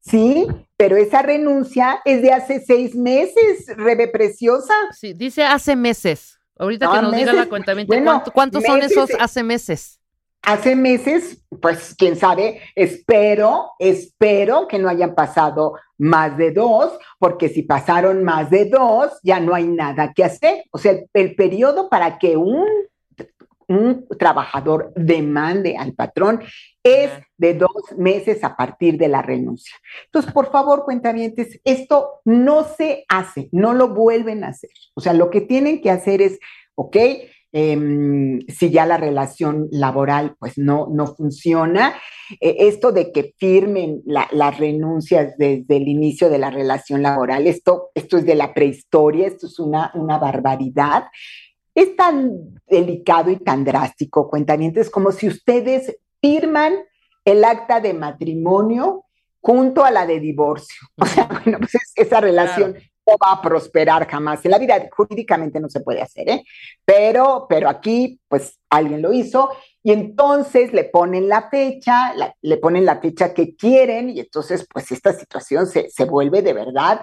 Sí, 0.00 0.46
pero 0.76 0.96
esa 0.96 1.22
renuncia 1.22 2.02
es 2.04 2.20
de 2.20 2.32
hace 2.32 2.60
seis 2.60 2.94
meses, 2.94 3.68
Rebe 3.74 4.08
Preciosa. 4.08 4.74
Sí, 4.90 5.14
dice 5.14 5.44
hace 5.44 5.76
meses. 5.76 6.40
Ahorita 6.58 6.90
que 6.90 6.98
Ah, 6.98 7.02
nos 7.02 7.16
diga 7.16 7.32
la 7.32 7.48
cuenta, 7.48 7.72
Bueno, 7.86 8.22
¿cuántos 8.34 8.64
son 8.64 8.80
meses, 8.80 8.92
esos 8.92 9.10
hace 9.18 9.42
meses? 9.42 9.98
Hace 10.42 10.76
meses, 10.76 11.42
pues 11.60 11.94
quién 11.96 12.16
sabe, 12.16 12.60
espero, 12.74 13.72
espero 13.78 14.66
que 14.68 14.78
no 14.78 14.88
hayan 14.88 15.14
pasado 15.14 15.74
más 15.98 16.36
de 16.36 16.50
dos, 16.50 16.98
porque 17.18 17.48
si 17.48 17.62
pasaron 17.62 18.24
más 18.24 18.50
de 18.50 18.66
dos, 18.66 19.12
ya 19.22 19.40
no 19.40 19.54
hay 19.54 19.66
nada 19.68 20.12
que 20.12 20.24
hacer. 20.24 20.64
O 20.72 20.78
sea, 20.78 20.92
el, 20.92 21.08
el 21.14 21.34
periodo 21.34 21.88
para 21.88 22.18
que 22.18 22.36
un, 22.36 22.66
un 23.68 24.06
trabajador 24.18 24.92
demande 24.96 25.76
al 25.76 25.92
patrón 25.94 26.42
es 26.82 27.10
de 27.36 27.54
dos 27.54 27.70
meses 27.96 28.42
a 28.42 28.56
partir 28.56 28.98
de 28.98 29.08
la 29.08 29.22
renuncia. 29.22 29.76
Entonces, 30.06 30.32
por 30.32 30.50
favor, 30.50 30.84
cuentavientes, 30.84 31.60
esto 31.64 32.20
no 32.24 32.64
se 32.64 33.04
hace, 33.08 33.48
no 33.52 33.72
lo 33.72 33.88
vuelven 33.88 34.44
a 34.44 34.48
hacer. 34.48 34.70
O 34.94 35.00
sea, 35.00 35.12
lo 35.12 35.30
que 35.30 35.40
tienen 35.40 35.80
que 35.80 35.90
hacer 35.90 36.20
es, 36.20 36.38
ok, 36.74 36.96
em, 37.52 38.40
si 38.48 38.70
ya 38.70 38.86
la 38.86 38.96
relación 38.96 39.68
laboral 39.70 40.36
pues 40.38 40.56
no, 40.56 40.88
no 40.90 41.06
funciona, 41.14 41.94
eh, 42.40 42.56
esto 42.60 42.92
de 42.92 43.12
que 43.12 43.34
firmen 43.38 44.00
la- 44.06 44.28
las 44.32 44.58
renuncias 44.58 45.36
desde 45.36 45.76
el 45.76 45.86
inicio 45.88 46.30
de 46.30 46.38
la 46.38 46.50
relación 46.50 47.02
laboral, 47.02 47.46
esto, 47.46 47.90
esto 47.94 48.16
es 48.18 48.24
de 48.24 48.34
la 48.34 48.54
prehistoria, 48.54 49.26
esto 49.26 49.46
es 49.46 49.58
una, 49.58 49.90
una 49.94 50.18
barbaridad. 50.18 51.04
Es 51.74 51.96
tan 51.96 52.60
delicado 52.68 53.30
y 53.30 53.36
tan 53.36 53.64
drástico, 53.64 54.28
cuentavientes, 54.28 54.90
como 54.90 55.10
si 55.12 55.28
ustedes 55.28 55.96
firman 56.20 56.74
el 57.24 57.44
acta 57.44 57.80
de 57.80 57.94
matrimonio 57.94 59.04
junto 59.40 59.84
a 59.84 59.90
la 59.90 60.06
de 60.06 60.20
divorcio. 60.20 60.86
O 60.98 61.06
sea, 61.06 61.28
bueno, 61.44 61.58
pues 61.58 61.74
es- 61.74 61.92
esa 61.96 62.20
relación 62.20 62.76
no 63.06 63.16
va 63.22 63.32
a 63.32 63.42
prosperar 63.42 64.08
jamás. 64.08 64.44
En 64.44 64.50
la 64.50 64.58
vida 64.58 64.88
jurídicamente 64.90 65.60
no 65.60 65.68
se 65.68 65.80
puede 65.80 66.02
hacer, 66.02 66.28
¿eh? 66.28 66.44
Pero, 66.84 67.46
pero 67.48 67.68
aquí, 67.68 68.20
pues 68.28 68.58
alguien 68.70 69.02
lo 69.02 69.12
hizo 69.12 69.50
y 69.82 69.92
entonces 69.92 70.72
le 70.72 70.84
ponen 70.84 71.28
la 71.28 71.48
fecha, 71.50 72.14
le 72.40 72.56
ponen 72.58 72.84
la 72.84 73.00
fecha 73.00 73.34
que 73.34 73.56
quieren 73.56 74.10
y 74.10 74.20
entonces, 74.20 74.66
pues 74.72 74.90
esta 74.92 75.12
situación 75.12 75.66
se, 75.66 75.90
se 75.90 76.04
vuelve 76.04 76.42
de 76.42 76.52
verdad 76.52 77.00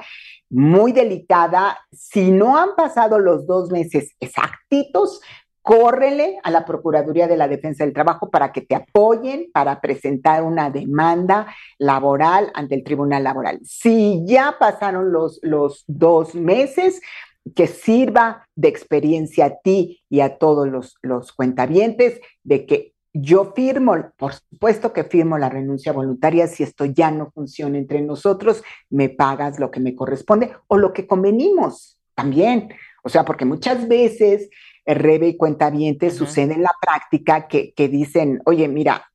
muy 0.49 0.91
delicada. 0.91 1.79
Si 1.91 2.31
no 2.31 2.57
han 2.57 2.75
pasado 2.75 3.19
los 3.19 3.45
dos 3.45 3.69
meses 3.69 4.15
exactitos, 4.19 5.21
córrele 5.69 6.39
a 6.41 6.49
la 6.49 6.65
Procuraduría 6.65 7.27
de 7.27 7.37
la 7.37 7.47
Defensa 7.47 7.83
del 7.83 7.93
Trabajo 7.93 8.31
para 8.31 8.51
que 8.51 8.61
te 8.61 8.73
apoyen 8.73 9.51
para 9.53 9.79
presentar 9.81 10.41
una 10.41 10.71
demanda 10.71 11.45
laboral 11.77 12.49
ante 12.55 12.73
el 12.73 12.83
Tribunal 12.83 13.23
Laboral. 13.23 13.59
Si 13.61 14.23
ya 14.25 14.55
pasaron 14.59 15.11
los, 15.11 15.39
los 15.43 15.83
dos 15.85 16.33
meses, 16.33 17.01
que 17.55 17.67
sirva 17.67 18.47
de 18.55 18.67
experiencia 18.67 19.45
a 19.45 19.59
ti 19.59 20.01
y 20.09 20.21
a 20.21 20.39
todos 20.39 20.67
los, 20.67 20.97
los 21.03 21.33
cuentavientes 21.33 22.19
de 22.43 22.65
que 22.65 22.95
yo 23.13 23.53
firmo, 23.55 23.95
por 24.17 24.33
supuesto 24.33 24.91
que 24.91 25.03
firmo 25.03 25.37
la 25.37 25.49
renuncia 25.49 25.93
voluntaria 25.93 26.47
si 26.47 26.63
esto 26.63 26.85
ya 26.85 27.11
no 27.11 27.29
funciona 27.29 27.77
entre 27.77 28.01
nosotros, 28.01 28.63
me 28.89 29.09
pagas 29.09 29.59
lo 29.59 29.69
que 29.69 29.79
me 29.79 29.95
corresponde 29.95 30.51
o 30.65 30.77
lo 30.77 30.93
que 30.93 31.05
convenimos 31.05 31.99
también. 32.15 32.69
O 33.03 33.09
sea, 33.09 33.23
porque 33.23 33.45
muchas 33.45 33.87
veces, 33.87 34.49
Rebe 34.85 35.27
y 35.27 35.37
cuentavientes, 35.37 36.15
sucede 36.15 36.53
en 36.55 36.63
la 36.63 36.71
práctica 36.81 37.47
que, 37.47 37.73
que 37.73 37.87
dicen, 37.87 38.41
oye, 38.45 38.67
mira, 38.67 39.05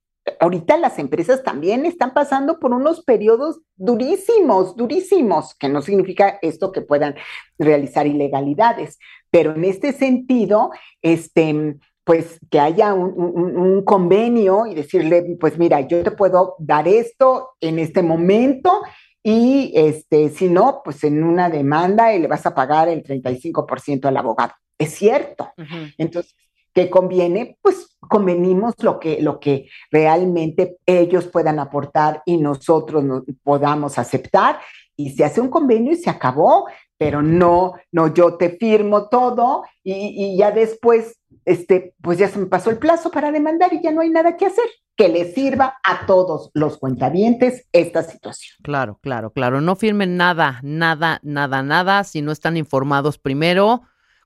ahorita 0.40 0.76
las 0.78 0.98
empresas 0.98 1.42
también 1.42 1.84
están 1.84 2.14
pasando 2.14 2.58
por 2.58 2.72
unos 2.72 3.02
periodos 3.04 3.60
durísimos, 3.76 4.76
durísimos, 4.76 5.54
que 5.56 5.68
no 5.68 5.82
significa 5.82 6.38
esto 6.42 6.72
que 6.72 6.80
puedan 6.80 7.14
realizar 7.58 8.06
ilegalidades, 8.06 8.98
pero 9.30 9.54
en 9.54 9.64
este 9.64 9.92
sentido, 9.92 10.70
este, 11.02 11.76
pues 12.04 12.38
que 12.50 12.60
haya 12.60 12.94
un, 12.94 13.12
un- 13.16 13.56
un 13.56 13.84
convenio 13.84 14.66
y 14.66 14.74
decirle, 14.74 15.36
pues 15.40 15.58
mira, 15.58 15.80
yo 15.82 16.02
te 16.02 16.10
puedo 16.10 16.54
dar 16.58 16.86
esto 16.88 17.50
en 17.60 17.78
este 17.78 18.02
momento 18.02 18.82
y 19.22 19.72
este, 19.74 20.28
si 20.28 20.48
no, 20.48 20.82
pues 20.84 21.02
en 21.04 21.22
una 21.24 21.48
demanda 21.48 22.14
y 22.14 22.18
le 22.18 22.28
vas 22.28 22.44
a 22.46 22.54
pagar 22.54 22.88
el 22.88 23.02
35% 23.02 24.06
al 24.06 24.16
abogado. 24.18 24.52
Es 24.78 24.94
cierto. 24.94 25.52
Entonces, 25.98 26.34
¿qué 26.72 26.90
conviene? 26.90 27.56
Pues 27.62 27.96
convenimos 28.00 28.74
lo 28.80 28.98
que, 28.98 29.20
lo 29.22 29.40
que 29.40 29.68
realmente 29.90 30.76
ellos 30.86 31.26
puedan 31.26 31.58
aportar 31.58 32.22
y 32.26 32.36
nosotros 32.36 33.04
nos 33.04 33.22
podamos 33.42 33.98
aceptar 33.98 34.60
y 34.96 35.10
se 35.10 35.24
hace 35.24 35.40
un 35.40 35.48
convenio 35.48 35.92
y 35.92 35.96
se 35.96 36.10
acabó, 36.10 36.66
pero 36.96 37.22
no, 37.22 37.74
no, 37.90 38.12
yo 38.14 38.36
te 38.36 38.50
firmo 38.50 39.08
todo 39.08 39.64
y, 39.82 39.92
y 39.92 40.36
ya 40.36 40.50
después, 40.52 41.20
este, 41.44 41.94
pues 42.00 42.18
ya 42.18 42.28
se 42.28 42.38
me 42.38 42.46
pasó 42.46 42.70
el 42.70 42.78
plazo 42.78 43.10
para 43.10 43.32
demandar 43.32 43.72
y 43.72 43.82
ya 43.82 43.90
no 43.90 44.00
hay 44.00 44.10
nada 44.10 44.36
que 44.36 44.46
hacer. 44.46 44.64
Que 44.96 45.08
le 45.08 45.32
sirva 45.32 45.78
a 45.82 46.06
todos 46.06 46.52
los 46.54 46.78
cuentavientes 46.78 47.66
esta 47.72 48.04
situación. 48.04 48.54
Claro, 48.62 49.00
claro, 49.02 49.32
claro. 49.32 49.60
No 49.60 49.74
firmen 49.74 50.16
nada, 50.16 50.60
nada, 50.62 51.18
nada, 51.24 51.64
nada 51.64 52.04
si 52.04 52.22
no 52.22 52.30
están 52.30 52.56
informados 52.56 53.18
primero. 53.18 53.82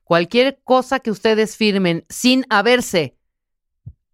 Cualquier 0.09 0.59
cosa 0.63 1.01
que 1.01 1.11
ustedes 1.11 1.55
firmen 1.55 2.03
sin 2.09 2.43
haberse 2.49 3.15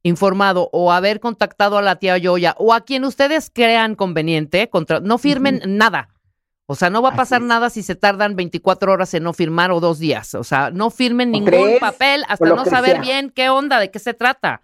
informado 0.04 0.70
o 0.74 0.92
haber 0.92 1.22
contactado 1.22 1.78
a 1.78 1.82
la 1.82 1.96
tía 1.96 2.18
Yoya 2.18 2.54
o 2.58 2.74
a 2.74 2.82
quien 2.82 3.06
ustedes 3.06 3.50
crean 3.50 3.96
conveniente, 3.96 4.70
contra, 4.70 5.00
no 5.00 5.18
firmen 5.18 5.62
nada. 5.66 6.10
O 6.66 6.76
sea, 6.76 6.90
no 6.90 7.02
va 7.02 7.12
a 7.12 7.16
pasar 7.16 7.42
nada 7.42 7.70
si 7.70 7.82
se 7.82 7.96
tardan 7.96 8.36
24 8.36 8.92
horas 8.92 9.14
en 9.14 9.24
no 9.24 9.32
firmar 9.32 9.72
o 9.72 9.80
dos 9.80 9.98
días. 9.98 10.36
O 10.36 10.44
sea, 10.44 10.70
no 10.70 10.90
firmen 10.90 11.32
ningún 11.32 11.52
tres, 11.52 11.80
papel 11.80 12.26
hasta 12.28 12.50
no 12.50 12.66
saber 12.66 12.96
sea. 12.96 13.02
bien 13.02 13.30
qué 13.34 13.48
onda, 13.48 13.80
de 13.80 13.90
qué 13.90 14.00
se 14.00 14.14
trata. 14.14 14.64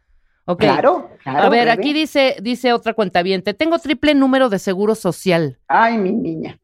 Claro, 0.57 1.11
claro, 1.23 1.43
A 1.43 1.49
ver, 1.49 1.69
aquí 1.69 1.93
dice, 1.93 2.35
dice 2.41 2.73
otra 2.73 2.93
cuentaviente, 2.93 3.53
tengo 3.53 3.79
triple 3.79 4.15
número 4.15 4.49
de 4.49 4.59
seguro 4.59 4.95
social. 4.95 5.59
Ay, 5.69 5.97
mi 5.97 6.11
niña. 6.11 6.59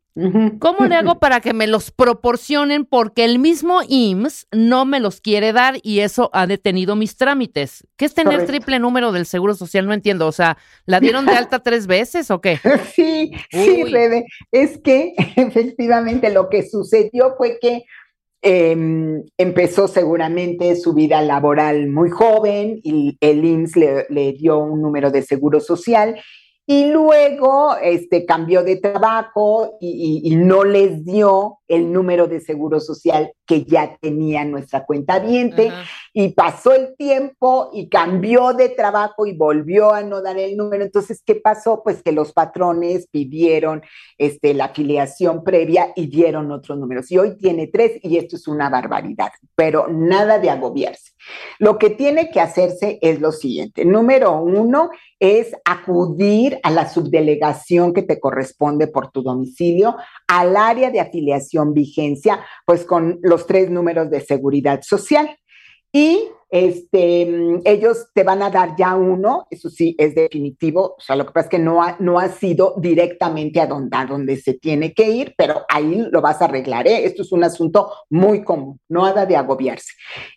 ¿Cómo 0.60 0.85
le 0.85 0.95
hago 0.95 1.15
para 1.19 1.41
que 1.41 1.53
me 1.53 1.68
los 1.68 1.91
proporcionen? 1.91 2.85
Porque 2.85 3.23
el 3.23 3.39
mismo 3.39 3.81
IMSS 3.88 4.48
no 4.52 4.85
me 4.85 4.99
los 4.99 5.22
quiere 5.22 5.53
dar 5.53 5.76
y 5.84 5.99
eso 5.99 6.30
ha 6.34 6.48
detenido 6.48 6.95
mis 6.95 7.18
trámites. 7.18 7.88
¿Qué 7.98 8.06
es 8.06 8.14
tener 8.14 8.34
Correcto. 8.34 8.53
triple 8.53 8.80
número 8.80 9.11
del 9.11 9.26
seguro 9.26 9.53
social? 9.53 9.85
No 9.85 9.94
entiendo. 9.94 10.27
O 10.27 10.31
sea, 10.31 10.57
¿la 10.85 10.99
dieron 10.99 11.26
de 11.26 11.34
alta 11.34 11.60
tres 11.60 11.88
veces 11.88 12.31
o 12.31 12.41
qué? 12.41 12.60
Sí, 12.94 13.31
sí. 13.52 13.84
Rebe. 13.84 14.26
Es 14.52 14.80
que 14.80 15.14
efectivamente 15.35 16.31
lo 16.31 16.49
que 16.49 16.68
sucedió 16.68 17.35
fue 17.38 17.60
que 17.60 17.84
em, 18.41 19.23
empezó 19.38 19.88
seguramente 19.88 20.76
su 20.77 20.94
vida 20.94 21.22
laboral 21.22 21.88
muy 21.89 22.10
joven 22.10 22.80
y 22.84 23.18
el 23.19 23.45
IMSS 23.45 23.76
le, 23.76 24.06
le 24.10 24.34
dio 24.34 24.57
un 24.57 24.81
número 24.81 25.11
de 25.11 25.22
seguro 25.22 25.60
social 25.60 26.19
y 26.69 26.91
luego 26.91 27.77
este, 27.81 28.26
cambió 28.26 28.61
de 28.61 28.76
trabajo 28.76 29.77
y, 29.80 30.35
no 30.35 30.65
les 30.65 31.06
dio 31.06 31.60
el 31.69 31.94
número 31.94 32.27
de 32.27 32.41
seguro 32.41 32.81
social 32.81 33.31
que 33.45 33.64
ya 33.64 33.98
tenía 34.02 34.44
nuestra 34.44 34.85
cuenta 34.85 35.19
viente 35.19 35.72
y 36.19 36.30
pasó 36.30 36.73
el 36.73 36.95
tiempo 36.95 37.69
y 37.72 37.89
cambió 37.89 38.52
de 38.53 38.69
trabajo 38.69 39.27
y 39.27 39.38
volvió 39.38 39.94
a 39.94 40.02
no 40.02 40.19
dar 40.23 40.39
el 40.39 40.57
número. 40.57 40.84
Entonces, 40.84 41.22
¿qué 41.23 41.35
pasó? 41.35 41.84
Pues 41.84 42.02
que 42.02 42.11
los 42.11 42.34
patrones 42.34 43.06
pidieron 43.06 43.84
este, 44.18 44.56
la 44.56 44.65
afiliación 44.65 45.44
previa 45.44 45.94
y 45.95 46.07
dieron 46.07 46.52
otros 46.52 46.80
números. 46.80 47.11
Y 47.11 47.19
hoy 47.19 47.38
tiene 47.38 47.68
tres 47.68 47.99
y 48.02 48.18
esto 48.18 48.35
es 48.35 48.48
una 48.48 48.68
barbaridad, 48.68 49.30
pero 49.53 49.89
nada 49.89 50.39
de 50.39 50.49
agobiarse. 50.49 51.11
Lo 51.60 51.77
que 51.77 51.91
tiene 51.91 52.31
que 52.31 52.41
hacerse 52.41 52.98
es 53.03 53.22
lo 53.22 53.31
siguiente. 53.31 53.85
Número 53.85 54.41
uno 54.41 54.89
es 55.19 55.53
acudir 55.65 56.60
a 56.64 56.72
la 56.72 56.89
subdelegación 56.89 57.94
que 57.94 58.02
te 58.02 58.19
corresponde 58.19 58.88
por 58.88 59.11
tu 59.11 59.22
domicilio, 59.22 59.95
al 60.27 60.57
área 60.57 60.89
de 60.89 60.99
afiliación 60.99 61.76
vigencia, 61.76 62.44
pues 62.65 62.85
con 62.85 63.19
los 63.22 63.45
tres 63.45 63.69
números 63.69 64.10
de 64.10 64.22
seguridad 64.22 64.81
social. 64.81 65.38
Y 65.91 66.30
este, 66.49 67.26
mm, 67.26 67.61
ellos 67.65 68.07
te 68.14 68.23
van 68.23 68.41
a 68.41 68.49
dar 68.49 68.76
ya 68.77 68.95
uno, 68.95 69.47
eso 69.49 69.69
sí, 69.69 69.95
es 69.97 70.15
definitivo, 70.15 70.95
o 70.97 71.01
sea, 71.01 71.15
lo 71.15 71.26
que 71.26 71.34
pasa 71.34 71.45
es 71.45 71.51
que 71.51 71.59
no 71.59 71.84
ha, 71.84 71.97
no 71.99 72.19
ha 72.19 72.30
sido 72.30 72.76
directamente 72.77 73.59
a 73.59 73.68
donde, 73.68 73.97
a 73.97 74.05
donde 74.05 74.38
se 74.38 74.53
tiene 74.53 74.93
que 74.93 75.09
ir, 75.09 75.34
pero 75.38 75.65
ahí 75.68 76.07
lo 76.09 76.22
vas 76.22 76.41
a 76.41 76.45
arreglar, 76.45 76.88
¿eh? 76.88 77.05
Esto 77.05 77.23
es 77.23 77.31
un 77.31 77.43
asunto 77.43 77.91
muy 78.09 78.43
común, 78.43 78.80
no 78.88 79.05
ha 79.05 79.26
de 79.26 79.35
agobiarse. 79.35 79.91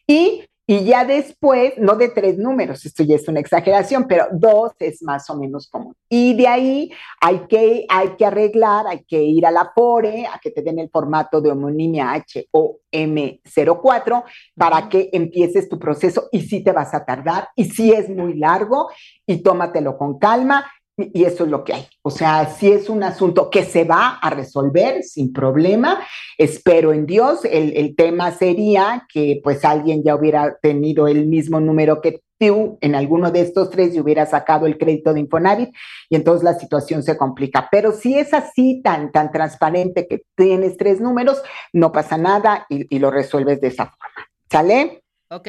Y, 0.06 0.44
y 0.70 0.84
ya 0.84 1.04
después, 1.04 1.72
no 1.78 1.96
de 1.96 2.10
tres 2.10 2.38
números, 2.38 2.86
esto 2.86 3.02
ya 3.02 3.16
es 3.16 3.26
una 3.26 3.40
exageración, 3.40 4.06
pero 4.06 4.28
dos 4.30 4.70
es 4.78 5.02
más 5.02 5.28
o 5.28 5.36
menos 5.36 5.68
común. 5.68 5.96
Y 6.08 6.34
de 6.34 6.46
ahí 6.46 6.92
hay 7.20 7.40
que, 7.48 7.86
hay 7.88 8.10
que 8.10 8.24
arreglar, 8.24 8.86
hay 8.86 9.02
que 9.02 9.20
ir 9.20 9.44
a 9.46 9.50
la 9.50 9.72
PORE, 9.74 10.28
a 10.28 10.38
que 10.38 10.52
te 10.52 10.62
den 10.62 10.78
el 10.78 10.88
formato 10.88 11.40
de 11.40 11.50
homonimia 11.50 12.12
H 12.12 12.46
o 12.52 12.78
M04 12.92 14.22
para 14.54 14.88
que 14.88 15.10
empieces 15.12 15.68
tu 15.68 15.76
proceso 15.76 16.28
y 16.30 16.42
sí 16.42 16.62
te 16.62 16.70
vas 16.70 16.94
a 16.94 17.04
tardar 17.04 17.48
y 17.56 17.64
sí 17.64 17.90
es 17.90 18.08
muy 18.08 18.34
largo 18.34 18.90
y 19.26 19.38
tómatelo 19.38 19.98
con 19.98 20.20
calma 20.20 20.70
y 21.12 21.24
eso 21.24 21.44
es 21.44 21.50
lo 21.50 21.64
que 21.64 21.74
hay. 21.74 21.86
O 22.02 22.10
sea, 22.10 22.46
sí 22.46 22.70
es 22.70 22.88
un 22.88 23.02
asunto 23.02 23.48
que 23.50 23.64
se 23.64 23.84
va 23.84 24.18
a 24.20 24.30
resolver 24.30 25.02
sin 25.02 25.32
problema. 25.32 26.00
Espero 26.36 26.92
en 26.92 27.06
Dios. 27.06 27.44
El, 27.44 27.76
el 27.76 27.94
tema 27.96 28.30
sería 28.32 29.06
que 29.12 29.40
pues 29.42 29.64
alguien 29.64 30.02
ya 30.02 30.14
hubiera 30.14 30.58
tenido 30.60 31.08
el 31.08 31.26
mismo 31.26 31.60
número 31.60 32.00
que 32.00 32.20
tú 32.38 32.78
en 32.80 32.94
alguno 32.94 33.30
de 33.30 33.42
estos 33.42 33.68
tres 33.70 33.94
y 33.94 34.00
hubieras 34.00 34.30
sacado 34.30 34.66
el 34.66 34.78
crédito 34.78 35.12
de 35.12 35.20
Infonavit 35.20 35.70
y 36.08 36.16
entonces 36.16 36.42
la 36.42 36.54
situación 36.54 37.02
se 37.02 37.16
complica. 37.18 37.68
Pero 37.70 37.92
si 37.92 38.18
es 38.18 38.32
así 38.32 38.80
tan, 38.82 39.12
tan 39.12 39.30
transparente 39.30 40.06
que 40.08 40.22
tienes 40.36 40.76
tres 40.78 41.00
números, 41.00 41.42
no 41.74 41.92
pasa 41.92 42.16
nada 42.16 42.64
y, 42.70 42.94
y 42.94 42.98
lo 42.98 43.10
resuelves 43.10 43.60
de 43.60 43.68
esa 43.68 43.86
forma. 43.86 44.26
¿Sale? 44.50 45.02
Ok. 45.28 45.48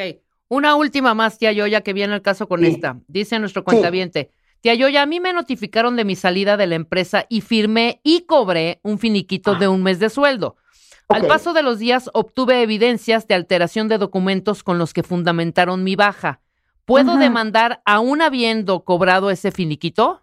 Una 0.49 0.75
última 0.75 1.13
más, 1.13 1.37
tía 1.37 1.53
Yoya, 1.53 1.79
que 1.79 1.93
viene 1.93 2.13
el 2.13 2.21
caso 2.21 2.45
con 2.45 2.59
Sí. 2.59 2.67
esta. 2.67 2.99
Dice 3.07 3.39
nuestro 3.39 3.63
cuentaviente. 3.63 4.31
Tía 4.61 4.75
Yoya, 4.75 5.01
a 5.01 5.05
mí 5.07 5.19
me 5.19 5.33
notificaron 5.33 5.95
de 5.95 6.05
mi 6.05 6.15
salida 6.15 6.55
de 6.55 6.67
la 6.67 6.75
empresa 6.75 7.25
y 7.29 7.41
firmé 7.41 7.99
y 8.03 8.21
cobré 8.21 8.79
un 8.83 8.99
finiquito 8.99 9.55
de 9.55 9.67
un 9.67 9.81
mes 9.81 9.99
de 9.99 10.09
sueldo. 10.09 10.55
Al 11.09 11.25
paso 11.27 11.51
de 11.53 11.63
los 11.63 11.79
días 11.79 12.09
obtuve 12.13 12.61
evidencias 12.61 13.27
de 13.27 13.35
alteración 13.35 13.87
de 13.89 13.97
documentos 13.97 14.63
con 14.63 14.77
los 14.77 14.93
que 14.93 15.03
fundamentaron 15.03 15.83
mi 15.83 15.95
baja. 15.95 16.41
¿Puedo 16.85 17.11
Ajá. 17.11 17.19
demandar 17.19 17.81
aún 17.85 18.21
habiendo 18.21 18.83
cobrado 18.85 19.29
ese 19.31 19.51
finiquito? 19.51 20.21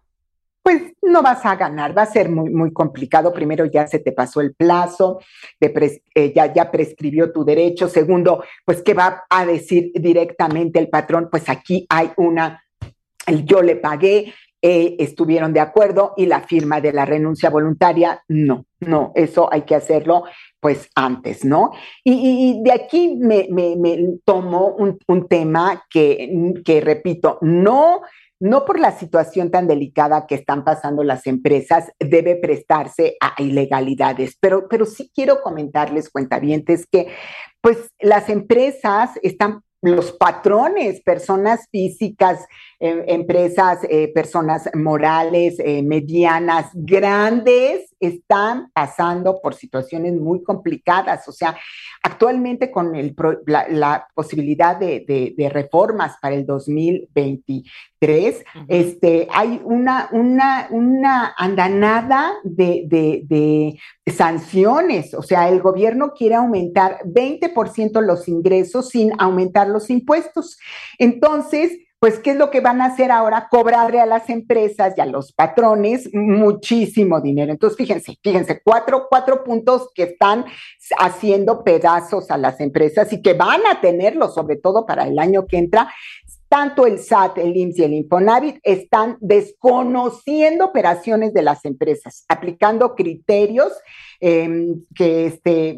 Pues 0.63 0.83
no 1.03 1.23
vas 1.23 1.45
a 1.45 1.57
ganar, 1.57 1.97
va 1.97 2.03
a 2.03 2.07
ser 2.07 2.29
muy, 2.29 2.51
muy 2.51 2.73
complicado. 2.73 3.33
Primero, 3.33 3.65
ya 3.67 3.87
se 3.87 3.99
te 3.99 4.13
pasó 4.13 4.41
el 4.41 4.55
plazo, 4.55 5.19
pres- 5.61 6.03
eh, 6.15 6.33
ya, 6.35 6.53
ya 6.53 6.71
prescribió 6.71 7.33
tu 7.33 7.45
derecho. 7.45 7.89
Segundo, 7.89 8.45
pues, 8.65 8.83
¿qué 8.83 8.95
va 8.95 9.25
a 9.31 9.47
decir 9.47 9.91
directamente 9.95 10.79
el 10.79 10.89
patrón? 10.89 11.29
Pues 11.31 11.49
aquí 11.49 11.87
hay 11.89 12.11
una, 12.17 12.63
yo 13.45 13.63
le 13.63 13.77
pagué, 13.77 14.35
eh, 14.61 14.97
estuvieron 14.99 15.53
de 15.53 15.61
acuerdo 15.61 16.15
y 16.17 16.27
la 16.27 16.41
firma 16.41 16.81
de 16.81 16.93
la 16.93 17.05
renuncia 17.05 17.49
voluntaria, 17.49 18.25
no, 18.27 18.67
no, 18.81 19.13
eso 19.15 19.49
hay 19.53 19.63
que 19.63 19.77
hacerlo 19.77 20.25
pues 20.59 20.91
antes, 20.97 21.45
¿no? 21.45 21.71
Y, 22.03 22.61
de 22.65 22.73
aquí 22.73 23.17
me, 23.21 23.47
tomo 24.25 24.75
un, 24.77 25.29
tema 25.29 25.85
que, 25.89 26.55
que, 26.65 26.81
repito, 26.81 27.39
no, 27.41 28.01
no 28.41 28.65
por 28.65 28.81
la 28.81 28.91
situación 28.93 29.53
tan 29.53 29.69
delicada 29.69 30.27
que 30.27 30.35
están 30.35 30.65
pasando 30.65 31.05
las 31.05 31.29
empresas, 31.29 31.93
debe 32.01 32.35
prestarse 32.35 33.17
a 33.21 33.41
ilegalidades, 33.41 34.37
pero, 34.41 34.69
pero 34.69 34.87
sí 34.87 35.11
quiero 35.15 35.41
comentarles, 35.41 36.11
cuentavientes, 36.11 36.85
que 36.91 37.07
pues 37.61 37.93
las 38.01 38.29
empresas 38.29 39.11
están 39.23 39.63
los 39.81 40.13
patrones, 40.13 41.01
personas 41.03 41.69
físicas, 41.71 42.45
eh, 42.81 43.05
empresas, 43.09 43.79
eh, 43.89 44.11
personas 44.13 44.69
morales, 44.75 45.57
eh, 45.59 45.83
medianas, 45.83 46.71
grandes, 46.75 47.95
están 48.01 48.71
pasando 48.73 49.41
por 49.43 49.55
situaciones 49.55 50.15
muy 50.15 50.43
complicadas. 50.43 51.27
O 51.29 51.33
sea, 51.33 51.57
actualmente 52.03 52.71
con 52.71 52.95
el 52.95 53.15
pro- 53.15 53.41
la, 53.47 53.67
la 53.69 54.07
posibilidad 54.15 54.77
de, 54.77 55.05
de- 55.07 55.35
de 55.37 55.49
reformas 55.49 56.17
para 56.23 56.35
el 56.35 56.47
2023, 56.47 58.45
este, 58.69 59.29
hay 59.33 59.61
una, 59.65 60.09
una, 60.13 60.69
una 60.71 61.35
andanada 61.37 62.33
de, 62.45 62.85
de- 62.87 63.23
de 63.25 64.13
sanciones. 64.13 65.15
O 65.15 65.23
sea, 65.23 65.49
el 65.49 65.61
gobierno 65.61 66.13
quiere 66.15 66.37
aumentar 66.37 67.01
20% 67.05 68.01
los 68.01 68.29
ingresos 68.29 68.89
sin 68.91 69.13
aumentar 69.19 69.69
los 69.69 69.91
impuestos. 69.91 70.59
Entonces, 70.99 71.73
pues, 72.01 72.21
¿qué 72.21 72.31
es 72.31 72.37
lo 72.37 72.51
que 72.51 72.61
van 72.61 72.81
a 72.81 72.87
hacer 72.87 73.11
ahora? 73.11 73.49
Cobrarle 73.51 74.01
a 74.01 74.07
las 74.07 74.31
empresas 74.31 74.95
y 74.97 75.01
a 75.01 75.07
los 75.07 75.33
patrones 75.33 76.09
muchísimo 76.13 77.21
dinero. 77.21 77.51
Entonces, 77.51 77.77
fíjense, 77.77 78.17
fíjense, 78.23 78.61
cuatro, 78.63 79.07
cuatro 79.09 79.43
puntos 79.43 79.89
que 79.95 80.05
están 80.05 80.45
haciendo 80.99 81.65
pedazos 81.65 82.31
a 82.31 82.39
las 82.39 82.61
empresas 82.61 83.13
y 83.13 83.21
que 83.21 83.35
van 83.35 83.61
a 83.71 83.81
tenerlo, 83.81 84.29
sobre 84.29 84.57
todo 84.57 84.87
para 84.87 85.09
el 85.09 85.19
año 85.19 85.47
que 85.47 85.59
entra. 85.59 85.93
Tanto 86.49 86.87
el 86.87 86.99
SAT, 86.99 87.39
el 87.39 87.55
IMSS 87.57 87.79
y 87.79 87.83
el 87.85 87.93
Infonavit 87.93 88.59
están 88.63 89.19
desconociendo 89.21 90.65
operaciones 90.65 91.35
de 91.35 91.43
las 91.43 91.65
empresas, 91.67 92.25
aplicando 92.27 92.95
criterios 92.95 93.73
eh, 94.21 94.75
que 94.95 95.27
este, 95.27 95.77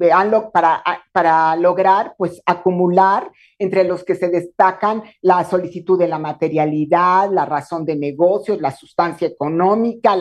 para, 0.52 0.82
para 1.12 1.56
lograr 1.56 2.14
pues 2.16 2.40
acumular 2.46 3.30
entre 3.58 3.84
los 3.84 4.04
que 4.04 4.14
se 4.14 4.28
destacan 4.28 5.02
la 5.20 5.44
solicitud 5.44 5.98
de 5.98 6.08
la 6.08 6.18
materialidad, 6.18 7.30
la 7.30 7.44
razón 7.46 7.84
de 7.84 7.96
negocios, 7.96 8.60
la 8.60 8.70
sustancia 8.70 9.26
económica, 9.26 10.16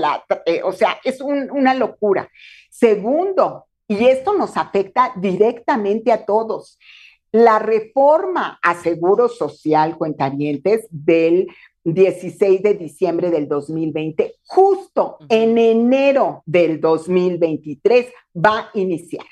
eh, 0.45 0.61
o 0.63 0.71
sea, 0.71 0.97
es 1.03 1.21
un- 1.21 1.49
una 1.51 1.73
locura. 1.76 2.27
Segundo, 2.69 3.65
y 3.88 4.05
esto 4.05 4.34
nos 4.34 4.57
afecta 4.57 5.13
directamente 5.15 6.11
a 6.11 6.26
todos, 6.26 6.77
la 7.31 7.60
reforma 7.60 8.60
a 8.61 8.76
seguro 8.76 9.30
social, 9.30 9.97
cuentavientes, 9.97 10.88
del 10.89 11.47
16 11.84 12.61
de 12.61 12.73
diciembre 12.73 13.31
del 13.31 13.47
2020, 13.47 14.35
justo 14.45 15.18
en 15.30 15.57
enero 15.57 16.43
del 16.45 16.80
2023, 16.81 18.07
va 18.35 18.60
a 18.60 18.69
iniciar. 18.73 19.26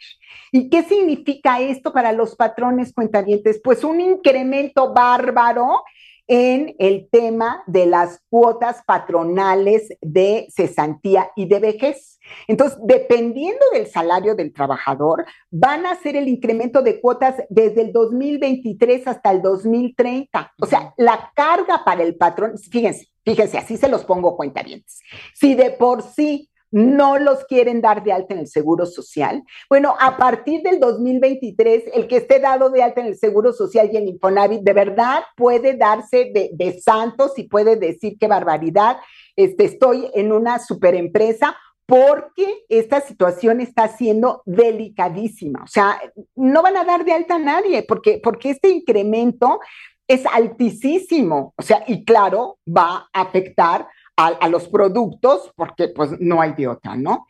¿Y 0.52 0.70
qué 0.70 0.84
significa 0.84 1.60
esto 1.60 1.92
para 1.92 2.14
los 2.14 2.36
patrones 2.36 2.94
cuentavientes? 2.94 3.60
Pues 3.64 3.84
un 3.84 4.00
incremento 4.00 4.94
bárbaro 4.94 5.84
en 6.28 6.76
el 6.78 7.08
tema 7.10 7.64
de 7.68 7.86
las 7.86 8.22
cuotas 8.30 8.84
patronales 8.86 9.90
de 10.02 10.48
cesantía 10.50 11.32
y 11.36 11.48
de 11.48 11.60
vejez. 11.60 12.20
Entonces, 12.48 12.78
dependiendo 12.84 13.66
del 13.72 13.88
salario 13.88 14.36
del 14.36 14.54
trabajador, 14.54 15.26
van 15.50 15.86
a 15.86 15.92
hacer 15.92 16.16
el 16.16 16.28
incremento 16.28 16.82
de 16.82 17.00
cuotas 17.00 17.36
desde 17.50 17.82
el 17.82 17.94
2023 17.94 19.08
hasta 19.08 19.32
el 19.32 19.42
2030. 19.42 20.54
O 20.62 20.66
sea, 20.66 20.94
la 20.98 21.32
carga 21.36 21.84
para 21.86 22.04
el 22.04 22.16
patrón, 22.16 22.58
fíjense, 22.58 23.08
fíjense, 23.24 23.58
así 23.58 23.78
se 23.78 23.88
los 23.88 24.04
pongo 24.04 24.36
cuentavientes. 24.36 25.00
Si 25.34 25.56
de 25.56 25.72
por 25.72 26.04
sí 26.04 26.50
no 26.72 27.18
los 27.18 27.46
quieren 27.46 27.82
dar 27.82 28.04
de 28.04 28.12
alta 28.12 28.34
en 28.34 28.42
el 28.42 28.48
Seguro 28.48 28.86
Social. 28.86 29.44
Bueno, 29.70 29.96
a 30.00 30.18
partir 30.18 30.62
del 30.62 30.80
2023, 30.80 31.84
el 31.94 32.08
que 32.08 32.18
esté 32.18 32.40
dado 32.40 32.70
de 32.70 32.84
alta 32.84 33.02
en 33.02 33.08
el 33.08 33.18
Seguro 33.18 33.54
Social 33.54 33.90
y 33.92 33.98
en 33.98 34.08
Infonavit, 34.08 34.62
de 34.62 34.74
verdad 34.74 35.24
puede 35.36 35.76
darse 35.76 36.32
de, 36.34 36.50
de 36.54 36.80
santos 36.80 37.38
y 37.38 37.44
puede 37.44 37.76
decir 37.76 38.18
qué 38.20 38.28
barbaridad, 38.28 38.98
este, 39.36 39.66
estoy 39.66 40.10
en 40.14 40.32
una 40.32 40.60
superempresa 40.60 41.56
porque 41.86 42.66
esta 42.68 43.00
situación 43.00 43.62
está 43.62 43.88
siendo 43.88 44.42
delicadísima. 44.46 45.64
O 45.64 45.68
sea, 45.68 46.00
no 46.36 46.62
van 46.62 46.76
a 46.76 46.84
dar 46.84 47.06
de 47.06 47.14
alta 47.14 47.36
a 47.36 47.40
nadie 47.40 47.84
porque, 47.88 48.20
porque 48.22 48.50
este 48.50 48.70
incremento 48.70 49.60
es 50.08 50.26
altísimo. 50.26 51.54
O 51.58 51.62
sea, 51.62 51.84
y 51.88 52.04
claro, 52.04 52.60
va 52.68 53.10
a 53.14 53.22
afectar 53.22 53.88
a, 54.18 54.28
a 54.28 54.50
los 54.50 54.68
productos 54.68 55.52
porque 55.56 55.90
pues 55.90 56.12
no 56.20 56.42
hay 56.42 56.54
de 56.54 56.68
otra, 56.68 56.96
¿no? 56.96 57.28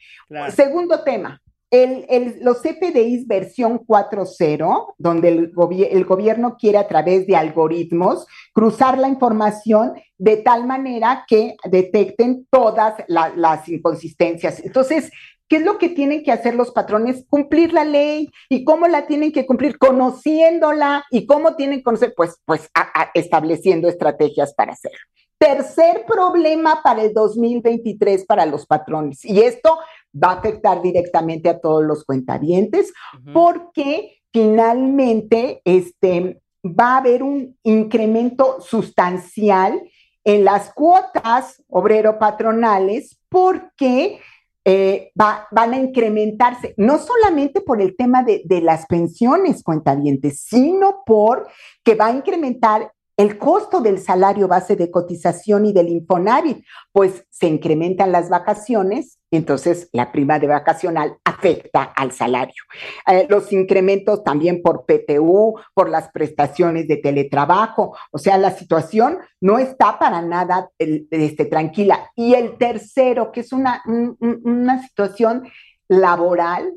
Segundo 0.52 1.04
tema, 1.04 1.42
el, 1.70 2.06
el- 2.10 2.38
los 2.42 2.62
CFDIs 2.62 3.28
versión 3.28 3.80
4.0, 3.86 4.94
donde 4.98 5.28
el, 5.30 5.52
gobi- 5.54 5.88
el 5.92 6.06
gobierno 6.06 6.56
quiere 6.58 6.78
a 6.78 6.88
través 6.88 7.28
de 7.28 7.36
algoritmos 7.36 8.26
cruzar 8.54 8.98
la 8.98 9.10
información 9.10 9.94
de 10.18 10.38
tal 10.38 10.66
manera 10.66 11.26
que 11.28 11.56
detecten 11.70 12.48
todas 12.50 12.96
la- 13.08 13.34
las 13.36 13.68
inconsistencias. 13.68 14.64
Entonces, 14.64 15.12
¿qué 15.50 15.58
es 15.58 15.64
lo 15.64 15.78
que 15.78 15.90
tienen 15.90 16.24
que 16.24 16.32
hacer 16.32 16.56
los 16.56 16.72
patrones? 16.72 17.26
Cumplir 17.30 17.74
la 17.74 17.84
ley. 17.84 18.30
¿Y 18.50 18.64
cómo 18.64 18.88
la 18.88 19.06
tienen 19.06 19.34
que 19.34 19.46
cumplir? 19.46 19.78
Conociéndola. 19.78 21.04
¿Y 21.12 21.26
cómo 21.26 21.56
tienen 21.56 21.80
que 21.80 21.84
conocer? 21.84 22.14
Pues, 22.16 22.40
pues 22.46 22.70
a- 22.74 23.02
a- 23.02 23.12
estableciendo 23.14 23.90
estrategias 23.90 24.54
para 24.54 24.72
hacerlo. 24.74 24.98
Tercer 25.40 26.06
problema 26.08 26.82
para 26.84 27.04
el 27.04 27.14
2023 27.14 28.26
para 28.26 28.46
los 28.46 28.66
patrones. 28.66 29.24
Y 29.24 29.42
esto 29.42 29.78
va 30.14 30.32
a 30.32 30.38
afectar 30.40 30.82
directamente 30.82 31.48
a 31.50 31.60
todos 31.60 31.84
los 31.84 32.04
cuentavientes 32.04 32.92
porque 33.34 34.18
finalmente 34.34 35.62
este, 35.64 36.42
va 36.66 36.96
a 36.96 36.98
haber 36.98 37.22
un 37.24 37.56
incremento 37.64 38.60
sustancial 38.62 39.82
en 40.24 40.44
las 40.44 40.74
cuotas 40.74 41.64
obrero-patronales 41.70 43.18
porque 43.30 44.20
eh, 44.66 45.12
va- 45.20 45.48
van 45.52 45.74
a 45.74 45.78
incrementarse, 45.78 46.74
no 46.78 46.98
solamente 46.98 47.62
por 47.62 47.82
el 47.82 47.96
tema 47.96 48.24
de, 48.24 48.42
de 48.44 48.60
las 48.60 48.86
pensiones 48.88 49.64
cuentavientes, 49.64 50.42
sino 50.42 51.04
por 51.06 51.48
que 51.84 51.96
va 51.96 52.08
a 52.08 52.12
incrementar 52.12 52.92
el 53.18 53.38
costo 53.40 53.82
del 53.82 54.00
salario 54.00 54.48
base 54.48 54.76
de 54.76 54.92
cotización 54.92 55.66
y 55.66 55.74
del 55.74 55.90
Infonavit, 55.90 56.64
pues 56.92 57.26
se 57.32 57.48
incrementan 57.48 58.12
las 58.12 58.30
vacaciones, 58.30 59.18
entonces 59.32 59.90
la 59.92 60.12
prima 60.12 60.38
de 60.40 60.46
vacacional 60.48 61.18
afecta 61.26 61.82
al 61.84 62.12
salario. 62.12 62.64
Eh, 63.12 63.26
los 63.28 63.52
incrementos 63.52 64.24
también 64.24 64.62
por 64.62 64.86
PTU, 64.86 65.56
por 65.74 65.90
las 65.90 66.10
prestaciones 66.12 66.88
de 66.88 66.98
teletrabajo, 66.98 67.98
o 68.12 68.18
sea, 68.20 68.38
la 68.38 68.52
situación 68.52 69.18
no 69.42 69.58
está 69.58 69.98
para 69.98 70.22
nada 70.22 70.70
este, 70.78 71.46
tranquila. 71.46 72.12
Y 72.16 72.36
el 72.36 72.58
tercero, 72.58 73.32
que 73.32 73.40
es 73.42 73.52
una, 73.52 73.82
un- 73.88 74.16
un- 74.20 74.42
una 74.44 74.82
situación 74.84 75.48
laboral, 75.88 76.72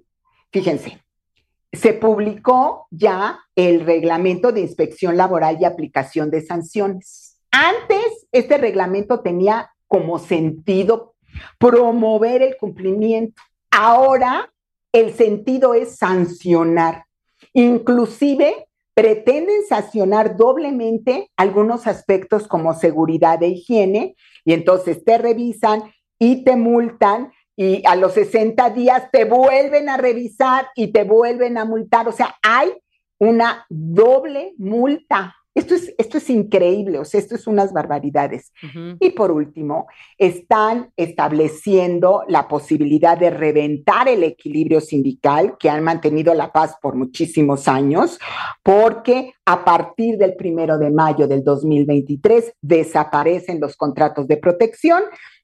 fíjense, 0.53 1.03
se 1.73 1.93
publicó 1.93 2.87
ya 2.91 3.41
el 3.55 3.85
reglamento 3.87 4.53
de 4.53 4.61
inspección 4.61 5.17
laboral 5.17 5.59
y 5.61 5.65
aplicación 5.65 6.31
de 6.31 6.43
sanciones. 6.43 7.39
Antes, 7.51 8.27
este 8.33 8.59
reglamento 8.59 9.21
tenía 9.21 9.71
como 9.87 10.19
sentido 10.19 11.15
promover 11.59 12.43
el 12.43 12.57
cumplimiento. 12.57 13.41
Ahora, 13.71 14.53
el 14.93 15.15
sentido 15.15 15.75
es 15.75 15.97
sancionar. 15.97 17.05
Inclusive, 17.53 18.67
pretenden 18.95 19.65
sancionar 19.69 20.37
doblemente 20.37 21.31
algunos 21.37 21.87
aspectos 21.87 22.47
como 22.47 22.75
seguridad 22.75 23.43
e 23.43 23.49
higiene, 23.49 24.17
y 24.45 24.53
entonces 24.53 25.05
te 25.05 25.17
revisan 25.17 25.83
y 26.19 26.45
te 26.45 26.57
multan 26.57 27.33
y 27.61 27.83
a 27.85 27.95
los 27.95 28.15
60 28.15 28.71
días 28.71 29.11
te 29.13 29.27
vuelven 29.27 29.91
a 29.91 29.99
revisar 29.99 30.69
y 30.75 30.93
te 30.93 31.05
vuelven 31.05 31.59
a 31.59 31.67
multar. 31.67 32.09
O 32.09 32.13
sea, 32.13 32.35
hay 32.43 32.73
una 33.19 33.67
doble 33.69 34.55
multa. 34.57 35.37
Esto 35.55 35.75
es, 35.75 35.95
esto 35.99 36.17
es 36.17 36.31
increíble, 36.31 36.99
o 36.99 37.05
sea, 37.05 37.21
esto 37.21 37.35
es 37.35 37.47
unas 37.47 37.75
barbaridades. 37.75 38.55
Y 38.99 39.11
por 39.11 39.31
último, 39.31 39.89
están 40.17 40.91
estableciendo 40.97 42.23
la 42.29 42.49
posibilidad 42.49 43.19
de 43.19 43.29
reventar 43.29 44.09
el 44.09 44.23
equilibrio 44.23 44.81
sindical 44.81 45.59
que 45.59 45.69
han 45.69 45.85
mantenido 45.85 46.33
la 46.33 46.53
paz 46.53 46.77
por 46.81 46.95
muchísimos 46.95 47.69
años, 47.69 48.19
porque 48.63 49.35
a 49.45 49.67
partir 49.67 50.17
del 50.17 50.35
primero 50.35 50.79
de 50.79 50.91
mayo 50.91 51.29
del 51.29 51.45
2023 51.45 52.55
desaparecen 52.63 53.61
los 53.61 53.77
contratos 53.77 54.27
de 54.29 54.39
protección. 54.39 55.03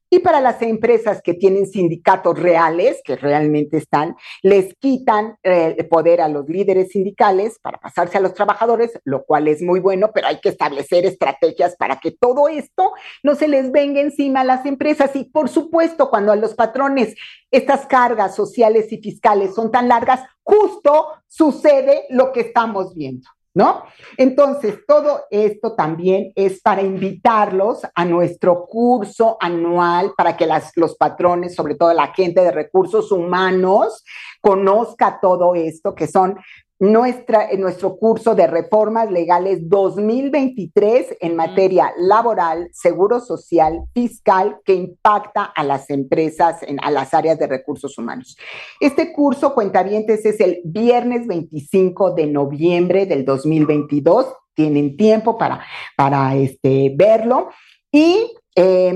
Y 0.08 0.20
para 0.20 0.40
las 0.40 0.62
empresas 0.62 1.20
que 1.22 1.34
tienen 1.34 1.66
sindicatos 1.66 2.38
reales, 2.38 3.00
que 3.04 3.16
realmente 3.16 3.76
están, 3.76 4.16
les 4.42 4.74
quitan 4.76 5.36
eh, 5.42 5.74
el 5.76 5.88
poder 5.88 6.20
a 6.20 6.28
los 6.28 6.48
líderes 6.48 6.90
sindicales 6.90 7.58
para 7.60 7.78
pasarse 7.78 8.18
a 8.18 8.20
los 8.20 8.34
trabajadores, 8.34 8.98
lo 9.04 9.24
cual 9.24 9.48
es 9.48 9.62
muy 9.62 9.80
bueno, 9.80 10.10
pero 10.14 10.28
hay 10.28 10.40
que 10.40 10.50
establecer 10.50 11.04
estrategias 11.04 11.76
para 11.76 11.98
que 11.98 12.12
todo 12.12 12.48
esto 12.48 12.92
no 13.22 13.34
se 13.34 13.48
les 13.48 13.72
venga 13.72 14.00
encima 14.00 14.40
a 14.40 14.44
las 14.44 14.64
empresas. 14.64 15.14
Y 15.16 15.24
por 15.24 15.48
supuesto, 15.48 16.08
cuando 16.08 16.32
a 16.32 16.36
los 16.36 16.54
patrones 16.54 17.14
estas 17.50 17.86
cargas 17.86 18.34
sociales 18.34 18.92
y 18.92 18.98
fiscales 18.98 19.54
son 19.54 19.70
tan 19.70 19.88
largas, 19.88 20.20
justo 20.42 21.08
sucede 21.26 22.04
lo 22.10 22.32
que 22.32 22.40
estamos 22.40 22.94
viendo. 22.94 23.28
¿No? 23.56 23.84
Entonces, 24.18 24.80
todo 24.86 25.22
esto 25.30 25.74
también 25.74 26.30
es 26.34 26.60
para 26.60 26.82
invitarlos 26.82 27.86
a 27.94 28.04
nuestro 28.04 28.66
curso 28.66 29.38
anual 29.40 30.12
para 30.14 30.36
que 30.36 30.46
los 30.74 30.94
patrones, 30.96 31.54
sobre 31.54 31.74
todo 31.74 31.94
la 31.94 32.12
gente 32.12 32.42
de 32.42 32.50
recursos 32.50 33.10
humanos, 33.10 34.04
conozca 34.42 35.20
todo 35.22 35.54
esto, 35.54 35.94
que 35.94 36.06
son 36.06 36.38
nuestra, 36.78 37.50
en 37.50 37.60
nuestro 37.60 37.96
curso 37.96 38.34
de 38.34 38.46
reformas 38.46 39.10
legales 39.10 39.68
2023 39.68 41.16
en 41.20 41.36
materia 41.36 41.92
laboral, 41.98 42.68
seguro 42.72 43.20
social, 43.20 43.80
fiscal, 43.94 44.58
que 44.64 44.74
impacta 44.74 45.44
a 45.44 45.64
las 45.64 45.88
empresas, 45.88 46.62
en, 46.62 46.78
a 46.82 46.90
las 46.90 47.14
áreas 47.14 47.38
de 47.38 47.46
recursos 47.46 47.96
humanos. 47.96 48.36
Este 48.80 49.12
curso, 49.12 49.54
cuentavientes, 49.54 50.24
es 50.26 50.40
el 50.40 50.60
viernes 50.64 51.26
25 51.26 52.12
de 52.12 52.26
noviembre 52.26 53.06
del 53.06 53.24
2022. 53.24 54.26
Tienen 54.54 54.96
tiempo 54.96 55.38
para, 55.38 55.64
para 55.96 56.36
este, 56.36 56.92
verlo. 56.94 57.48
Y 57.90 58.32
eh, 58.56 58.90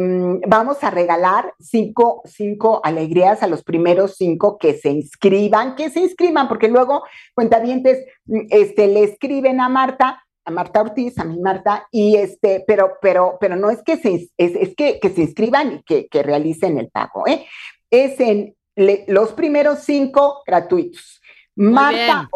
vamos 0.48 0.82
a 0.82 0.90
regalar 0.90 1.52
cinco, 1.60 2.22
cinco 2.24 2.80
alegrías 2.82 3.42
a 3.42 3.46
los 3.46 3.62
primeros 3.62 4.16
cinco 4.16 4.56
que 4.58 4.72
se 4.74 4.88
inscriban, 4.90 5.76
que 5.76 5.90
se 5.90 6.00
inscriban, 6.00 6.48
porque 6.48 6.68
luego 6.68 7.02
cuentavientes 7.34 8.04
este, 8.48 8.86
le 8.88 9.04
escriben 9.04 9.60
a 9.60 9.68
Marta, 9.68 10.24
a 10.46 10.50
Marta 10.50 10.80
Ortiz, 10.80 11.18
a 11.18 11.24
mi 11.24 11.38
Marta, 11.38 11.86
y 11.90 12.16
este, 12.16 12.64
pero, 12.66 12.94
pero, 13.02 13.36
pero 13.38 13.54
no 13.56 13.68
es 13.70 13.82
que 13.82 13.98
se, 13.98 14.14
es, 14.14 14.30
es 14.38 14.74
que, 14.74 14.98
que 14.98 15.10
se 15.10 15.20
inscriban 15.20 15.72
y 15.74 15.82
que, 15.82 16.08
que 16.08 16.22
realicen 16.22 16.78
el 16.78 16.88
pago, 16.88 17.26
¿eh? 17.26 17.46
Es 17.90 18.18
en 18.18 18.56
le- 18.76 19.04
los 19.08 19.32
primeros 19.32 19.80
cinco 19.80 20.42
gratuitos. 20.46 21.20
Marta 21.54 21.96
bien. 22.22 22.28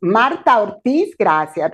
Marta 0.00 0.60
Ortiz, 0.60 1.16
gracias. 1.18 1.72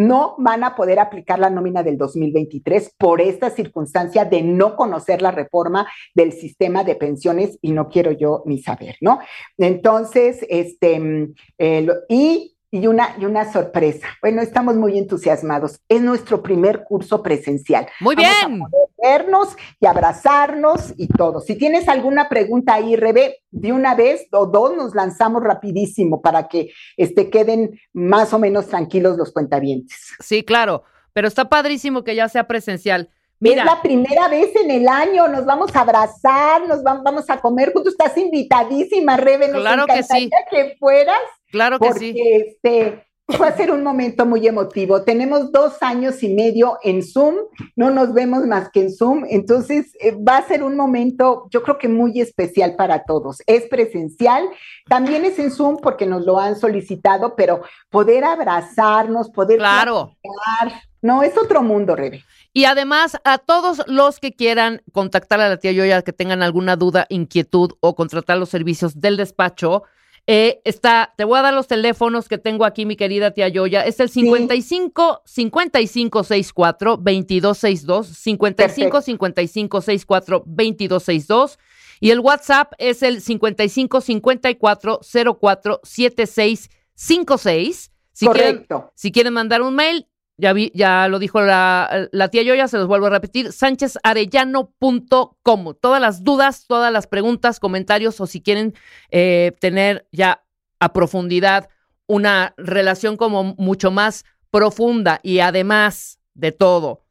no 0.01 0.35
van 0.39 0.65
a 0.65 0.75
poder 0.75 0.99
aplicar 0.99 1.39
la 1.39 1.51
nómina 1.51 1.83
del 1.83 1.99
2023 1.99 2.95
por 2.97 3.21
esta 3.21 3.51
circunstancia 3.51 4.25
de 4.25 4.43
no 4.43 4.75
conocer 4.75 5.21
la 5.21 5.31
reforma 5.31 5.87
del 6.15 6.33
sistema 6.33 6.85
de 6.85 6.95
pensiones 6.95 7.59
y 7.61 7.73
no 7.73 7.89
quiero 7.91 8.11
yo 8.11 8.43
ni 8.47 8.63
saber, 8.63 8.97
¿no? 9.03 9.21
Entonces, 9.59 10.45
este, 10.49 10.99
mm, 10.99 11.35
eh, 11.59 11.87
y, 12.09 12.57
y, 12.71 12.87
una, 12.87 13.17
y 13.19 13.25
una 13.25 13.53
sorpresa. 13.53 14.07
Bueno, 14.21 14.43
estamos 14.43 14.77
muy 14.77 14.97
entusiasmados. 14.99 15.81
Es 15.89 16.01
nuestro 16.01 16.43
primer 16.43 16.85
curso 16.85 17.23
presencial. 17.23 17.89
Muy 18.01 18.15
Vamos 18.17 18.33
a 18.43 18.47
bien. 18.47 18.61
poder 18.61 18.89
vernos 19.03 19.57
y 19.81 19.87
abrazarnos 19.87 20.93
y 20.97 21.09
todo. 21.09 21.41
Si 21.41 21.57
tienes 21.57 21.89
alguna 21.89 22.29
pregunta 22.29 22.75
ahí, 22.75 22.97
Rebe, 22.97 23.39
de 23.51 23.73
una 23.73 23.95
vez 23.95 24.27
o 24.33 24.47
dos 24.47 24.77
nos 24.77 24.95
lanzamos 24.95 25.43
rapidísimo 25.43 26.21
para 26.21 26.49
que 26.49 26.71
este, 26.97 27.31
queden 27.31 27.81
más 27.93 28.33
o 28.33 28.39
menos 28.39 28.69
tranquilos 28.69 29.17
los 29.17 29.33
cuentavientes. 29.33 30.13
Sí, 30.21 30.43
claro. 30.45 30.85
Pero 31.13 31.27
está 31.27 31.49
padrísimo 31.49 32.05
que 32.05 32.15
ya 32.15 32.29
sea 32.29 32.47
presencial. 32.47 33.11
Es 33.41 33.57
la 33.65 33.81
primera 33.83 34.29
vez 34.29 34.55
en 34.57 34.71
el 34.71 34.87
año, 34.89 35.27
nos 35.29 35.45
vamos 35.47 35.75
a 35.75 35.81
abrazar, 35.81 36.67
nos 36.69 36.83
vam- 36.83 37.03
vamos 37.03 37.29
a 37.31 37.41
comer 37.41 37.73
juntos, 37.73 37.93
estás 37.95 38.17
invitadísima, 38.19 39.17
Rebe, 39.17 39.49
nos 39.49 39.63
Claro 39.63 39.87
que 39.87 40.03
sí. 40.03 40.29
que 40.51 40.77
fueras, 40.79 41.17
claro 41.51 41.79
que 41.79 41.87
porque 41.89 42.01
sí. 42.01 42.15
este, 42.21 43.07
va 43.41 43.47
a 43.47 43.57
ser 43.57 43.71
un 43.71 43.83
momento 43.83 44.27
muy 44.27 44.47
emotivo. 44.47 45.03
Tenemos 45.05 45.53
dos 45.53 45.83
años 45.83 46.23
y 46.23 46.29
medio 46.35 46.79
en 46.83 47.03
Zoom, 47.03 47.37
no 47.77 47.91
nos 47.91 48.13
vemos 48.13 48.45
más 48.45 48.69
que 48.71 48.81
en 48.81 48.93
Zoom, 48.95 49.25
entonces 49.31 49.95
eh, 50.01 50.11
va 50.17 50.37
a 50.39 50.43
ser 50.47 50.63
un 50.63 50.77
momento, 50.77 51.47
yo 51.51 51.63
creo 51.63 51.79
que 51.79 51.89
muy 51.89 52.21
especial 52.21 52.77
para 52.77 53.05
todos. 53.05 53.39
Es 53.47 53.63
presencial, 53.69 54.45
también 54.89 55.25
es 55.25 55.39
en 55.39 55.51
Zoom 55.51 55.79
porque 55.79 56.05
nos 56.07 56.27
lo 56.27 56.39
han 56.39 56.57
solicitado, 56.59 57.37
pero 57.37 57.63
poder 57.89 58.25
abrazarnos, 58.25 59.31
poder 59.31 59.59
Claro. 59.59 60.15
platicar, 60.21 60.83
no, 61.03 61.23
es 61.23 61.39
otro 61.39 61.63
mundo, 61.63 61.97
Rebe. 61.97 62.23
Y 62.53 62.65
además, 62.65 63.17
a 63.25 63.39
todos 63.39 63.83
los 63.87 64.19
que 64.19 64.33
quieran 64.33 64.83
contactar 64.93 65.41
a 65.41 65.49
la 65.49 65.59
tía 65.59 65.73
Yoya, 65.73 66.03
que 66.03 66.13
tengan 66.13 66.43
alguna 66.43 66.77
duda, 66.77 67.07
inquietud 67.09 67.73
o 67.81 67.95
contratar 67.95 68.39
los 68.39 68.49
servicios 68.49 69.01
del 69.01 69.17
despacho, 69.17 69.85
eh, 70.27 70.61
está, 70.65 71.15
te 71.17 71.25
voy 71.25 71.39
a 71.39 71.43
dar 71.43 71.55
los 71.55 71.67
teléfonos 71.67 72.29
que 72.29 72.39
tengo 72.39 72.65
aquí, 72.65 72.87
mi 72.87 72.97
querida 72.97 73.33
tía 73.33 73.49
Yoya. 73.49 73.85
Es 73.85 74.01
el 74.01 74.11
55 74.11 75.23
55 75.25 76.25
64 76.25 76.97
2262, 76.97 78.07
55 78.07 78.57
Perfecto. 78.57 79.03
55 79.03 79.81
64 79.81 80.43
2262. 80.47 81.59
Y 82.01 82.11
el 82.11 82.21
WhatsApp 82.21 82.73
es 82.79 83.03
el 83.03 83.21
55 83.21 84.01
54 84.01 85.01
04 85.41 85.81
7656. 85.83 87.91
Si 88.13 88.27
quieren, 88.27 88.55
Correcto. 88.55 88.93
si 88.95 89.13
quieren 89.13 89.33
mandar 89.33 89.63
un 89.63 89.75
mail, 89.75 90.07
ya, 90.41 90.53
vi, 90.53 90.71
ya 90.75 91.09
lo 91.09 91.19
dijo 91.19 91.41
la, 91.41 92.09
la 92.13 92.29
tía 92.29 92.43
Yoya, 92.43 92.69
se 92.69 92.79
los 92.79 92.87
vuelvo 92.87 93.07
a 93.07 93.11
repetir, 93.11 93.53
sánchez.arellano.com. 93.53 95.75
Todas 95.81 96.01
las 96.01 96.25
dudas, 96.25 96.67
todas 96.67 96.93
las 96.93 97.07
preguntas, 97.07 97.61
comentarios 97.61 98.21
o 98.21 98.27
si 98.27 98.41
quieren 98.41 98.75
eh, 99.11 99.53
tener 99.61 100.07
ya 100.13 100.43
a 100.81 100.93
profundidad 100.93 101.69
una 102.07 102.55
relación 102.57 103.17
como 103.17 103.55
mucho 103.57 103.91
más 103.91 104.25
profunda 104.51 105.21
y 105.23 105.41
además 105.41 106.19
de 106.35 106.53
todo, 106.53 107.05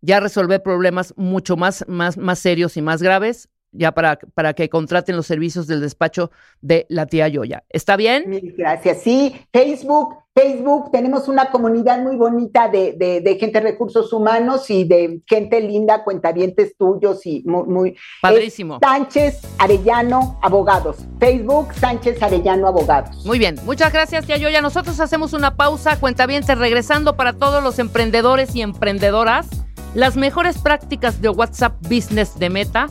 ya 0.00 0.20
resolver 0.20 0.62
problemas 0.62 1.12
mucho 1.16 1.56
más, 1.56 1.84
más, 1.88 2.16
más 2.16 2.38
serios 2.38 2.76
y 2.76 2.82
más 2.82 3.02
graves, 3.02 3.48
ya 3.72 3.92
para, 3.92 4.18
para 4.34 4.54
que 4.54 4.68
contraten 4.68 5.16
los 5.16 5.26
servicios 5.26 5.66
del 5.66 5.80
despacho 5.80 6.30
de 6.60 6.86
la 6.88 7.06
tía 7.06 7.28
Yoya. 7.28 7.64
¿Está 7.68 7.96
bien? 7.96 8.28
Mil 8.28 8.54
gracias. 8.56 9.02
Sí, 9.02 9.36
Facebook, 9.52 10.16
Facebook, 10.34 10.90
tenemos 10.92 11.28
una 11.28 11.50
comunidad 11.50 12.02
muy 12.02 12.16
bonita 12.16 12.68
de, 12.68 12.92
de, 12.92 13.20
de 13.20 13.36
gente 13.36 13.60
de 13.60 13.70
recursos 13.70 14.12
humanos 14.12 14.70
y 14.70 14.84
de 14.84 15.20
gente 15.26 15.60
linda, 15.60 16.04
cuentavientes 16.04 16.76
tuyos 16.76 17.24
y 17.26 17.42
muy, 17.44 17.64
muy 17.64 17.96
Padrísimo. 18.20 18.78
Sánchez 18.80 19.40
Arellano 19.58 20.38
Abogados. 20.42 20.98
Facebook, 21.18 21.72
Sánchez 21.74 22.22
Arellano 22.22 22.68
Abogados. 22.68 23.24
Muy 23.24 23.38
bien, 23.38 23.56
muchas 23.64 23.92
gracias, 23.92 24.26
tía 24.26 24.36
Yoya. 24.36 24.60
Nosotros 24.60 25.00
hacemos 25.00 25.32
una 25.32 25.56
pausa, 25.56 25.98
cuentavientes, 25.98 26.58
regresando 26.58 27.16
para 27.16 27.32
todos 27.32 27.62
los 27.62 27.78
emprendedores 27.78 28.54
y 28.54 28.62
emprendedoras, 28.62 29.48
las 29.96 30.14
mejores 30.14 30.58
prácticas 30.58 31.22
de 31.22 31.30
WhatsApp 31.30 31.74
Business 31.88 32.38
de 32.38 32.50
Meta 32.50 32.88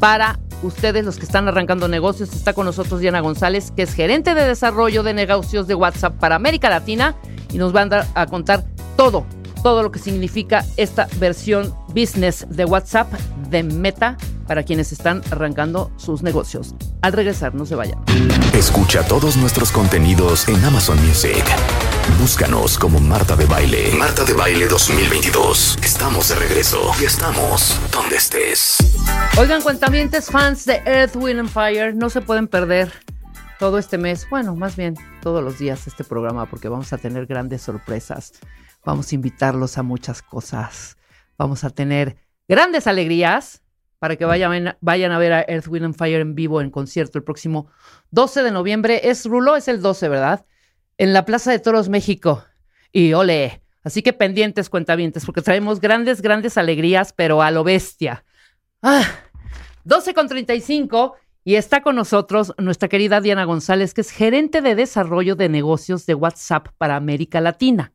para 0.00 0.40
ustedes 0.62 1.04
los 1.04 1.18
que 1.18 1.26
están 1.26 1.46
arrancando 1.48 1.86
negocios. 1.86 2.32
Está 2.32 2.54
con 2.54 2.64
nosotros 2.64 3.00
Diana 3.00 3.20
González, 3.20 3.72
que 3.76 3.82
es 3.82 3.92
gerente 3.92 4.34
de 4.34 4.48
desarrollo 4.48 5.02
de 5.02 5.12
negocios 5.12 5.66
de 5.66 5.74
WhatsApp 5.74 6.18
para 6.18 6.34
América 6.34 6.70
Latina 6.70 7.14
y 7.52 7.58
nos 7.58 7.76
va 7.76 7.82
a, 7.82 7.86
dar 7.86 8.06
a 8.14 8.26
contar 8.26 8.64
todo, 8.96 9.26
todo 9.62 9.82
lo 9.82 9.92
que 9.92 9.98
significa 9.98 10.64
esta 10.78 11.08
versión 11.18 11.74
business 11.88 12.46
de 12.48 12.64
WhatsApp 12.64 13.12
de 13.50 13.62
Meta 13.62 14.16
para 14.46 14.62
quienes 14.62 14.92
están 14.92 15.20
arrancando 15.30 15.90
sus 15.98 16.22
negocios. 16.22 16.74
Al 17.02 17.12
regresar, 17.12 17.54
no 17.54 17.66
se 17.66 17.74
vayan. 17.74 17.98
Escucha 18.54 19.06
todos 19.06 19.36
nuestros 19.36 19.70
contenidos 19.70 20.48
en 20.48 20.64
Amazon 20.64 20.96
Music. 21.06 21.44
Búscanos 22.14 22.78
como 22.78 22.98
Marta 23.00 23.36
de 23.36 23.44
Baile. 23.44 23.92
Marta 23.98 24.24
de 24.24 24.32
Baile 24.32 24.66
2022. 24.66 25.78
Estamos 25.82 26.28
de 26.28 26.36
regreso 26.36 26.90
y 27.00 27.04
estamos 27.04 27.78
donde 27.92 28.16
estés. 28.16 28.78
Oigan, 29.38 29.60
cuentamientos 29.60 30.26
fans 30.26 30.64
de 30.64 30.80
Earth, 30.86 31.16
Wind 31.16 31.40
and 31.40 31.48
Fire, 31.50 31.94
no 31.94 32.08
se 32.08 32.22
pueden 32.22 32.48
perder 32.48 32.90
todo 33.58 33.78
este 33.78 33.98
mes, 33.98 34.26
bueno, 34.30 34.56
más 34.56 34.76
bien 34.76 34.94
todos 35.20 35.42
los 35.44 35.58
días 35.58 35.86
este 35.86 36.04
programa, 36.04 36.46
porque 36.46 36.68
vamos 36.68 36.92
a 36.92 36.98
tener 36.98 37.26
grandes 37.26 37.62
sorpresas. 37.62 38.32
Vamos 38.84 39.12
a 39.12 39.14
invitarlos 39.14 39.76
a 39.76 39.82
muchas 39.82 40.22
cosas. 40.22 40.96
Vamos 41.36 41.64
a 41.64 41.70
tener 41.70 42.16
grandes 42.48 42.86
alegrías 42.86 43.62
para 43.98 44.16
que 44.16 44.24
vayan, 44.24 44.68
a 45.12 45.18
ver 45.18 45.32
a 45.32 45.44
Earth, 45.46 45.68
Wind 45.68 45.84
and 45.84 45.96
Fire 45.96 46.20
en 46.20 46.34
vivo 46.34 46.60
en 46.60 46.70
concierto 46.70 47.18
el 47.18 47.24
próximo 47.24 47.68
12 48.10 48.42
de 48.42 48.52
noviembre. 48.52 49.00
Es 49.04 49.26
Rulo, 49.26 49.56
es 49.56 49.68
el 49.68 49.82
12, 49.82 50.08
¿verdad? 50.08 50.46
En 50.98 51.12
la 51.12 51.24
Plaza 51.24 51.50
de 51.50 51.58
Toros, 51.58 51.88
México. 51.88 52.44
Y 52.92 53.12
ole. 53.12 53.62
Así 53.84 54.02
que 54.02 54.12
pendientes, 54.12 54.70
cuentavientes, 54.70 55.24
porque 55.24 55.42
traemos 55.42 55.80
grandes, 55.80 56.22
grandes 56.22 56.56
alegrías, 56.56 57.12
pero 57.12 57.42
a 57.42 57.50
lo 57.50 57.62
bestia. 57.62 58.24
Ah, 58.82 59.06
12 59.84 60.14
con 60.14 60.26
35 60.26 61.14
y 61.44 61.54
está 61.54 61.80
con 61.80 61.94
nosotros 61.94 62.52
nuestra 62.58 62.88
querida 62.88 63.20
Diana 63.20 63.44
González, 63.44 63.94
que 63.94 64.00
es 64.00 64.10
gerente 64.10 64.60
de 64.60 64.74
desarrollo 64.74 65.36
de 65.36 65.48
negocios 65.48 66.04
de 66.04 66.14
WhatsApp 66.14 66.68
para 66.76 66.96
América 66.96 67.40
Latina. 67.40 67.92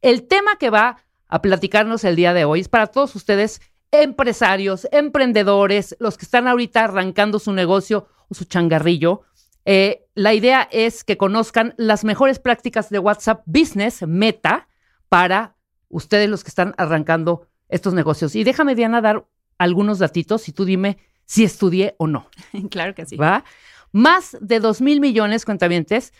El 0.00 0.26
tema 0.26 0.56
que 0.58 0.70
va 0.70 1.04
a 1.28 1.42
platicarnos 1.42 2.04
el 2.04 2.16
día 2.16 2.32
de 2.32 2.46
hoy 2.46 2.60
es 2.60 2.68
para 2.68 2.86
todos 2.86 3.14
ustedes, 3.14 3.60
empresarios, 3.90 4.88
emprendedores, 4.90 5.94
los 6.00 6.16
que 6.16 6.24
están 6.24 6.48
ahorita 6.48 6.84
arrancando 6.84 7.38
su 7.38 7.52
negocio 7.52 8.08
o 8.28 8.34
su 8.34 8.46
changarrillo. 8.46 9.24
Eh, 9.64 10.06
la 10.14 10.34
idea 10.34 10.68
es 10.70 11.04
que 11.04 11.16
conozcan 11.16 11.74
las 11.76 12.04
mejores 12.04 12.38
prácticas 12.38 12.90
de 12.90 12.98
WhatsApp 12.98 13.42
Business 13.46 14.02
Meta 14.06 14.68
para 15.08 15.56
ustedes 15.88 16.28
los 16.28 16.44
que 16.44 16.48
están 16.48 16.74
arrancando 16.76 17.48
estos 17.68 17.94
negocios. 17.94 18.34
Y 18.36 18.44
déjame, 18.44 18.74
Diana, 18.74 19.00
dar 19.00 19.26
algunos 19.58 19.98
datitos 19.98 20.48
y 20.48 20.52
tú 20.52 20.64
dime 20.64 20.98
si 21.24 21.44
estudié 21.44 21.94
o 21.98 22.06
no. 22.06 22.28
Claro 22.70 22.94
que 22.94 23.06
sí. 23.06 23.16
¿Va? 23.16 23.44
Más 23.92 24.36
de 24.40 24.60
2 24.60 24.80
mil 24.80 25.00
millones, 25.00 25.44
cuentavientes, 25.44 26.12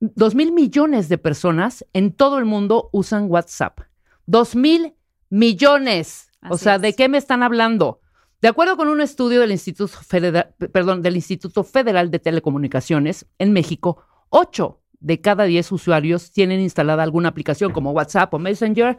2 0.00 0.34
mil 0.34 0.52
millones 0.52 1.08
de 1.08 1.18
personas 1.18 1.84
en 1.92 2.12
todo 2.12 2.38
el 2.38 2.44
mundo 2.44 2.88
usan 2.92 3.26
WhatsApp. 3.28 3.80
2 4.26 4.54
mil 4.56 4.94
millones. 5.28 6.30
o 6.48 6.56
sea, 6.56 6.76
es. 6.76 6.82
¿de 6.82 6.94
qué 6.94 7.08
me 7.08 7.18
están 7.18 7.42
hablando? 7.42 8.00
De 8.40 8.48
acuerdo 8.48 8.76
con 8.76 8.88
un 8.88 9.00
estudio 9.00 9.40
del 9.40 9.50
Instituto 9.50 9.88
Federal, 10.02 10.54
perdón, 10.72 11.02
del 11.02 11.16
Instituto 11.16 11.64
Federal 11.64 12.10
de 12.10 12.20
Telecomunicaciones 12.20 13.26
en 13.38 13.52
México, 13.52 14.04
8 14.30 14.80
de 15.00 15.20
cada 15.20 15.44
10 15.44 15.72
usuarios 15.72 16.30
tienen 16.30 16.60
instalada 16.60 17.02
alguna 17.02 17.28
aplicación 17.30 17.72
como 17.72 17.90
WhatsApp 17.92 18.32
o 18.34 18.38
Messenger 18.38 18.98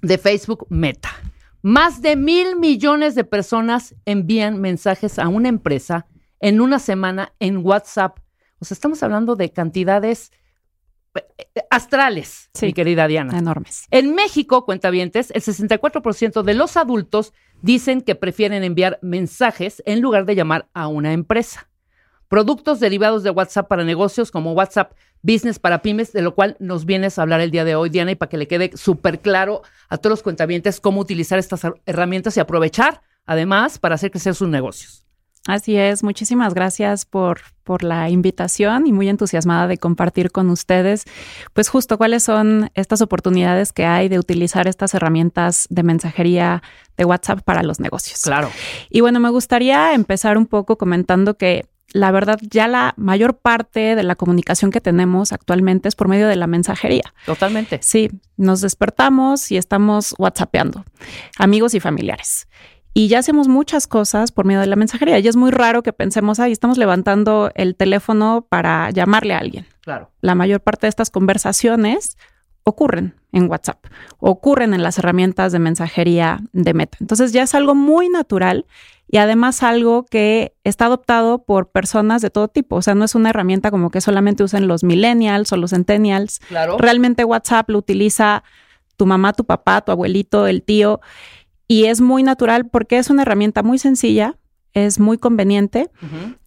de 0.00 0.18
Facebook 0.18 0.66
Meta. 0.70 1.10
Más 1.62 2.02
de 2.02 2.16
mil 2.16 2.56
millones 2.58 3.14
de 3.14 3.24
personas 3.24 3.94
envían 4.04 4.60
mensajes 4.60 5.18
a 5.18 5.28
una 5.28 5.48
empresa 5.48 6.06
en 6.40 6.60
una 6.60 6.78
semana 6.78 7.34
en 7.38 7.58
WhatsApp. 7.58 8.18
O 8.58 8.64
sea, 8.64 8.74
estamos 8.74 9.02
hablando 9.02 9.36
de 9.36 9.52
cantidades 9.52 10.32
eh, 11.14 11.20
eh, 11.54 11.60
astrales, 11.70 12.50
Sí. 12.54 12.66
mi 12.66 12.72
querida 12.72 13.06
Diana. 13.06 13.38
Enormes. 13.38 13.86
En 13.90 14.14
México, 14.14 14.64
cuentavientes, 14.64 15.30
el 15.30 15.42
64% 15.42 16.42
de 16.42 16.54
los 16.54 16.76
adultos 16.76 17.32
dicen 17.62 18.02
que 18.02 18.14
prefieren 18.14 18.62
enviar 18.64 18.98
mensajes 19.00 19.82
en 19.86 20.00
lugar 20.00 20.26
de 20.26 20.34
llamar 20.34 20.68
a 20.74 20.88
una 20.88 21.12
empresa. 21.12 21.68
Productos 22.28 22.80
derivados 22.80 23.22
de 23.22 23.30
WhatsApp 23.30 23.68
para 23.68 23.84
negocios 23.84 24.30
como 24.30 24.52
WhatsApp 24.52 24.92
Business 25.22 25.58
para 25.58 25.82
pymes, 25.82 26.12
de 26.12 26.22
lo 26.22 26.34
cual 26.34 26.56
nos 26.58 26.84
vienes 26.84 27.18
a 27.18 27.22
hablar 27.22 27.40
el 27.40 27.50
día 27.50 27.64
de 27.64 27.76
hoy, 27.76 27.90
Diana, 27.90 28.10
y 28.10 28.16
para 28.16 28.28
que 28.28 28.38
le 28.38 28.48
quede 28.48 28.76
súper 28.76 29.20
claro 29.20 29.62
a 29.88 29.96
todos 29.98 30.10
los 30.10 30.22
cuentavientes 30.22 30.80
cómo 30.80 31.00
utilizar 31.00 31.38
estas 31.38 31.62
her- 31.64 31.80
herramientas 31.86 32.36
y 32.36 32.40
aprovechar, 32.40 33.02
además, 33.24 33.78
para 33.78 33.94
hacer 33.94 34.10
crecer 34.10 34.34
sus 34.34 34.48
negocios. 34.48 35.01
Así 35.46 35.76
es, 35.76 36.04
muchísimas 36.04 36.54
gracias 36.54 37.04
por, 37.04 37.40
por 37.64 37.82
la 37.82 38.08
invitación 38.10 38.86
y 38.86 38.92
muy 38.92 39.08
entusiasmada 39.08 39.66
de 39.66 39.76
compartir 39.76 40.30
con 40.30 40.50
ustedes, 40.50 41.04
pues 41.52 41.68
justo 41.68 41.98
cuáles 41.98 42.22
son 42.22 42.70
estas 42.74 43.00
oportunidades 43.00 43.72
que 43.72 43.84
hay 43.84 44.08
de 44.08 44.20
utilizar 44.20 44.68
estas 44.68 44.94
herramientas 44.94 45.66
de 45.68 45.82
mensajería 45.82 46.62
de 46.96 47.04
WhatsApp 47.04 47.40
para 47.42 47.64
los 47.64 47.80
negocios. 47.80 48.22
Claro. 48.22 48.50
Y 48.88 49.00
bueno, 49.00 49.18
me 49.18 49.30
gustaría 49.30 49.94
empezar 49.94 50.38
un 50.38 50.46
poco 50.46 50.78
comentando 50.78 51.36
que 51.36 51.66
la 51.92 52.10
verdad 52.10 52.38
ya 52.40 52.68
la 52.68 52.94
mayor 52.96 53.36
parte 53.38 53.96
de 53.96 54.02
la 54.02 54.14
comunicación 54.14 54.70
que 54.70 54.80
tenemos 54.80 55.32
actualmente 55.32 55.88
es 55.88 55.96
por 55.96 56.08
medio 56.08 56.28
de 56.28 56.36
la 56.36 56.46
mensajería. 56.46 57.12
Totalmente. 57.26 57.80
Sí, 57.82 58.10
nos 58.36 58.60
despertamos 58.60 59.50
y 59.50 59.56
estamos 59.56 60.14
WhatsAppeando, 60.18 60.84
amigos 61.38 61.74
y 61.74 61.80
familiares. 61.80 62.46
Y 62.94 63.08
ya 63.08 63.20
hacemos 63.20 63.48
muchas 63.48 63.86
cosas 63.86 64.32
por 64.32 64.44
medio 64.44 64.60
de 64.60 64.66
la 64.66 64.76
mensajería. 64.76 65.18
Y 65.18 65.26
es 65.26 65.36
muy 65.36 65.50
raro 65.50 65.82
que 65.82 65.92
pensemos, 65.92 66.40
ahí 66.40 66.52
estamos 66.52 66.78
levantando 66.78 67.50
el 67.54 67.74
teléfono 67.74 68.46
para 68.48 68.90
llamarle 68.90 69.34
a 69.34 69.38
alguien. 69.38 69.66
Claro. 69.80 70.10
La 70.20 70.34
mayor 70.34 70.60
parte 70.60 70.86
de 70.86 70.90
estas 70.90 71.10
conversaciones 71.10 72.18
ocurren 72.64 73.14
en 73.32 73.50
WhatsApp, 73.50 73.84
ocurren 74.18 74.74
en 74.74 74.82
las 74.82 74.98
herramientas 74.98 75.52
de 75.52 75.58
mensajería 75.58 76.40
de 76.52 76.74
Meta. 76.74 76.98
Entonces 77.00 77.32
ya 77.32 77.42
es 77.42 77.54
algo 77.54 77.74
muy 77.74 78.08
natural 78.08 78.66
y 79.08 79.16
además 79.16 79.62
algo 79.62 80.04
que 80.04 80.54
está 80.64 80.86
adoptado 80.86 81.44
por 81.44 81.70
personas 81.70 82.22
de 82.22 82.30
todo 82.30 82.48
tipo. 82.48 82.76
O 82.76 82.82
sea, 82.82 82.94
no 82.94 83.04
es 83.04 83.14
una 83.14 83.30
herramienta 83.30 83.70
como 83.70 83.90
que 83.90 84.00
solamente 84.00 84.44
usen 84.44 84.68
los 84.68 84.84
millennials 84.84 85.52
o 85.52 85.56
los 85.56 85.70
centennials. 85.70 86.40
Claro. 86.48 86.78
Realmente 86.78 87.24
WhatsApp 87.24 87.68
lo 87.70 87.78
utiliza 87.78 88.44
tu 88.96 89.06
mamá, 89.06 89.32
tu 89.32 89.44
papá, 89.44 89.80
tu 89.80 89.92
abuelito, 89.92 90.46
el 90.46 90.62
tío. 90.62 91.00
Y 91.72 91.86
es 91.86 92.02
muy 92.02 92.22
natural 92.22 92.68
porque 92.68 92.98
es 92.98 93.08
una 93.08 93.22
herramienta 93.22 93.62
muy 93.62 93.78
sencilla, 93.78 94.36
es 94.74 95.00
muy 95.00 95.16
conveniente 95.16 95.88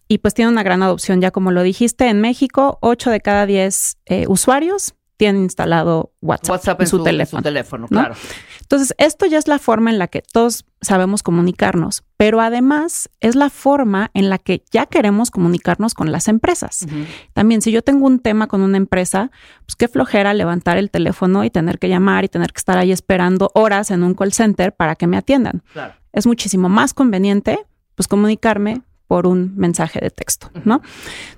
y 0.06 0.18
pues 0.18 0.34
tiene 0.34 0.52
una 0.52 0.62
gran 0.62 0.84
adopción. 0.84 1.20
Ya 1.20 1.32
como 1.32 1.50
lo 1.50 1.64
dijiste, 1.64 2.06
en 2.08 2.20
México, 2.20 2.78
8 2.80 3.10
de 3.10 3.20
cada 3.20 3.44
10 3.44 3.98
eh, 4.06 4.26
usuarios 4.28 4.94
tienen 5.16 5.42
instalado 5.42 6.12
WhatsApp, 6.20 6.50
WhatsApp 6.50 6.80
en 6.82 6.86
su, 6.86 7.02
teléfono. 7.02 7.42
teléfono, 7.42 7.82
¿no? 7.90 8.00
claro. 8.00 8.14
Entonces, 8.60 8.94
esto 8.98 9.26
ya 9.26 9.38
es 9.38 9.48
la 9.48 9.58
forma 9.58 9.90
en 9.90 9.98
la 9.98 10.08
que 10.08 10.22
todos 10.22 10.64
sabemos 10.82 11.22
comunicarnos, 11.22 12.04
pero 12.16 12.40
además 12.40 13.08
es 13.20 13.34
la 13.34 13.48
forma 13.48 14.10
en 14.12 14.28
la 14.28 14.38
que 14.38 14.64
ya 14.70 14.86
queremos 14.86 15.30
comunicarnos 15.30 15.94
con 15.94 16.12
las 16.12 16.28
empresas. 16.28 16.86
También, 17.32 17.62
si 17.62 17.70
yo 17.70 17.82
tengo 17.82 18.06
un 18.06 18.18
tema 18.18 18.48
con 18.48 18.62
una 18.62 18.76
empresa, 18.76 19.30
pues 19.66 19.76
qué 19.76 19.88
flojera 19.88 20.34
levantar 20.34 20.78
el 20.78 20.90
teléfono 20.90 21.44
y 21.44 21.50
tener 21.50 21.78
que 21.78 21.88
llamar 21.88 22.24
y 22.24 22.28
tener 22.28 22.52
que 22.52 22.58
estar 22.58 22.76
ahí 22.76 22.92
esperando 22.92 23.50
horas 23.54 23.90
en 23.90 24.02
un 24.02 24.14
call 24.14 24.32
center 24.32 24.74
para 24.74 24.96
que 24.96 25.06
me 25.06 25.16
atiendan. 25.16 25.62
Claro. 25.72 25.94
Es 26.12 26.26
muchísimo 26.26 26.68
más 26.68 26.92
conveniente, 26.92 27.60
pues, 27.94 28.08
comunicarme 28.08 28.82
por 29.06 29.26
un 29.26 29.54
mensaje 29.56 30.00
de 30.00 30.10
texto, 30.10 30.50
¿no? 30.64 30.82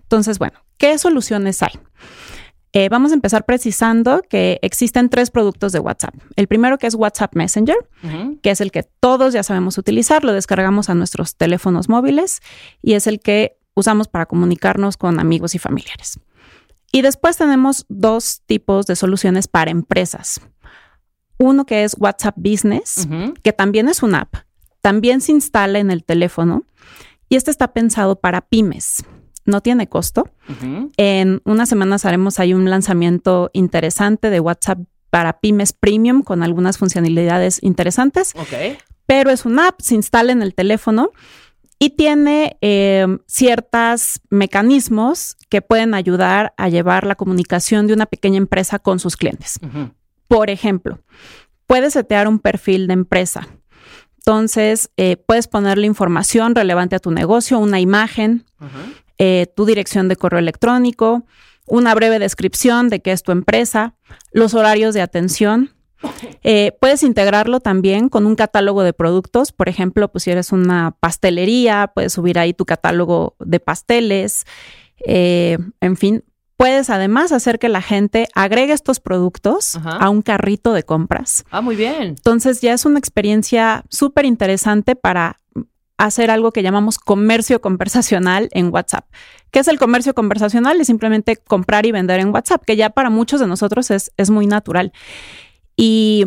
Entonces, 0.03 0.39
bueno, 0.39 0.59
¿qué 0.79 0.97
soluciones 0.99 1.63
hay? 1.63 1.73
Eh, 2.73 2.89
vamos 2.91 3.13
a 3.13 3.15
empezar 3.15 3.47
precisando 3.47 4.23
que 4.29 4.59
existen 4.63 5.09
tres 5.09 5.31
productos 5.31 5.73
de 5.73 5.81
WhatsApp. 5.81 6.15
El 6.37 6.49
primero 6.49 6.79
que 6.79 6.87
es 6.87 6.95
WhatsApp 6.95 7.35
Messenger, 7.35 7.77
que 8.43 8.51
es 8.51 8.61
el 8.61 8.71
que 8.71 8.83
todos 8.83 9.33
ya 9.33 9.43
sabemos 9.43 9.79
utilizar, 9.79 10.23
lo 10.25 10.33
descargamos 10.33 10.91
a 10.91 10.95
nuestros 10.95 11.37
teléfonos 11.37 11.89
móviles 11.89 12.41
y 12.83 12.93
es 12.93 13.07
el 13.07 13.21
que 13.21 13.57
usamos 13.75 14.09
para 14.09 14.27
comunicarnos 14.27 14.97
con 14.97 15.19
amigos 15.19 15.55
y 15.55 15.59
familiares. 15.59 16.21
Y 16.93 17.03
después 17.03 17.37
tenemos 17.37 17.87
dos 17.89 18.43
tipos 18.47 18.87
de 18.87 18.97
soluciones 18.97 19.49
para 19.49 19.71
empresas. 19.71 20.41
Uno 21.39 21.65
que 21.65 21.85
es 21.85 21.97
WhatsApp 21.99 22.35
Business, 22.37 23.09
que 23.43 23.53
también 23.53 23.89
es 23.89 24.03
una 24.03 24.23
app, 24.23 24.35
también 24.81 25.21
se 25.21 25.33
instala 25.33 25.79
en 25.79 25.91
el 25.91 26.05
teléfono 26.05 26.65
Y 27.29 27.37
este 27.37 27.51
está 27.51 27.75
pensado 27.75 28.17
para 28.17 28.41
pymes. 28.41 29.05
No 29.49 29.63
tiene 29.63 29.89
costo. 29.89 30.29
En 30.99 31.41
unas 31.45 31.69
semanas 31.71 32.05
haremos 32.05 32.39
ahí 32.39 32.53
un 32.53 32.69
lanzamiento 32.69 33.51
interesante 33.55 34.29
de 34.29 34.41
WhatsApp 34.41 34.81
para 35.11 35.41
pymes 35.41 35.73
premium 35.73 36.23
con 36.23 36.43
algunas 36.43 36.77
funcionalidades 36.77 37.59
interesantes, 37.63 38.35
Ok. 38.37 38.79
pero 39.07 39.31
es 39.31 39.47
una 39.47 39.69
app, 39.69 39.81
se 39.81 39.95
instala 39.95 40.33
en 40.33 40.43
el 40.43 40.55
teléfono 40.55 41.13
y 41.79 41.91
tiene 41.91 42.59
eh, 42.61 43.07
ciertos 43.27 44.21
mecanismos 44.29 45.37
que 45.49 45.63
pueden 45.63 45.95
ayudar 45.95 46.53
a 46.59 46.69
llevar 46.69 47.07
la 47.07 47.15
comunicación 47.15 47.87
de 47.87 47.95
una 47.95 48.05
pequeña 48.05 48.37
empresa 48.37 48.79
con 48.79 48.99
sus 48.99 49.17
clientes. 49.17 49.59
Por 50.29 50.51
ejemplo, 50.51 50.99
puedes 51.67 51.95
setear 51.95 52.29
un 52.29 52.39
perfil 52.39 52.87
de 52.87 52.93
empresa. 52.93 53.49
Entonces, 54.19 54.91
eh, 54.99 55.17
puedes 55.17 55.49
ponerle 55.49 55.87
información 55.87 56.55
relevante 56.55 56.97
a 56.97 56.99
tu 56.99 57.11
negocio, 57.13 57.59
una 57.59 57.81
imagen, 57.81 58.45
Ujú. 58.61 58.69
Eh, 59.19 59.47
tu 59.55 59.67
dirección 59.67 60.09
de 60.09 60.17
correo 60.17 60.39
electrónico, 60.39 61.25
una 61.67 61.95
breve 61.95 62.19
descripción 62.19 62.89
de 62.89 63.01
qué 63.01 63.13
es 63.13 63.23
tu 63.23 63.33
empresa, 63.33 63.95
los 64.33 64.55
horarios 64.55 64.95
de 64.95 65.03
atención. 65.03 65.75
Eh, 66.45 66.73
puedes 66.81 67.03
integrarlo 67.03 67.61
también 67.61 68.09
con 68.09 68.27
un 68.27 68.37
catálogo 68.37 68.83
de 68.83 68.93
productos. 68.93 69.53
Por 69.53 69.69
ejemplo, 69.69 70.09
pues 70.11 70.25
si 70.25 70.31
eres 70.31 70.53
una 70.53 70.97
pastelería, 71.01 71.91
puedes 71.95 72.13
subir 72.13 72.39
ahí 72.39 72.55
tu 72.55 72.65
catálogo 72.65 73.35
de 73.41 73.61
pasteles. 73.61 74.45
Eh, 75.05 75.59
en 75.81 75.97
fin, 75.97 76.25
puedes 76.57 76.91
además 76.91 77.33
hacer 77.33 77.59
que 77.59 77.69
la 77.69 77.83
gente 77.83 78.29
agregue 78.35 78.73
estos 78.73 79.01
productos 79.01 79.77
Ajá. 79.77 79.97
a 79.97 80.11
un 80.11 80.23
carrito 80.23 80.73
de 80.73 80.85
compras. 80.85 81.45
Ah, 81.51 81.61
muy 81.61 81.77
bien. 81.77 82.03
Entonces 82.03 82.61
ya 82.61 82.75
es 82.75 82.85
una 82.85 82.99
experiencia 82.99 83.85
súper 83.89 84.25
interesante 84.25 84.95
para 84.95 85.41
hacer 85.99 86.31
algo 86.31 86.53
que 86.53 86.63
llamamos 86.63 86.99
comercio 86.99 87.61
conversacional 87.61 88.49
en 88.53 88.73
WhatsApp. 88.73 89.07
¿Qué 89.51 89.59
es 89.59 89.69
el 89.69 89.79
comercio 89.79 90.15
conversacional? 90.15 90.81
Es 90.81 90.87
simplemente 90.87 91.37
comprar 91.37 91.87
y 91.87 91.93
vender 91.93 92.21
en 92.21 92.33
WhatsApp, 92.33 92.65
que 92.65 92.77
ya 92.77 92.91
para 92.91 93.11
muchos 93.11 93.41
de 93.41 93.47
nosotros 93.47 93.91
es, 93.91 94.13
es 94.17 94.31
muy 94.31 94.47
natural. 94.47 94.93
Y 95.77 96.27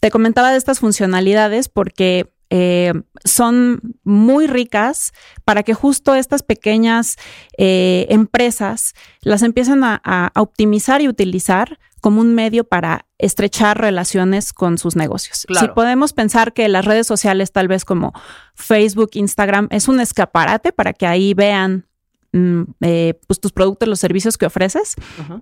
te 0.00 0.10
comentaba 0.10 0.50
de 0.50 0.58
estas 0.58 0.80
funcionalidades 0.80 1.68
porque 1.68 2.32
eh, 2.52 2.92
son 3.24 3.80
muy 4.02 4.48
ricas 4.48 5.12
para 5.44 5.62
que 5.62 5.72
justo 5.72 6.16
estas 6.16 6.42
pequeñas 6.42 7.16
eh, 7.56 8.06
empresas 8.10 8.94
las 9.20 9.42
empiecen 9.42 9.84
a, 9.84 10.32
optimizar 10.34 11.00
y 11.00 11.08
utilizar 11.08 11.78
como 12.00 12.20
un 12.20 12.34
medio 12.34 12.64
para 12.64 13.06
estrechar 13.18 13.78
relaciones 13.78 14.52
con 14.52 14.78
sus 14.78 14.96
negocios. 14.96 15.44
Claro. 15.46 15.66
Si 15.66 15.72
podemos 15.74 16.12
pensar 16.12 16.52
que 16.52 16.68
las 16.68 16.84
redes 16.84 17.06
sociales, 17.06 17.52
tal 17.52 17.68
vez 17.68 17.84
como 17.84 18.12
Facebook, 18.54 19.10
Instagram, 19.14 19.68
es 19.70 19.88
un 19.88 20.00
escaparate 20.00 20.72
para 20.72 20.92
que 20.92 21.06
ahí 21.06 21.34
vean 21.34 21.86
mm, 22.32 22.62
eh, 22.80 23.20
pues, 23.26 23.40
tus 23.40 23.52
productos, 23.52 23.88
los 23.88 24.00
servicios 24.00 24.38
que 24.38 24.46
ofreces, 24.46 24.94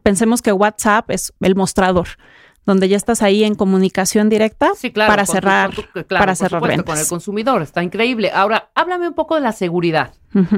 pensemos 0.03 0.43
que 0.43 0.53
WhatsApp 0.53 1.11
es 1.11 1.33
el 1.41 1.55
mostrador, 1.55 2.09
donde 2.67 2.89
ya 2.89 2.97
estás 2.97 3.23
ahí 3.23 3.45
en 3.45 3.55
comunicación 3.55 4.29
directa 4.29 4.73
Sí, 4.77 4.91
claro. 4.91 5.11
para 5.11 5.25
tu- 5.25 5.33
cerrar, 5.33 5.71
tu- 5.75 5.83
claro, 6.05 6.07
para 6.23 6.35
cerrar 6.35 6.61
supuesto, 6.61 6.77
ventas. 6.77 6.95
Con 6.95 6.99
el 6.99 7.09
consumidor, 7.09 7.63
está 7.63 7.83
increíble. 7.83 8.31
Ahora, 8.35 8.71
háblame 8.75 9.09
un 9.09 9.15
poco 9.15 9.35
de 9.37 9.41
la 9.43 9.53
seguridad. 9.53 10.13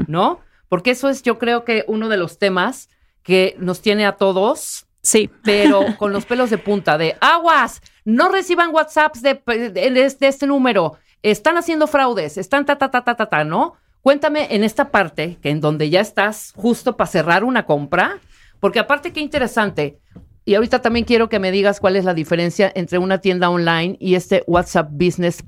¿no? 0.08 0.40
Porque 0.68 0.90
eso 0.90 1.08
es, 1.08 1.22
yo 1.22 1.38
creo 1.38 1.64
que 1.64 1.84
uno 1.86 2.08
de 2.08 2.16
los 2.16 2.38
temas 2.38 2.88
que 3.22 3.54
nos 3.58 3.80
tiene 3.82 4.06
a 4.06 4.12
todos, 4.16 4.86
Sí. 5.02 5.30
pero 5.42 5.96
con 5.98 6.12
los 6.12 6.26
pelos 6.26 6.50
de 6.50 6.58
punta, 6.58 6.98
de 6.98 7.16
aguas, 7.20 7.80
no 8.04 8.28
reciban 8.28 8.74
WhatsApps 8.74 9.22
de, 9.22 9.40
de- 9.46 9.70
de- 9.70 9.90
de 9.90 10.26
este 10.28 10.46
número, 10.46 10.96
están 11.22 11.56
haciendo 11.56 11.86
fraudes, 11.86 12.36
están 12.38 12.64
ta, 12.66 12.76
ta, 12.76 12.90
ta, 12.90 13.02
ta, 13.04 13.14
ta, 13.14 13.26
ta, 13.26 13.44
¿no? 13.44 13.74
Cuéntame 14.02 14.48
en 14.54 14.64
esta 14.64 14.90
parte, 14.90 15.38
que 15.42 15.50
en 15.50 15.60
donde 15.60 15.90
ya 15.90 16.00
estás 16.00 16.52
justo 16.56 16.96
para 16.96 17.10
cerrar 17.10 17.44
una 17.44 17.66
compra, 17.66 18.18
porque 18.58 18.78
aparte 18.78 19.12
qué 19.12 19.20
interesante, 19.20 19.98
y 20.46 20.54
ahorita 20.54 20.80
también 20.80 21.04
quiero 21.04 21.28
que 21.28 21.38
me 21.38 21.50
digas 21.52 21.80
cuál 21.80 21.96
es 21.96 22.04
la 22.06 22.14
diferencia 22.14 22.72
entre 22.74 22.98
una 22.98 23.18
tienda 23.18 23.50
online 23.50 23.96
y 24.00 24.14
este 24.14 24.42
WhatsApp 24.46 24.88
Business 24.90 25.44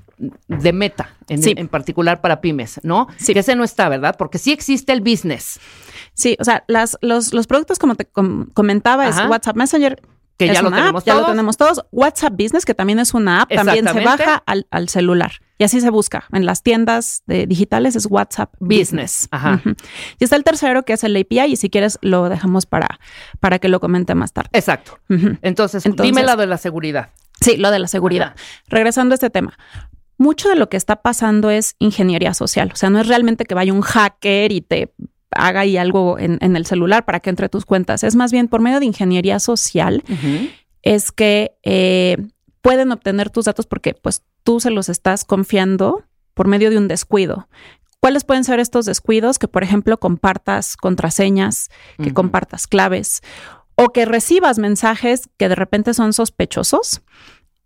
de 0.47 0.71
Meta, 0.71 1.09
en, 1.27 1.41
Sí. 1.41 1.53
en 1.57 1.67
particular 1.67 2.21
para 2.21 2.39
pymes, 2.41 2.79
¿no? 2.83 3.07
Sí. 3.17 3.33
Que 3.33 3.39
ese 3.39 3.55
no 3.55 3.63
está, 3.63 3.89
¿verdad? 3.89 4.15
Porque 4.17 4.37
sí 4.37 4.51
existe 4.51 4.93
el 4.93 5.01
business, 5.01 5.59
Sí, 6.13 6.37
o 6.39 6.43
sea, 6.43 6.63
las, 6.67 6.97
los, 7.01 7.33
los 7.33 7.47
productos, 7.47 7.79
como 7.79 7.95
te 7.95 8.05
com- 8.05 8.47
comentaba, 8.53 9.07
Ajá. 9.07 9.23
es 9.23 9.29
WhatsApp 9.29 9.55
Messenger. 9.55 10.01
Que 10.37 10.45
es 10.47 10.53
ya 10.53 10.63
lo 10.63 10.71
tenemos 10.71 11.01
app, 11.03 11.05
ya 11.07 11.13
lo 11.13 11.19
todos. 11.19 11.31
tenemos 11.31 11.57
todos. 11.57 11.85
WhatsApp 11.91 12.33
Business, 12.33 12.65
que 12.65 12.73
también 12.73 12.97
es 12.97 13.13
una 13.13 13.43
app, 13.43 13.51
también 13.53 13.87
se 13.87 13.99
baja 14.03 14.41
al, 14.47 14.65
al 14.71 14.89
celular. 14.89 15.31
Y 15.59 15.63
así 15.63 15.79
se 15.79 15.91
busca. 15.91 16.25
En 16.33 16.47
las 16.47 16.63
tiendas 16.63 17.21
de- 17.27 17.45
digitales 17.45 17.95
es 17.95 18.07
WhatsApp 18.07 18.51
Business. 18.59 18.79
Business. 18.79 19.27
Ajá. 19.29 19.61
Y 20.19 20.23
está 20.23 20.35
el 20.35 20.43
tercero, 20.43 20.83
que 20.85 20.93
es 20.93 21.03
el 21.03 21.15
API, 21.15 21.51
y 21.51 21.55
si 21.55 21.69
quieres 21.69 21.99
lo 22.01 22.29
dejamos 22.29 22.65
para, 22.65 22.99
para 23.39 23.59
que 23.59 23.67
lo 23.69 23.79
comente 23.79 24.15
más 24.15 24.33
tarde. 24.33 24.49
exacto. 24.53 24.97
Entonces, 25.43 25.85
Entonces- 25.85 26.11
dime 26.11 26.23
la 26.23 26.35
de 26.35 26.47
la 26.47 26.57
seguridad. 26.57 27.11
Sí, 27.39 27.57
lo 27.57 27.69
de 27.69 27.77
la 27.77 27.87
seguridad. 27.87 28.35
Regresando 28.67 29.13
a 29.13 29.15
este 29.15 29.29
tema. 29.29 29.55
Mucho 30.17 30.49
de 30.49 30.55
lo 30.55 30.67
que 30.67 30.77
está 30.77 30.97
pasando 31.03 31.51
es 31.51 31.75
ingeniería 31.77 32.33
social. 32.33 32.71
O 32.73 32.75
sea, 32.75 32.89
no 32.89 32.99
es 32.99 33.07
realmente 33.07 33.45
que 33.45 33.53
vaya 33.55 33.71
un 33.73 33.81
hacker 33.81 34.51
y 34.51 34.61
te 34.61 34.93
haga 35.35 35.61
ahí 35.61 35.77
algo 35.77 36.17
en, 36.19 36.37
en 36.41 36.55
el 36.55 36.65
celular 36.65 37.05
para 37.05 37.19
que 37.19 37.29
entre 37.29 37.49
tus 37.49 37.65
cuentas. 37.65 38.03
Es 38.03 38.15
más 38.15 38.31
bien 38.31 38.47
por 38.47 38.61
medio 38.61 38.79
de 38.79 38.85
ingeniería 38.85 39.39
social 39.39 40.03
es 40.83 41.11
que 41.11 41.55
eh, 41.63 42.17
pueden 42.61 42.91
obtener 42.91 43.29
tus 43.29 43.45
datos 43.45 43.65
porque 43.65 43.93
pues 43.93 44.23
tú 44.43 44.59
se 44.59 44.69
los 44.69 44.89
estás 44.89 45.23
confiando 45.23 46.03
por 46.33 46.47
medio 46.47 46.69
de 46.69 46.77
un 46.77 46.87
descuido. 46.87 47.47
¿Cuáles 47.99 48.25
pueden 48.25 48.43
ser 48.43 48.59
estos 48.59 48.85
descuidos? 48.85 49.39
Que, 49.39 49.47
por 49.47 49.63
ejemplo, 49.63 49.97
compartas 49.97 50.75
contraseñas, 50.75 51.69
que 52.01 52.13
compartas 52.13 52.67
claves 52.67 53.21
o 53.75 53.93
que 53.93 54.05
recibas 54.05 54.59
mensajes 54.59 55.29
que 55.37 55.47
de 55.47 55.55
repente 55.55 55.93
son 55.93 56.11
sospechosos 56.11 57.01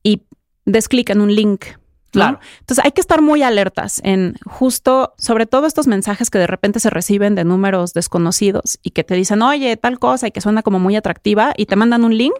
y 0.03 0.23
des 0.65 0.87
clic 0.87 1.09
en 1.09 1.21
un 1.21 1.33
link. 1.33 1.65
Claro. 2.11 2.39
Entonces 2.59 2.83
hay 2.83 2.91
que 2.91 3.01
estar 3.01 3.21
muy 3.21 3.43
alertas 3.43 4.01
en 4.03 4.35
justo, 4.45 5.13
sobre 5.17 5.45
todo 5.45 5.67
estos 5.67 5.87
mensajes 5.87 6.29
que 6.29 6.39
de 6.39 6.47
repente 6.47 6.79
se 6.79 6.89
reciben 6.89 7.35
de 7.35 7.43
números 7.43 7.93
desconocidos 7.93 8.79
y 8.81 8.91
que 8.91 9.03
te 9.03 9.15
dicen, 9.15 9.41
oye, 9.41 9.75
tal 9.77 9.99
cosa 9.99 10.27
y 10.27 10.31
que 10.31 10.41
suena 10.41 10.63
como 10.63 10.79
muy 10.79 10.95
atractiva 10.95 11.53
y 11.57 11.65
te 11.65 11.75
mandan 11.75 12.03
un 12.03 12.17
link 12.17 12.35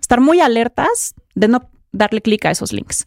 estar 0.00 0.20
muy 0.20 0.40
alertas 0.40 1.14
de 1.34 1.48
no 1.48 1.68
darle 1.92 2.22
clic 2.22 2.44
a 2.46 2.50
esos 2.50 2.72
links. 2.72 3.06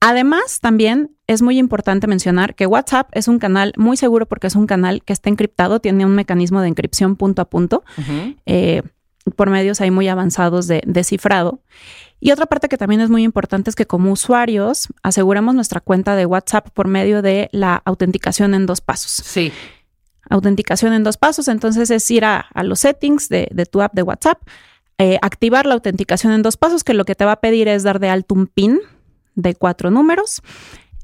Además, 0.00 0.60
también 0.60 1.12
es 1.26 1.40
muy 1.40 1.58
importante 1.58 2.06
mencionar 2.06 2.54
que 2.54 2.66
WhatsApp 2.66 3.08
es 3.12 3.26
un 3.26 3.38
canal 3.38 3.72
muy 3.78 3.96
seguro 3.96 4.26
porque 4.26 4.48
es 4.48 4.54
un 4.54 4.66
canal 4.66 5.02
que 5.02 5.14
está 5.14 5.30
encriptado, 5.30 5.80
tiene 5.80 6.04
un 6.04 6.14
mecanismo 6.14 6.60
de 6.60 6.68
encripción 6.68 7.16
punto 7.16 7.40
a 7.40 7.46
punto, 7.46 7.84
eh, 8.44 8.82
por 9.36 9.50
medios 9.50 9.80
ahí 9.80 9.90
muy 9.90 10.08
avanzados 10.08 10.66
de, 10.66 10.82
de 10.86 11.04
cifrado. 11.04 11.60
Y 12.20 12.30
otra 12.32 12.46
parte 12.46 12.68
que 12.68 12.76
también 12.78 13.00
es 13.00 13.10
muy 13.10 13.22
importante 13.22 13.70
es 13.70 13.76
que 13.76 13.86
como 13.86 14.12
usuarios 14.12 14.88
aseguramos 15.02 15.54
nuestra 15.54 15.80
cuenta 15.80 16.16
de 16.16 16.26
WhatsApp 16.26 16.68
por 16.70 16.88
medio 16.88 17.22
de 17.22 17.48
la 17.52 17.82
autenticación 17.84 18.54
en 18.54 18.66
dos 18.66 18.80
pasos 18.80 19.10
Sí. 19.10 19.52
autenticación 20.30 20.92
en 20.92 21.02
dos 21.04 21.16
pasos. 21.16 21.48
Entonces 21.48 21.90
es 21.90 22.10
ir 22.10 22.24
a, 22.24 22.40
a 22.40 22.62
los 22.62 22.80
settings 22.80 23.28
de, 23.28 23.48
de 23.50 23.66
tu 23.66 23.82
app 23.82 23.94
de 23.94 24.02
WhatsApp, 24.02 24.40
eh, 24.98 25.18
activar 25.22 25.66
la 25.66 25.74
autenticación 25.74 26.32
en 26.32 26.42
dos 26.42 26.56
pasos, 26.56 26.84
que 26.84 26.94
lo 26.94 27.04
que 27.04 27.14
te 27.14 27.24
va 27.24 27.32
a 27.32 27.40
pedir 27.40 27.68
es 27.68 27.82
dar 27.82 27.98
de 27.98 28.08
alto 28.08 28.34
un 28.34 28.46
PIN 28.46 28.80
de 29.34 29.54
cuatro 29.54 29.90
números. 29.90 30.40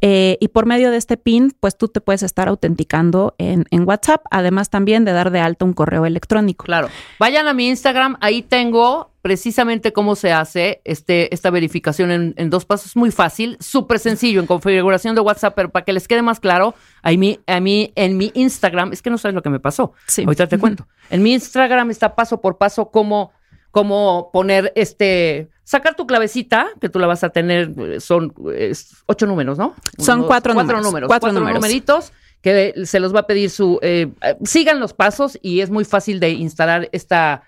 Eh, 0.01 0.39
y 0.41 0.49
por 0.49 0.67
medio 0.67 0.91
de 0.91 0.97
este 0.97 1.17
PIN, 1.17 1.55
pues 1.59 1.77
tú 1.77 1.89
te 1.89 2.01
puedes 2.01 2.23
estar 2.23 2.49
autenticando 2.49 3.35
en, 3.39 3.65
en 3.71 3.87
WhatsApp, 3.87 4.25
además 4.31 4.71
también 4.71 5.05
de 5.05 5.13
dar 5.13 5.31
de 5.31 5.41
alta 5.41 5.65
un 5.65 5.73
correo 5.73 6.07
electrónico. 6.07 6.65
Claro. 6.65 6.89
Vayan 7.19 7.47
a 7.47 7.55
mi 7.55 7.69
Instagram, 7.69 8.17
ahí 8.21 8.43
tengo 8.43 9.11
precisamente 9.23 9.93
cómo 9.93 10.17
se 10.17 10.33
hace 10.33 10.81
este, 10.85 11.35
esta 11.35 11.51
verificación 11.51 12.11
en, 12.11 12.35
en 12.39 12.49
dos 12.49 12.65
pasos. 12.65 12.97
Muy 12.97 13.11
fácil, 13.11 13.57
súper 13.61 13.99
sencillo 13.99 14.41
en 14.41 14.47
configuración 14.47 15.15
de 15.15 15.21
WhatsApp, 15.21 15.55
pero 15.55 15.71
para 15.71 15.85
que 15.85 15.93
les 15.93 16.09
quede 16.09 16.23
más 16.23 16.41
claro, 16.41 16.75
a 17.03 17.11
mí, 17.13 17.39
a 17.47 17.61
mí 17.61 17.93
en 17.97 18.17
mi 18.17 18.31
Instagram, 18.35 18.93
es 18.93 19.03
que 19.03 19.11
no 19.11 19.19
sabes 19.19 19.35
lo 19.35 19.43
que 19.43 19.51
me 19.51 19.61
pasó. 19.61 19.93
Sí. 20.07 20.23
Ahorita 20.23 20.47
te 20.47 20.59
cuento. 20.59 20.87
En 21.11 21.23
mi 21.23 21.35
Instagram 21.35 21.91
está 21.91 22.15
paso 22.15 22.41
por 22.41 22.57
paso 22.57 22.91
cómo, 22.91 23.33
cómo 23.71 24.31
poner 24.33 24.73
este, 24.75 25.49
sacar 25.65 25.95
tu 25.95 26.07
clavecita, 26.07 26.69
que 26.81 26.89
tú 26.89 26.99
la 26.99 27.07
vas 27.07 27.23
a 27.25 27.31
tener, 27.31 27.73
eh, 27.79 28.01
son 28.01 28.33
eh, 28.53 28.73
ocho 29.07 29.27
números, 29.27 29.59
¿no? 29.59 29.75
Son 29.99 30.21
Uno, 30.21 30.27
cuatro 30.27 30.55
cuatro 30.55 30.77
números, 30.77 30.85
números. 30.85 31.09
cuatro 31.09 31.27
Cuatro, 31.29 31.41
números. 31.41 31.61
numeritos 31.61 32.13
que 32.43 32.73
se 32.87 33.01
los 33.01 33.15
va 33.15 33.21
a 33.21 33.27
pedir 33.27 33.51
su... 33.51 33.79
eh, 33.83 34.11
sigan 34.45 34.81
los 34.81 34.95
pasos 34.95 35.39
y 35.43 35.61
es 35.61 35.71
muy 35.71 35.85
fácil 35.85 36.21
de 36.21 36.31
instalar 36.31 36.89
esta, 36.93 37.43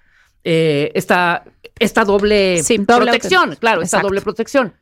eh, 0.45 0.93
esta, 0.95 1.45
esta 1.79 2.05
doble, 2.05 2.63
Sí, 2.63 2.77
doble 2.77 3.07
protección. 3.07 3.57
Claro, 3.57 3.81
esta 3.81 3.97
Exacto. 3.97 4.09
doble 4.09 4.21
protección. 4.21 4.75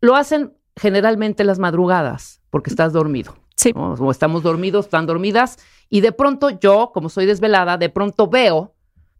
Lo 0.00 0.14
hacen 0.14 0.52
generalmente 0.76 1.42
las 1.42 1.58
madrugadas 1.58 2.40
porque 2.50 2.70
estás 2.70 2.92
dormido. 2.92 3.36
Sí. 3.56 3.72
¿no? 3.74 3.94
O 3.94 4.10
estamos 4.12 4.44
dormidos, 4.44 4.84
están 4.86 5.06
dormidas. 5.06 5.58
Y 5.88 6.02
de 6.02 6.12
pronto 6.12 6.50
yo, 6.50 6.92
como 6.94 7.08
soy 7.08 7.26
desvelada, 7.26 7.76
de 7.78 7.88
pronto 7.90 8.28
veo... 8.28 8.75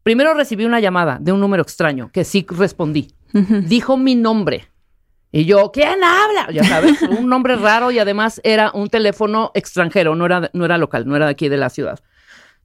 Primero 0.07 0.35
recibí 0.35 0.65
una 0.65 0.79
llamada 0.79 1.19
de 1.21 1.33
un 1.33 1.41
número 1.41 1.65
extraño 1.65 2.13
que 2.13 2.23
sí 2.23 2.47
respondí 2.49 3.09
dijo 3.33 3.97
mi 3.97 4.15
nombre. 4.15 4.69
Y 5.33 5.47
yo, 5.47 5.73
¿quién 5.73 6.05
habla? 6.05 6.53
Ya 6.53 6.63
sabes, 6.63 7.03
un 7.19 7.29
nombre 7.29 7.57
raro 7.57 7.91
y 7.91 7.99
además 7.99 8.41
era 8.45 8.71
un 8.73 8.89
teléfono 8.89 9.51
extranjero, 9.53 10.15
no 10.15 10.27
era, 10.27 10.49
no 10.53 10.65
era 10.65 10.79
local, 10.79 11.09
no 11.09 11.17
era 11.17 11.25
de 11.25 11.33
aquí 11.33 11.49
de 11.49 11.57
la 11.57 11.71
ciudad. 11.71 11.99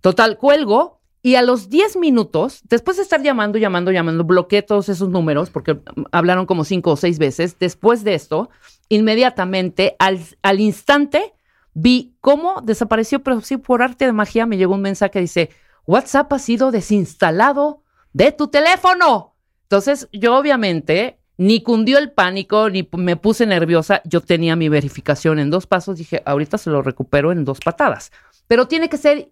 Total, 0.01 0.37
cuelgo 0.37 1.01
y 1.23 1.33
a 1.33 1.41
los 1.41 1.67
10 1.71 1.97
minutos, 1.97 2.61
después 2.69 2.97
de 2.97 3.03
estar 3.03 3.23
llamando, 3.23 3.57
llamando, 3.57 3.91
llamando, 3.91 4.23
bloqueé 4.23 4.61
todos 4.61 4.87
esos 4.89 5.09
números 5.09 5.49
porque 5.49 5.79
hablaron 6.11 6.45
como 6.45 6.63
cinco 6.63 6.91
o 6.91 6.95
seis 6.95 7.17
veces. 7.17 7.57
Después 7.57 8.03
de 8.03 8.13
esto, 8.13 8.51
inmediatamente, 8.87 9.95
al, 9.97 10.19
al 10.43 10.59
instante, 10.59 11.33
vi 11.73 12.13
cómo 12.21 12.61
desapareció, 12.61 13.23
pero 13.23 13.41
sí 13.41 13.57
por 13.57 13.81
arte 13.81 14.05
de 14.05 14.13
magia 14.13 14.45
me 14.45 14.57
llegó 14.57 14.75
un 14.75 14.81
mensaje 14.83 15.09
que 15.09 15.21
dice, 15.21 15.49
WhatsApp 15.91 16.31
ha 16.31 16.39
sido 16.39 16.71
desinstalado 16.71 17.83
de 18.13 18.31
tu 18.31 18.47
teléfono. 18.47 19.35
Entonces, 19.63 20.07
yo 20.13 20.37
obviamente 20.37 21.19
ni 21.37 21.61
cundió 21.61 21.97
el 21.97 22.11
pánico, 22.11 22.69
ni 22.69 22.87
me 22.97 23.15
puse 23.17 23.45
nerviosa. 23.45 24.01
Yo 24.05 24.21
tenía 24.21 24.55
mi 24.55 24.69
verificación 24.69 25.39
en 25.39 25.49
dos 25.49 25.67
pasos. 25.67 25.97
Dije, 25.97 26.21
ahorita 26.25 26.57
se 26.57 26.69
lo 26.69 26.81
recupero 26.81 27.31
en 27.31 27.43
dos 27.43 27.59
patadas. 27.59 28.11
Pero 28.47 28.67
tiene 28.67 28.89
que 28.89 28.97
ser 28.97 29.31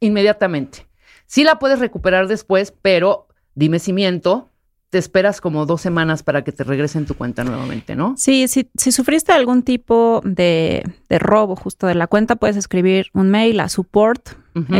inmediatamente. 0.00 0.86
Sí 1.26 1.42
la 1.42 1.58
puedes 1.58 1.78
recuperar 1.78 2.28
después, 2.28 2.74
pero 2.82 3.28
dime 3.54 3.78
si 3.78 3.92
miento. 3.92 4.50
Te 4.90 4.98
esperas 4.98 5.40
como 5.40 5.64
dos 5.64 5.80
semanas 5.80 6.22
para 6.22 6.44
que 6.44 6.52
te 6.52 6.64
regresen 6.64 7.06
tu 7.06 7.14
cuenta 7.14 7.44
nuevamente, 7.44 7.96
¿no? 7.96 8.14
Sí, 8.16 8.46
si, 8.46 8.70
si 8.76 8.92
sufriste 8.92 9.32
algún 9.32 9.62
tipo 9.62 10.20
de, 10.24 10.84
de 11.08 11.18
robo 11.18 11.56
justo 11.56 11.86
de 11.86 11.94
la 11.94 12.06
cuenta, 12.06 12.36
puedes 12.36 12.56
escribir 12.56 13.06
un 13.12 13.30
mail 13.30 13.58
a 13.60 13.68
support, 13.68 14.30
Ujú. 14.54 14.74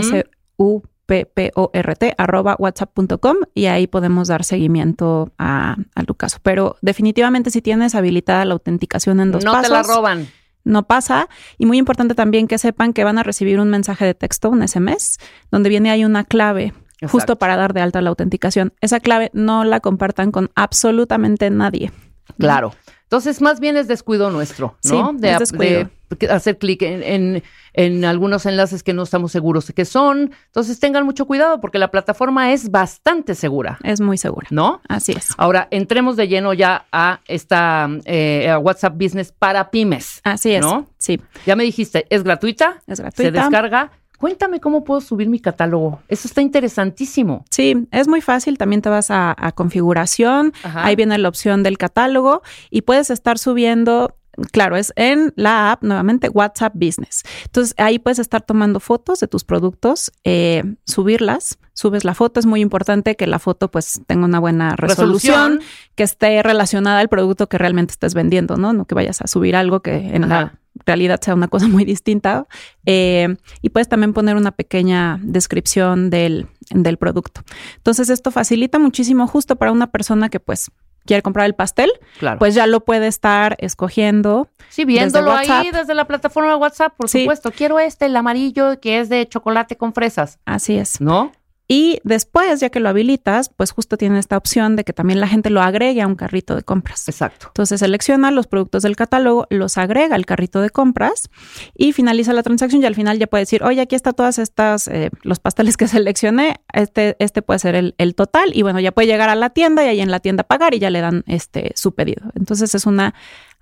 S-U-P-P-O-R-T, 1.06 2.14
arroba 2.18 2.56
whatsapp.com 2.58 3.36
y 3.54 3.66
ahí 3.66 3.86
podemos 3.86 4.28
dar 4.28 4.44
seguimiento 4.44 5.32
a, 5.38 5.76
a 5.94 6.02
tu 6.04 6.14
caso. 6.14 6.38
Pero 6.42 6.76
definitivamente 6.82 7.50
si 7.50 7.62
tienes 7.62 7.94
habilitada 7.94 8.44
la 8.44 8.54
autenticación 8.54 9.20
en 9.20 9.32
dos 9.32 9.44
no 9.44 9.52
pasos, 9.52 9.68
te 9.68 9.72
la 9.72 9.82
roban. 9.82 10.28
no 10.64 10.84
pasa. 10.84 11.28
Y 11.58 11.66
muy 11.66 11.78
importante 11.78 12.14
también 12.14 12.48
que 12.48 12.58
sepan 12.58 12.92
que 12.92 13.04
van 13.04 13.18
a 13.18 13.22
recibir 13.22 13.60
un 13.60 13.70
mensaje 13.70 14.04
de 14.04 14.14
texto, 14.14 14.50
un 14.50 14.66
SMS, 14.66 15.18
donde 15.50 15.68
viene 15.68 15.90
ahí 15.90 16.04
una 16.04 16.24
clave 16.24 16.72
justo 17.08 17.36
para 17.36 17.56
dar 17.56 17.74
de 17.74 17.82
alta 17.82 18.00
la 18.00 18.10
autenticación. 18.10 18.72
Esa 18.80 19.00
clave 19.00 19.30
no 19.34 19.64
la 19.64 19.80
compartan 19.80 20.30
con 20.30 20.50
absolutamente 20.54 21.50
nadie. 21.50 21.92
Claro. 22.38 22.72
Entonces, 23.14 23.40
más 23.40 23.60
bien 23.60 23.76
es 23.76 23.86
descuido 23.86 24.28
nuestro, 24.30 24.76
¿no? 24.84 25.10
Sí, 25.12 25.18
de, 25.20 25.30
es 25.32 25.38
descuido. 25.38 25.88
de 26.18 26.28
hacer 26.30 26.58
clic 26.58 26.82
en, 26.82 27.02
en- 27.04 27.42
en 27.76 28.04
algunos 28.04 28.44
enlaces 28.46 28.82
que 28.82 28.92
no 28.92 29.02
estamos 29.04 29.30
seguros 29.32 29.66
de 29.68 29.72
que 29.72 29.84
son. 29.84 30.32
Entonces, 30.46 30.78
tengan 30.80 31.04
mucho 31.04 31.26
cuidado 31.26 31.60
porque 31.60 31.78
la 31.78 31.90
plataforma 31.90 32.52
es 32.52 32.70
bastante 32.70 33.34
segura, 33.36 33.78
Es 33.84 34.00
muy 34.00 34.16
segura. 34.18 34.46
¿no? 34.50 34.80
Así 34.88 35.12
es. 35.12 35.28
Ahora, 35.38 35.68
entremos 35.70 36.16
de 36.16 36.26
lleno 36.28 36.52
ya 36.54 36.86
a 36.92 37.20
esta 37.28 37.88
eh, 38.04 38.48
a 38.50 38.58
WhatsApp 38.58 38.94
Business 39.00 39.32
para 39.32 39.70
pymes. 39.70 40.20
Así 40.24 40.52
es. 40.54 40.60
¿No? 40.60 40.88
Sí, 40.98 41.20
Ya 41.46 41.54
me 41.56 41.62
dijiste, 41.64 42.06
es 42.10 42.22
gratuita, 42.24 42.82
es 42.86 42.96
se 42.98 43.02
gratuita. 43.02 43.30
descarga. 43.42 43.90
Cuéntame 44.18 44.60
cómo 44.60 44.84
puedo 44.84 45.00
subir 45.00 45.28
mi 45.28 45.40
catálogo. 45.40 46.00
Eso 46.08 46.28
está 46.28 46.40
interesantísimo. 46.40 47.44
Sí, 47.50 47.86
es 47.90 48.08
muy 48.08 48.20
fácil. 48.20 48.58
También 48.58 48.80
te 48.82 48.88
vas 48.88 49.10
a, 49.10 49.34
a 49.36 49.52
configuración. 49.52 50.52
Ajá. 50.62 50.86
Ahí 50.86 50.96
viene 50.96 51.18
la 51.18 51.28
opción 51.28 51.62
del 51.62 51.78
catálogo 51.78 52.42
y 52.70 52.82
puedes 52.82 53.10
estar 53.10 53.38
subiendo. 53.38 54.16
Claro, 54.50 54.76
es 54.76 54.92
en 54.96 55.32
la 55.36 55.70
app 55.70 55.84
nuevamente 55.84 56.28
WhatsApp 56.28 56.74
Business. 56.74 57.22
Entonces 57.44 57.72
ahí 57.78 58.00
puedes 58.00 58.18
estar 58.18 58.42
tomando 58.42 58.80
fotos 58.80 59.20
de 59.20 59.28
tus 59.28 59.44
productos, 59.44 60.10
eh, 60.24 60.64
subirlas, 60.86 61.58
subes 61.72 62.02
la 62.04 62.14
foto. 62.14 62.40
Es 62.40 62.46
muy 62.46 62.60
importante 62.60 63.14
que 63.14 63.28
la 63.28 63.38
foto 63.38 63.70
pues 63.70 64.00
tenga 64.08 64.24
una 64.24 64.40
buena 64.40 64.74
resolución, 64.74 65.58
Resolución. 65.58 65.60
que 65.94 66.02
esté 66.02 66.42
relacionada 66.42 66.98
al 66.98 67.08
producto 67.08 67.48
que 67.48 67.58
realmente 67.58 67.92
estés 67.92 68.14
vendiendo, 68.14 68.56
¿no? 68.56 68.72
No 68.72 68.86
que 68.86 68.96
vayas 68.96 69.20
a 69.22 69.28
subir 69.28 69.54
algo 69.54 69.80
que 69.80 69.94
en 69.94 70.28
la. 70.28 70.58
Realidad 70.86 71.20
sea 71.20 71.34
una 71.34 71.48
cosa 71.48 71.66
muy 71.68 71.84
distinta. 71.84 72.46
Eh, 72.86 73.36
y 73.62 73.70
puedes 73.70 73.88
también 73.88 74.12
poner 74.12 74.36
una 74.36 74.52
pequeña 74.52 75.18
descripción 75.22 76.10
del, 76.10 76.46
del 76.70 76.96
producto. 76.98 77.42
Entonces 77.76 78.10
esto 78.10 78.30
facilita 78.30 78.78
muchísimo 78.78 79.26
justo 79.26 79.56
para 79.56 79.72
una 79.72 79.90
persona 79.90 80.28
que 80.28 80.40
pues 80.40 80.70
quiere 81.06 81.20
comprar 81.22 81.44
el 81.44 81.54
pastel, 81.54 81.90
Claro. 82.18 82.38
pues 82.38 82.54
ya 82.54 82.66
lo 82.66 82.80
puede 82.84 83.06
estar 83.08 83.56
escogiendo. 83.60 84.48
Sí, 84.70 84.86
viéndolo 84.86 85.36
desde 85.36 85.52
ahí 85.52 85.70
desde 85.70 85.92
la 85.94 86.06
plataforma 86.06 86.48
de 86.50 86.56
WhatsApp, 86.56 86.94
por 86.96 87.10
Sí. 87.10 87.20
supuesto. 87.20 87.50
Quiero 87.52 87.78
este, 87.78 88.06
el 88.06 88.16
amarillo, 88.16 88.80
que 88.80 89.00
es 89.00 89.10
de 89.10 89.26
chocolate 89.28 89.76
con 89.76 89.92
fresas, 89.92 90.38
Así 90.46 90.76
es. 90.78 91.02
¿no? 91.02 91.30
Y 91.66 91.98
después, 92.04 92.60
ya 92.60 92.68
que 92.68 92.78
lo 92.78 92.90
habilitas, 92.90 93.48
pues 93.48 93.70
justo 93.70 93.96
tiene 93.96 94.18
esta 94.18 94.36
opción 94.36 94.76
de 94.76 94.84
que 94.84 94.92
también 94.92 95.18
la 95.20 95.26
gente 95.26 95.48
lo 95.48 95.62
agregue 95.62 96.02
a 96.02 96.06
un 96.06 96.14
carrito 96.14 96.54
de 96.54 96.62
compras. 96.62 97.08
Exacto. 97.08 97.46
Entonces 97.48 97.80
selecciona 97.80 98.30
los 98.30 98.46
productos 98.46 98.82
del 98.82 98.96
catálogo, 98.96 99.46
los 99.48 99.78
agrega 99.78 100.14
al 100.14 100.26
carrito 100.26 100.60
de 100.60 100.68
compras 100.68 101.30
y 101.74 101.92
finaliza 101.92 102.34
la 102.34 102.42
transacción 102.42 102.82
y 102.82 102.86
al 102.86 102.94
final 102.94 103.18
ya 103.18 103.26
puede 103.26 103.42
decir, 103.42 103.62
oye, 103.64 103.80
aquí 103.80 103.96
está 103.96 104.12
todas 104.12 104.38
estas, 104.38 104.88
eh, 104.88 105.10
los 105.22 105.40
pasteles 105.40 105.78
que 105.78 105.88
seleccioné, 105.88 106.60
este, 106.72 107.16
este 107.18 107.40
puede 107.40 107.58
ser 107.60 107.74
el, 107.76 107.94
el 107.96 108.14
total 108.14 108.50
y 108.54 108.62
bueno, 108.62 108.80
ya 108.80 108.92
puede 108.92 109.08
llegar 109.08 109.30
a 109.30 109.34
la 109.34 109.50
tienda 109.50 109.84
y 109.84 109.88
ahí 109.88 110.00
en 110.00 110.10
la 110.10 110.20
tienda 110.20 110.44
pagar 110.44 110.74
y 110.74 110.78
ya 110.78 110.90
le 110.90 111.00
dan 111.00 111.24
este 111.26 111.72
su 111.76 111.94
pedido. 111.94 112.30
Entonces 112.34 112.74
es 112.74 112.84
una 112.84 113.14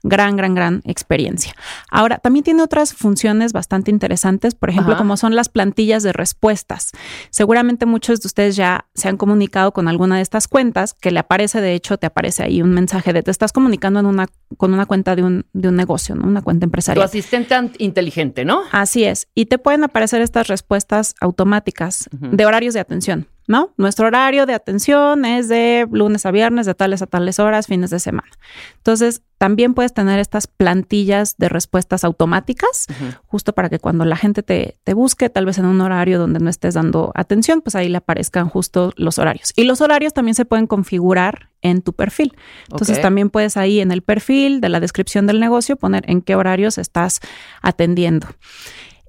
gran, 0.02 0.36
gran, 0.36 0.54
gran 0.54 0.82
experiencia. 0.84 1.54
Ahora, 1.90 2.18
también 2.18 2.44
tiene 2.44 2.62
otras 2.62 2.94
funciones 2.94 3.52
bastante 3.52 3.90
interesantes, 3.90 4.54
por 4.54 4.70
ejemplo, 4.70 4.94
Ajá. 4.94 4.98
como 5.02 5.16
son 5.16 5.34
las 5.34 5.48
plantillas 5.48 6.02
de 6.02 6.12
respuestas. 6.12 6.90
Seguramente 7.30 7.86
muchos 7.86 8.20
de 8.20 8.26
ustedes 8.26 8.56
ya 8.56 8.86
se 8.94 9.08
han 9.08 9.16
comunicado 9.16 9.72
con 9.72 9.88
alguna 9.88 10.16
de 10.16 10.22
estas 10.22 10.48
cuentas, 10.48 10.94
que 10.94 11.10
le 11.10 11.20
aparece, 11.20 11.60
de 11.60 11.74
hecho, 11.74 11.98
te 11.98 12.06
aparece 12.06 12.42
ahí 12.42 12.62
un 12.62 12.70
mensaje 12.72 13.12
de 13.12 13.22
te 13.22 13.30
estás 13.30 13.52
comunicando 13.52 14.00
en 14.00 14.06
una, 14.06 14.26
con 14.56 14.74
una 14.74 14.86
cuenta 14.86 15.14
de 15.16 15.22
un, 15.22 15.46
de 15.52 15.68
un 15.68 15.76
negocio, 15.76 16.14
¿no? 16.14 16.26
Una 16.26 16.42
cuenta 16.42 16.60
Tu 16.64 16.66
empresarial. 16.66 17.04
asistente 17.04 17.54
an- 17.54 17.72
inteligente, 17.78 18.44
¿no? 18.44 18.62
Así 18.72 19.04
es. 19.04 19.28
Y 19.34 19.46
te 19.46 19.58
pueden 19.58 19.84
aparecer 19.84 20.20
estas 20.22 20.48
respuestas 20.48 21.14
automáticas 21.20 22.08
de 22.12 22.46
horarios 22.46 22.74
de 22.74 22.80
atención, 22.80 23.26
¿no? 23.46 23.72
Nuestro 23.76 24.06
horario 24.06 24.46
de 24.46 24.54
atención 24.54 25.24
es 25.24 25.48
de 25.48 25.86
lunes 25.90 26.26
a 26.26 26.30
viernes, 26.30 26.66
de 26.66 26.74
tales 26.74 27.02
a 27.02 27.06
tales 27.06 27.38
horas, 27.38 27.66
fines 27.66 27.90
de 27.90 27.98
semana. 27.98 28.30
Entonces, 28.76 29.22
también 29.38 29.74
puedes 29.74 29.92
tener 29.92 30.20
estas 30.20 30.46
plantillas 30.46 31.36
de 31.36 31.48
respuestas 31.48 32.04
automáticas, 32.04 32.86
justo 33.26 33.52
para 33.52 33.68
que 33.68 33.80
cuando 33.80 34.04
la 34.04 34.16
gente 34.16 34.44
te, 34.44 34.78
te 34.84 34.94
busque, 34.94 35.28
tal 35.30 35.46
vez 35.46 35.58
en 35.58 35.64
un 35.64 35.80
horario 35.80 36.20
donde 36.20 36.38
no 36.38 36.48
estés 36.48 36.74
dando 36.74 37.10
atención, 37.16 37.60
pues 37.60 37.74
ahí 37.74 37.88
le 37.88 37.98
aparezcan 37.98 38.48
justo 38.48 38.92
los 38.96 39.18
horarios. 39.18 39.52
Y 39.56 39.64
los 39.64 39.80
horarios 39.80 40.14
también 40.14 40.36
se 40.36 40.44
pueden 40.44 40.68
configurar 40.68 41.48
en 41.60 41.82
tu 41.82 41.92
perfil. 41.92 42.36
Entonces, 42.70 43.00
también 43.00 43.30
puedes 43.30 43.56
ahí 43.56 43.80
en 43.80 43.90
el 43.90 44.02
perfil 44.02 44.60
de 44.60 44.68
la 44.68 44.78
descripción 44.78 45.26
del 45.26 45.40
negocio 45.40 45.76
poner 45.76 46.08
en 46.08 46.22
qué 46.22 46.36
horarios 46.36 46.78
estás 46.78 47.20
atendiendo. 47.62 48.28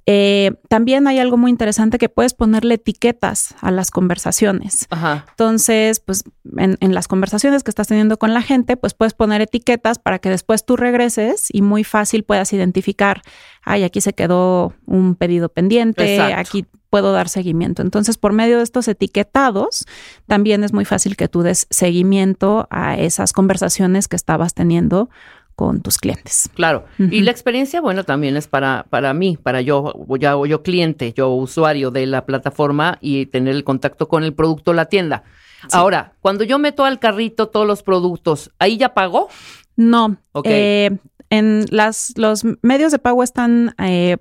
Eh, 0.05 0.51
también 0.67 1.07
hay 1.07 1.19
algo 1.19 1.37
muy 1.37 1.49
interesante 1.49 1.97
que 1.97 2.09
puedes 2.09 2.33
ponerle 2.33 2.75
etiquetas 2.75 3.55
a 3.61 3.71
las 3.71 3.89
conversaciones. 3.89 4.87
Ajá. 4.89 5.25
Entonces, 5.29 5.99
pues 6.01 6.25
en, 6.57 6.77
en 6.81 6.93
las 6.93 7.07
conversaciones 7.07 7.63
que 7.63 7.71
estás 7.71 7.87
teniendo 7.87 8.17
con 8.17 8.33
la 8.33 8.41
gente, 8.41 8.75
pues 8.75 8.93
puedes 8.93 9.13
poner 9.13 9.41
etiquetas 9.41 9.99
para 9.99 10.19
que 10.19 10.29
después 10.29 10.65
tú 10.65 10.75
regreses 10.75 11.47
y 11.51 11.61
muy 11.61 11.83
fácil 11.83 12.23
puedas 12.23 12.51
identificar, 12.51 13.21
ay, 13.63 13.83
aquí 13.83 14.01
se 14.01 14.13
quedó 14.13 14.73
un 14.85 15.15
pedido 15.15 15.49
pendiente, 15.49 16.15
Exacto. 16.15 16.39
aquí 16.39 16.65
puedo 16.93 17.11
dar 17.11 17.27
seguimiento. 17.27 17.81
Entonces, 17.81 18.17
por 18.19 18.33
medio 18.33 18.57
de 18.57 18.63
estos 18.63 18.87
etiquetados, 18.87 19.85
también 20.27 20.63
es 20.63 20.73
muy 20.73 20.85
fácil 20.85 21.15
que 21.15 21.27
tú 21.27 21.41
des 21.41 21.65
seguimiento 21.71 22.67
a 22.69 22.99
esas 22.99 23.33
conversaciones 23.33 24.07
que 24.07 24.15
estabas 24.15 24.53
teniendo 24.53 25.09
con 25.55 25.81
tus 25.81 25.97
clientes. 25.97 26.49
Claro. 26.53 26.85
Y 26.97 27.21
la 27.21 27.31
experiencia, 27.31 27.81
bueno, 27.81 28.03
también 28.03 28.37
es 28.37 28.47
para, 28.47 28.85
para 28.89 29.13
mí, 29.13 29.37
para 29.41 29.61
yo, 29.61 29.93
ya, 30.19 30.35
yo 30.47 30.63
cliente, 30.63 31.13
yo 31.13 31.29
usuario 31.29 31.91
de 31.91 32.05
la 32.05 32.25
plataforma 32.25 32.97
y 33.01 33.27
tener 33.27 33.55
el 33.55 33.63
contacto 33.63 34.07
con 34.07 34.23
el 34.23 34.33
producto, 34.33 34.73
la 34.73 34.85
tienda. 34.85 35.23
Ahora, 35.71 36.13
cuando 36.19 36.43
yo 36.43 36.59
meto 36.59 36.85
al 36.85 36.99
carrito 36.99 37.47
todos 37.47 37.65
los 37.65 37.83
productos, 37.83 38.51
¿ahí 38.59 38.77
ya 38.77 38.93
pagó? 38.93 39.29
No. 39.75 40.17
Ok. 40.33 40.45
eh, 40.49 40.97
en 41.33 41.65
las, 41.71 42.13
los 42.15 42.43
medios 42.61 42.91
de 42.91 42.99
pago 42.99 43.23
están, 43.23 43.73
eh, 43.79 44.17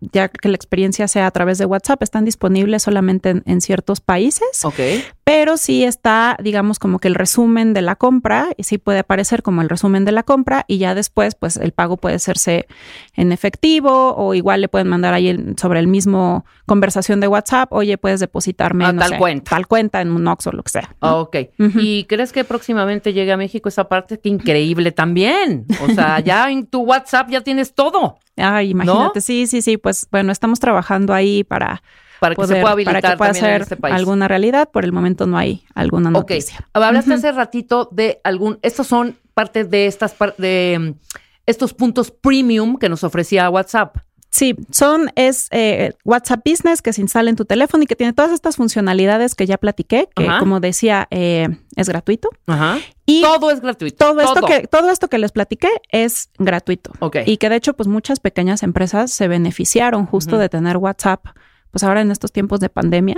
ya 0.00 0.28
que 0.28 0.48
la 0.48 0.56
experiencia 0.56 1.06
sea 1.06 1.26
a 1.28 1.30
través 1.30 1.58
de 1.58 1.64
WhatsApp, 1.64 2.02
están 2.02 2.24
disponibles 2.24 2.82
solamente 2.82 3.30
en, 3.30 3.42
en 3.46 3.60
ciertos 3.60 4.00
países, 4.00 4.64
Ok. 4.64 4.80
pero 5.22 5.56
sí 5.58 5.84
está, 5.84 6.36
digamos, 6.42 6.80
como 6.80 6.98
que 6.98 7.06
el 7.06 7.14
resumen 7.14 7.72
de 7.72 7.82
la 7.82 7.94
compra, 7.94 8.48
y 8.56 8.64
sí 8.64 8.78
puede 8.78 8.98
aparecer 8.98 9.44
como 9.44 9.62
el 9.62 9.68
resumen 9.68 10.04
de 10.04 10.10
la 10.10 10.24
compra, 10.24 10.64
y 10.66 10.78
ya 10.78 10.96
después, 10.96 11.36
pues 11.36 11.56
el 11.56 11.70
pago 11.70 11.98
puede 11.98 12.16
hacerse 12.16 12.66
en 13.14 13.30
efectivo, 13.30 14.14
o 14.16 14.34
igual 14.34 14.60
le 14.60 14.68
pueden 14.68 14.88
mandar 14.88 15.14
ahí 15.14 15.28
el- 15.28 15.54
sobre 15.58 15.78
el 15.78 15.86
mismo 15.86 16.44
conversación 16.66 17.20
de 17.20 17.28
WhatsApp, 17.28 17.72
oye, 17.72 17.96
puedes 17.96 18.18
depositarme 18.18 18.86
A 18.86 18.92
no 18.92 19.00
tal 19.02 19.10
sé, 19.10 19.18
cuenta. 19.18 19.50
tal 19.50 19.68
cuenta 19.68 20.00
en 20.00 20.10
un 20.10 20.26
Ox 20.26 20.48
o 20.48 20.52
lo 20.52 20.64
que 20.64 20.70
sea. 20.70 20.96
¿no? 21.00 21.20
Ok. 21.20 21.36
¿Y 21.76 22.04
crees 22.04 22.32
que 22.32 22.42
próximamente 22.42 23.12
llegue 23.12 23.30
a 23.30 23.36
México 23.36 23.68
esa 23.68 23.88
parte? 23.88 24.18
¡Qué 24.18 24.28
increíble 24.28 24.90
también! 24.90 25.64
O 25.88 25.94
sea, 25.94 26.18
ya 26.20 26.50
en 26.58 26.66
tu 26.66 26.82
WhatsApp 26.82 27.28
ya 27.28 27.40
tienes 27.40 27.74
todo. 27.74 28.18
Ay, 28.36 28.70
imagínate, 28.70 29.20
sí, 29.20 29.46
sí, 29.46 29.62
sí, 29.62 29.76
pues 29.76 30.06
bueno, 30.10 30.32
estamos 30.32 30.60
trabajando 30.60 31.14
ahí 31.14 31.44
para, 31.44 31.82
Para 32.20 32.34
que 32.34 32.46
se 32.46 32.60
pueda 32.60 32.72
habilitar 32.72 33.00
para 33.02 33.12
que 33.14 33.18
pueda 33.18 33.34
ser 33.34 33.62
este 33.62 33.76
país. 33.76 33.94
alguna 33.94 34.28
realidad. 34.28 34.70
Por 34.70 34.84
el 34.84 34.92
momento 34.92 35.26
no 35.26 35.38
hay 35.38 35.64
alguna 35.74 36.10
noticia. 36.10 36.68
Hablaste 36.72 37.10
Ujú. 37.10 37.18
hace 37.18 37.32
ratito 37.32 37.88
de 37.92 38.20
algún. 38.24 38.58
Estos 38.62 38.86
son 38.86 39.16
parte 39.34 39.64
de 39.64 39.86
estas 39.86 40.14
de 40.38 40.78
mm, 40.80 40.98
estos 41.46 41.74
puntos 41.74 42.10
premium 42.10 42.76
que 42.78 42.88
nos 42.88 43.04
ofrecía 43.04 43.48
WhatsApp. 43.50 43.96
Sí, 44.36 44.54
son, 44.70 45.10
es 45.14 45.48
eh, 45.50 45.94
WhatsApp 46.04 46.42
Business 46.44 46.82
que 46.82 46.92
se 46.92 47.00
instala 47.00 47.30
en 47.30 47.36
tu 47.36 47.46
teléfono 47.46 47.84
y 47.84 47.86
que 47.86 47.96
tiene 47.96 48.12
todas 48.12 48.32
estas 48.32 48.56
funcionalidades 48.56 49.34
que 49.34 49.46
ya 49.46 49.56
platiqué, 49.56 50.10
que 50.14 50.28
Ajá. 50.28 50.40
como 50.40 50.60
decía, 50.60 51.08
eh, 51.10 51.48
es 51.74 51.88
gratuito. 51.88 52.28
Ajá. 52.46 52.76
Y 53.06 53.22
Todo 53.22 53.50
es 53.50 53.62
gratuito. 53.62 53.96
todo 53.96 54.20
esto, 54.20 54.46
que, 54.46 54.66
todo 54.66 54.90
esto 54.90 55.08
que 55.08 55.16
les 55.16 55.32
platiqué 55.32 55.70
es 55.90 56.28
gratuito. 56.36 56.92
Ok. 56.98 57.16
Y 57.24 57.38
que 57.38 57.48
de 57.48 57.56
hecho, 57.56 57.72
pues 57.72 57.88
muchas 57.88 58.20
pequeñas 58.20 58.62
empresas 58.62 59.10
se 59.10 59.26
beneficiaron 59.26 60.04
justo 60.04 60.36
de 60.36 60.50
tener 60.50 60.76
WhatsApp, 60.76 61.24
pues 61.70 61.82
ahora 61.82 62.02
en 62.02 62.10
estos 62.10 62.30
tiempos 62.30 62.60
de 62.60 62.68
pandemia, 62.68 63.16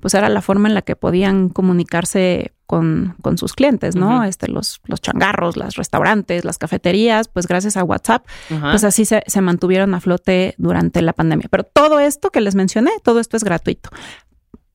pues 0.00 0.14
era 0.14 0.28
la 0.28 0.42
forma 0.42 0.68
en 0.68 0.74
la 0.74 0.82
que 0.82 0.96
podían 0.96 1.48
comunicarse 1.48 2.52
con, 2.66 3.16
con 3.22 3.36
sus 3.36 3.52
clientes, 3.52 3.96
¿no? 3.96 4.24
Este, 4.24 4.48
los, 4.48 4.80
los 4.84 5.00
changarros, 5.00 5.56
los 5.56 5.74
restaurantes, 5.76 6.44
las 6.44 6.58
cafeterías, 6.58 7.28
pues 7.28 7.46
gracias 7.46 7.76
a 7.76 7.84
WhatsApp, 7.84 8.26
pues 8.48 8.84
así 8.84 9.04
se, 9.04 9.22
se 9.26 9.40
mantuvieron 9.40 9.94
a 9.94 10.00
flote 10.00 10.54
durante 10.58 11.02
la 11.02 11.12
pandemia. 11.12 11.48
Pero 11.50 11.64
todo 11.64 11.98
esto 12.00 12.30
que 12.30 12.40
les 12.40 12.54
mencioné, 12.54 12.90
todo 13.02 13.20
esto 13.20 13.36
es 13.36 13.44
gratuito. 13.44 13.90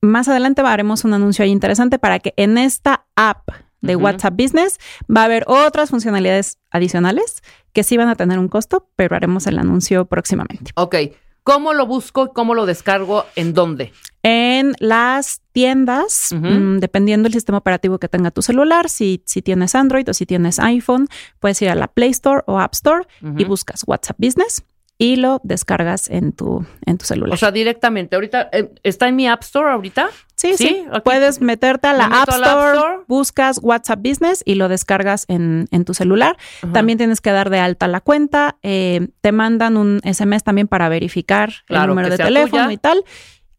Más 0.02 0.28
adelante 0.28 0.62
haremos 0.62 1.04
un 1.04 1.14
anuncio 1.14 1.44
ahí 1.44 1.50
interesante 1.50 1.98
para 1.98 2.18
que 2.18 2.34
en 2.36 2.58
esta 2.58 3.06
app 3.16 3.48
de. 3.80 3.96
WhatsApp 3.96 4.34
Business 4.36 4.78
va 5.14 5.22
a 5.22 5.24
haber 5.24 5.44
otras 5.46 5.90
funcionalidades 5.90 6.58
adicionales 6.70 7.42
que 7.72 7.84
sí 7.84 7.96
van 7.96 8.08
a 8.08 8.16
tener 8.16 8.38
un 8.38 8.48
costo, 8.48 8.88
pero 8.96 9.16
haremos 9.16 9.46
el 9.46 9.58
anuncio 9.58 10.06
próximamente. 10.06 10.72
Ok. 10.74 10.96
¿Cómo 11.42 11.74
lo 11.74 11.86
busco 11.86 12.32
cómo 12.32 12.54
lo 12.54 12.66
descargo? 12.66 13.24
¿En 13.36 13.54
dónde? 13.54 13.92
En 14.28 14.72
las 14.80 15.40
tiendas, 15.52 16.30
mm, 16.34 16.78
dependiendo 16.78 17.26
del 17.28 17.32
sistema 17.34 17.58
operativo 17.58 18.00
que 18.00 18.08
tenga 18.08 18.32
tu 18.32 18.42
celular, 18.42 18.88
si, 18.88 19.22
si 19.24 19.40
tienes 19.40 19.76
Android 19.76 20.08
o 20.08 20.14
si 20.14 20.26
tienes 20.26 20.58
iPhone, 20.58 21.06
puedes 21.38 21.62
ir 21.62 21.68
a 21.68 21.76
la 21.76 21.86
Play 21.86 22.10
Store 22.10 22.42
o 22.46 22.58
App 22.58 22.74
Store 22.74 23.04
y 23.38 23.44
buscas 23.44 23.84
WhatsApp 23.86 24.16
Business 24.18 24.64
y 24.98 25.16
lo 25.16 25.40
descargas 25.44 26.08
en 26.10 26.32
tu, 26.32 26.64
en 26.86 26.98
tu 26.98 27.04
celular. 27.04 27.34
O 27.34 27.36
sea, 27.36 27.52
directamente. 27.52 28.16
Ahorita, 28.16 28.48
eh, 28.50 28.72
¿está 28.82 29.06
en 29.06 29.14
mi 29.14 29.28
App 29.28 29.42
Store 29.42 29.70
ahorita? 29.70 30.08
Sí, 30.34 30.56
sí. 30.56 30.84
Puedes 31.04 31.40
meterte 31.40 31.86
a 31.88 31.92
la, 31.92 32.08
Me 32.08 32.16
App, 32.16 32.30
a 32.30 32.38
la 32.38 32.52
App 32.52 32.74
Store, 32.76 32.96
buscas 33.06 33.60
WhatsApp 33.62 34.00
Business 34.02 34.42
y 34.44 34.54
lo 34.56 34.68
descargas 34.68 35.24
en, 35.28 35.66
en 35.70 35.84
tu 35.84 35.94
celular. 35.94 36.36
También 36.72 36.98
tienes 36.98 37.20
que 37.20 37.30
dar 37.30 37.48
de 37.50 37.58
alta 37.60 37.86
la 37.88 38.00
cuenta. 38.00 38.56
eh, 38.62 39.08
te 39.20 39.32
mandan 39.32 39.76
un 39.76 40.00
SMS 40.02 40.42
también 40.42 40.66
para 40.66 40.88
verificar 40.88 41.52
Claro, 41.66 41.84
el 41.84 41.88
número 41.90 42.08
de 42.10 42.16
teléfono 42.16 42.64
tuya. 42.64 42.72
y 42.72 42.76
tal. 42.78 43.04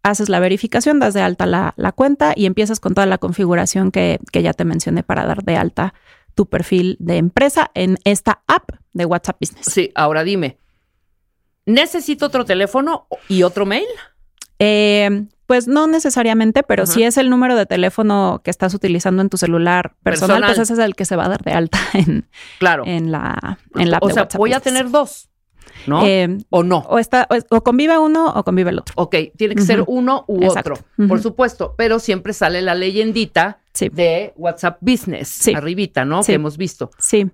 Haces 0.10 0.30
la 0.30 0.40
verificación, 0.40 1.00
das 1.00 1.14
de 1.14 1.22
alta 1.22 1.46
la, 1.46 1.74
la 1.78 1.92
cuenta 1.92 2.34
y 2.36 2.46
empiezas 2.46 2.80
con 2.80 2.94
toda 2.94 3.06
la 3.08 3.18
configuración 3.18 3.92
que, 3.92 4.20
que 4.32 4.42
ya 4.42 4.54
te 4.54 4.64
mencioné 4.66 5.04
para 5.04 5.26
dar 5.26 5.44
de 5.44 5.58
alta 5.58 5.94
tu 6.36 6.46
perfil 6.48 6.98
de 7.00 7.18
empresa 7.18 7.72
en 7.74 7.98
esta 8.04 8.44
app 8.48 8.70
de 8.94 9.06
WhatsApp 9.06 9.38
Business. 9.42 9.66
Sí, 9.66 9.92
ahora 9.96 10.24
dime. 10.24 10.58
¿Necesito 11.66 12.26
otro 12.28 12.46
teléfono 12.46 13.08
y 13.28 13.44
otro 13.44 13.66
mail? 13.66 13.86
Eh, 14.60 15.26
pues 15.46 15.68
no 15.68 15.88
necesariamente, 15.88 16.64
pero 16.64 16.84
Ajá. 16.84 16.92
si 16.92 17.04
es 17.04 17.18
el 17.18 17.30
número 17.30 17.56
de 17.56 17.66
teléfono 17.66 18.42
que 18.44 18.52
estás 18.52 18.74
utilizando 18.74 19.22
en 19.22 19.30
tu 19.30 19.38
celular 19.38 19.96
personal, 20.04 20.38
Personal. 20.42 20.56
pues 20.56 20.60
ese 20.60 20.74
es 20.74 20.80
el 20.80 20.96
que 20.96 21.06
se 21.06 21.16
va 21.16 21.26
a 21.26 21.30
dar 21.30 21.42
de 21.44 21.52
alta 21.52 21.80
en, 21.94 22.28
Claro. 22.60 22.84
en 22.86 23.12
la, 23.12 23.60
en 23.76 23.92
la 23.92 23.98
app 23.98 24.04
o 24.04 24.08
de 24.08 24.14
sea, 24.14 24.24
WhatsApp 24.24 24.40
voy 24.40 24.54
a 24.54 24.60
tener 24.60 24.90
dos, 24.90 25.30
¿no? 25.86 26.06
Eh, 26.06 26.38
¿O 26.50 26.64
no? 26.64 26.80
o, 26.90 27.00
está, 27.00 27.28
o, 27.30 27.56
o 27.58 27.64
convive 27.64 27.98
uno 27.98 28.34
o 28.36 28.44
convive 28.44 28.70
el 28.72 28.80
otro. 28.80 28.94
Ok, 28.98 29.16
tiene 29.38 29.56
que 29.56 29.62
ser 29.62 29.84
uno 29.88 30.26
u 30.28 30.44
Exacto. 30.44 30.74
otro, 30.74 31.08
por 31.08 31.22
supuesto, 31.22 31.74
pero 31.78 32.00
siempre 32.00 32.34
sale 32.34 32.62
la 32.62 32.76
leyendita 32.76 33.60
Sí. 33.74 33.90
de 33.90 34.34
WhatsApp 34.38 34.78
Business, 34.82 35.28
Sí. 35.30 35.54
arribita, 35.54 36.04
¿no? 36.04 36.24
Sí. 36.24 36.32
Que 36.32 36.36
hemos 36.36 36.58
visto. 36.58 36.90
Sí. 36.98 37.30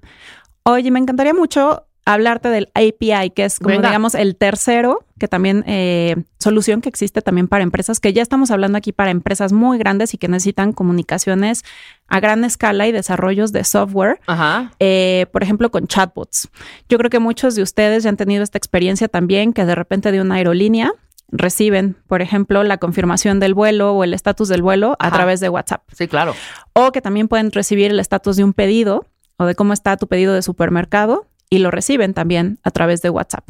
Oye, 0.63 0.91
me 0.91 0.99
encantaría 0.99 1.33
mucho 1.33 1.85
hablarte 2.05 2.49
del 2.49 2.69
API, 2.73 3.29
que 3.31 3.45
es 3.45 3.59
como 3.59 3.75
Venga. 3.75 3.87
digamos 3.89 4.13
el 4.15 4.35
tercero, 4.35 5.05
que 5.19 5.27
también 5.27 5.63
eh, 5.67 6.15
solución 6.39 6.81
que 6.81 6.89
existe 6.89 7.21
también 7.21 7.47
para 7.47 7.63
empresas, 7.63 7.99
que 7.99 8.11
ya 8.11 8.21
estamos 8.21 8.51
hablando 8.51 8.77
aquí 8.77 8.91
para 8.91 9.09
empresas 9.11 9.53
muy 9.53 9.77
grandes 9.77 10.13
y 10.13 10.17
que 10.17 10.27
necesitan 10.27 10.73
comunicaciones 10.73 11.63
a 12.07 12.19
gran 12.19 12.43
escala 12.43 12.87
y 12.87 12.91
desarrollos 12.91 13.51
de 13.53 13.63
software. 13.63 14.19
Ajá. 14.27 14.71
eh, 14.79 15.27
por 15.31 15.43
ejemplo, 15.43 15.71
con 15.71 15.87
chatbots. 15.87 16.49
Yo 16.89 16.97
creo 16.97 17.09
que 17.09 17.19
muchos 17.19 17.55
de 17.55 17.61
ustedes 17.61 18.03
ya 18.03 18.09
han 18.09 18.17
tenido 18.17 18.43
esta 18.43 18.57
experiencia 18.57 19.07
también, 19.07 19.53
que 19.53 19.65
de 19.65 19.75
repente 19.75 20.11
de 20.11 20.19
una 20.21 20.35
aerolínea 20.35 20.91
reciben, 21.29 21.95
por 22.07 22.21
ejemplo, 22.21 22.63
la 22.63 22.77
confirmación 22.77 23.39
del 23.39 23.53
vuelo 23.53 23.93
o 23.93 24.03
el 24.03 24.13
estatus 24.13 24.49
del 24.49 24.61
vuelo 24.61 24.95
a 24.99 25.07
Ajá. 25.07 25.15
través 25.15 25.39
de 25.39 25.49
WhatsApp. 25.49 25.81
Sí, 25.95 26.07
claro. 26.07 26.35
O 26.73 26.91
que 26.91 27.01
también 27.01 27.27
pueden 27.27 27.51
recibir 27.51 27.89
el 27.91 27.99
estatus 27.99 28.35
de 28.35 28.43
un 28.43 28.53
pedido 28.53 29.05
o 29.37 29.45
de 29.45 29.55
cómo 29.55 29.73
está 29.73 29.97
tu 29.97 30.07
pedido 30.07 30.33
de 30.35 30.41
supermercado 30.43 31.25
y 31.53 31.59
lo 31.59 31.69
reciben 31.69 32.15
también 32.15 32.57
a 32.63 32.71
través 32.71 33.03
de 33.03 33.11
WhatsApp. 33.11 33.47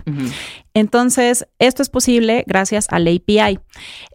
Entonces, 0.73 1.47
esto 1.57 1.81
es 1.81 1.89
posible 1.89 2.43
gracias 2.47 2.87
al 2.89 3.07
API. 3.07 3.59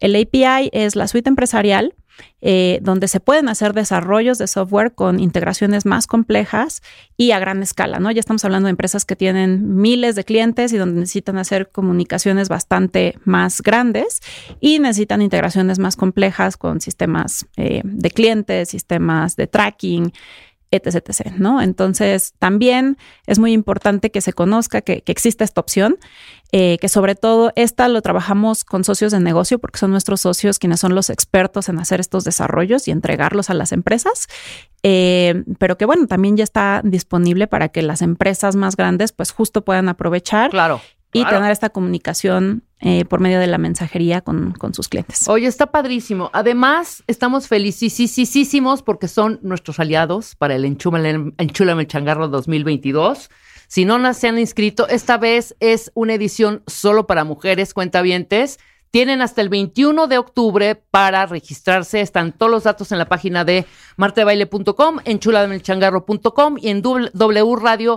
El 0.02 0.14
API 0.14 0.68
es 0.74 0.94
la 0.94 1.08
suite 1.08 1.30
empresarial 1.30 1.94
eh, 2.40 2.80
donde 2.82 3.08
se 3.08 3.18
pueden 3.18 3.48
hacer 3.48 3.72
desarrollos 3.72 4.36
de 4.36 4.46
software 4.46 4.92
con 4.94 5.20
integraciones 5.20 5.86
más 5.86 6.06
complejas 6.06 6.82
y 7.16 7.30
a 7.30 7.38
gran 7.38 7.62
escala, 7.62 7.98
¿no? 7.98 8.10
Ya 8.10 8.20
estamos 8.20 8.44
hablando 8.44 8.66
de 8.66 8.72
empresas 8.72 9.04
que 9.04 9.16
tienen 9.16 9.76
miles 9.76 10.16
de 10.16 10.24
clientes 10.24 10.72
y 10.72 10.76
donde 10.76 11.00
necesitan 11.00 11.38
hacer 11.38 11.70
comunicaciones 11.70 12.48
bastante 12.48 13.18
más 13.24 13.62
grandes 13.62 14.20
y 14.60 14.80
necesitan 14.80 15.22
integraciones 15.22 15.78
más 15.78 15.96
complejas 15.96 16.56
con 16.56 16.80
sistemas 16.80 17.46
eh, 17.56 17.80
de 17.84 18.10
clientes, 18.10 18.68
sistemas 18.68 19.34
de 19.36 19.46
tracking, 19.46 20.12
etc, 20.70 20.96
etc, 21.08 21.32
¿no? 21.38 21.60
Entonces, 21.60 22.34
también 22.38 22.98
es 23.26 23.38
muy 23.38 23.52
importante 23.52 24.10
que 24.10 24.20
se 24.20 24.32
conozca 24.32 24.80
que, 24.80 25.02
que 25.02 25.12
existe 25.12 25.44
esta 25.44 25.60
opción, 25.60 25.96
eh, 26.52 26.78
que 26.80 26.88
sobre 26.88 27.14
todo 27.14 27.52
esta 27.56 27.88
lo 27.88 28.00
trabajamos 28.00 28.64
con 28.64 28.82
socios 28.82 29.12
de 29.12 29.20
negocio 29.20 29.58
porque 29.58 29.78
son 29.78 29.90
nuestros 29.90 30.22
socios 30.22 30.58
quienes 30.58 30.80
son 30.80 30.94
los 30.94 31.10
expertos 31.10 31.68
en 31.68 31.78
hacer 31.78 32.00
estos 32.00 32.24
desarrollos 32.24 32.88
y 32.88 32.90
entregarlos 32.90 33.50
a 33.50 33.54
las 33.54 33.72
empresas, 33.72 34.28
eh, 34.82 35.44
pero 35.58 35.76
que 35.76 35.84
bueno, 35.84 36.06
también 36.06 36.36
ya 36.36 36.44
está 36.44 36.80
disponible 36.84 37.48
para 37.48 37.68
que 37.68 37.82
las 37.82 38.00
empresas 38.00 38.56
más 38.56 38.76
grandes 38.76 39.12
pues 39.12 39.30
justo 39.30 39.62
puedan 39.62 39.88
aprovechar 39.88 40.50
Claro. 40.50 40.80
y 41.12 41.20
claro. 41.22 41.36
tener 41.36 41.52
esta 41.52 41.68
comunicación 41.70 42.62
eh, 42.80 43.04
por 43.04 43.20
medio 43.20 43.40
de 43.40 43.48
la 43.48 43.58
mensajería 43.58 44.20
con, 44.20 44.52
con 44.52 44.72
sus 44.72 44.88
clientes. 44.88 45.28
Oye, 45.28 45.46
está 45.46 45.66
padrísimo. 45.66 46.30
Además, 46.32 47.02
estamos 47.06 47.48
felicísimos 47.48 48.82
porque 48.82 49.08
son 49.08 49.40
nuestros 49.42 49.80
aliados 49.80 50.36
para 50.36 50.54
el 50.54 50.64
Enchúlame, 50.64 51.32
Enchúlame 51.38 51.82
el 51.82 51.88
Changarro 51.88 52.28
2022. 52.28 53.30
Si 53.66 53.84
no 53.84 54.14
se 54.14 54.28
han 54.28 54.38
inscrito, 54.38 54.88
esta 54.88 55.18
vez 55.18 55.56
es 55.60 55.90
una 55.94 56.14
edición 56.14 56.62
solo 56.66 57.06
para 57.06 57.24
mujeres 57.24 57.74
cuentavientes. 57.74 58.58
Tienen 58.90 59.20
hasta 59.20 59.42
el 59.42 59.50
21 59.50 60.06
de 60.06 60.16
octubre 60.16 60.74
para 60.74 61.26
registrarse. 61.26 62.00
Están 62.00 62.32
todos 62.32 62.50
los 62.50 62.62
datos 62.62 62.92
en 62.92 62.98
la 62.98 63.08
página 63.08 63.44
de 63.44 63.66
martebaile.com, 63.96 65.00
en 65.04 65.18
chulamelchangarro.com 65.18 66.56
y 66.58 66.68
en 66.68 66.82
wradio.com.mx. 66.82 67.88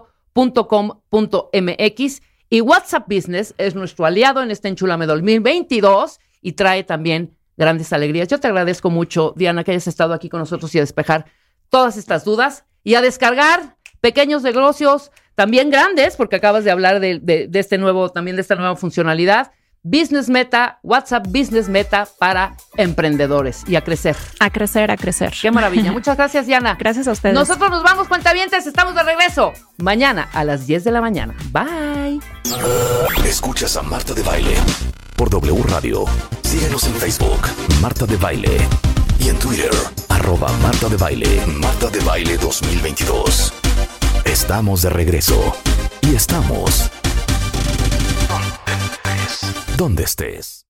Y 2.53 2.59
WhatsApp 2.59 3.07
Business 3.07 3.55
es 3.57 3.75
nuestro 3.75 4.05
aliado 4.05 4.43
en 4.43 4.51
este 4.51 4.67
Enchulame 4.67 5.05
2022 5.05 6.19
y 6.41 6.51
trae 6.51 6.83
también 6.83 7.37
grandes 7.55 7.93
alegrías. 7.93 8.27
Yo 8.27 8.41
te 8.41 8.47
agradezco 8.47 8.89
mucho, 8.89 9.33
Diana, 9.37 9.63
que 9.63 9.71
hayas 9.71 9.87
estado 9.87 10.13
aquí 10.13 10.27
con 10.27 10.41
nosotros 10.41 10.75
y 10.75 10.77
a 10.77 10.81
despejar 10.81 11.27
todas 11.69 11.95
estas 11.95 12.25
dudas 12.25 12.65
y 12.83 12.95
a 12.95 13.01
descargar 13.01 13.77
pequeños 14.01 14.43
negocios, 14.43 15.11
también 15.33 15.69
grandes, 15.69 16.17
porque 16.17 16.35
acabas 16.35 16.65
de 16.65 16.71
hablar 16.71 16.99
de, 16.99 17.49
este 17.53 17.77
nuevo, 17.77 18.09
también 18.09 18.35
de 18.35 18.41
esta 18.41 18.55
nueva 18.55 18.75
funcionalidad. 18.75 19.53
Business 19.83 20.29
Meta, 20.29 20.79
WhatsApp 20.83 21.25
Business 21.27 21.67
Meta 21.67 22.07
para 22.19 22.55
emprendedores 22.77 23.63
y 23.67 23.75
a 23.75 23.83
crecer. 23.83 24.15
A 24.39 24.51
crecer, 24.51 24.91
a 24.91 24.97
crecer. 24.97 25.33
Qué 25.41 25.49
maravilla. 25.49 25.91
Muchas 25.93 26.17
gracias, 26.17 26.45
Diana. 26.45 26.75
Gracias 26.79 27.07
a 27.07 27.11
ustedes. 27.11 27.33
Nosotros 27.33 27.71
nos 27.71 27.83
vamos, 27.83 28.07
cuentavientes. 28.07 28.67
Estamos 28.67 28.93
de 28.93 29.03
regreso 29.03 29.53
mañana 29.77 30.29
a 30.33 30.43
las 30.43 30.67
10 30.67 30.83
de 30.83 30.91
la 30.91 31.01
mañana. 31.01 31.35
Bye. 31.51 32.19
Escuchas 33.25 33.75
a 33.77 33.81
Marta 33.81 34.13
de 34.13 34.21
Baile 34.21 34.55
por 35.15 35.29
W 35.29 35.63
Radio. 35.63 36.05
Síguenos 36.43 36.83
en 36.85 36.93
Facebook, 36.95 37.41
Marta 37.81 38.05
de 38.05 38.17
Baile. 38.17 38.57
Y 39.19 39.29
en 39.29 39.37
Twitter, 39.37 39.71
arroba 40.09 40.51
Marta 40.63 40.89
de 40.89 40.97
Baile, 40.97 41.45
Marta 41.45 41.89
de 41.89 41.99
Baile 42.01 42.37
2022. 42.37 43.53
Estamos 44.25 44.81
de 44.81 44.89
regreso. 44.89 45.55
Y 46.01 46.15
estamos... 46.15 46.91
Donde 49.81 50.03
estés. 50.03 50.67